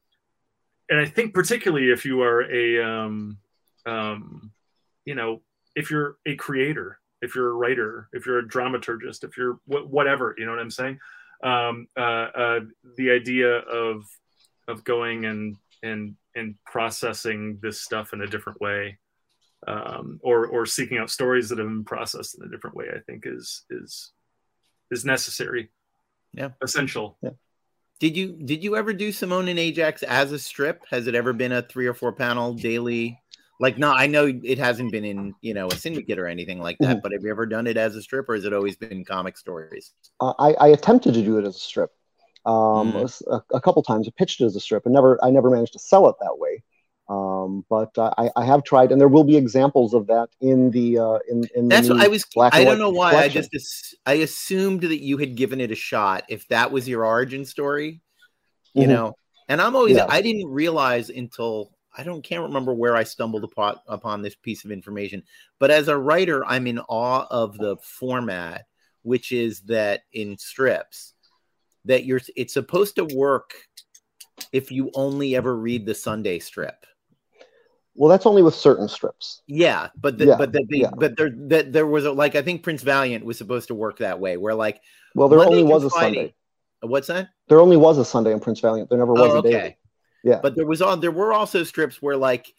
and 0.88 0.98
I 0.98 1.06
think 1.06 1.34
particularly 1.34 1.90
if 1.90 2.04
you 2.04 2.22
are 2.22 2.42
a, 2.50 2.82
um, 2.82 3.38
um, 3.86 4.50
you 5.04 5.14
know, 5.14 5.42
if 5.74 5.90
you're 5.90 6.16
a 6.26 6.36
creator, 6.36 6.98
if 7.22 7.34
you're 7.34 7.50
a 7.50 7.54
writer, 7.54 8.08
if 8.12 8.26
you're 8.26 8.38
a 8.38 8.48
dramaturgist, 8.48 9.24
if 9.24 9.36
you're 9.36 9.60
wh- 9.66 9.90
whatever, 9.90 10.34
you 10.38 10.46
know 10.46 10.52
what 10.52 10.60
I'm 10.60 10.70
saying? 10.70 10.98
Um, 11.42 11.88
uh, 11.96 12.00
uh, 12.00 12.60
the 12.96 13.10
idea 13.10 13.58
of 13.58 14.04
of 14.68 14.84
going 14.84 15.24
and 15.24 15.56
and 15.82 16.16
and 16.34 16.54
processing 16.64 17.58
this 17.62 17.80
stuff 17.80 18.12
in 18.12 18.20
a 18.20 18.26
different 18.26 18.60
way, 18.60 18.98
um, 19.66 20.20
or 20.22 20.46
or 20.46 20.66
seeking 20.66 20.98
out 20.98 21.10
stories 21.10 21.48
that 21.48 21.58
have 21.58 21.66
been 21.66 21.84
processed 21.84 22.38
in 22.38 22.46
a 22.46 22.50
different 22.50 22.76
way, 22.76 22.86
I 22.94 23.00
think 23.00 23.24
is 23.26 23.64
is 23.70 24.12
is 24.90 25.04
necessary. 25.04 25.70
Yeah. 26.32 26.50
essential. 26.62 27.18
Yeah. 27.22 27.30
did 27.98 28.16
you 28.16 28.38
did 28.44 28.62
you 28.62 28.76
ever 28.76 28.92
do 28.92 29.10
simone 29.10 29.48
and 29.48 29.58
ajax 29.58 30.04
as 30.04 30.30
a 30.30 30.38
strip 30.38 30.84
has 30.88 31.08
it 31.08 31.16
ever 31.16 31.32
been 31.32 31.50
a 31.50 31.60
three 31.60 31.88
or 31.88 31.94
four 31.94 32.12
panel 32.12 32.54
daily 32.54 33.18
like 33.60 33.78
no 33.78 33.92
i 33.92 34.06
know 34.06 34.26
it 34.42 34.58
hasn't 34.58 34.90
been 34.90 35.04
in 35.04 35.34
you 35.42 35.54
know 35.54 35.68
a 35.68 35.76
syndicate 35.76 36.18
or 36.18 36.26
anything 36.26 36.60
like 36.60 36.78
that 36.80 36.96
Mhm. 36.96 37.02
but 37.02 37.12
have 37.12 37.22
you 37.22 37.30
ever 37.30 37.46
done 37.46 37.66
it 37.66 37.76
as 37.76 37.94
a 37.96 38.02
strip 38.02 38.28
or 38.28 38.34
has 38.34 38.44
it 38.44 38.52
always 38.52 38.76
been 38.76 39.04
comic 39.04 39.36
stories 39.38 39.92
Uh, 40.20 40.34
I, 40.38 40.54
I 40.54 40.68
attempted 40.68 41.14
to 41.14 41.22
do 41.22 41.38
it 41.38 41.44
as 41.46 41.56
a 41.56 41.60
strip 41.60 41.90
um, 42.46 42.92
Mhm. 42.92 43.22
a, 43.30 43.42
a 43.54 43.60
couple 43.60 43.82
times. 43.82 44.08
I 44.08 44.12
pitched 44.16 44.40
it 44.40 44.46
as 44.46 44.56
a 44.56 44.60
strip, 44.60 44.86
and 44.86 44.94
never 44.94 45.22
I 45.22 45.30
never 45.30 45.50
managed 45.50 45.74
to 45.74 45.78
sell 45.78 46.08
it 46.08 46.16
that 46.20 46.38
way. 46.38 46.62
Um, 47.08 47.66
but 47.68 47.90
uh, 47.98 48.14
I, 48.16 48.30
I 48.36 48.44
have 48.46 48.62
tried, 48.64 48.92
and 48.92 49.00
there 49.00 49.08
will 49.08 49.24
be 49.24 49.36
examples 49.36 49.94
of 49.94 50.06
that 50.06 50.28
in 50.40 50.70
the 50.70 50.98
uh, 50.98 51.18
in 51.28 51.44
in 51.54 51.68
the 51.68 51.74
That's 51.76 51.88
what 51.90 52.00
I 52.00 52.08
was. 52.08 52.24
black 52.34 52.54
I 52.54 52.64
don't 52.64 52.78
know 52.78 52.90
why. 52.90 53.16
I 53.16 53.28
just 53.28 53.50
I 54.06 54.14
assumed 54.14 54.82
that 54.82 55.02
you 55.02 55.18
had 55.18 55.34
given 55.36 55.60
it 55.60 55.70
a 55.70 55.74
shot. 55.74 56.24
If 56.28 56.48
that 56.48 56.72
was 56.72 56.88
your 56.88 57.04
origin 57.04 57.44
story, 57.44 58.00
you 58.74 58.84
Mhm. 58.86 58.88
know. 58.88 59.14
And 59.48 59.60
I'm 59.60 59.76
always. 59.76 59.96
Yeah. 59.96 60.06
I 60.08 60.22
didn't 60.22 60.48
realize 60.48 61.10
until 61.10 61.72
I 61.96 62.02
don't 62.04 62.22
can't 62.22 62.42
remember 62.44 62.72
where 62.72 62.96
I 62.96 63.02
stumbled 63.02 63.44
upon 63.44 63.76
upon 63.86 64.22
this 64.22 64.34
piece 64.36 64.64
of 64.64 64.70
information, 64.70 65.22
but 65.58 65.70
as 65.70 65.88
a 65.88 65.98
writer, 65.98 66.44
I'm 66.46 66.66
in 66.66 66.78
awe 66.78 67.26
of 67.30 67.58
the 67.58 67.76
format, 67.82 68.66
which 69.02 69.32
is 69.32 69.60
that 69.62 70.02
in 70.12 70.38
strips 70.38 71.14
that 71.86 72.04
you're 72.04 72.20
it's 72.36 72.54
supposed 72.54 72.96
to 72.96 73.04
work 73.16 73.54
if 74.52 74.70
you 74.70 74.90
only 74.94 75.34
ever 75.36 75.56
read 75.56 75.84
the 75.86 75.94
Sunday 75.94 76.38
strip. 76.38 76.86
Well, 77.96 78.08
that's 78.08 78.24
only 78.24 78.42
with 78.42 78.54
certain 78.54 78.88
strips. 78.88 79.42
Yeah, 79.48 79.88
but 80.00 80.16
the, 80.16 80.26
Yeah, 80.26 80.36
but 80.36 80.52
the, 80.52 80.64
the 80.68 80.78
yeah. 80.78 80.90
but 80.96 81.16
there 81.16 81.30
that 81.48 81.72
there 81.72 81.86
was 81.86 82.04
a, 82.04 82.12
like 82.12 82.36
I 82.36 82.42
think 82.42 82.62
Prince 82.62 82.82
Valiant 82.82 83.24
was 83.24 83.36
supposed 83.36 83.68
to 83.68 83.74
work 83.74 83.98
that 83.98 84.20
way, 84.20 84.36
where 84.36 84.54
like 84.54 84.80
Well, 85.14 85.28
there 85.28 85.38
Monday 85.40 85.56
only 85.60 85.72
was 85.72 85.84
a 85.84 85.90
Friday- 85.90 86.14
Sunday. 86.16 86.34
What's 86.82 87.08
that? 87.08 87.28
There 87.48 87.60
only 87.60 87.76
was 87.76 87.98
a 87.98 88.04
Sunday 88.06 88.32
in 88.32 88.40
Prince 88.40 88.60
Valiant. 88.60 88.88
There 88.88 88.98
never 88.98 89.12
was 89.12 89.32
Oh, 89.34 89.38
a 89.40 89.42
daily. 89.42 89.76
Yeah. 90.22 90.40
But 90.42 90.54
there 90.56 90.66
was 90.66 90.82
on 90.82 91.00
there 91.00 91.10
were 91.10 91.32
also 91.32 91.64
strips 91.64 92.00
where 92.02 92.16
like 92.16 92.52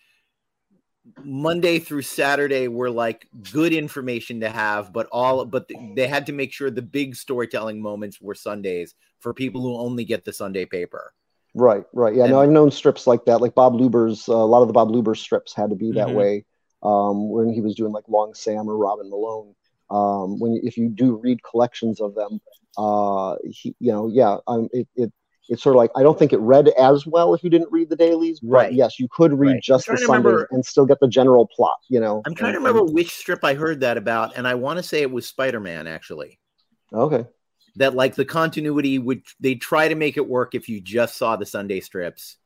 Monday 1.23 1.79
through 1.79 2.03
Saturday 2.03 2.67
were 2.67 2.89
like 2.89 3.27
good 3.51 3.73
information 3.73 4.41
to 4.41 4.49
have, 4.49 4.93
but 4.93 5.07
all 5.11 5.45
but 5.45 5.69
they 5.95 6.07
had 6.07 6.25
to 6.27 6.33
make 6.33 6.53
sure 6.53 6.69
the 6.69 6.81
big 6.81 7.15
storytelling 7.15 7.81
moments 7.81 8.21
were 8.21 8.35
Sundays 8.35 8.93
for 9.19 9.33
people 9.33 9.61
who 9.61 9.75
only 9.77 10.03
get 10.05 10.25
the 10.25 10.33
Sunday 10.33 10.65
paper. 10.65 11.13
Right, 11.53 11.83
right. 11.93 12.15
Yeah, 12.15 12.27
no, 12.27 12.39
I've 12.39 12.49
known 12.49 12.71
strips 12.71 13.07
like 13.07 13.25
that. 13.25 13.41
Like 13.41 13.55
Bob 13.55 13.75
Lubbers', 13.75 14.29
uh, 14.29 14.33
a 14.33 14.45
lot 14.45 14.61
of 14.61 14.67
the 14.67 14.73
Bob 14.73 14.89
Lubbers 14.89 15.19
strips 15.19 15.53
had 15.53 15.69
to 15.69 15.75
be 15.75 15.91
that 15.91 16.07
Mhm. 16.07 16.13
way 16.13 16.45
um, 16.83 17.29
when 17.29 17.53
he 17.53 17.61
was 17.61 17.75
doing 17.75 17.91
like 17.91 18.07
Long 18.07 18.33
Sam 18.33 18.69
or 18.69 18.77
Robin 18.77 19.09
Malone. 19.09 19.53
Um, 19.89 20.39
when 20.39 20.59
if 20.63 20.77
you 20.77 20.87
do 20.87 21.17
read 21.17 21.43
collections 21.43 21.99
of 21.99 22.15
them, 22.15 22.39
uh, 22.77 23.35
he, 23.43 23.75
you 23.79 23.91
know, 23.91 24.07
yeah, 24.07 24.37
um, 24.47 24.69
it, 24.71 24.87
it 24.95 25.11
it's 25.49 25.61
sort 25.63 25.75
of 25.75 25.77
like 25.77 25.91
I 25.95 26.03
don't 26.03 26.17
think 26.17 26.33
it 26.33 26.39
read 26.39 26.69
as 26.69 27.05
well 27.05 27.33
if 27.33 27.43
you 27.43 27.49
didn't 27.49 27.71
read 27.71 27.89
the 27.89 27.95
dailies, 27.95 28.39
but 28.39 28.49
Right. 28.49 28.73
yes, 28.73 28.99
you 28.99 29.07
could 29.11 29.33
read 29.37 29.53
Right. 29.53 29.61
Just 29.63 29.87
the 29.87 29.93
to 29.97 30.05
Sundays 30.05 30.45
and 30.51 30.65
still 30.65 30.85
get 30.85 30.99
the 30.99 31.07
general 31.07 31.47
plot. 31.47 31.77
You 31.89 31.99
know, 31.99 32.21
I'm 32.25 32.35
trying 32.35 32.53
to 32.53 32.57
and- 32.57 32.65
remember 32.67 32.91
which 32.91 33.11
strip 33.15 33.43
I 33.43 33.53
heard 33.55 33.79
that 33.81 33.97
about, 33.97 34.37
and 34.37 34.47
I 34.47 34.55
want 34.55 34.77
to 34.77 34.83
say 34.83 35.01
it 35.01 35.11
was 35.11 35.27
Spider-Man 35.27 35.87
actually. 35.87 36.39
okay, 36.93 37.25
That 37.77 37.95
like 37.95 38.15
the 38.15 38.25
continuity 38.25 38.99
would 38.99 39.23
they 39.39 39.55
try 39.55 39.87
to 39.87 39.95
make 39.95 40.17
it 40.17 40.27
work 40.27 40.55
if 40.55 40.69
you 40.69 40.79
just 40.81 41.17
saw 41.17 41.35
the 41.35 41.45
Sunday 41.45 41.79
strips, 41.79 42.37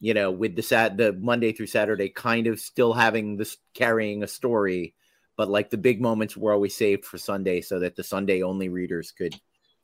you 0.00 0.12
know, 0.14 0.30
with 0.30 0.56
the 0.56 0.62
sat 0.62 0.96
the 0.96 1.12
Monday 1.12 1.52
through 1.52 1.66
Saturday 1.66 2.08
kind 2.08 2.46
of 2.46 2.58
still 2.60 2.92
having 2.92 3.36
this 3.36 3.56
carrying 3.74 4.22
a 4.22 4.26
story, 4.26 4.94
but 5.36 5.48
like 5.48 5.70
the 5.70 5.78
big 5.78 6.00
moments 6.00 6.36
were 6.36 6.52
always 6.52 6.74
saved 6.76 7.04
for 7.04 7.16
Sunday 7.18 7.60
so 7.60 7.78
that 7.80 7.94
the 7.96 8.02
Sunday 8.02 8.42
only 8.42 8.68
readers 8.68 9.12
could 9.12 9.34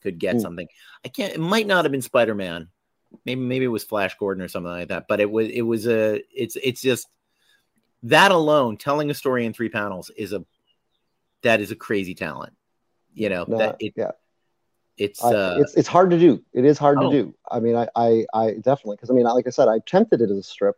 could 0.02 0.18
get 0.18 0.36
Mm. 0.36 0.40
something. 0.42 0.68
I 1.04 1.08
can't 1.08 1.32
it 1.34 1.40
might 1.40 1.66
not 1.66 1.84
have 1.84 1.92
been 1.92 2.02
Spider-Man. 2.02 2.68
Maybe 3.24 3.40
maybe 3.40 3.64
it 3.64 3.68
was 3.68 3.84
Flash 3.84 4.16
Gordon 4.18 4.42
or 4.42 4.48
something 4.48 4.70
like 4.72 4.88
that, 4.88 5.06
but 5.08 5.20
it 5.20 5.30
was 5.30 5.48
it 5.48 5.62
was 5.62 5.86
a 5.86 6.22
it's 6.34 6.56
it's 6.62 6.80
just 6.80 7.08
that 8.04 8.30
alone 8.32 8.76
telling 8.76 9.10
a 9.10 9.14
story 9.14 9.44
in 9.44 9.52
three 9.52 9.68
panels 9.68 10.10
is 10.16 10.32
a 10.32 10.44
that 11.42 11.60
is 11.60 11.70
a 11.70 11.76
crazy 11.76 12.14
talent. 12.14 12.54
You 13.14 13.28
know, 13.28 13.44
No, 13.48 13.58
that 13.58 13.76
it, 13.80 13.94
yeah. 13.96 14.12
it's 14.96 15.22
I- 15.24 15.34
uh 15.34 15.56
it's 15.60 15.74
it's 15.76 15.88
hard 15.88 16.10
to 16.10 16.18
do. 16.18 16.42
It 16.52 16.64
is 16.64 16.78
hard 16.78 16.98
Oh. 16.98 17.10
to 17.10 17.22
do. 17.22 17.34
I 17.50 17.58
mean, 17.60 17.74
I 17.76 17.88
I, 17.96 18.24
I 18.32 18.50
definitely 18.54 18.96
because 18.96 19.10
I 19.10 19.14
mean, 19.14 19.24
like 19.24 19.46
I 19.46 19.50
said, 19.50 19.66
I 19.68 19.76
attempted 19.76 20.20
it 20.20 20.30
as 20.30 20.38
a 20.38 20.42
strip. 20.42 20.76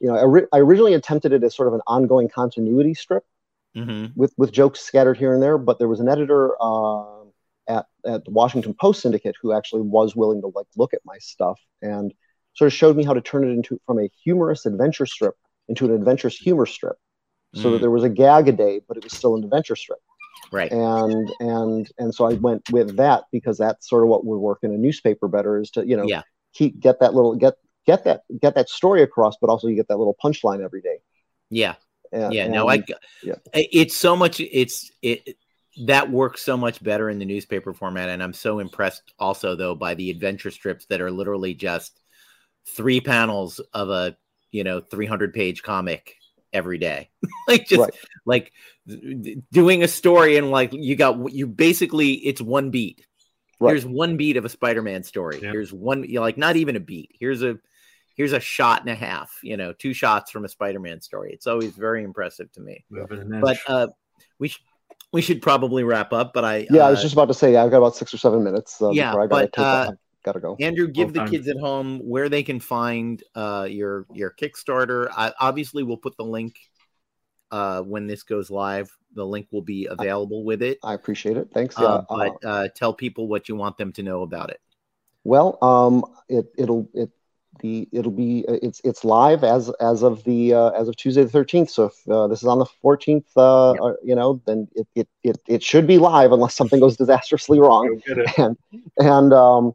You 0.00 0.08
know, 0.08 0.16
I, 0.16 0.22
ri- 0.24 0.46
I 0.52 0.58
originally 0.58 0.94
attempted 0.94 1.32
it 1.32 1.42
as 1.44 1.54
sort 1.54 1.68
of 1.68 1.74
an 1.74 1.82
ongoing 1.86 2.28
continuity 2.28 2.94
strip 2.94 3.24
mhm. 3.76 4.12
with 4.16 4.32
with 4.36 4.50
jokes 4.52 4.80
scattered 4.80 5.16
here 5.16 5.32
and 5.34 5.42
there. 5.42 5.58
But 5.58 5.78
there 5.78 5.88
was 5.88 6.00
an 6.00 6.08
editor 6.08 6.60
um 6.62 7.19
at 8.06 8.24
the 8.24 8.30
Washington 8.30 8.74
Post 8.74 9.02
Syndicate 9.02 9.36
who 9.40 9.52
actually 9.52 9.82
was 9.82 10.14
willing 10.16 10.40
to 10.42 10.48
like 10.54 10.66
look 10.76 10.94
at 10.94 11.00
my 11.04 11.18
stuff 11.18 11.58
and 11.82 12.12
sort 12.54 12.66
of 12.66 12.72
showed 12.72 12.96
me 12.96 13.04
how 13.04 13.14
to 13.14 13.20
turn 13.20 13.44
it 13.44 13.52
into 13.52 13.80
from 13.86 13.98
a 14.00 14.10
humorous 14.24 14.66
adventure 14.66 15.06
strip 15.06 15.34
into 15.68 15.84
an 15.86 15.92
adventurous 15.92 16.36
humor 16.36 16.66
strip, 16.66 16.96
so 17.54 17.70
that 17.70 17.78
Mm. 17.78 17.80
there 17.80 17.90
was 17.90 18.02
a 18.04 18.08
gag 18.08 18.48
a 18.48 18.52
day, 18.52 18.80
but 18.86 18.96
it 18.96 19.04
was 19.04 19.12
still 19.12 19.36
an 19.36 19.44
adventure 19.44 19.76
strip 19.76 20.00
right. 20.52 20.70
and 20.72 21.30
and 21.40 21.90
and 21.98 22.14
so 22.14 22.24
I 22.24 22.34
went 22.34 22.62
with 22.70 22.96
that 22.96 23.24
because 23.32 23.58
that's 23.58 23.88
sort 23.88 24.02
of 24.02 24.08
what 24.08 24.24
would 24.24 24.38
work 24.38 24.58
in 24.62 24.72
a 24.72 24.78
newspaper 24.78 25.28
better 25.28 25.60
is 25.60 25.70
to 25.72 25.86
you 25.86 25.96
know 25.96 26.04
Yeah. 26.06 26.22
keep 26.54 26.80
get 26.80 26.98
that 27.00 27.14
little 27.14 27.34
get 27.36 27.54
get 27.86 28.04
that 28.04 28.22
get 28.40 28.54
that 28.56 28.68
story 28.68 29.02
across, 29.02 29.36
but 29.40 29.48
also 29.48 29.68
you 29.68 29.76
get 29.76 29.88
that 29.88 29.98
little 29.98 30.16
punchline 30.22 30.62
every 30.62 30.80
day. 30.82 30.98
Yeah. 31.50 31.74
And, 32.12 32.32
Yeah. 32.32 32.48
No, 32.48 32.68
I 32.68 32.82
yeah. 33.22 33.36
it's 33.54 33.96
so 33.96 34.16
much 34.16 34.40
it's 34.40 34.90
it 35.02 35.36
that 35.86 36.10
works 36.10 36.42
so 36.42 36.56
much 36.56 36.82
better 36.82 37.10
in 37.10 37.18
the 37.18 37.24
newspaper 37.24 37.72
format. 37.72 38.08
And 38.08 38.22
I'm 38.22 38.32
so 38.32 38.58
impressed 38.58 39.14
also 39.18 39.54
though 39.54 39.74
by 39.74 39.94
the 39.94 40.10
adventure 40.10 40.50
strips 40.50 40.86
that 40.86 41.00
are 41.00 41.10
literally 41.10 41.54
just 41.54 42.00
three 42.76 43.00
panels 43.00 43.60
of 43.72 43.88
a 43.90 44.16
you 44.50 44.64
know 44.64 44.80
300 44.80 45.32
page 45.32 45.62
comic 45.62 46.16
every 46.52 46.78
day. 46.78 47.08
like 47.48 47.66
just 47.66 47.80
Right. 47.80 47.94
like 48.26 48.52
d- 48.86 49.42
doing 49.52 49.82
a 49.84 49.88
story 49.88 50.36
and 50.36 50.50
like 50.50 50.72
you 50.72 50.96
got 50.96 51.32
you 51.32 51.46
basically 51.46 52.14
it's 52.14 52.40
one 52.40 52.70
beat. 52.70 53.06
Right. 53.60 53.70
Here's 53.72 53.86
one 53.86 54.16
beat 54.16 54.36
of 54.36 54.44
a 54.44 54.48
Spider-Man 54.48 55.02
story. 55.04 55.38
Yeah. 55.42 55.52
Here's 55.52 55.72
one 55.72 56.02
you 56.04 56.14
know, 56.14 56.22
like 56.22 56.38
not 56.38 56.56
even 56.56 56.76
a 56.76 56.80
beat. 56.80 57.10
Here's 57.20 57.42
a 57.42 57.58
here's 58.16 58.32
a 58.32 58.40
shot 58.40 58.80
and 58.80 58.90
a 58.90 58.94
half, 58.94 59.30
you 59.42 59.56
know, 59.56 59.72
two 59.72 59.94
shots 59.94 60.30
from 60.30 60.44
a 60.44 60.48
Spider-Man 60.48 61.00
story. 61.00 61.32
It's 61.32 61.46
always 61.46 61.70
very 61.76 62.02
impressive 62.02 62.50
to 62.52 62.60
me. 62.60 62.84
Moving 62.90 63.20
an 63.20 63.34
inch. 63.34 63.40
But 63.42 63.58
uh 63.68 63.86
we 64.40 64.48
should 64.48 64.62
we 65.12 65.22
should 65.22 65.42
probably 65.42 65.84
wrap 65.84 66.12
up, 66.12 66.32
but 66.32 66.44
I 66.44 66.66
yeah, 66.70 66.84
I 66.84 66.88
uh, 66.88 66.90
was 66.90 67.02
just 67.02 67.14
about 67.14 67.26
to 67.26 67.34
say 67.34 67.52
yeah, 67.52 67.64
I've 67.64 67.70
got 67.70 67.78
about 67.78 67.96
six 67.96 68.14
or 68.14 68.18
seven 68.18 68.44
minutes 68.44 68.80
uh, 68.80 68.90
Yeah, 68.90 69.10
before 69.10 69.22
I 69.22 69.26
gotta 69.26 69.46
but, 69.46 69.52
take 69.52 69.64
uh. 69.64 69.92
Gotta 70.22 70.40
go. 70.40 70.56
Andrew, 70.60 70.86
give 70.86 71.08
Well 71.08 71.12
the 71.14 71.20
done. 71.20 71.30
kids 71.30 71.48
at 71.48 71.56
home 71.56 72.00
where 72.00 72.28
they 72.28 72.42
can 72.42 72.60
find 72.60 73.22
uh, 73.34 73.66
your 73.70 74.04
your 74.12 74.30
Kickstarter. 74.30 75.08
I, 75.16 75.32
obviously, 75.40 75.82
we'll 75.82 75.96
put 75.96 76.16
the 76.18 76.24
link 76.24 76.56
uh, 77.50 77.80
when 77.80 78.06
this 78.06 78.22
goes 78.22 78.50
live. 78.50 78.90
The 79.14 79.24
link 79.24 79.48
will 79.50 79.62
be 79.62 79.86
available 79.86 80.44
with 80.44 80.62
it. 80.62 80.78
I 80.84 80.92
appreciate 80.92 81.38
it. 81.38 81.48
Thanks. 81.54 81.76
Yeah. 81.78 81.86
Uh, 81.86 81.88
uh, 81.88 82.04
but 82.08 82.44
uh, 82.44 82.68
tell 82.76 82.92
people 82.92 83.28
what 83.28 83.48
you 83.48 83.56
want 83.56 83.78
them 83.78 83.92
to 83.94 84.02
know 84.02 84.20
about 84.20 84.50
it. 84.50 84.60
Well, 85.24 85.56
um, 85.62 86.04
it 86.28 86.46
it'll 86.58 86.88
it 86.92 87.10
the 87.60 87.88
it'll 87.92 88.10
be 88.10 88.44
uh, 88.48 88.56
it's 88.62 88.80
it's 88.84 89.04
live 89.04 89.44
as 89.44 89.70
as 89.80 90.02
of 90.02 90.24
the 90.24 90.54
uh, 90.54 90.70
as 90.70 90.88
of 90.88 90.96
Tuesday 90.96 91.22
the 91.22 91.28
thirteenth. 91.30 91.70
So 91.70 91.84
if 91.86 92.08
uh, 92.08 92.26
this 92.26 92.40
is 92.42 92.48
on 92.48 92.58
the 92.58 92.66
fourteenth, 92.66 93.26
uh, 93.36 93.74
Yep. 93.74 93.82
uh, 93.82 93.92
you 94.02 94.14
know, 94.14 94.40
then 94.46 94.68
it, 94.74 94.88
it 94.94 95.08
it 95.22 95.38
it 95.48 95.62
should 95.62 95.86
be 95.86 95.98
live 95.98 96.32
unless 96.32 96.54
something 96.54 96.80
goes 96.80 96.96
disastrously 96.96 97.60
wrong. 97.60 98.00
Go 98.06 98.14
get 98.14 98.18
it. 98.18 98.38
And 98.38 98.56
and 98.98 99.32
um 99.32 99.72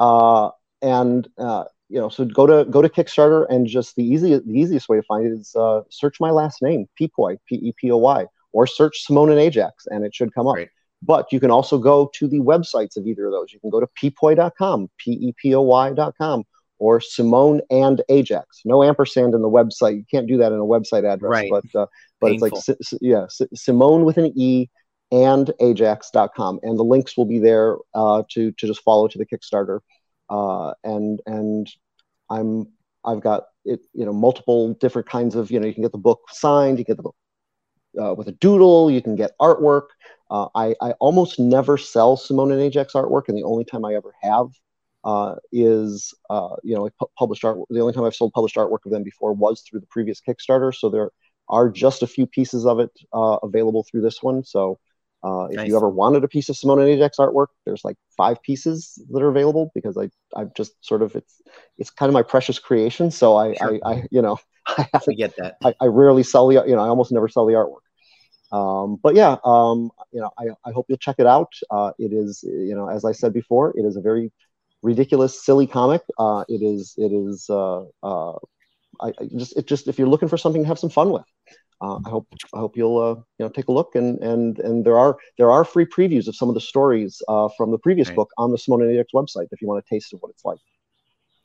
uh 0.00 0.50
and 0.82 1.28
uh 1.38 1.64
you 1.88 2.00
know 2.00 2.08
so 2.08 2.24
go 2.24 2.46
to 2.46 2.68
go 2.70 2.82
to 2.82 2.88
Kickstarter 2.88 3.46
and 3.48 3.66
just 3.66 3.94
the 3.96 4.02
easy 4.04 4.36
the 4.38 4.52
easiest 4.52 4.88
way 4.88 4.96
to 4.96 5.02
find 5.02 5.26
it 5.26 5.32
is 5.32 5.54
uh, 5.54 5.82
search 5.90 6.16
my 6.20 6.30
last 6.30 6.62
name 6.62 6.86
Pepoy 6.98 7.36
P 7.46 7.56
E 7.56 7.72
P 7.76 7.90
O 7.90 7.96
Y 7.98 8.26
or 8.52 8.66
search 8.66 9.02
Simone 9.04 9.30
and 9.30 9.38
Ajax 9.40 9.86
and 9.88 10.04
it 10.04 10.14
should 10.14 10.32
come 10.34 10.46
up. 10.46 10.54
Great. 10.54 10.68
But 11.02 11.30
you 11.32 11.38
can 11.38 11.50
also 11.50 11.76
go 11.78 12.10
to 12.14 12.26
the 12.26 12.38
websites 12.40 12.96
of 12.96 13.06
either 13.06 13.26
of 13.26 13.32
those. 13.32 13.52
You 13.52 13.60
can 13.60 13.68
go 13.68 13.78
to 13.78 13.86
pepoy.com, 14.00 14.88
P 14.96 15.10
E 15.12 15.34
P 15.36 15.54
O 15.54 15.60
Y.com, 15.60 16.44
or 16.84 17.00
Simone 17.00 17.62
and 17.70 18.02
Ajax. 18.10 18.60
No 18.66 18.84
ampersand 18.84 19.32
in 19.32 19.40
the 19.40 19.48
website. 19.48 19.96
You 19.96 20.04
can't 20.10 20.26
do 20.26 20.36
that 20.36 20.52
in 20.52 20.58
a 20.58 20.64
website 20.64 21.10
address. 21.10 21.30
Right. 21.30 21.50
But 21.50 21.64
uh, 21.74 21.86
but 22.20 22.32
it's 22.32 22.42
like 22.42 22.52
Painful. 22.52 22.60
Si- 22.60 22.82
Si- 22.82 22.98
yeah, 23.00 23.24
Simone 23.54 24.04
with 24.04 24.18
an 24.18 24.32
E 24.36 24.68
and 25.10 25.50
Ajax.com, 25.60 26.60
and 26.62 26.78
the 26.78 26.84
links 26.84 27.16
will 27.16 27.24
be 27.24 27.38
there 27.38 27.76
uh, 27.94 28.22
to 28.32 28.52
to 28.52 28.66
just 28.66 28.82
follow 28.82 29.08
to 29.08 29.16
the 29.16 29.24
Kickstarter. 29.24 29.80
Uh, 30.28 30.74
and 30.84 31.22
and 31.24 31.72
I'm 32.28 32.68
I've 33.02 33.22
got 33.22 33.44
it 33.64 33.80
you 33.94 34.04
know 34.04 34.12
multiple 34.12 34.74
different 34.74 35.08
kinds 35.08 35.34
of 35.36 35.50
you 35.50 35.58
know 35.58 35.66
you 35.66 35.72
can 35.72 35.84
get 35.84 35.92
the 35.92 35.98
book 35.98 36.20
signed, 36.32 36.78
you 36.78 36.84
get 36.84 36.98
the 36.98 37.02
book 37.02 37.16
uh, 37.98 38.12
with 38.12 38.28
a 38.28 38.32
doodle, 38.32 38.90
you 38.90 39.00
can 39.00 39.16
get 39.16 39.30
artwork. 39.40 39.86
Uh, 40.30 40.48
I, 40.54 40.74
I 40.82 40.90
almost 41.00 41.38
never 41.38 41.78
sell 41.78 42.18
Simone 42.18 42.52
and 42.52 42.60
Ajax 42.60 42.92
artwork, 42.92 43.28
and 43.28 43.38
the 43.38 43.44
only 43.44 43.64
time 43.64 43.86
I 43.86 43.94
ever 43.94 44.12
have 44.20 44.48
uh, 45.04 45.36
is 45.52 46.14
uh, 46.30 46.56
you 46.62 46.74
know 46.74 46.82
like 46.82 46.96
pu- 46.98 47.10
published 47.18 47.44
art. 47.44 47.58
The 47.70 47.80
only 47.80 47.92
time 47.92 48.04
I've 48.04 48.14
sold 48.14 48.32
published 48.32 48.56
artwork 48.56 48.84
of 48.86 48.92
them 48.92 49.02
before 49.02 49.32
was 49.32 49.62
through 49.62 49.80
the 49.80 49.86
previous 49.86 50.20
Kickstarter. 50.20 50.74
So 50.74 50.88
there 50.88 51.10
are 51.48 51.68
just 51.68 52.02
a 52.02 52.06
few 52.06 52.26
pieces 52.26 52.64
of 52.66 52.80
it 52.80 52.90
uh, 53.12 53.38
available 53.42 53.84
through 53.84 54.00
this 54.00 54.22
one. 54.22 54.44
So 54.44 54.78
uh, 55.22 55.44
if 55.50 55.56
Nice. 55.56 55.68
you 55.68 55.76
ever 55.76 55.88
wanted 55.88 56.24
a 56.24 56.28
piece 56.28 56.48
of 56.48 56.56
Simone 56.56 56.80
and 56.80 56.88
Ajax 56.88 57.18
artwork, 57.18 57.48
there's 57.64 57.84
like 57.84 57.96
five 58.16 58.42
pieces 58.42 58.98
that 59.10 59.22
are 59.22 59.28
available 59.28 59.70
because 59.74 59.96
I 59.96 60.08
I've 60.34 60.54
just 60.54 60.72
sort 60.84 61.02
of 61.02 61.14
it's 61.16 61.40
it's 61.78 61.90
kind 61.90 62.08
of 62.08 62.14
my 62.14 62.22
precious 62.22 62.58
creation. 62.58 63.10
So 63.10 63.36
I 63.36 63.54
Sure. 63.54 63.78
I, 63.84 63.92
I 63.92 64.04
you 64.10 64.22
know 64.22 64.38
I 64.66 64.88
get 65.16 65.36
that. 65.36 65.56
I, 65.62 65.74
I 65.80 65.86
rarely 65.86 66.22
sell 66.22 66.48
the 66.48 66.64
you 66.66 66.74
know 66.74 66.82
I 66.82 66.88
almost 66.88 67.12
never 67.12 67.28
sell 67.28 67.46
the 67.46 67.54
artwork. 67.54 67.84
Um, 68.52 68.98
but 69.02 69.14
yeah, 69.14 69.36
um, 69.44 69.90
you 70.12 70.20
know 70.20 70.30
I, 70.38 70.48
I 70.64 70.72
hope 70.72 70.86
you'll 70.88 70.98
check 70.98 71.16
it 71.18 71.26
out. 71.26 71.52
Uh, 71.70 71.92
it 71.98 72.12
is 72.12 72.42
you 72.42 72.74
know 72.74 72.88
as 72.88 73.04
I 73.04 73.12
said 73.12 73.32
before, 73.32 73.74
it 73.76 73.82
is 73.82 73.96
a 73.96 74.00
very 74.00 74.32
ridiculous, 74.84 75.44
silly 75.44 75.66
comic. 75.66 76.02
Uh, 76.18 76.44
it 76.48 76.62
is 76.62 76.94
it 76.96 77.12
is 77.12 77.46
uh, 77.50 77.80
uh, 78.02 78.34
I, 79.00 79.08
I 79.20 79.24
just 79.36 79.56
it 79.56 79.66
just 79.66 79.88
if 79.88 79.98
you're 79.98 80.12
looking 80.14 80.28
for 80.28 80.38
something 80.38 80.62
to 80.62 80.68
have 80.68 80.78
some 80.78 80.90
fun 80.90 81.10
with. 81.10 81.24
Uh, 81.80 81.98
I 82.06 82.10
hope 82.14 82.28
I 82.54 82.58
hope 82.64 82.76
you'll 82.76 82.98
uh, 82.98 83.14
you 83.38 83.42
know 83.44 83.48
take 83.48 83.68
a 83.68 83.72
look 83.72 83.96
and 83.96 84.18
and 84.32 84.58
and 84.60 84.84
there 84.86 84.98
are 85.04 85.16
there 85.38 85.50
are 85.50 85.64
free 85.64 85.86
previews 85.86 86.28
of 86.28 86.36
some 86.36 86.48
of 86.48 86.54
the 86.54 86.60
stories 86.60 87.20
uh, 87.28 87.48
from 87.56 87.72
the 87.72 87.78
previous 87.78 88.08
Right. 88.08 88.16
book 88.16 88.30
on 88.38 88.52
the 88.52 88.58
Simone 88.58 88.82
and 88.82 88.92
Ajax 88.92 89.10
website 89.12 89.48
if 89.50 89.60
you 89.60 89.66
want 89.68 89.84
a 89.84 89.88
taste 89.92 90.12
of 90.14 90.20
what 90.22 90.30
it's 90.30 90.44
like. 90.44 90.60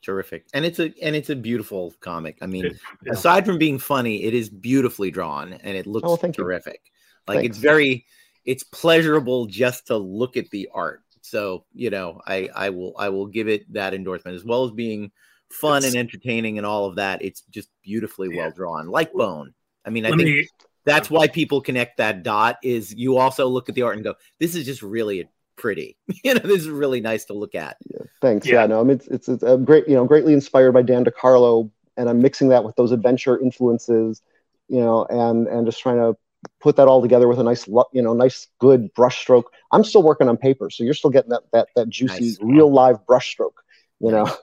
terrific, 0.01 0.45
and 0.53 0.63
it's 0.65 0.79
a 0.79 0.93
and 1.01 1.15
it's 1.15 1.29
a 1.29 1.35
beautiful 1.35 1.93
comic. 1.99 2.37
I 2.41 2.47
mean, 2.47 2.65
It- 2.67 2.79
yeah. 3.05 3.13
aside 3.13 3.45
from 3.45 3.57
being 3.57 3.79
funny, 3.79 4.23
it 4.23 4.33
is 4.33 4.49
beautifully 4.49 5.11
drawn 5.11 5.53
and 5.53 5.75
it 5.75 5.87
looks 5.87 6.07
Oh, 6.07 6.15
thank 6.15 6.37
you. 6.37 6.43
terrific. 6.43 6.81
Like 7.27 7.37
Thanks. 7.39 7.57
it's 7.57 7.57
very, 7.57 8.05
it's 8.45 8.63
pleasurable 8.63 9.45
just 9.47 9.87
to 9.87 9.97
look 9.97 10.37
at 10.37 10.49
the 10.51 10.69
art. 10.73 11.01
So 11.30 11.65
you 11.73 11.89
know, 11.89 12.21
I 12.25 12.49
I 12.55 12.69
will 12.69 12.93
I 12.97 13.09
will 13.09 13.27
give 13.27 13.47
it 13.47 13.71
that 13.73 13.93
endorsement 13.93 14.36
as 14.36 14.43
well 14.43 14.65
as 14.65 14.71
being 14.71 15.11
fun 15.51 15.80
It's- 15.80 15.93
and 15.93 15.99
entertaining 15.99 16.57
and 16.57 16.65
all 16.65 16.86
of 16.86 16.95
that. 16.95 17.21
It's 17.21 17.41
just 17.49 17.69
beautifully 17.84 18.30
Yeah. 18.32 18.43
well 18.43 18.51
drawn, 18.51 18.88
like 18.88 19.13
Bone. 19.13 19.53
I 19.86 19.89
mean, 19.89 20.05
I 20.05 20.09
Let 20.09 20.19
think 20.19 20.30
me 20.30 20.47
that's 20.86 21.09
why 21.09 21.27
people 21.27 21.61
connect 21.61 21.97
that 21.97 22.23
dot. 22.23 22.57
Is 22.63 22.93
you 22.93 23.17
also 23.17 23.47
look 23.47 23.69
at 23.69 23.75
the 23.75 23.84
art 23.84 23.95
and 23.95 24.03
go, 24.03 24.15
"This 24.39 24.55
is 24.55 24.65
just 24.65 24.82
really 24.82 25.30
pretty." 25.55 25.97
you 26.23 26.34
know, 26.34 26.39
this 26.39 26.61
is 26.61 26.69
really 26.69 27.01
nice 27.01 27.25
to 27.25 27.34
look 27.34 27.55
at. 27.55 27.77
Thanks. 28.21 28.47
Yeah. 28.47 28.61
Yeah, 28.61 28.67
no, 28.67 28.80
I 28.80 28.84
mean, 28.84 28.97
it's, 28.97 29.07
it's, 29.07 29.30
it's 29.30 29.43
a 29.43 29.57
great, 29.57 29.88
you 29.88 29.95
know, 29.95 30.05
greatly 30.05 30.34
inspired 30.34 30.71
by 30.73 30.82
Dan 30.82 31.05
DeCarlo, 31.05 31.69
and 31.97 32.09
I'm 32.09 32.21
mixing 32.21 32.49
that 32.49 32.63
with 32.63 32.75
those 32.75 32.91
adventure 32.91 33.39
influences, 33.39 34.21
you 34.67 34.80
know, 34.80 35.05
and 35.09 35.47
and 35.47 35.65
just 35.65 35.80
trying 35.80 35.97
to 35.97 36.17
put 36.61 36.75
that 36.77 36.87
all 36.87 37.01
together 37.01 37.27
with 37.27 37.39
a 37.39 37.43
nice, 37.43 37.67
you 37.67 38.01
know, 38.01 38.13
nice, 38.13 38.47
good 38.59 38.93
brush 38.93 39.19
stroke. 39.19 39.51
I'm 39.71 39.83
still 39.83 40.03
working 40.03 40.27
on 40.29 40.37
paper, 40.37 40.69
so 40.69 40.83
you're 40.83 40.93
still 40.93 41.09
getting 41.11 41.29
that 41.31 41.43
that 41.53 41.67
that 41.75 41.89
juicy, 41.89 42.25
Nice. 42.25 42.37
real 42.41 42.71
live 42.71 43.05
brush 43.05 43.29
stroke, 43.31 43.61
you 43.99 44.11
know. 44.11 44.25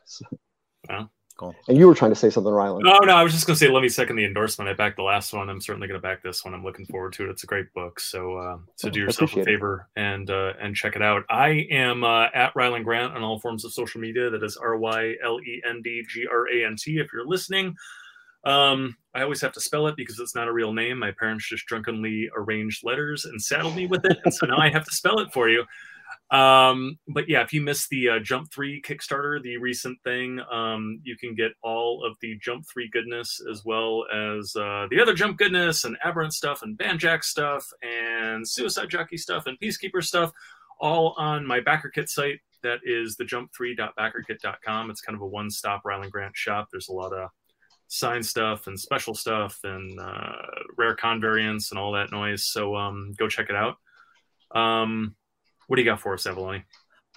Wow. 0.89 1.11
Cool. 1.39 1.55
And 1.69 1.77
you 1.77 1.87
were 1.87 1.95
trying 1.95 2.13
to 2.13 2.15
say 2.17 2.31
something, 2.31 2.51
Rylend. 2.51 2.83
No, 2.85 2.97
no, 3.01 3.15
I 3.15 3.23
was 3.23 3.35
just 3.35 3.47
gonna 3.47 3.59
say 3.59 3.69
let 3.69 3.83
me 3.83 3.91
second 3.91 4.17
the 4.17 4.25
endorsement. 4.25 4.71
I 4.71 4.73
backed 4.73 4.97
the 4.97 5.03
last 5.03 5.35
one. 5.35 5.51
I'm 5.51 5.61
certainly 5.61 5.87
gonna 5.87 6.01
back 6.01 6.23
this 6.23 6.43
one. 6.45 6.55
I'm 6.55 6.65
looking 6.65 6.87
forward 6.87 7.13
to 7.15 7.27
it. 7.27 7.31
It's 7.31 7.43
a 7.45 7.47
great 7.47 7.71
book. 7.75 8.01
So 8.01 8.37
uh, 8.39 8.57
so 8.77 8.89
Oh, 8.89 8.91
do 8.91 9.01
yourself 9.01 9.21
a 9.21 9.25
appreciate 9.35 9.43
it. 9.43 9.45
favor 9.57 9.89
and 9.97 10.31
uh, 10.31 10.53
and 10.63 10.75
check 10.75 10.97
it 10.97 11.03
out. 11.03 11.25
I 11.29 11.67
am 11.71 12.05
uh, 12.05 12.29
at 12.33 12.55
Rylend 12.55 12.85
Grant 12.85 13.13
on 13.15 13.23
all 13.23 13.39
forms 13.39 13.67
of 13.67 13.73
social 13.75 14.01
media. 14.01 14.31
That 14.31 14.43
is 14.43 14.57
R 14.57 14.79
Y 14.79 15.15
L 15.23 15.39
E 15.41 15.61
N 15.69 15.83
D 15.83 16.03
G 16.09 16.25
R 16.33 16.47
A 16.49 16.65
N 16.65 16.77
T. 16.79 16.99
If 16.99 17.09
you're 17.13 17.27
listening, 17.27 17.75
um, 18.47 18.97
I 19.13 19.23
always 19.23 19.41
have 19.43 19.53
to 19.53 19.61
spell 19.61 19.89
it 19.89 19.97
because 19.97 20.19
it's 20.21 20.35
not 20.35 20.47
a 20.47 20.53
real 20.53 20.73
name. 20.73 20.99
My 20.99 21.11
parents 21.11 21.49
just 21.49 21.67
drunkenly 21.67 22.31
arranged 22.37 22.85
letters 22.85 23.25
and 23.25 23.43
saddled 23.43 23.75
me 23.75 23.87
with 23.87 24.05
it, 24.05 24.19
and 24.25 24.33
so 24.33 24.47
now 24.47 24.59
I 24.59 24.71
have 24.71 24.85
to 24.85 24.95
spell 24.95 25.19
it 25.19 25.33
for 25.33 25.49
you. 25.49 25.65
Um, 26.31 26.99
but 27.09 27.29
yeah, 27.29 27.43
if 27.43 27.53
you 27.53 27.61
missed 27.61 27.89
the 27.91 28.09
uh, 28.09 28.19
Jump 28.21 28.53
3 28.53 28.83
Kickstarter, 28.83 29.43
the 29.43 29.57
recent 29.59 29.99
thing, 30.03 30.41
um, 30.51 31.01
you 31.05 31.17
can 31.17 31.35
get 31.35 31.53
all 31.63 32.05
of 32.05 32.17
the 32.21 32.37
Jump 32.39 32.65
3 32.73 32.89
goodness 32.93 33.41
as 33.51 33.65
well 33.65 34.05
as 34.13 34.55
uh, 34.57 34.87
the 34.91 35.01
other 35.01 35.15
Jump 35.15 35.39
goodness 35.39 35.85
and 35.85 35.97
Aberrant 36.05 36.33
stuff 36.33 36.63
and 36.63 36.79
Banjack 36.79 37.25
stuff 37.25 37.65
and 37.83 38.49
Suicide 38.49 38.91
Jockey 38.91 39.17
stuff 39.17 39.47
and 39.47 39.59
Peacekeeper 39.59 40.03
stuff 40.03 40.33
all 40.81 41.15
on 41.17 41.47
my 41.47 41.61
backer 41.61 41.91
kit 41.91 42.09
site. 42.09 42.41
That 42.63 42.81
is 42.85 43.17
the 43.17 43.25
jump3.backerkit.com. 43.25 44.91
It's 44.91 45.01
kind 45.01 45.15
of 45.15 45.23
a 45.23 45.27
one 45.27 45.51
stop 45.51 45.83
Rylend 45.85 46.11
Grant 46.11 46.37
shop. 46.37 46.69
There's 46.71 46.89
a 46.89 46.93
lot 46.93 47.13
of 47.13 47.31
signed 47.89 48.27
stuff 48.27 48.67
and 48.67 48.79
special 48.79 49.15
stuff 49.15 49.61
and 49.65 49.99
uh, 50.01 50.33
rare 50.77 50.95
con 50.95 51.21
variants 51.21 51.71
and 51.71 51.79
all 51.79 51.93
that 51.93 52.11
noise. 52.11 52.45
So 52.47 52.75
um, 52.77 53.15
go 53.17 53.29
check 53.29 53.49
it 53.51 53.57
out. 53.57 53.77
Um, 54.51 55.15
what 55.67 55.77
do 55.77 55.83
you 55.83 55.91
got 55.91 56.01
for 56.01 56.15
us, 56.15 56.27
Avallone? 56.27 56.65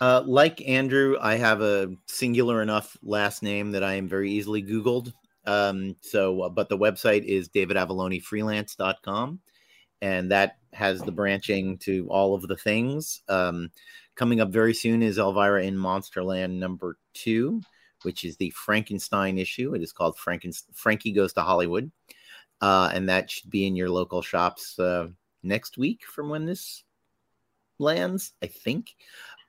Uh, 0.02 0.24
like 0.26 0.66
Andrew, 0.68 1.18
I 1.20 1.36
have 1.36 1.62
a 1.62 1.92
singular 2.08 2.62
enough 2.62 2.96
last 3.04 3.44
name 3.44 3.72
that 3.72 3.84
I 3.84 3.96
am 3.96 4.08
very 4.08 4.32
easily 4.32 4.64
Googled. 4.64 5.12
Um, 5.46 5.96
so, 6.02 6.42
uh, 6.42 6.50
but 6.50 6.70
the 6.70 6.78
website 6.78 7.26
is 7.26 7.50
davidavallonefreelance.com, 7.50 9.40
and 10.02 10.32
that 10.32 10.58
has 10.74 11.02
the 11.02 11.12
branching 11.12 11.78
to 11.80 12.08
all 12.10 12.34
of 12.36 12.44
the 12.44 12.56
things. 12.56 13.22
Um, 13.28 13.72
coming 14.16 14.40
up 14.42 14.50
very 14.50 14.74
soon 14.74 15.02
is 15.02 15.18
Elvira 15.18 15.64
in 15.64 15.76
Monsterland 15.76 16.60
number 16.60 16.98
two, 17.14 17.62
which 18.04 18.24
is 18.24 18.38
the 18.38 18.50
Frankenstein 18.52 19.38
issue. 19.38 19.74
It 19.74 19.82
is 19.82 19.92
called 19.92 20.18
Franken- 20.18 20.64
Frankie 20.74 21.12
Goes 21.12 21.34
to 21.34 21.42
Hollywood. 21.42 21.92
Uh, 22.62 22.92
and 22.94 23.08
that 23.08 23.32
should 23.32 23.50
be 23.50 23.66
in 23.68 23.76
your 23.76 23.90
local 23.90 24.22
shops 24.22 24.78
uh, 24.80 25.08
next 25.44 25.78
week 25.78 26.02
from 26.06 26.30
when 26.30 26.46
this 26.46 26.84
lands, 27.80 28.34
I 28.44 28.48
think 28.48 28.96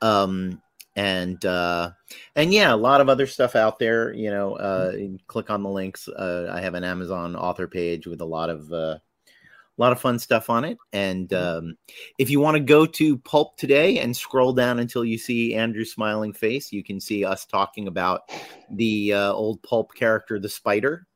um 0.03 0.61
and 0.97 1.45
uh 1.45 1.91
and 2.37 2.53
yeah 2.53 2.75
a 2.75 2.77
lot 2.77 3.01
of 3.01 3.09
other 3.09 3.27
stuff 3.27 3.55
out 3.55 3.79
there 3.79 4.13
you 4.13 4.31
know 4.31 4.55
uh 4.57 4.93
click 5.27 5.51
on 5.51 5.63
the 5.63 5.69
links 5.69 6.09
uh 6.09 6.51
i 6.53 6.61
have 6.61 6.75
an 6.75 6.85
amazon 6.85 7.37
author 7.37 7.69
page 7.69 8.07
with 8.07 8.21
a 8.21 8.25
lot 8.25 8.51
of 8.51 8.73
uh 8.73 8.99
a 9.81 9.83
lot 9.83 9.93
of 9.93 10.01
fun 10.01 10.19
stuff 10.19 10.51
on 10.51 10.65
it. 10.65 10.77
And 10.93 11.33
um 11.33 11.77
if 12.19 12.29
you 12.29 12.39
want 12.39 12.57
to 12.57 12.61
go 12.61 12.85
to 12.85 13.19
pulp 13.19 13.57
today 13.57 13.99
and 13.99 14.15
scroll 14.15 14.53
down 14.53 14.79
until 14.79 15.05
you 15.05 15.17
see 15.17 15.55
andrew's 15.55 15.93
smiling 15.93 16.35
face 16.35 16.71
you 16.71 16.85
can 16.85 17.01
see 17.01 17.25
us 17.25 17.47
talking 17.47 17.89
about 17.89 18.23
the 18.71 19.15
uh, 19.15 19.33
old 19.33 19.63
pulp 19.63 19.95
character 19.95 20.39
the 20.39 20.49
spider. 20.49 21.07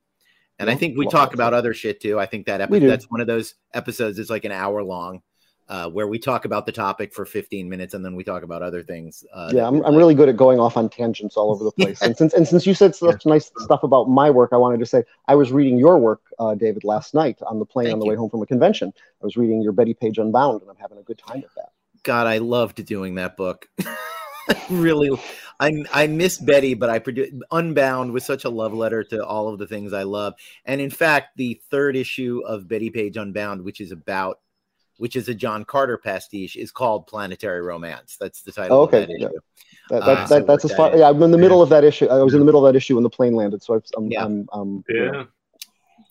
And 0.58 0.70
i 0.70 0.74
think 0.74 0.96
we 0.96 1.06
talk 1.06 1.34
about 1.34 1.52
other 1.52 1.74
shit 1.74 2.00
too. 2.00 2.18
I 2.18 2.26
think 2.26 2.46
that 2.46 2.60
episode 2.62 2.88
that's 2.88 3.10
one 3.10 3.20
of 3.20 3.26
those 3.26 3.54
episodes 3.74 4.18
it's 4.18 4.30
like 4.30 4.44
an 4.44 4.52
hour 4.52 4.82
long 4.82 5.22
uh, 5.68 5.88
where 5.88 6.06
we 6.06 6.18
talk 6.18 6.44
about 6.44 6.66
the 6.66 6.72
topic 6.72 7.12
for 7.14 7.24
15 7.24 7.68
minutes 7.68 7.94
and 7.94 8.04
then 8.04 8.14
we 8.14 8.22
talk 8.22 8.42
about 8.42 8.62
other 8.62 8.82
things. 8.82 9.24
Uh, 9.32 9.50
yeah, 9.52 9.66
I'm, 9.66 9.84
I'm 9.84 9.94
really 9.94 10.14
good 10.14 10.28
at 10.28 10.36
going 10.36 10.60
off 10.60 10.76
on 10.76 10.90
tangents 10.90 11.36
all 11.36 11.50
over 11.50 11.64
the 11.64 11.72
place. 11.78 12.02
And 12.02 12.16
since 12.16 12.34
and 12.34 12.46
since 12.46 12.66
you 12.66 12.74
said 12.74 12.94
such 12.94 13.24
nice 13.24 13.50
stuff 13.58 13.82
about 13.82 14.08
my 14.08 14.30
work, 14.30 14.50
I 14.52 14.56
wanted 14.56 14.80
to 14.80 14.86
say 14.86 15.04
I 15.26 15.34
was 15.34 15.52
reading 15.52 15.78
your 15.78 15.98
work, 15.98 16.20
uh, 16.38 16.54
David, 16.54 16.84
last 16.84 17.14
night 17.14 17.38
on 17.46 17.58
the 17.58 17.64
plane 17.64 17.86
Thank 17.86 17.94
on 17.94 17.98
the 18.00 18.06
you. 18.06 18.10
way 18.10 18.16
home 18.16 18.30
from 18.30 18.42
a 18.42 18.46
convention. 18.46 18.92
I 19.22 19.24
was 19.24 19.36
reading 19.36 19.62
your 19.62 19.72
Bettie 19.72 19.94
Page 19.94 20.18
Unbound, 20.18 20.60
and 20.60 20.70
I'm 20.70 20.76
having 20.76 20.98
a 20.98 21.02
good 21.02 21.18
time 21.18 21.40
with 21.40 21.54
that. 21.54 21.70
God, 22.02 22.26
I 22.26 22.38
loved 22.38 22.84
doing 22.84 23.14
that 23.14 23.36
book. 23.36 23.66
really, 24.70 25.10
I 25.58 25.72
I 25.94 26.06
miss 26.06 26.38
Bettie, 26.38 26.74
but 26.74 26.90
I 26.90 26.98
produced 26.98 27.32
Unbound 27.50 28.12
was 28.12 28.24
such 28.24 28.44
a 28.44 28.50
love 28.50 28.74
letter 28.74 29.02
to 29.04 29.24
all 29.24 29.48
of 29.48 29.58
the 29.58 29.66
things 29.66 29.94
I 29.94 30.02
love. 30.02 30.34
And 30.66 30.82
in 30.82 30.90
fact, 30.90 31.36
the 31.36 31.60
third 31.70 31.96
issue 31.96 32.42
of 32.46 32.68
Bettie 32.68 32.90
Page 32.90 33.16
Unbound, 33.16 33.62
which 33.62 33.80
is 33.80 33.92
about 33.92 34.40
which 34.98 35.16
is 35.16 35.28
a 35.28 35.34
John 35.34 35.64
Carter 35.64 35.98
pastiche, 35.98 36.56
is 36.56 36.70
called 36.70 37.06
Planetary 37.06 37.60
Romance. 37.62 38.16
That's 38.18 38.42
the 38.42 38.52
title 38.52 38.78
Oh, 38.78 38.82
okay, 38.82 39.02
of 39.02 39.08
that 39.08 39.16
yeah. 39.18 39.26
issue. 39.26 39.38
That, 39.90 40.02
Uh, 40.02 40.06
that, 40.06 40.28
so 40.28 40.34
that's 40.40 40.64
what 40.64 40.64
as 40.64 40.76
far. 40.76 40.88
that 40.90 40.94
is. 40.96 41.00
Yeah, 41.00 41.08
I'm 41.08 41.22
in 41.22 41.30
the 41.30 41.38
middle 41.38 41.60
of 41.62 41.68
that 41.70 41.84
issue. 41.84 42.06
I 42.06 42.22
was 42.22 42.34
in 42.34 42.40
the 42.40 42.46
middle 42.46 42.64
of 42.64 42.72
that 42.72 42.76
issue 42.76 42.94
when 42.94 43.02
the 43.02 43.10
plane 43.10 43.34
landed, 43.34 43.62
so 43.62 43.74
I've, 43.74 43.84
I'm, 43.96 44.10
Yeah. 44.10 44.24
I'm, 44.24 44.48
I'm, 44.52 44.84
you 44.88 45.04
know, 45.06 45.12
Yeah. 45.12 45.24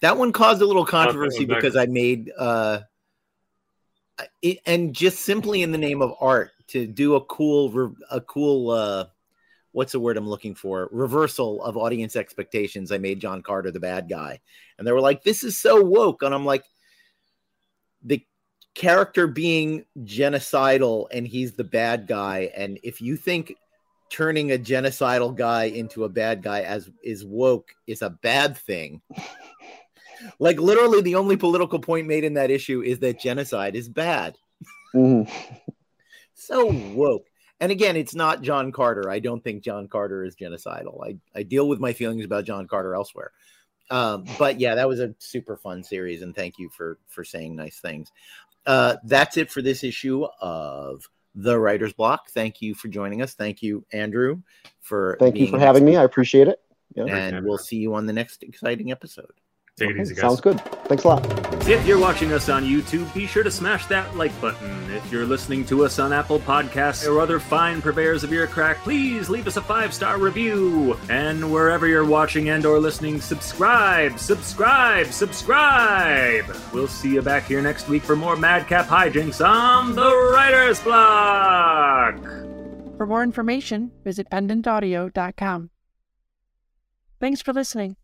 That 0.01 0.17
one 0.17 0.31
caused 0.31 0.61
a 0.61 0.65
little 0.65 0.85
controversy 0.85 1.45
back. 1.45 1.59
because 1.59 1.77
I 1.77 1.85
made 1.85 2.31
uh 2.37 2.81
it, 4.41 4.59
and 4.65 4.93
just 4.93 5.19
simply 5.19 5.61
in 5.61 5.71
the 5.71 5.77
name 5.77 6.01
of 6.01 6.13
art 6.19 6.51
to 6.67 6.85
do 6.85 7.15
a 7.15 7.21
cool 7.25 7.95
a 8.11 8.21
cool 8.21 8.69
uh 8.71 9.05
what's 9.71 9.93
the 9.93 9.99
word 9.99 10.17
I'm 10.17 10.29
looking 10.29 10.55
for? 10.55 10.89
Reversal 10.91 11.63
of 11.63 11.77
audience 11.77 12.15
expectations. 12.15 12.91
I 12.91 12.97
made 12.97 13.19
John 13.19 13.41
Carter 13.41 13.71
the 13.71 13.79
bad 13.79 14.07
guy. 14.07 14.39
And 14.77 14.85
they 14.85 14.91
were 14.91 15.01
like, 15.01 15.23
this 15.23 15.43
is 15.43 15.57
so 15.57 15.81
woke. 15.83 16.21
And 16.21 16.33
I'm 16.33 16.45
like, 16.45 16.63
the 16.63 16.69
character 18.75 19.27
being 19.27 19.85
genocidal 19.99 21.07
and 21.11 21.27
he's 21.27 21.53
the 21.53 21.63
bad 21.63 22.07
guy. 22.07 22.51
And 22.55 22.79
if 22.83 23.01
you 23.01 23.17
think 23.17 23.55
turning 24.09 24.51
a 24.51 24.57
genocidal 24.57 25.35
guy 25.35 25.65
into 25.65 26.03
a 26.03 26.09
bad 26.09 26.43
guy 26.43 26.61
as 26.61 26.89
is 27.03 27.25
woke 27.25 27.71
is 27.87 28.01
a 28.01 28.09
bad 28.09 28.57
thing, 28.57 29.01
like 30.39 30.59
literally 30.59 31.01
the 31.01 31.15
only 31.15 31.37
political 31.37 31.79
point 31.79 32.07
made 32.07 32.23
in 32.23 32.33
that 32.35 32.51
issue 32.51 32.81
is 32.81 32.99
that 32.99 33.19
genocide 33.19 33.75
is 33.75 33.89
bad. 33.89 34.37
mhm. 34.95 35.29
So 36.35 36.65
woke. 36.93 37.27
And 37.61 37.71
again, 37.71 37.95
it's 37.95 38.15
not 38.15 38.41
John 38.41 38.73
Carter. 38.73 39.09
I 39.09 39.19
don't 39.19 39.41
think 39.41 39.63
John 39.63 39.87
Carter 39.87 40.25
is 40.25 40.35
genocidal. 40.35 40.99
I, 41.07 41.15
I 41.33 41.43
deal 41.43 41.69
with 41.69 41.79
my 41.79 41.93
feelings 41.93 42.25
about 42.25 42.43
John 42.43 42.67
Carter 42.67 42.93
elsewhere. 42.95 43.31
Um, 43.89 44.25
but 44.37 44.59
yeah, 44.59 44.75
that 44.75 44.89
was 44.89 44.99
a 44.99 45.13
super 45.19 45.55
fun 45.55 45.83
series, 45.83 46.21
and 46.21 46.35
thank 46.35 46.57
you 46.57 46.69
for 46.69 46.97
for 47.07 47.23
saying 47.23 47.55
nice 47.55 47.79
things. 47.79 48.11
Uh, 48.65 48.95
that's 49.03 49.37
it 49.37 49.51
for 49.51 49.61
this 49.61 49.83
issue 49.83 50.25
of 50.41 51.07
the 51.35 51.59
Writer's 51.59 51.93
Block. 51.93 52.29
Thank 52.29 52.61
you 52.61 52.75
for 52.75 52.87
joining 52.87 53.21
us. 53.21 53.33
Thank 53.33 53.61
you, 53.61 53.85
Andrew, 53.91 54.41
for 54.79 55.17
Thank 55.19 55.37
you 55.37 55.47
for 55.47 55.59
having 55.59 55.85
me. 55.85 55.97
I 55.97 56.03
appreciate 56.03 56.47
it. 56.47 56.59
Yeah. 56.95 57.05
And 57.05 57.45
we'll 57.45 57.57
see 57.57 57.77
you 57.77 57.95
on 57.95 58.05
the 58.05 58.13
next 58.13 58.43
exciting 58.43 58.91
episode. 58.91 59.33
Take 59.77 59.89
Okay, 59.89 59.99
it 59.99 60.01
easy, 60.03 60.13
guys. 60.13 60.21
Sounds 60.21 60.41
good. 60.41 60.59
Thanks 60.85 61.03
a 61.03 61.07
lot. 61.07 61.67
If 61.67 61.87
you're 61.87 61.97
watching 61.99 62.31
us 62.31 62.47
on 62.47 62.63
YouTube, 62.63 63.11
be 63.13 63.25
sure 63.25 63.41
to 63.41 63.49
smash 63.49 63.87
that 63.87 64.15
like 64.15 64.39
button. 64.39 64.91
If 64.91 65.11
you're 65.11 65.25
listening 65.25 65.65
to 65.65 65.83
us 65.83 65.97
on 65.97 66.13
Apple 66.13 66.39
Podcasts 66.39 67.07
or 67.09 67.19
other 67.19 67.39
fine 67.39 67.81
purveyors 67.81 68.23
of 68.23 68.31
ear 68.31 68.45
crack, 68.45 68.77
please 68.79 69.29
leave 69.29 69.47
us 69.47 69.57
a 69.57 69.61
five-star 69.61 70.19
review. 70.19 70.95
And 71.09 71.51
wherever 71.51 71.87
you're 71.87 72.05
watching 72.05 72.49
and 72.49 72.63
or 72.67 72.79
listening, 72.79 73.19
subscribe, 73.19 74.19
subscribe, 74.19 75.07
subscribe. 75.07 76.45
We'll 76.71 76.87
see 76.87 77.13
you 77.15 77.23
back 77.23 77.45
here 77.45 77.61
next 77.61 77.89
week 77.89 78.03
for 78.03 78.15
more 78.15 78.35
Madcap 78.35 78.85
hijinks 78.85 79.43
on 79.43 79.95
the 79.95 80.31
Writer's 80.33 80.79
Block. 80.81 82.21
For 82.97 83.07
more 83.07 83.23
information, 83.23 83.91
visit 84.03 84.29
pendantaudio.com. 84.29 85.71
Thanks 87.19 87.41
for 87.41 87.53
listening. 87.53 87.95